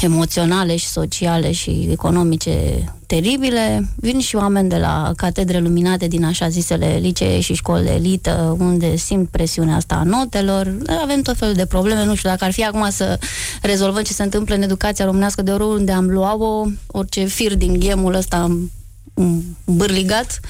emoționale 0.00 0.76
și 0.76 0.86
sociale 0.86 1.52
și 1.52 1.88
economice 1.90 2.84
teribile. 3.06 3.88
Vin 3.96 4.20
și 4.20 4.36
oameni 4.36 4.68
de 4.68 4.76
la 4.76 5.12
catedre 5.16 5.58
luminate 5.58 6.06
din 6.06 6.24
așa 6.24 6.48
zisele 6.48 6.98
licee 7.00 7.40
și 7.40 7.54
școli 7.54 7.84
de 7.84 7.92
elită, 7.92 8.56
unde 8.58 8.96
simt 8.96 9.28
presiunea 9.28 9.76
asta 9.76 9.94
a 9.94 10.02
notelor. 10.02 10.76
Avem 11.02 11.22
tot 11.22 11.36
felul 11.36 11.54
de 11.54 11.66
probleme. 11.66 12.04
Nu 12.04 12.14
știu 12.14 12.28
dacă 12.28 12.44
ar 12.44 12.52
fi 12.52 12.64
acum 12.64 12.90
să 12.90 13.18
rezolvăm 13.62 14.02
ce 14.02 14.12
se 14.12 14.22
întâmplă 14.22 14.54
în 14.54 14.62
educația 14.62 15.04
românească 15.04 15.42
de 15.42 15.50
oriunde 15.50 15.92
am 15.92 16.10
luat-o, 16.10 16.64
orice 16.86 17.24
fir 17.24 17.56
din 17.56 17.78
ghemul 17.78 18.14
ăsta 18.14 18.36
am 18.36 18.70
am 19.16 19.56
bârligat, 19.64 20.40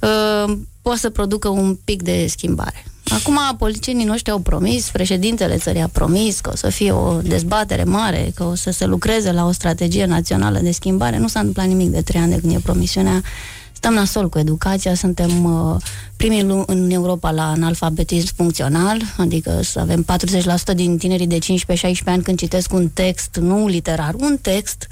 uh, 0.00 0.56
poate 0.82 0.98
să 0.98 1.10
producă 1.10 1.48
un 1.48 1.78
pic 1.84 2.02
de 2.02 2.26
schimbare. 2.26 2.84
Acum, 3.10 3.38
politicienii 3.58 4.04
noștri 4.04 4.30
au 4.30 4.38
promis, 4.38 4.90
președintele 4.90 5.56
țării 5.56 5.80
a 5.80 5.88
promis 5.88 6.40
că 6.40 6.50
o 6.52 6.56
să 6.56 6.68
fie 6.68 6.92
o 6.92 7.20
dezbatere 7.20 7.84
mare, 7.84 8.32
că 8.34 8.44
o 8.44 8.54
să 8.54 8.70
se 8.70 8.86
lucreze 8.86 9.32
la 9.32 9.46
o 9.46 9.52
strategie 9.52 10.04
națională 10.04 10.58
de 10.58 10.70
schimbare. 10.70 11.18
Nu 11.18 11.28
s-a 11.28 11.38
întâmplat 11.38 11.66
nimic 11.66 11.88
de 11.90 12.00
trei 12.02 12.20
ani 12.20 12.32
de 12.32 12.40
când 12.40 12.54
e 12.54 12.58
promisiunea. 12.58 13.22
Stăm 13.72 13.92
nasol 13.92 14.28
cu 14.28 14.38
educația, 14.38 14.94
suntem 14.94 15.44
uh, 15.44 15.76
primii 16.16 16.42
lu- 16.42 16.64
în 16.66 16.90
Europa 16.90 17.30
la 17.30 17.50
analfabetism 17.50 18.34
funcțional, 18.34 19.00
adică 19.16 19.60
să 19.62 19.80
avem 19.80 20.04
40% 20.72 20.74
din 20.74 20.98
tinerii 20.98 21.26
de 21.26 21.38
15-16 21.38 22.04
ani 22.04 22.22
când 22.22 22.38
citesc 22.38 22.72
un 22.72 22.88
text, 22.88 23.36
nu 23.40 23.66
literar, 23.66 24.14
un 24.18 24.38
text, 24.40 24.86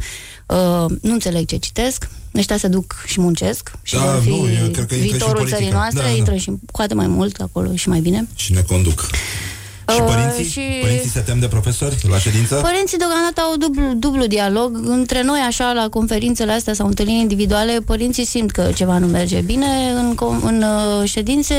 uh, 0.46 0.84
nu 1.02 1.12
înțeleg 1.12 1.46
ce 1.46 1.56
citesc, 1.56 2.08
ăștia 2.38 2.56
se 2.56 2.68
duc 2.68 3.02
și 3.06 3.20
muncesc 3.20 3.72
și 3.82 3.94
Da, 3.94 4.00
vor 4.00 4.20
fi 4.22 4.28
nu, 4.28 4.36
eu 4.36 4.68
cred 4.70 4.86
că 4.86 4.94
intră 4.94 4.96
și 4.96 5.02
în 5.02 5.08
viitorul 5.08 5.34
politică. 5.34 5.56
țării 5.56 5.72
noastre, 5.72 6.02
Da, 6.02 6.08
da. 6.08 6.14
intră 6.16 6.34
și 6.36 6.52
cu 6.72 6.82
atât 6.82 6.96
mai 6.96 7.06
mult 7.06 7.40
acolo 7.40 7.74
și 7.74 7.88
mai 7.88 8.00
bine. 8.00 8.28
Și 8.34 8.52
ne 8.52 8.60
conduc. 8.60 9.08
Și 9.94 10.00
Uh, 10.00 10.06
părinții? 10.14 10.44
și- 10.52 10.78
Părinții 10.80 11.10
se 11.10 11.20
tem 11.20 11.38
de 11.38 11.46
profesori 11.48 11.96
la 12.10 12.18
ședință? 12.18 12.54
Părinții 12.54 12.98
deocamdată 12.98 13.40
au 13.40 13.56
dublu, 13.56 13.92
dublu 13.96 14.26
dialog. 14.26 14.80
Între 14.84 15.22
noi, 15.22 15.38
așa, 15.46 15.72
la 15.72 15.88
conferințele 15.90 16.52
astea 16.52 16.74
sau 16.74 16.86
întâlniri 16.86 17.20
individuale, 17.20 17.78
părinții 17.86 18.24
simt 18.24 18.50
că 18.50 18.70
ceva 18.74 18.98
nu 18.98 19.06
merge 19.06 19.40
bine. 19.40 19.66
În, 19.94 20.14
com- 20.14 20.42
în 20.42 20.62
uh, 20.62 21.08
ședințe, 21.08 21.54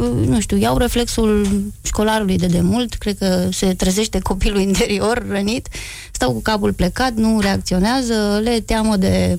uh, 0.00 0.26
nu 0.28 0.40
știu, 0.40 0.56
iau 0.56 0.76
reflexul 0.78 1.46
școlarului 1.82 2.36
de 2.36 2.46
demult. 2.46 2.94
Cred 2.94 3.18
că 3.18 3.48
se 3.52 3.74
trezește 3.74 4.18
copilul 4.18 4.60
interior 4.60 5.26
rănit. 5.30 5.68
Stau 6.12 6.32
cu 6.32 6.40
capul 6.42 6.72
plecat, 6.72 7.12
nu 7.14 7.40
reacționează, 7.40 8.40
le 8.42 8.60
teamă 8.60 8.96
de 8.96 9.38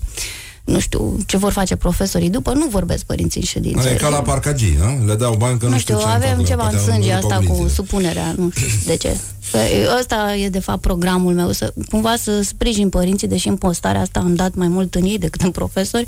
nu 0.65 0.79
știu, 0.79 1.17
ce 1.25 1.37
vor 1.37 1.51
face 1.51 1.75
profesorii 1.75 2.29
după, 2.29 2.53
nu 2.53 2.67
vorbesc 2.69 3.03
părinții 3.03 3.41
în 3.41 3.47
ședințe. 3.47 3.89
E 3.89 3.95
ca 3.95 4.09
la 4.09 4.21
parcagii, 4.21 4.77
nu? 4.79 5.05
Le 5.05 5.15
dau 5.15 5.35
bani 5.35 5.59
că 5.59 5.65
nu, 5.65 5.71
nu 5.71 5.77
știu, 5.77 5.97
ce 5.97 6.05
avem 6.05 6.35
fac, 6.35 6.45
ceva 6.45 6.63
în 6.63 6.69
poate 6.69 6.75
au 6.75 6.83
sânge 6.83 7.09
murit 7.09 7.23
asta 7.23 7.35
cu 7.35 7.41
oglinzile. 7.41 7.69
supunerea, 7.69 8.33
nu 8.37 8.49
știu 8.55 8.67
de 8.85 8.95
ce. 8.95 9.17
Că 9.51 9.59
Ăsta 9.99 10.35
e 10.35 10.49
de 10.49 10.59
fapt 10.59 10.81
programul 10.81 11.33
meu, 11.33 11.51
să 11.51 11.73
cumva 11.89 12.15
să 12.15 12.41
sprijin 12.41 12.89
părinții, 12.89 13.27
deși 13.27 13.47
în 13.47 13.55
postarea 13.55 14.01
asta 14.01 14.19
am 14.19 14.35
dat 14.35 14.53
mai 14.55 14.67
mult 14.67 14.95
în 14.95 15.03
ei 15.03 15.17
decât 15.17 15.41
în 15.41 15.51
profesori, 15.51 16.05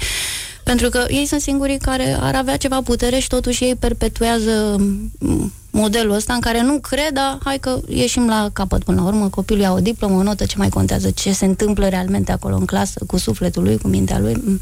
pentru 0.67 0.89
că 0.89 1.05
ei 1.07 1.25
sunt 1.25 1.41
singurii 1.41 1.77
care 1.77 2.17
ar 2.19 2.35
avea 2.35 2.57
ceva 2.57 2.81
putere 2.81 3.19
și 3.19 3.27
totuși 3.27 3.63
ei 3.63 3.75
perpetuează 3.75 4.75
m, 5.19 5.53
modelul 5.71 6.15
ăsta 6.15 6.33
în 6.33 6.39
care 6.39 6.61
nu 6.61 6.79
cred, 6.79 7.13
dar 7.13 7.37
hai 7.43 7.59
că 7.59 7.79
ieșim 7.87 8.27
la 8.27 8.49
capăt 8.53 8.83
până 8.83 9.01
la 9.01 9.07
urmă, 9.07 9.29
copilul 9.29 9.61
ia 9.61 9.71
o 9.71 9.79
diplomă, 9.79 10.15
o 10.15 10.23
notă, 10.23 10.45
ce 10.45 10.57
mai 10.57 10.69
contează, 10.69 11.09
ce 11.09 11.31
se 11.31 11.45
întâmplă 11.45 11.87
realmente 11.87 12.31
acolo 12.31 12.55
în 12.55 12.65
clasă, 12.65 12.99
cu 13.07 13.17
sufletul 13.17 13.63
lui, 13.63 13.77
cu 13.77 13.87
mintea 13.87 14.19
lui. 14.19 14.33
M, 14.33 14.59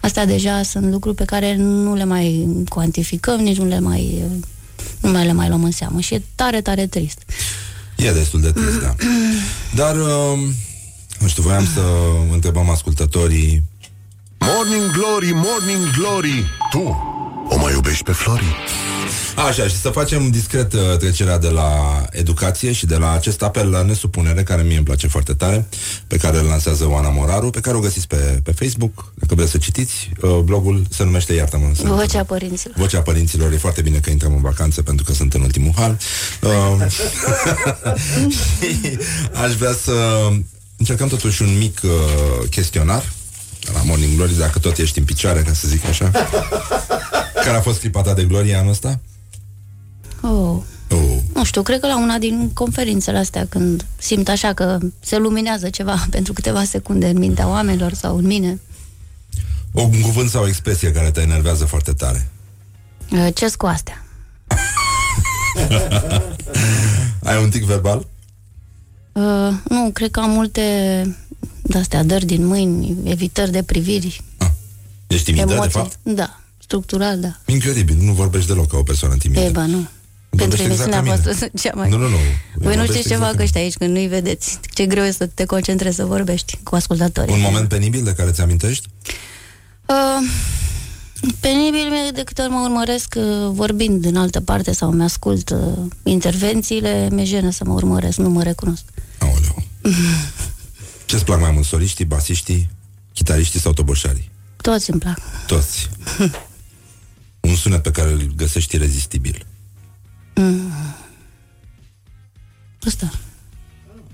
Astea 0.00 0.26
deja 0.26 0.62
sunt 0.62 0.90
lucruri 0.90 1.16
pe 1.16 1.24
care 1.24 1.56
nu 1.56 1.94
le 1.94 2.04
mai 2.04 2.48
cuantificăm, 2.68 3.40
nici 3.40 3.58
nu 3.58 3.66
le 3.66 3.80
mai 3.80 4.24
nu 5.00 5.10
mai 5.10 5.24
le 5.24 5.32
mai 5.32 5.48
luăm 5.48 5.64
în 5.64 5.70
seamă 5.70 6.00
și 6.00 6.14
e 6.14 6.22
tare, 6.34 6.60
tare 6.60 6.86
trist. 6.86 7.22
E 7.96 8.12
destul 8.12 8.40
de 8.40 8.50
trist, 8.50 8.80
da. 8.80 8.94
Dar, 9.80 9.96
uh, 9.96 10.38
nu 11.18 11.26
știu, 11.28 11.42
voiam 11.42 11.64
să 11.74 11.80
întrebăm 12.32 12.70
ascultătorii 12.70 13.62
Morning 14.38 14.90
Glory, 14.92 15.30
Morning 15.34 15.90
Glory 15.98 16.44
Tu 16.70 17.06
o 17.50 17.56
mai 17.56 17.72
iubești 17.72 18.02
pe 18.02 18.12
Flori? 18.12 18.56
Așa, 19.48 19.62
și 19.68 19.76
să 19.80 19.88
facem 19.88 20.30
discret 20.30 20.72
uh, 20.72 20.80
trecerea 20.98 21.38
de 21.38 21.48
la 21.48 22.02
educație 22.10 22.72
și 22.72 22.86
de 22.86 22.96
la 22.96 23.12
acest 23.12 23.42
apel 23.42 23.70
la 23.70 23.82
nesupunere, 23.82 24.42
care 24.42 24.62
mie 24.62 24.76
îmi 24.76 24.84
place 24.84 25.06
foarte 25.08 25.32
tare, 25.34 25.68
pe 26.06 26.16
care 26.16 26.38
îl 26.38 26.44
lansează 26.44 26.88
Oana 26.88 27.08
Moraru, 27.08 27.50
pe 27.50 27.60
care 27.60 27.76
o 27.76 27.80
găsiți 27.80 28.06
pe, 28.06 28.16
pe 28.44 28.52
Facebook, 28.52 29.12
dacă 29.14 29.34
vreți 29.34 29.50
să 29.50 29.58
citiți. 29.58 30.10
Uh, 30.22 30.38
blogul 30.44 30.82
se 30.90 31.04
numește 31.04 31.32
Iartă-mă. 31.32 31.70
să- 31.74 31.82
Vocea 31.86 32.24
părinților. 32.24 32.76
Vocea 32.78 33.00
părinților, 33.00 33.52
e 33.52 33.56
foarte 33.56 33.82
bine 33.82 33.98
că 33.98 34.10
intrăm 34.10 34.32
în 34.32 34.40
vacanță 34.40 34.82
pentru 34.82 35.04
că 35.04 35.12
sunt 35.12 35.34
în 35.34 35.40
ultimul 35.40 35.72
hal. 35.76 35.96
Uh, 36.42 36.86
și 38.30 38.98
aș 39.42 39.54
vrea 39.54 39.72
să 39.72 40.28
încercăm 40.76 41.08
totuși 41.08 41.42
un 41.42 41.58
mic 41.58 41.80
uh, 41.84 41.90
chestionar 42.50 43.12
la 43.72 43.82
Morning 43.82 44.14
Glory, 44.16 44.38
dacă 44.38 44.58
tot 44.58 44.78
ești 44.78 44.98
în 44.98 45.04
picioare, 45.04 45.42
ca 45.42 45.52
să 45.52 45.68
zic 45.68 45.84
așa. 45.84 46.10
Care 47.44 47.56
a 47.56 47.60
fost 47.60 47.80
clipa 47.80 48.02
ta 48.02 48.14
de 48.14 48.24
glorie 48.24 48.54
anul 48.54 48.70
ăsta? 48.70 49.00
Oh. 50.20 50.56
Oh. 50.90 51.18
Nu 51.34 51.44
știu, 51.44 51.62
cred 51.62 51.80
că 51.80 51.86
la 51.86 51.98
una 51.98 52.18
din 52.18 52.50
conferințele 52.54 53.18
astea, 53.18 53.46
când 53.48 53.86
simt 53.98 54.28
așa 54.28 54.52
că 54.52 54.78
se 55.00 55.16
luminează 55.16 55.68
ceva 55.70 56.06
pentru 56.10 56.32
câteva 56.32 56.64
secunde 56.64 57.06
în 57.06 57.18
mintea 57.18 57.48
oamenilor 57.48 57.92
sau 57.92 58.16
în 58.16 58.26
mine. 58.26 58.60
O, 59.72 59.82
un 59.82 60.00
cuvânt 60.00 60.30
sau 60.30 60.42
o 60.42 60.46
expresie 60.46 60.92
care 60.92 61.10
te 61.10 61.20
enervează 61.20 61.64
foarte 61.64 61.92
tare. 61.92 62.28
Uh, 63.10 63.28
Ce 63.34 63.52
cu 63.56 63.66
astea? 63.66 64.04
Ai 67.22 67.42
un 67.42 67.50
tic 67.50 67.64
verbal? 67.64 68.06
Uh, 69.12 69.52
nu, 69.68 69.90
cred 69.92 70.10
că 70.10 70.20
am 70.20 70.30
multe 70.30 70.62
de-astea 71.62 72.02
dări 72.04 72.26
din 72.26 72.46
mâini, 72.46 72.96
evitări 73.04 73.50
de 73.50 73.62
priviri, 73.62 74.22
Ești 75.06 75.24
timidă, 75.24 75.46
de 75.46 75.52
emoții. 75.52 75.70
fapt? 75.70 75.98
Da, 76.02 76.40
structural, 76.58 77.20
da. 77.20 77.38
Incredibil, 77.46 77.96
nu 78.00 78.12
vorbești 78.12 78.48
deloc 78.48 78.66
ca 78.70 78.76
o 78.76 78.82
persoană 78.82 79.16
timidă. 79.16 79.40
E, 79.40 79.48
ba, 79.50 79.66
nu. 79.66 79.86
Vorbești 80.30 80.56
Pentru 80.56 80.62
exact 80.62 80.90
ca 80.90 80.96
emisiunea 80.96 81.00
mine. 81.02 81.14
voastră 81.22 81.48
cea 81.60 81.72
mai... 81.74 81.88
Nu, 81.90 81.96
nu, 81.96 82.08
nu. 82.08 82.16
Voi 82.16 82.22
nu 82.54 82.60
Vorbești 82.68 82.92
știți 82.92 83.08
ce 83.08 83.12
exact 83.12 83.22
fac 83.30 83.36
ca 83.36 83.42
ăștia 83.42 83.60
aici 83.60 83.74
când 83.74 83.90
nu-i 83.90 84.06
vedeți. 84.06 84.58
Ce 84.74 84.86
greu 84.86 85.04
e 85.04 85.10
să 85.10 85.26
te 85.26 85.44
concentrezi 85.44 85.96
să 85.96 86.04
vorbești 86.04 86.58
cu 86.62 86.74
ascultătorii. 86.74 87.34
Un 87.34 87.40
moment 87.40 87.68
penibil 87.68 88.02
de 88.04 88.12
care 88.12 88.30
ți-amintești? 88.30 88.88
Uh, 89.86 90.28
penibil 91.40 91.90
mi 91.90 92.12
de 92.14 92.22
câte 92.22 92.42
ori 92.42 92.50
mă 92.50 92.60
urmăresc 92.64 93.14
uh, 93.16 93.24
vorbind 93.52 94.04
în 94.04 94.16
altă 94.16 94.40
parte 94.40 94.72
sau 94.72 94.90
mi-ascult 94.90 95.50
uh, 95.50 95.58
intervențiile, 96.02 97.08
mi-e 97.10 97.24
jenă 97.24 97.50
să 97.50 97.64
mă 97.64 97.72
urmăresc, 97.72 98.18
nu 98.18 98.28
mă 98.28 98.42
recunosc. 98.42 98.84
Ce-ți 101.08 101.24
plac 101.24 101.40
mai 101.40 101.50
mult, 101.50 101.66
soliștii, 101.66 102.04
basiștii, 102.04 102.70
chitariștii 103.12 103.60
sau 103.60 103.72
toboșarii? 103.72 104.30
Toți 104.56 104.90
îmi 104.90 105.00
plac. 105.00 105.18
Toți. 105.46 105.88
Un 107.48 107.54
sunet 107.56 107.82
pe 107.82 107.90
care 107.90 108.10
îl 108.10 108.32
găsești 108.36 108.74
irezistibil. 108.74 109.46
Mm. 110.34 110.72
Ăsta. 112.86 113.10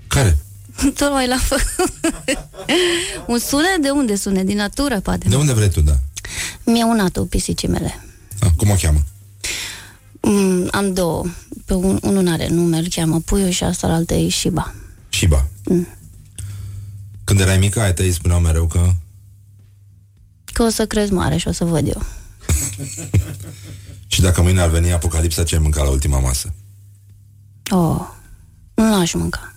Care? 0.07 0.37
Tocmai 0.99 1.27
la 1.27 1.37
fă. 1.37 1.55
Un 3.33 3.39
sunet? 3.39 3.81
De 3.81 3.89
unde 3.89 4.15
sunet? 4.15 4.45
Din 4.45 4.57
natură, 4.57 4.99
poate. 4.99 5.29
De 5.29 5.35
unde 5.35 5.53
vrei 5.53 5.69
tu, 5.69 5.81
da? 5.81 5.99
Mi-a 6.65 6.85
unat-o 6.85 7.23
pisicii 7.23 7.67
mele. 7.67 8.03
Ah, 8.39 8.49
cum 8.57 8.69
o 8.69 8.75
cheamă? 8.81 9.03
Mm, 10.21 10.67
am 10.71 10.93
două. 10.93 11.25
Pe 11.65 11.73
un, 11.73 11.99
unul 12.01 12.27
are 12.27 12.47
nume, 12.47 12.77
îl 12.77 12.87
cheamă 12.87 13.19
Puiu 13.19 13.49
și 13.49 13.63
asta 13.63 13.87
la 13.87 13.93
altă 13.93 14.13
e 14.13 14.29
Shiba. 14.29 14.73
Shiba. 15.09 15.47
Mm. 15.65 15.87
Când 17.25 17.39
erai 17.39 17.57
mică, 17.57 17.81
ai 17.81 17.93
tăi 17.93 18.11
spuneau 18.11 18.39
mereu 18.39 18.67
că... 18.67 18.93
Că 20.53 20.63
o 20.63 20.69
să 20.69 20.85
crezi 20.85 21.11
mare 21.13 21.37
și 21.37 21.47
o 21.47 21.51
să 21.51 21.65
văd 21.65 21.87
eu. 21.87 22.03
Și 24.07 24.21
dacă 24.21 24.41
mâine 24.41 24.61
ar 24.61 24.69
veni 24.69 24.91
apocalipsa, 24.93 25.43
ce 25.43 25.55
ai 25.55 25.61
mânca 25.61 25.83
la 25.83 25.89
ultima 25.89 26.19
masă? 26.19 26.53
Oh, 27.71 28.01
nu 28.73 28.95
aș 28.99 29.13
mânca. 29.13 29.55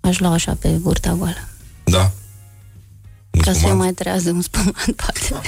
Aș 0.00 0.18
lua 0.18 0.32
așa 0.32 0.54
pe 0.60 0.68
burta 0.68 1.12
goală. 1.14 1.48
Da? 1.84 2.12
Un 3.30 3.40
Ca 3.40 3.52
să 3.52 3.58
spumant? 3.58 3.72
eu 3.72 3.76
mai 3.76 3.92
trează 3.92 4.30
un 4.30 4.40
spumant, 4.42 4.92
poate. 5.02 5.40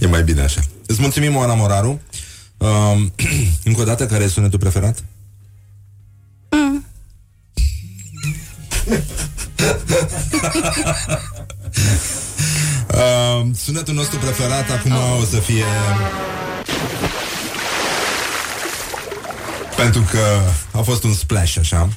E 0.00 0.06
mai 0.06 0.22
bine 0.22 0.40
așa. 0.40 0.60
Îți 0.86 1.00
mulțumim, 1.00 1.36
Oana 1.36 1.54
Moraru. 1.54 2.00
Um, 2.56 3.12
încă 3.64 3.80
o 3.80 3.84
dată, 3.84 4.06
care 4.06 4.24
e 4.24 4.28
sunetul 4.28 4.58
preferat? 4.58 5.04
Uh, 12.94 13.46
sunetul 13.64 13.94
nostru 13.94 14.18
preferat 14.18 14.70
acum 14.70 14.92
o 15.20 15.24
să 15.30 15.36
fie 15.36 15.64
pentru 19.76 20.04
că 20.10 20.18
a 20.70 20.80
fost 20.80 21.04
un 21.04 21.12
splash, 21.12 21.56
așa. 21.60 21.88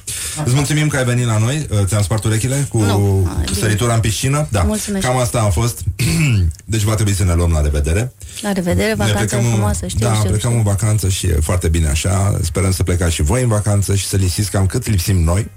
Îți 0.44 0.54
mulțumim 0.54 0.88
că 0.88 0.96
ai 0.96 1.04
venit 1.04 1.26
la 1.26 1.38
noi. 1.38 1.66
Uh, 1.70 1.78
Ți-am 1.84 2.02
spart 2.02 2.24
urechile 2.24 2.66
cu 2.68 2.78
Nu. 2.82 3.26
Ah, 3.30 3.44
bine. 3.44 3.58
săritura 3.58 3.94
în 3.94 4.00
piscină? 4.00 4.46
Da. 4.50 4.62
Mulțumesc. 4.62 5.06
Cam 5.06 5.16
asta 5.16 5.40
a 5.40 5.50
fost. 5.50 5.80
deci 6.64 6.82
va 6.82 6.94
trebui 6.94 7.14
să 7.14 7.24
ne 7.24 7.34
luăm 7.34 7.50
la 7.50 7.60
revedere. 7.60 8.12
La 8.40 8.52
revedere, 8.52 8.94
vacanță 8.94 9.36
în- 9.36 9.42
frumoasă, 9.50 9.86
știu, 9.86 10.06
Da, 10.06 10.14
știu, 10.14 10.28
plecăm 10.30 10.50
știu. 10.50 10.56
în 10.56 10.62
vacanță 10.62 11.08
și 11.08 11.26
e 11.26 11.38
foarte 11.42 11.68
bine 11.68 11.88
așa. 11.88 12.38
Sperăm 12.42 12.72
să 12.72 12.82
plecați 12.82 13.14
și 13.14 13.22
voi 13.22 13.42
în 13.42 13.48
vacanță 13.48 13.94
și 13.94 14.06
să 14.06 14.16
lipsiți 14.16 14.50
cam 14.50 14.66
cât 14.66 14.86
lipsim 14.88 15.22
noi. 15.24 15.50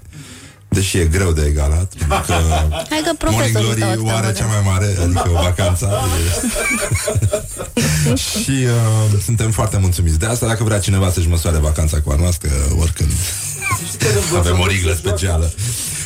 Deși 0.68 0.98
e 0.98 1.04
greu 1.04 1.32
de 1.32 1.44
egalat 1.44 1.92
pentru 1.98 2.22
că 2.26 2.32
Hai 2.90 3.02
că 3.04 3.04
Morning 3.04 3.18
profesorul 3.18 3.74
Glory 3.74 3.80
stau 3.80 4.06
oare 4.06 4.26
asta, 4.26 4.38
cea 4.38 4.46
mai 4.46 4.60
mare, 4.64 4.96
adică 5.02 5.30
vacanța 5.32 5.86
e... 5.86 5.90
Și 8.28 8.50
uh, 8.50 9.20
suntem 9.24 9.50
foarte 9.50 9.78
mulțumiți. 9.78 10.18
De 10.18 10.26
asta 10.26 10.46
Dacă 10.46 10.64
vrea 10.64 10.78
cineva 10.78 11.10
să-și 11.10 11.28
măsoare 11.28 11.58
vacanța 11.58 12.00
cu 12.00 12.10
a 12.10 12.14
noastră 12.14 12.50
Oricând. 12.78 13.10
Avem 14.36 14.58
o 14.58 14.66
riglă 14.66 14.94
specială 14.94 15.52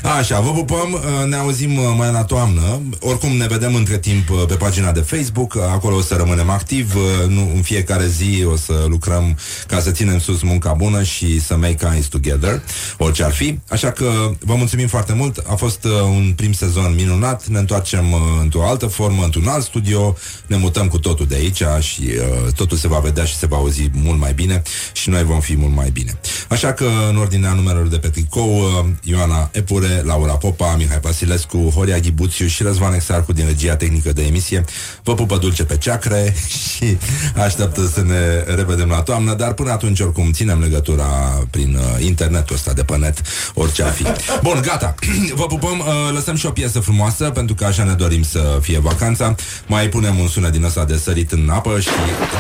Așa, 0.02 0.40
vă 0.40 0.51
pupăm, 0.51 0.93
uh, 0.93 1.28
ne 1.28 1.36
auzim 1.36 1.77
uh, 1.77 1.85
mai 1.97 2.12
la 2.12 2.24
toamnă. 2.24 2.81
Oricum 3.01 3.36
ne 3.36 3.47
vedem 3.47 3.74
între 3.74 3.98
timp 3.98 4.31
uh, 4.31 4.43
pe 4.48 4.55
pagina 4.55 4.93
de 4.93 5.01
Facebook 5.01 5.51
Uh, 5.55 5.62
Acolo 5.62 5.97
o 5.97 6.01
să 6.01 6.14
rămânem 6.14 6.51
activ 6.51 6.94
uh, 6.94 7.28
nu, 7.28 7.51
În 7.55 7.62
fiecare 7.62 8.06
zi 8.06 8.44
o 8.52 8.56
să 8.56 8.85
lucrăm 8.89 9.39
Ca 9.66 9.81
să 9.81 9.90
ținem 9.90 10.18
sus 10.18 10.43
munca 10.43 10.72
bună 10.72 11.02
Și 11.02 11.40
să 11.40 11.56
make 11.56 11.89
eyes 11.93 12.06
together 12.06 12.62
Orice 12.98 13.24
ar 13.24 13.32
fi. 13.32 13.59
Așa 13.68 13.90
că 13.90 14.31
vă 14.39 14.55
mulțumim 14.55 14.86
foarte 14.86 15.12
mult. 15.12 15.44
A 15.47 15.55
fost 15.55 15.85
uh, 15.85 15.90
un 16.02 16.32
prim 16.36 16.52
sezon 16.52 16.94
minunat. 16.94 17.47
Ne 17.47 17.59
întoarcem 17.59 18.12
uh, 18.12 18.20
într-o 18.40 18.68
altă 18.68 18.86
formă 18.86 19.24
Într-un 19.24 19.48
alt 19.48 19.64
studio. 19.64 20.16
Ne 20.47 20.56
mutăm 20.56 20.89
cu 20.89 20.98
totul 20.98 21.27
de 21.27 21.35
aici 21.35 21.62
Și 21.81 22.02
uh, 22.02 22.52
totul 22.52 22.77
se 22.77 22.89
va 22.89 22.98
vedea 22.98 23.24
și 23.24 23.36
se 23.36 23.47
va 23.47 23.56
auzi 23.56 23.90
mult 23.93 24.18
mai 24.18 24.32
bine 24.32 24.62
Și 24.93 25.10
noi 25.10 25.24
vom 25.24 25.40
fi 25.40 25.56
mult 25.56 25.74
mai 25.74 25.90
bine. 25.90 26.20
Așa 26.48 26.72
că 26.72 26.86
în 27.09 27.16
ordinea 27.16 27.52
numerelor 27.52 27.86
de 27.89 27.98
pe 27.98 28.09
tricou 28.09 28.56
uh, 28.59 28.85
Ioana 29.02 29.51
Epure, 29.52 29.90
Laura 30.05 30.33
Popa 30.33 30.75
Mihai 30.77 31.01
Pasilescu, 31.01 31.73
Horia 31.75 31.99
Ghibuțiu 31.99 32.47
Și 32.47 32.62
Răzvan 32.62 32.95
Exarcu 32.95 33.33
din 33.33 33.47
regia 33.47 33.77
tehnică 33.77 34.12
de 34.12 34.23
emisie. 34.23 34.65
Vă 35.03 35.15
pupă 35.15 35.37
dulce 35.37 35.65
pe 35.65 35.77
ceacre 35.77 36.35
Și 36.75 36.99
așteaptă 37.35 37.87
să 37.87 38.03
ne 38.03 38.55
revedem 38.55 38.89
la 38.89 39.03
toamnă 39.03 39.35
Dar 39.35 39.53
până 39.53 39.71
atunci 39.71 40.01
oricum 40.01 40.33
ținem 40.33 40.61
legătura 40.61 41.05
Prin 41.51 41.75
uh, 41.75 42.05
internetul 42.07 42.57
ăsta 42.57 42.73
de 42.73 42.83
pe 42.83 42.97
net 42.97 43.21
Orice 43.55 43.83
ar 43.83 43.91
fi. 43.91 44.07
Bun, 44.43 44.61
gata, 44.62 44.95
vă 45.41 45.47
pupăm 45.47 45.79
uh, 45.79 45.87
Lăsăm 46.12 46.37
și 46.37 46.47
o 46.47 46.51
piesă 46.51 46.81
frumoasă 46.81 47.31
Pentru 47.31 47.55
că 47.55 47.65
așa 47.65 47.85
ne 47.85 47.93
dorim 47.93 48.23
să 48.23 48.59
fie 48.61 48.79
vacanța. 48.79 49.35
Mai 49.67 49.89
punem 49.89 50.19
un 50.19 50.29
sunet 50.29 50.53
din 50.53 50.65
ăsta 50.65 50.85
de 50.85 50.97
sărit 50.97 51.33
în 51.33 51.49
apă 51.53 51.81
Și 51.81 51.89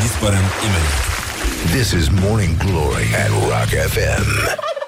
dispărăm 0.02 0.42
imediat. 0.64 1.20
This 1.72 1.92
is 1.92 2.08
Morning 2.08 2.56
Glory 2.56 3.14
at 3.14 3.30
Rock 3.30 3.68
FM. 3.68 4.79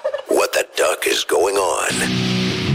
Duck 0.75 1.05
is 1.05 1.23
going 1.23 1.55
on? 1.55 2.72